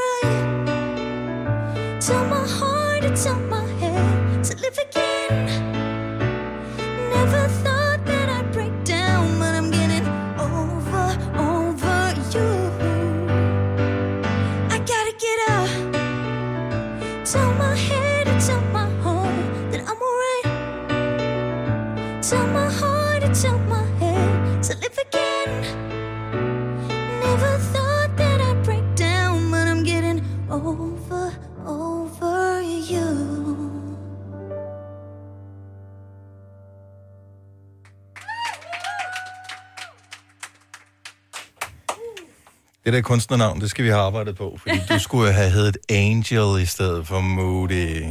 Det 42.94 42.98
der 43.04 43.08
kunstnernavn, 43.08 43.62
det 43.62 43.70
skal 43.70 43.86
vi 43.86 43.90
have 43.90 44.02
arbejdet 44.02 44.36
på, 44.36 44.60
fordi 44.62 44.80
du 44.90 45.00
skulle 45.08 45.34
have 45.34 45.50
heddet 45.50 45.78
Angel 45.90 46.62
i 46.62 46.66
stedet 46.66 47.08
for 47.08 47.20
Moody. 47.22 48.06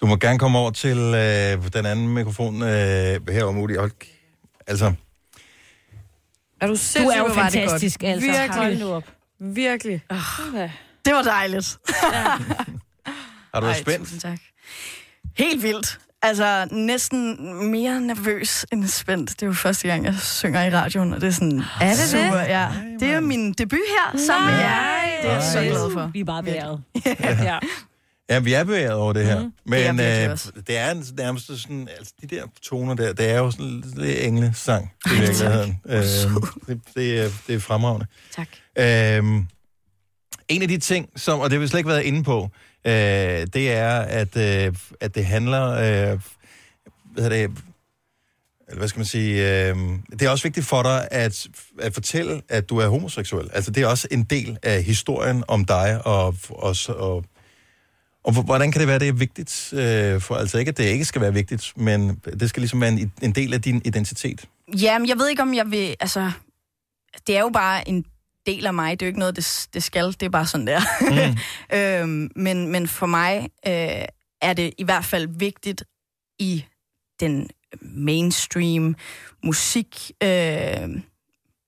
Du 0.00 0.06
må 0.06 0.16
gerne 0.16 0.38
komme 0.38 0.58
over 0.58 0.70
til 0.70 0.98
øh, 0.98 1.72
den 1.72 1.86
anden 1.86 2.08
mikrofon 2.08 2.62
øh, 2.62 2.68
her, 3.28 3.50
Moody. 3.50 3.78
Hold, 3.78 3.90
altså, 4.66 4.92
Er 6.60 6.66
du 6.66 6.76
sindssygt, 6.76 7.04
Du 7.04 7.08
er 7.08 7.18
jo 7.18 7.26
det 7.28 7.34
godt. 7.34 7.52
fantastisk, 7.52 8.02
altså. 8.02 8.30
Hold 8.30 8.66
Virkelig. 8.68 8.78
nu 8.86 8.92
op. 8.92 9.04
Virkelig. 9.40 10.02
Okay. 10.08 10.70
Det 11.04 11.14
var 11.14 11.22
dejligt. 11.22 11.78
har 13.54 13.60
du 13.60 13.66
været 13.66 13.76
spændt? 13.76 13.98
tusind 13.98 14.20
tak. 14.20 14.38
Helt 15.36 15.62
vildt. 15.62 15.98
Altså, 16.22 16.68
næsten 16.70 17.36
mere 17.70 18.00
nervøs 18.00 18.66
end 18.72 18.86
spændt. 18.88 19.30
Det 19.30 19.42
er 19.42 19.46
jo 19.46 19.52
første 19.52 19.88
gang, 19.88 20.04
jeg 20.04 20.14
synger 20.20 20.64
i 20.64 20.70
radioen, 20.74 21.12
og 21.12 21.20
det 21.20 21.26
er 21.26 21.30
sådan... 21.30 21.62
Er 21.80 21.88
det 21.88 21.98
super, 21.98 22.40
det? 22.40 22.48
Ja. 22.48 22.68
Det 23.00 23.08
er 23.08 23.20
min 23.20 23.52
debut 23.52 23.78
her 23.88 24.18
sammen 24.26 24.50
med 24.50 24.60
jer. 24.60 24.80
Det 25.22 25.30
er 25.30 25.34
jeg 25.34 25.42
så 25.42 25.60
glad 25.60 25.92
for. 25.92 26.10
Vi 26.12 26.20
er 26.20 26.24
bare 26.24 26.42
beæret. 26.42 26.82
ja. 27.20 27.58
Ja, 28.30 28.38
vi 28.38 28.52
er 28.52 28.64
bevæget 28.64 28.92
over 28.92 29.12
det 29.12 29.24
her. 29.26 29.38
Mm, 29.40 29.52
Det 29.70 29.74
er 29.80 29.84
jeg 29.84 29.94
men 29.94 30.04
virkelig 30.04 30.52
øh, 30.56 30.62
det 30.66 30.76
er 30.78 30.90
en- 30.90 31.04
nærmest 31.16 31.46
sådan, 31.62 31.88
altså 31.98 32.12
de 32.20 32.26
der 32.26 32.42
toner 32.62 32.94
der, 32.94 33.12
det 33.12 33.30
er 33.30 33.38
jo 33.38 33.50
sådan 33.50 33.84
lidt 33.96 34.18
englesang 34.20 34.90
i 35.06 35.08
virkeligheden. 35.20 35.80
Øh, 35.88 36.02
det, 36.66 36.80
det, 36.96 37.20
er, 37.20 37.28
det 37.46 37.54
er 37.54 37.60
fremragende. 37.60 38.06
Tak. 38.36 38.48
Øhm, 38.78 39.46
en 40.48 40.62
af 40.62 40.68
de 40.68 40.78
ting, 40.78 41.08
som, 41.16 41.40
og 41.40 41.50
det 41.50 41.56
har 41.56 41.60
vi 41.60 41.68
slet 41.68 41.78
ikke 41.80 41.88
været 41.88 42.02
inde 42.02 42.24
på, 42.24 42.50
øh, 42.84 43.46
det 43.52 43.72
er, 43.72 43.98
at, 44.00 44.36
øh, 44.36 44.74
at 45.00 45.14
det 45.14 45.26
handler, 45.26 45.70
øh, 45.70 46.20
hvad 47.12 47.22
hedder 47.22 47.36
det, 47.36 47.50
eller 48.68 48.78
hvad 48.78 48.88
skal 48.88 48.98
man 48.98 49.06
sige, 49.06 49.68
øh, 49.68 49.76
det 50.10 50.22
er 50.22 50.30
også 50.30 50.44
vigtigt 50.44 50.66
for 50.66 50.82
dig 50.82 51.08
at, 51.10 51.46
at 51.80 51.94
fortælle, 51.94 52.42
at 52.48 52.68
du 52.68 52.78
er 52.78 52.88
homoseksuel. 52.88 53.50
Altså 53.52 53.70
det 53.70 53.82
er 53.82 53.86
også 53.86 54.08
en 54.10 54.24
del 54.24 54.58
af 54.62 54.82
historien 54.82 55.44
om 55.48 55.64
dig, 55.64 56.06
og, 56.06 56.34
og, 56.48 56.76
og, 56.88 57.24
og 58.24 58.42
hvordan 58.42 58.72
kan 58.72 58.80
det 58.80 58.88
være, 58.88 58.98
det 58.98 59.08
er 59.08 59.12
vigtigt 59.12 59.72
øh, 59.72 60.20
for, 60.20 60.34
altså 60.34 60.58
ikke, 60.58 60.68
at 60.68 60.76
det 60.76 60.84
ikke 60.84 61.04
skal 61.04 61.20
være 61.20 61.34
vigtigt, 61.34 61.72
men 61.76 62.20
det 62.40 62.48
skal 62.48 62.60
ligesom 62.60 62.80
være 62.80 62.90
en, 62.90 63.12
en 63.22 63.32
del 63.32 63.54
af 63.54 63.62
din 63.62 63.82
identitet. 63.84 64.44
Jamen, 64.80 65.08
jeg 65.08 65.18
ved 65.18 65.28
ikke, 65.28 65.42
om 65.42 65.54
jeg 65.54 65.70
vil... 65.70 65.96
Altså, 66.00 66.30
det 67.26 67.36
er 67.36 67.40
jo 67.40 67.50
bare 67.52 67.88
en 67.88 68.04
del 68.48 68.66
af 68.66 68.74
mig. 68.74 69.00
Det 69.00 69.06
er 69.06 69.08
jo 69.08 69.10
ikke 69.10 69.18
noget, 69.18 69.36
det, 69.36 69.68
det 69.74 69.82
skal. 69.82 70.06
Det 70.06 70.22
er 70.22 70.28
bare 70.30 70.46
sådan 70.46 70.66
der. 70.66 70.80
Mm. 71.00 71.36
øhm, 71.76 72.30
men, 72.36 72.68
men 72.68 72.88
for 72.88 73.06
mig 73.06 73.48
øh, 73.66 74.04
er 74.42 74.52
det 74.52 74.74
i 74.78 74.84
hvert 74.84 75.04
fald 75.04 75.28
vigtigt 75.38 75.84
i 76.38 76.64
den 77.20 77.50
mainstream 77.82 78.96
musik 79.44 80.10
øh, 80.22 81.02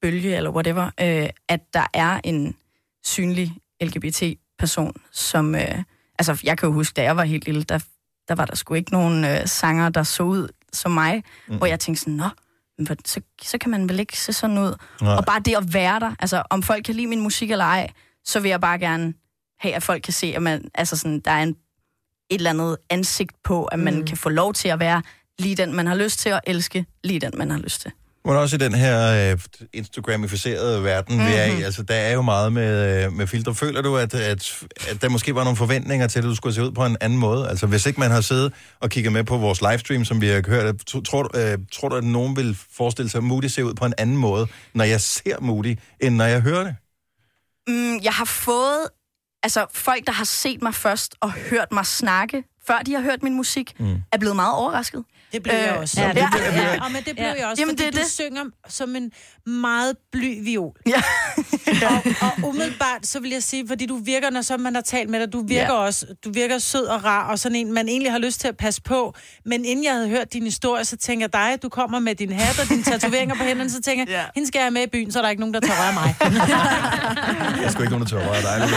bølge 0.02 0.36
eller 0.36 0.50
whatever, 0.50 0.84
øh, 1.00 1.28
at 1.48 1.60
der 1.74 1.86
er 1.94 2.20
en 2.24 2.56
synlig 3.04 3.52
LGBT-person, 3.82 5.02
som... 5.12 5.54
Øh, 5.54 5.82
altså, 6.18 6.40
jeg 6.44 6.58
kan 6.58 6.66
jo 6.66 6.72
huske, 6.72 6.94
da 6.94 7.02
jeg 7.02 7.16
var 7.16 7.24
helt 7.24 7.44
lille, 7.44 7.62
der, 7.62 7.78
der 8.28 8.34
var 8.34 8.44
der 8.44 8.54
sgu 8.54 8.74
ikke 8.74 8.92
nogen 8.92 9.24
øh, 9.24 9.46
sanger, 9.46 9.88
der 9.88 10.02
så 10.02 10.22
ud 10.22 10.48
som 10.72 10.90
mig, 10.90 11.24
mm. 11.48 11.56
hvor 11.56 11.66
jeg 11.66 11.80
tænkte 11.80 12.00
sådan, 12.00 12.14
nå, 12.14 12.28
så, 13.04 13.20
så 13.42 13.58
kan 13.58 13.70
man 13.70 13.88
vel 13.88 14.00
ikke 14.00 14.18
se 14.18 14.32
sådan 14.32 14.58
ud. 14.58 14.74
Nej. 15.02 15.16
Og 15.16 15.24
bare 15.24 15.40
det 15.40 15.56
at 15.56 15.74
være 15.74 16.00
der, 16.00 16.14
altså 16.20 16.42
om 16.50 16.62
folk 16.62 16.84
kan 16.84 16.94
lide 16.94 17.06
min 17.06 17.20
musik 17.20 17.50
eller 17.50 17.64
ej, 17.64 17.90
så 18.24 18.40
vil 18.40 18.48
jeg 18.48 18.60
bare 18.60 18.78
gerne 18.78 19.14
have, 19.58 19.74
at 19.74 19.82
folk 19.82 20.02
kan 20.02 20.12
se, 20.12 20.26
at 20.36 20.42
man, 20.42 20.70
altså 20.74 20.96
sådan, 20.96 21.20
der 21.20 21.30
er 21.30 21.42
en, 21.42 21.48
et 21.48 21.56
eller 22.30 22.50
andet 22.50 22.76
ansigt 22.90 23.32
på, 23.44 23.64
at 23.64 23.78
man 23.78 23.94
mm. 23.94 24.06
kan 24.06 24.16
få 24.16 24.28
lov 24.28 24.54
til 24.54 24.68
at 24.68 24.80
være 24.80 25.02
lige 25.38 25.56
den, 25.56 25.74
man 25.74 25.86
har 25.86 25.94
lyst 25.94 26.18
til, 26.18 26.28
at 26.28 26.40
elske 26.46 26.86
lige 27.04 27.20
den, 27.20 27.32
man 27.34 27.50
har 27.50 27.58
lyst 27.58 27.80
til. 27.80 27.92
Men 28.24 28.36
også 28.36 28.56
i 28.56 28.58
den 28.58 28.74
her 28.74 29.30
øh, 29.32 29.38
Instagramificerede 29.72 30.84
verden, 30.84 31.14
mm-hmm. 31.14 31.32
vi 31.32 31.36
er 31.36 31.44
i, 31.44 31.62
altså 31.62 31.82
der 31.82 31.94
er 31.94 32.12
jo 32.12 32.22
meget 32.22 32.52
med, 32.52 33.04
øh, 33.04 33.12
med 33.12 33.26
filtre. 33.26 33.54
Føler 33.54 33.82
du, 33.82 33.96
at, 33.96 34.14
at, 34.14 34.64
at 34.90 35.02
der 35.02 35.08
måske 35.08 35.34
var 35.34 35.44
nogle 35.44 35.56
forventninger 35.56 36.06
til, 36.06 36.18
at 36.18 36.24
du 36.24 36.34
skulle 36.34 36.54
se 36.54 36.62
ud 36.62 36.72
på 36.72 36.86
en 36.86 36.96
anden 37.00 37.18
måde? 37.18 37.48
Altså 37.48 37.66
hvis 37.66 37.86
ikke 37.86 38.00
man 38.00 38.10
har 38.10 38.20
siddet 38.20 38.52
og 38.80 38.90
kigget 38.90 39.12
med 39.12 39.24
på 39.24 39.36
vores 39.36 39.60
livestream, 39.60 40.04
som 40.04 40.20
vi 40.20 40.26
har 40.26 40.42
hørt, 40.48 40.74
tro- 40.86 41.00
tror, 41.00 41.22
du, 41.22 41.38
øh, 41.38 41.58
tror 41.72 41.88
du, 41.88 41.96
at 41.96 42.04
nogen 42.04 42.36
vil 42.36 42.58
forestille 42.76 43.10
sig, 43.10 43.18
at 43.18 43.24
Moody 43.24 43.44
ser 43.44 43.62
ud 43.62 43.74
på 43.74 43.84
en 43.84 43.94
anden 43.98 44.16
måde, 44.16 44.46
når 44.74 44.84
jeg 44.84 45.00
ser 45.00 45.40
Moody, 45.40 45.78
end 46.00 46.14
når 46.14 46.24
jeg 46.24 46.40
hører 46.40 46.64
det? 46.64 46.76
Mm, 47.68 47.98
jeg 48.02 48.12
har 48.12 48.24
fået, 48.24 48.88
altså 49.42 49.66
folk, 49.74 50.06
der 50.06 50.12
har 50.12 50.24
set 50.24 50.62
mig 50.62 50.74
først 50.74 51.14
og 51.20 51.32
hørt 51.32 51.72
mig 51.72 51.86
snakke, 51.86 52.44
før 52.66 52.78
de 52.86 52.94
har 52.94 53.00
hørt 53.00 53.22
min 53.22 53.34
musik, 53.34 53.72
mm. 53.78 53.96
er 54.12 54.18
blevet 54.18 54.36
meget 54.36 54.54
overrasket. 54.54 55.04
Det 55.32 55.42
blev 55.42 55.54
jeg 55.54 55.72
også. 55.76 56.00
Ja, 56.00 56.06
Ja, 56.06 56.12
det 56.12 56.28
det 56.32 56.62
ja. 56.62 56.84
Og 56.84 56.92
men 56.92 57.02
det 57.04 57.14
blev 57.16 57.24
Ja. 57.26 57.32
jeg 57.38 57.46
også, 57.46 57.62
Jamen, 57.62 57.72
fordi 57.78 57.82
det 57.82 57.88
er 57.88 57.98
du 57.98 58.04
det. 58.04 58.10
synger 58.12 58.42
som 58.68 58.96
en 58.96 59.10
meget 59.46 59.96
bly 60.12 60.44
viol. 60.44 60.72
Ja. 60.86 61.02
og, 61.90 62.02
og 62.20 62.48
umiddelbart, 62.48 63.06
så 63.06 63.20
vil 63.20 63.30
jeg 63.30 63.42
sige, 63.42 63.68
fordi 63.68 63.86
du 63.86 63.96
virker, 63.96 64.30
når 64.30 64.42
så 64.42 64.56
man 64.56 64.74
har 64.74 64.82
talt 64.82 65.10
med 65.10 65.20
dig, 65.20 65.32
du 65.32 65.46
virker 65.46 65.62
Ja. 65.74 65.78
også, 65.80 66.06
du 66.24 66.32
virker 66.32 66.58
sød 66.58 66.84
og 66.86 67.04
rar, 67.04 67.30
og 67.30 67.38
sådan 67.38 67.56
en, 67.56 67.72
man 67.72 67.88
egentlig 67.88 68.12
har 68.12 68.18
lyst 68.18 68.40
til 68.40 68.48
at 68.48 68.56
passe 68.56 68.82
på. 68.82 69.14
Men 69.46 69.64
inden 69.64 69.84
jeg 69.84 69.92
havde 69.92 70.08
hørt 70.08 70.32
din 70.32 70.42
historie, 70.44 70.84
så 70.84 70.96
tænker 70.96 71.24
jeg 71.24 71.32
dig, 71.32 71.62
du 71.62 71.68
kommer 71.68 71.98
med 71.98 72.14
din 72.14 72.32
hat 72.32 72.58
og 72.58 72.68
dine 72.68 72.82
tatoveringer 72.82 73.34
på 73.34 73.42
hænderne, 73.44 73.70
så 73.70 73.80
tænker 73.82 74.04
jeg, 74.08 74.08
Ja. 74.12 74.24
hende 74.34 74.48
skal 74.48 74.58
jeg 74.58 74.64
have 74.64 74.70
med 74.70 74.82
i 74.82 74.90
byen, 74.92 75.12
så 75.12 75.18
er 75.18 75.22
der 75.22 75.30
ikke 75.30 75.40
nogen, 75.40 75.54
der 75.54 75.60
tager 75.60 75.80
røre 75.84 75.92
mig. 75.92 76.14
Jeg 77.60 77.64
er 77.66 77.70
sgu 77.70 77.82
ikke 77.82 77.90
nogen, 77.98 78.04
der 78.06 78.10
tør 78.10 78.26
røre 78.28 78.42
dig. 78.42 78.68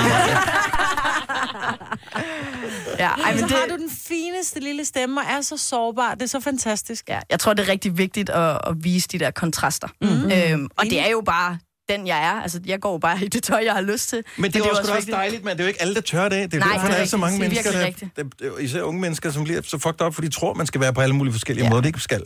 Det. 3.09 3.21
Ja, 3.21 3.23
Ej, 3.23 3.31
men 3.31 3.39
så 3.39 3.47
det, 3.47 3.55
har 3.55 3.65
du 3.65 3.77
den 3.77 3.89
fineste 3.89 4.59
lille 4.59 4.85
stemme, 4.85 5.21
og 5.21 5.25
er 5.29 5.41
så 5.41 5.57
sårbar. 5.57 6.13
Det 6.13 6.21
er 6.21 6.27
så 6.27 6.39
fantastisk. 6.39 7.09
ja, 7.09 7.19
jeg 7.29 7.39
tror, 7.39 7.53
det 7.53 7.63
er 7.63 7.71
rigtig 7.71 7.97
vigtigt 7.97 8.29
at, 8.29 8.61
at 8.67 8.83
vise 8.83 9.07
de 9.07 9.19
der 9.19 9.31
kontraster. 9.31 9.87
Mm. 10.01 10.07
Øhm, 10.07 10.67
og 10.77 10.85
det 10.85 10.99
er 10.99 11.09
jo 11.09 11.21
bare 11.25 11.57
den, 11.89 12.07
jeg 12.07 12.23
er. 12.23 12.41
Altså, 12.41 12.59
jeg 12.65 12.79
går 12.79 12.97
bare 12.97 13.23
i 13.25 13.27
det 13.27 13.43
tøj, 13.43 13.61
jeg 13.65 13.73
har 13.73 13.81
lyst 13.81 14.09
til. 14.09 14.23
Men 14.37 14.51
det 14.51 14.55
er 14.55 14.65
jo 14.65 14.69
også, 14.69 14.93
også 14.93 15.11
dejligt, 15.11 15.43
men 15.43 15.51
det 15.51 15.59
er 15.59 15.63
jo 15.63 15.67
ikke 15.67 15.81
alle, 15.81 15.95
der 15.95 16.01
tør 16.01 16.29
det. 16.29 16.31
Det 16.31 16.53
er 16.53 16.57
jo 16.57 16.59
Nej, 16.59 16.73
derfor, 16.73 16.87
det 16.87 16.95
der 16.95 17.01
er 17.01 17.05
så 17.05 17.17
mange 17.17 17.39
Det 17.39 17.45
er 17.45 17.49
mennesker, 17.49 18.09
der, 18.15 18.23
der, 18.23 18.49
der, 18.49 18.57
især 18.57 18.81
unge 18.81 19.01
mennesker, 19.01 19.31
som 19.31 19.43
bliver 19.43 19.61
så 19.61 19.77
fucked 19.77 20.01
up, 20.01 20.13
fordi 20.13 20.27
de 20.27 20.33
tror, 20.33 20.53
man 20.53 20.67
skal 20.67 20.81
være 20.81 20.93
på 20.93 21.01
alle 21.01 21.15
mulige 21.15 21.33
forskellige 21.33 21.63
ja. 21.63 21.69
måder. 21.69 21.81
Det 21.81 21.89
ikke 21.89 21.99
skal. 21.99 22.23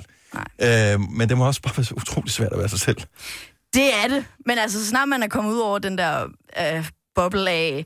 Øh, 0.61 1.01
men 1.11 1.29
det 1.29 1.37
må 1.37 1.47
også 1.47 1.61
bare 1.61 1.77
være 1.77 1.85
så 1.85 1.93
utrolig 1.93 2.31
svært 2.31 2.53
at 2.53 2.59
være 2.59 2.69
sig 2.69 2.79
selv. 2.79 2.97
Det 3.73 3.95
er 4.03 4.07
det. 4.07 4.25
Men 4.45 4.57
altså, 4.57 4.79
så 4.79 4.87
snart 4.89 5.09
man 5.09 5.23
er 5.23 5.27
kommet 5.27 5.53
ud 5.53 5.59
over 5.59 5.79
den 5.79 5.97
der 5.97 6.27
øh, 6.61 6.85
boble 7.15 7.49
af, 7.49 7.85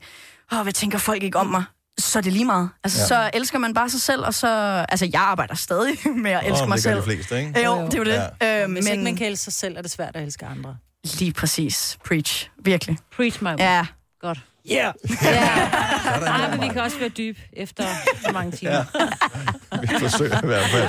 åh, 0.52 0.62
hvad 0.62 0.72
tænker 0.72 0.98
folk 0.98 1.22
ikke 1.22 1.38
om 1.38 1.46
mig? 1.46 1.64
Så 1.98 2.18
er 2.18 2.22
det 2.22 2.32
lige 2.32 2.44
meget. 2.44 2.68
Altså, 2.84 3.00
Ja. 3.00 3.06
så 3.06 3.30
elsker 3.34 3.58
man 3.58 3.74
bare 3.74 3.90
sig 3.90 4.00
selv, 4.00 4.24
og 4.24 4.34
så... 4.34 4.48
Altså, 4.88 5.08
jeg 5.12 5.20
arbejder 5.20 5.54
stadig 5.54 5.96
med 6.24 6.30
at 6.30 6.46
elske 6.46 6.62
Åh, 6.62 6.68
mig 6.68 6.76
det 6.76 6.84
gør 6.84 6.90
selv. 6.90 6.98
de 7.00 7.04
fleste, 7.04 7.38
ikke? 7.38 7.64
Jo, 7.64 7.84
det 7.86 7.94
er 7.94 7.98
jo 7.98 8.04
det. 8.04 8.22
Ja. 8.42 8.62
Øh, 8.64 8.72
Hvis 8.72 8.84
men 8.84 8.92
ikke 8.92 9.04
man 9.04 9.16
kan 9.16 9.26
elske 9.26 9.44
sig 9.44 9.52
selv, 9.52 9.76
er 9.76 9.82
det 9.82 9.90
svært 9.90 10.16
at 10.16 10.22
elske 10.22 10.46
andre. 10.46 10.76
lige 11.04 11.32
præcis. 11.32 11.98
Preach. 12.06 12.50
Virkelig. 12.64 12.98
Preach, 13.16 13.42
my 13.42 13.48
Ja. 13.58 13.86
Godt. 14.20 14.38
Yeah. 14.72 14.94
Ja, 15.22 16.48
men 16.50 16.60
vi 16.60 16.68
kan 16.68 16.82
også 16.82 16.98
være 16.98 17.08
dyb 17.08 17.38
efter 17.52 17.84
så 18.26 18.32
mange 18.32 18.52
timer. 18.52 18.72
Ja. 18.72 18.84
Vi 19.80 19.86
forsøger 20.00 20.42
i 20.42 20.46
hvert 20.46 20.64
fald. 20.70 20.88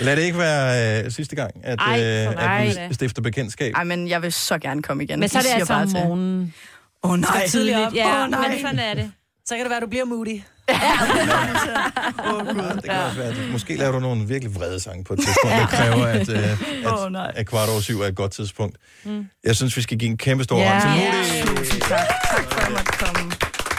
Lad 0.00 0.16
det 0.16 0.22
ikke 0.22 0.38
være 0.38 1.04
øh, 1.04 1.10
sidste 1.10 1.36
gang, 1.36 1.50
at, 1.64 1.78
Ej, 1.80 2.00
øh, 2.02 2.78
at 2.78 2.88
vi 2.88 2.94
stifter 2.94 3.22
bekendtskab. 3.22 3.74
Ej, 3.74 3.84
men 3.84 4.08
jeg 4.08 4.22
vil 4.22 4.32
så 4.32 4.58
gerne 4.58 4.82
komme 4.82 5.04
igen. 5.04 5.20
Men 5.20 5.28
så 5.28 5.38
er 5.38 5.42
det 5.42 5.48
altså 5.54 5.72
bare 5.74 5.82
om 5.82 5.88
morgenen. 5.92 6.54
Åh 7.02 7.10
oh, 7.10 7.18
nej. 7.18 7.30
Skal 7.38 7.50
tidligt 7.50 7.76
op. 7.78 7.94
Ja, 7.94 8.24
Åh, 8.24 8.30
nej. 8.30 8.48
men 8.48 8.60
sådan 8.60 8.78
er 8.78 8.94
det. 8.94 9.12
Så 9.48 9.54
kan 9.56 9.60
det 9.64 9.70
være, 9.70 9.76
at 9.76 9.82
du 9.82 9.88
bliver 9.88 10.04
moody. 10.04 10.40
Åh, 10.68 12.38
Gud, 12.46 12.76
det 12.76 12.84
kan 12.84 13.02
også 13.02 13.16
være, 13.16 13.28
at 13.28 13.36
du, 13.36 13.40
måske 13.52 13.76
laver 13.76 13.92
du 13.92 14.00
nogle 14.00 14.26
virkelig 14.28 14.54
vrede 14.54 14.80
sange 14.80 15.04
på 15.04 15.12
et 15.12 15.18
tidspunkt. 15.18 15.56
Det 15.56 15.68
kræver, 15.68 16.06
at, 16.06 16.28
øh, 16.28 16.84
at, 16.86 16.92
Åh, 16.92 17.12
nej. 17.12 17.32
at 17.36 17.46
kvart 17.46 17.68
over 17.68 17.80
syv 17.80 18.00
er 18.00 18.06
et 18.06 18.16
godt 18.16 18.32
tidspunkt. 18.32 18.76
Mm. 19.04 19.26
Jeg 19.44 19.56
synes, 19.56 19.76
vi 19.76 19.82
skal 19.82 19.98
give 19.98 20.10
en 20.10 20.16
kæmpe 20.18 20.44
stor 20.44 20.58
Ja. 20.58 20.70
hånd 20.72 20.82
til 20.82 20.90
Ja. 21.02 21.44
Moody. 21.44 21.56
Tusind 21.58 21.80
tak. 21.82 21.98
Tak 22.30 22.52
for, 22.52 22.60
at 22.60 22.70
måtte 22.72 22.84
komme. 22.92 23.32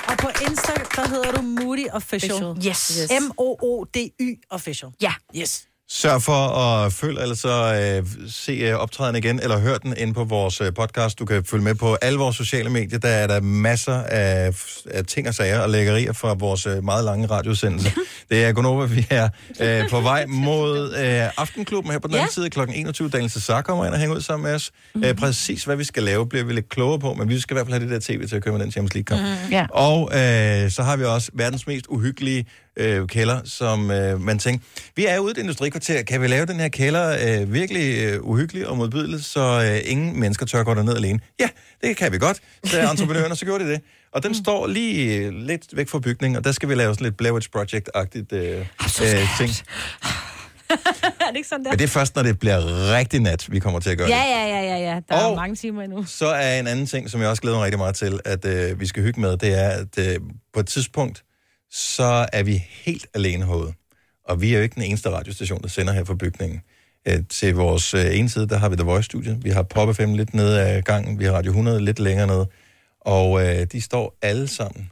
Og 0.08 0.18
på 0.18 0.28
Insta, 0.50 0.74
der 0.96 1.10
hedder 1.10 1.32
du 1.32 1.42
Moody 1.42 1.86
Official. 1.94 2.56
Yes. 2.68 3.00
yes. 3.12 3.22
M-O-O-D-Y 3.22 4.36
Official. 4.50 4.92
Ja. 5.02 5.14
Yes. 5.36 5.67
Sørg 5.90 6.22
for 6.22 6.34
at 6.34 6.94
følge, 6.94 7.22
eller 7.22 7.36
så 7.36 7.74
øh, 8.00 8.08
se 8.32 8.52
øh, 8.52 8.76
optræden 8.76 9.16
igen, 9.16 9.40
eller 9.40 9.60
hør 9.60 9.78
den 9.78 9.94
inde 9.98 10.14
på 10.14 10.24
vores 10.24 10.62
øh, 10.62 10.74
podcast. 10.74 11.20
Du 11.20 11.26
kan 11.26 11.44
følge 11.44 11.64
med 11.64 11.76
på 11.76 11.96
alle 12.02 12.20
vores 12.20 12.36
sociale 12.36 12.70
medier. 12.70 13.00
Der 13.00 13.10
er 13.10 13.28
der 13.28 13.42
masser 13.42 13.94
af, 14.04 14.54
af 14.92 15.06
ting 15.06 15.28
og 15.28 15.34
sager 15.34 15.60
og 15.60 15.70
lækkerier 15.70 16.14
fra 16.14 16.34
vores 16.34 16.66
øh, 16.66 16.84
meget 16.84 17.06
lange 17.06 17.28
radiosendelse. 17.28 17.92
det 18.30 18.46
er 18.46 18.52
Gunova, 18.52 18.86
vi 18.86 19.08
er 19.10 19.30
øh, 19.62 19.90
på 19.90 20.02
vej 20.02 20.26
mod 20.26 20.94
øh, 20.98 21.30
Aftenklubben 21.38 21.92
her 21.92 22.00
på 22.00 22.08
den 22.08 22.16
Ja. 22.16 22.22
anden 22.22 22.34
side. 22.34 22.50
Klokken 22.50 22.76
21. 22.76 23.10
Daniel 23.10 23.30
Cesar 23.32 23.62
kommer 23.62 23.86
ind 23.86 23.94
og 23.94 24.00
hænger 24.00 24.16
ud 24.16 24.22
sammen 24.22 24.44
med 24.48 24.56
os. 24.56 24.72
Mm. 24.96 25.04
Øh, 25.04 25.16
præcis 25.16 25.64
hvad 25.64 25.76
vi 25.76 25.84
skal 25.84 26.04
lave, 26.04 26.30
bliver 26.30 26.46
vi 26.46 26.54
lidt 26.54 26.70
klogere 26.70 27.00
på, 27.00 27.14
men 27.14 27.30
vi 27.30 27.40
skal 27.40 27.54
i 27.54 27.56
hvert 27.56 27.66
fald 27.68 27.74
have 27.82 27.92
det 27.94 28.08
der 28.08 28.14
tv 28.14 28.28
til 28.28 28.36
at 28.36 28.44
køre 28.44 28.54
med 28.54 28.62
den 28.64 28.72
Champions 28.72 28.94
League-kamp. 28.94 29.22
Mhm. 29.44 29.52
Ja. 29.52 29.66
Og 29.72 30.10
øh, 30.14 30.72
så 30.72 30.84
har 30.84 30.98
vi 30.98 31.04
også 31.06 31.32
verdens 31.34 31.68
mest 31.68 31.86
uhyggelige 31.90 32.46
øh, 32.78 33.08
kælder, 33.08 33.40
som 33.46 33.92
øh, 33.92 34.22
man 34.22 34.40
tænker, 34.40 34.66
vi 34.96 35.06
er 35.06 35.20
ude 35.20 35.32
i 35.32 35.32
et 35.32 35.38
industrikvarter, 35.38 36.04
kan 36.04 36.22
vi 36.22 36.28
lave 36.28 36.46
den 36.46 36.60
her 36.60 36.68
kælder 36.70 37.18
øh, 37.42 37.54
virkelig 37.54 38.04
øh, 38.04 38.24
uhyggelig 38.24 38.68
og 38.68 38.78
modbydelig, 38.78 39.24
så 39.26 39.72
øh, 39.72 39.92
ingen 39.92 40.20
mennesker 40.20 40.46
tør 40.46 40.64
gå 40.64 40.74
derned 40.74 40.96
alene? 40.96 41.20
Ja, 41.40 41.50
det 41.84 41.98
kan 41.98 42.12
vi 42.12 42.18
godt. 42.18 42.40
Så 42.64 42.80
er 42.80 42.88
entreprenørerne, 42.92 43.36
så 43.36 43.46
gjorde 43.46 43.64
de 43.66 43.70
det. 43.70 43.82
Og 44.12 44.24
den 44.24 44.36
står 44.36 44.68
lige 44.68 45.16
øh, 45.26 45.34
lidt 45.34 45.64
væk 45.74 45.90
fra 45.90 46.00
bygningen, 46.00 46.38
og 46.38 46.44
der 46.44 46.52
skal 46.52 46.70
vi 46.70 46.76
lave 46.76 46.94
sådan 46.94 47.06
lidt 47.06 47.18
Blair 47.18 47.32
Witch 47.34 47.50
Project-agtigt 47.58 48.34
øh, 48.36 48.60
øh, 48.60 48.66
ting. 49.38 49.52
er 50.70 51.30
det 51.30 51.36
ikke 51.36 51.48
sådan 51.50 51.64
der? 51.66 51.72
Men 51.72 51.80
det 51.80 51.84
er 51.84 51.88
først, 51.88 52.16
når 52.16 52.24
det 52.24 52.40
bliver 52.40 52.58
rigtig 52.98 53.20
nat, 53.20 53.52
vi 53.52 53.60
kommer 53.60 53.80
til 53.80 53.90
at 53.90 53.98
gøre 53.98 54.08
Ja, 54.10 54.16
det. 54.16 54.22
ja, 54.52 54.58
ja, 54.58 54.62
ja, 54.78 54.78
ja. 54.94 55.00
Der 55.10 55.16
er 55.16 55.26
Og- 55.26 55.36
mange 55.36 55.56
timer 55.56 55.82
endnu. 55.82 56.04
Så 56.06 56.28
er 56.28 56.60
en 56.60 56.68
anden 56.68 56.86
ting, 56.88 57.10
som 57.10 57.22
jeg 57.22 57.30
også 57.30 57.42
glæder 57.42 57.58
mig 57.58 57.64
rigtig 57.66 57.80
meget 57.80 57.96
til, 57.96 58.20
at 58.26 58.46
øh, 58.46 58.80
vi 58.80 58.86
skal 58.88 59.04
hygge 59.04 59.22
med, 59.22 59.38
det 59.38 59.54
er, 59.60 59.70
at 59.70 59.98
øh, 60.08 60.16
på 60.54 60.60
et 60.60 60.68
tidspunkt, 60.68 61.24
så 61.72 62.28
er 62.34 62.44
vi 62.44 62.64
helt 62.70 63.08
alene 63.14 63.46
herude. 63.46 63.74
Og 64.26 64.42
vi 64.42 64.54
er 64.54 64.58
jo 64.58 64.64
ikke 64.64 64.76
den 64.76 64.84
eneste 64.84 65.10
radiostation, 65.10 65.62
der 65.62 65.68
sender 65.68 65.94
her 65.94 66.04
fra 66.04 66.14
bygningen. 66.14 66.62
Øh, 67.08 67.24
til 67.30 67.56
vores 67.56 67.94
øh, 67.94 68.20
ene 68.20 68.30
side, 68.30 68.48
der 68.48 68.58
har 68.58 68.70
vi 68.70 68.76
The 68.76 68.86
Voice 68.86 69.06
Studio. 69.06 69.36
Vi 69.42 69.50
har 69.50 69.64
Pop 69.64 69.96
FM 69.96 70.14
lidt 70.14 70.34
nede 70.34 70.62
af 70.62 70.84
gangen. 70.84 71.20
Vi 71.20 71.26
har 71.26 71.32
Radio 71.32 71.52
100 71.52 71.86
lidt 71.86 72.00
længere 72.00 72.28
nede. 72.28 72.48
Og 73.02 73.46
øh, 73.46 73.68
de 73.72 73.82
står 73.82 74.18
alle 74.22 74.48
sammen 74.48 74.90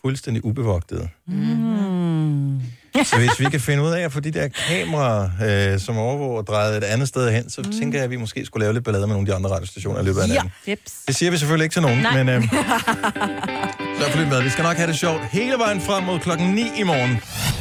fuldstændig 0.00 0.44
ubevogtede. 0.44 1.08
Mm. 1.26 2.60
Så 3.04 3.16
hvis 3.18 3.40
vi 3.40 3.44
kan 3.44 3.60
finde 3.60 3.82
ud 3.82 3.90
af 3.90 4.00
at 4.00 4.12
få 4.12 4.20
de 4.20 4.30
der 4.30 4.48
kameraer, 4.48 5.30
øh, 5.74 5.80
som 5.80 5.98
overvåger 5.98 6.42
drejet 6.42 6.76
et 6.76 6.84
andet 6.84 7.08
sted 7.08 7.30
hen, 7.30 7.50
så 7.50 7.60
mm. 7.60 7.72
tænker 7.72 7.98
jeg, 7.98 8.04
at 8.04 8.10
vi 8.10 8.16
måske 8.16 8.46
skulle 8.46 8.64
lave 8.64 8.72
lidt 8.72 8.84
ballade 8.84 9.06
med 9.06 9.14
nogle 9.14 9.28
af 9.28 9.32
de 9.32 9.34
andre 9.34 9.50
radiostationer 9.50 10.00
i 10.00 10.04
løbet 10.04 10.20
af 10.20 10.28
natten. 10.28 10.52
Jeps. 10.68 10.92
Det 11.06 11.16
siger 11.16 11.30
vi 11.30 11.36
selvfølgelig 11.38 11.64
ikke 11.64 11.74
til 11.74 11.82
nogen, 11.82 12.02
Nej. 12.02 12.22
men 12.22 12.28
øh, 12.28 12.42
så 14.00 14.10
følg 14.10 14.28
med. 14.28 14.42
Vi 14.42 14.50
skal 14.50 14.62
nok 14.64 14.76
have 14.76 14.86
det 14.86 14.98
sjovt 14.98 15.20
hele 15.30 15.54
vejen 15.58 15.80
frem 15.80 16.04
mod 16.04 16.18
klokken 16.18 16.54
9 16.54 16.62
i 16.78 16.82
morgen. 16.82 17.20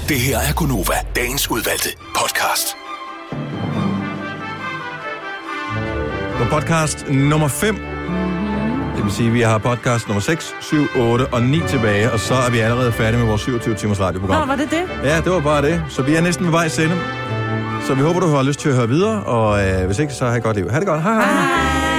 Det 0.10 0.20
her 0.20 0.40
er 0.40 0.54
Gunova, 0.54 0.96
dagens 1.16 1.52
udvalgte 1.52 1.90
podcast. 2.16 2.68
På 6.38 6.46
podcast 6.52 7.06
nummer 7.10 7.48
5. 7.48 8.35
Vil 9.06 9.14
sige, 9.14 9.32
vi 9.32 9.42
har 9.42 9.58
podcast 9.58 10.08
nummer 10.08 10.22
6, 10.22 10.56
7, 10.62 10.88
8 10.96 11.28
og 11.28 11.44
9 11.44 11.62
tilbage, 11.68 12.12
og 12.12 12.20
så 12.20 12.34
er 12.34 12.50
vi 12.52 12.60
allerede 12.60 12.92
færdige 12.92 13.20
med 13.20 13.28
vores 13.28 13.42
27 13.42 13.76
timers 13.76 14.00
radioprogram. 14.00 14.40
Nå, 14.40 14.46
var 14.46 14.56
det 14.56 14.72
det? 14.72 14.84
Ja, 15.04 15.22
det 15.22 15.32
var 15.32 15.40
bare 15.40 15.62
det. 15.62 15.84
Så 15.90 16.02
vi 16.02 16.16
er 16.16 16.22
næsten 16.22 16.46
ved 16.46 16.52
vej 16.52 16.68
sende. 16.68 16.96
Så 17.88 17.94
vi 17.94 18.02
håber, 18.02 18.20
du 18.20 18.28
har 18.28 18.44
lyst 18.44 18.60
til 18.60 18.70
at 18.70 18.76
høre 18.76 18.88
videre, 18.88 19.24
og 19.24 19.68
øh, 19.68 19.86
hvis 19.86 20.00
ikke, 20.00 20.14
så 20.14 20.26
have 20.26 20.38
et 20.38 20.44
godt 20.44 20.58
liv. 20.58 20.70
Ha' 20.70 20.80
det 20.80 20.88
godt. 20.88 21.02
Hej 21.04 21.14
hej. 21.14 21.24
Hej. 21.24 21.95